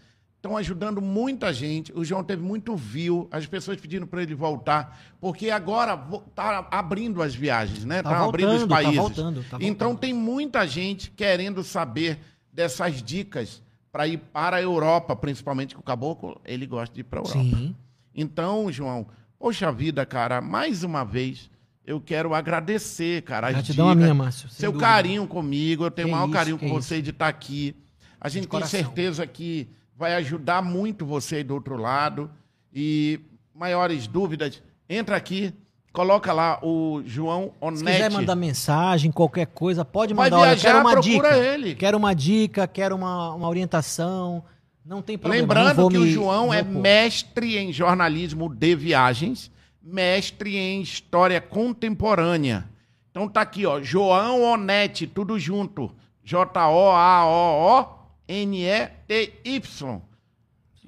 estão 0.47 0.57
ajudando 0.57 1.01
muita 1.01 1.53
gente. 1.53 1.91
O 1.93 2.03
João 2.03 2.23
teve 2.23 2.41
muito 2.41 2.75
view, 2.75 3.27
as 3.31 3.45
pessoas 3.45 3.79
pedindo 3.79 4.07
para 4.07 4.23
ele 4.23 4.33
voltar, 4.33 4.97
porque 5.19 5.49
agora 5.49 5.95
vo- 5.95 6.23
tá 6.33 6.67
abrindo 6.71 7.21
as 7.21 7.35
viagens, 7.35 7.83
né? 7.85 8.01
Tá 8.01 8.09
Tá, 8.11 8.23
abrindo 8.25 8.53
os 8.53 8.61
tá 8.61 8.67
países. 8.67 8.95
voltando, 8.95 9.43
tá 9.43 9.57
então 9.59 9.89
voltando. 9.89 9.99
tem 9.99 10.13
muita 10.13 10.65
gente 10.65 11.11
querendo 11.11 11.63
saber 11.63 12.19
dessas 12.51 13.01
dicas 13.03 13.61
para 13.91 14.07
ir 14.07 14.17
para 14.17 14.57
a 14.57 14.61
Europa, 14.61 15.15
principalmente 15.15 15.75
que 15.75 15.79
o 15.79 15.83
caboclo, 15.83 16.39
ele 16.45 16.65
gosta 16.65 16.93
de 16.95 17.01
ir 17.01 17.03
para 17.03 17.19
a 17.19 17.23
Europa. 17.23 17.39
Sim. 17.39 17.75
Então, 18.15 18.71
João, 18.71 19.07
poxa 19.37 19.71
vida, 19.71 20.05
cara, 20.05 20.41
mais 20.41 20.83
uma 20.83 21.03
vez 21.03 21.49
eu 21.85 22.01
quero 22.01 22.33
agradecer, 22.33 23.21
cara, 23.21 23.49
Gratidão 23.51 23.87
a 23.89 23.95
minha, 23.95 24.13
Márcio. 24.13 24.49
seu 24.49 24.71
dúvida. 24.71 24.89
carinho 24.89 25.25
comigo, 25.27 25.85
eu 25.85 25.91
tenho 25.91 26.09
o 26.09 26.11
maior 26.11 26.25
isso, 26.25 26.33
carinho 26.33 26.57
com 26.57 26.65
isso. 26.65 26.73
você 26.75 27.01
de 27.01 27.11
estar 27.11 27.27
aqui. 27.27 27.75
A 28.19 28.27
gente 28.27 28.47
tem 28.47 28.65
certeza 28.65 29.25
que 29.25 29.69
vai 29.97 30.13
ajudar 30.15 30.61
muito 30.61 31.05
você 31.05 31.37
aí 31.37 31.43
do 31.43 31.53
outro 31.55 31.75
lado. 31.75 32.29
E 32.73 33.19
maiores 33.53 34.05
dúvidas, 34.07 34.61
entra 34.87 35.15
aqui, 35.15 35.51
coloca 35.91 36.31
lá 36.31 36.59
o 36.61 37.01
João 37.05 37.45
Se 37.45 37.65
Onetti. 37.65 37.83
quiser 37.85 38.11
mandar 38.11 38.35
mensagem, 38.35 39.11
qualquer 39.11 39.47
coisa, 39.47 39.83
pode 39.83 40.13
Vai 40.13 40.29
mandar. 40.29 40.41
Olha, 40.43 40.51
viajar, 40.55 40.67
quero 40.69 40.79
uma 40.81 40.91
procura 40.91 41.29
dica. 41.31 41.37
ele. 41.37 41.75
Quero 41.75 41.97
uma 41.97 42.13
dica, 42.13 42.67
quero 42.67 42.95
uma, 42.95 43.33
uma 43.33 43.49
orientação. 43.49 44.43
Não 44.85 45.01
tem 45.01 45.17
problema. 45.17 45.41
Lembrando 45.41 45.89
que 45.89 45.97
me- 45.97 46.03
o 46.05 46.07
João 46.11 46.53
é 46.53 46.61
mestre 46.61 47.57
em 47.57 47.73
jornalismo 47.73 48.47
de 48.47 48.75
viagens, 48.75 49.51
mestre 49.81 50.55
em 50.55 50.81
história 50.81 51.41
contemporânea. 51.41 52.69
Então 53.09 53.27
tá 53.27 53.41
aqui, 53.41 53.65
ó, 53.65 53.81
João 53.81 54.43
Onetti, 54.43 55.07
tudo 55.07 55.39
junto. 55.39 55.91
J-O-A-O-O-N-E-T-Y. 56.23 57.96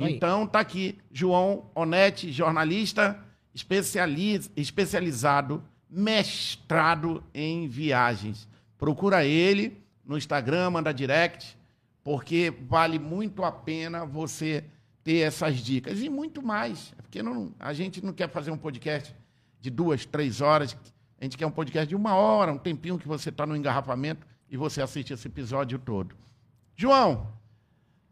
Aí. 0.06 0.14
Então 0.16 0.46
tá 0.48 0.60
aqui, 0.60 0.98
João 1.12 1.70
Onetti, 1.76 2.32
jornalista 2.32 3.20
especializ- 3.54 4.50
especializado, 4.56 5.64
mestrado 5.90 7.24
em 7.34 7.68
viagens. 7.68 8.48
Procura 8.78 9.26
ele 9.26 9.82
no 10.06 10.18
Instagram, 10.18 10.70
manda 10.72 10.94
direct, 10.94 11.58
porque 12.04 12.54
vale 12.68 12.98
muito 12.98 13.44
a 13.44 13.52
pena 13.52 14.06
você 14.06 14.64
ter 15.04 15.20
essas 15.20 15.58
dicas. 15.58 16.00
E 16.02 16.10
muito 16.10 16.42
mais, 16.42 16.94
porque 17.02 17.22
não- 17.22 17.54
a 17.60 17.74
gente 17.74 18.04
não 18.04 18.14
quer 18.14 18.30
fazer 18.30 18.52
um 18.52 18.58
podcast 18.58 19.14
de 19.62 19.70
duas, 19.70 20.06
três 20.06 20.40
horas, 20.42 20.76
a 21.20 21.24
gente 21.24 21.38
quer 21.38 21.46
um 21.46 21.52
podcast 21.52 21.88
de 21.90 21.96
uma 21.96 22.16
hora, 22.16 22.52
um 22.54 22.58
tempinho 22.58 22.98
que 22.98 23.08
você 23.08 23.30
está 23.30 23.46
no 23.46 23.56
engarrafamento 23.56 24.26
e 24.50 24.56
você 24.56 24.82
assiste 24.82 25.12
esse 25.14 25.28
episódio 25.28 25.78
todo. 25.78 26.16
João, 26.82 27.28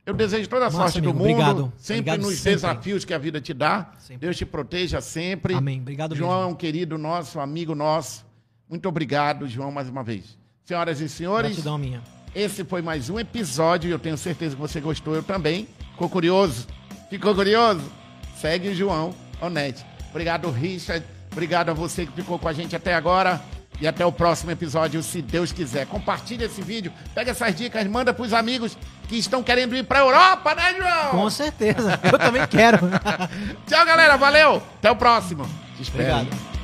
eu 0.05 0.13
desejo 0.13 0.49
toda 0.49 0.63
a 0.65 0.69
Massa, 0.69 0.77
sorte 0.77 0.99
do 0.99 1.11
amigo, 1.11 1.23
mundo, 1.25 1.31
obrigado. 1.41 1.73
sempre 1.77 1.99
Obrigado 2.11 2.21
nos 2.21 2.35
sempre. 2.35 2.51
desafios 2.55 3.05
que 3.05 3.13
a 3.13 3.17
vida 3.17 3.39
te 3.39 3.53
dá. 3.53 3.91
Sempre. 3.97 4.17
Deus 4.27 4.35
te 4.35 4.45
proteja 4.45 4.99
sempre. 4.99 5.53
Amém. 5.53 5.79
Obrigado 5.79 6.13
João 6.13 6.33
é 6.33 6.35
mesmo. 6.39 6.51
um 6.51 6.55
querido 6.55 6.97
nosso, 6.97 7.39
amigo 7.39 7.73
nosso. 7.73 8.25
Muito 8.69 8.89
obrigado, 8.89 9.47
João, 9.47 9.71
mais 9.71 9.87
uma 9.87 10.03
vez. 10.03 10.37
Senhoras 10.65 10.99
e 10.99 11.07
senhores, 11.07 11.51
Gratidão 11.51 11.77
minha. 11.77 12.01
esse 12.35 12.65
foi 12.65 12.81
mais 12.81 13.09
um 13.09 13.17
episódio 13.17 13.87
e 13.87 13.91
eu 13.91 13.99
tenho 13.99 14.17
certeza 14.17 14.53
que 14.53 14.59
você 14.61 14.81
gostou, 14.81 15.15
eu 15.15 15.23
também. 15.23 15.65
Ficou 15.91 16.09
curioso? 16.09 16.67
Ficou 17.09 17.33
curioso? 17.33 17.89
Segue 18.35 18.67
o 18.67 18.75
João 18.75 19.15
Onete. 19.41 19.85
Obrigado, 20.09 20.51
Richard. 20.51 21.05
Obrigado 21.31 21.69
a 21.69 21.73
você 21.73 22.05
que 22.05 22.11
ficou 22.11 22.37
com 22.37 22.49
a 22.49 22.53
gente 22.53 22.75
até 22.75 22.93
agora. 22.93 23.41
E 23.79 23.87
até 23.87 24.05
o 24.05 24.11
próximo 24.11 24.51
episódio, 24.51 25.03
se 25.03 25.21
Deus 25.21 25.51
quiser. 25.51 25.85
Compartilha 25.85 26.45
esse 26.45 26.61
vídeo, 26.61 26.91
pega 27.13 27.31
essas 27.31 27.55
dicas, 27.55 27.85
manda 27.87 28.13
pros 28.13 28.33
amigos 28.33 28.77
que 29.07 29.17
estão 29.17 29.43
querendo 29.43 29.75
ir 29.75 29.83
pra 29.83 29.99
Europa, 29.99 30.55
né, 30.55 30.75
João? 30.75 31.11
Com 31.11 31.29
certeza. 31.29 31.99
Eu 32.03 32.17
também 32.17 32.45
quero. 32.47 32.79
Tchau, 33.67 33.85
galera. 33.85 34.17
Valeu. 34.17 34.61
Até 34.79 34.89
o 34.89 34.95
próximo. 34.95 35.47
Te 35.75 35.83
espero. 35.83 36.15
Obrigado. 36.15 36.56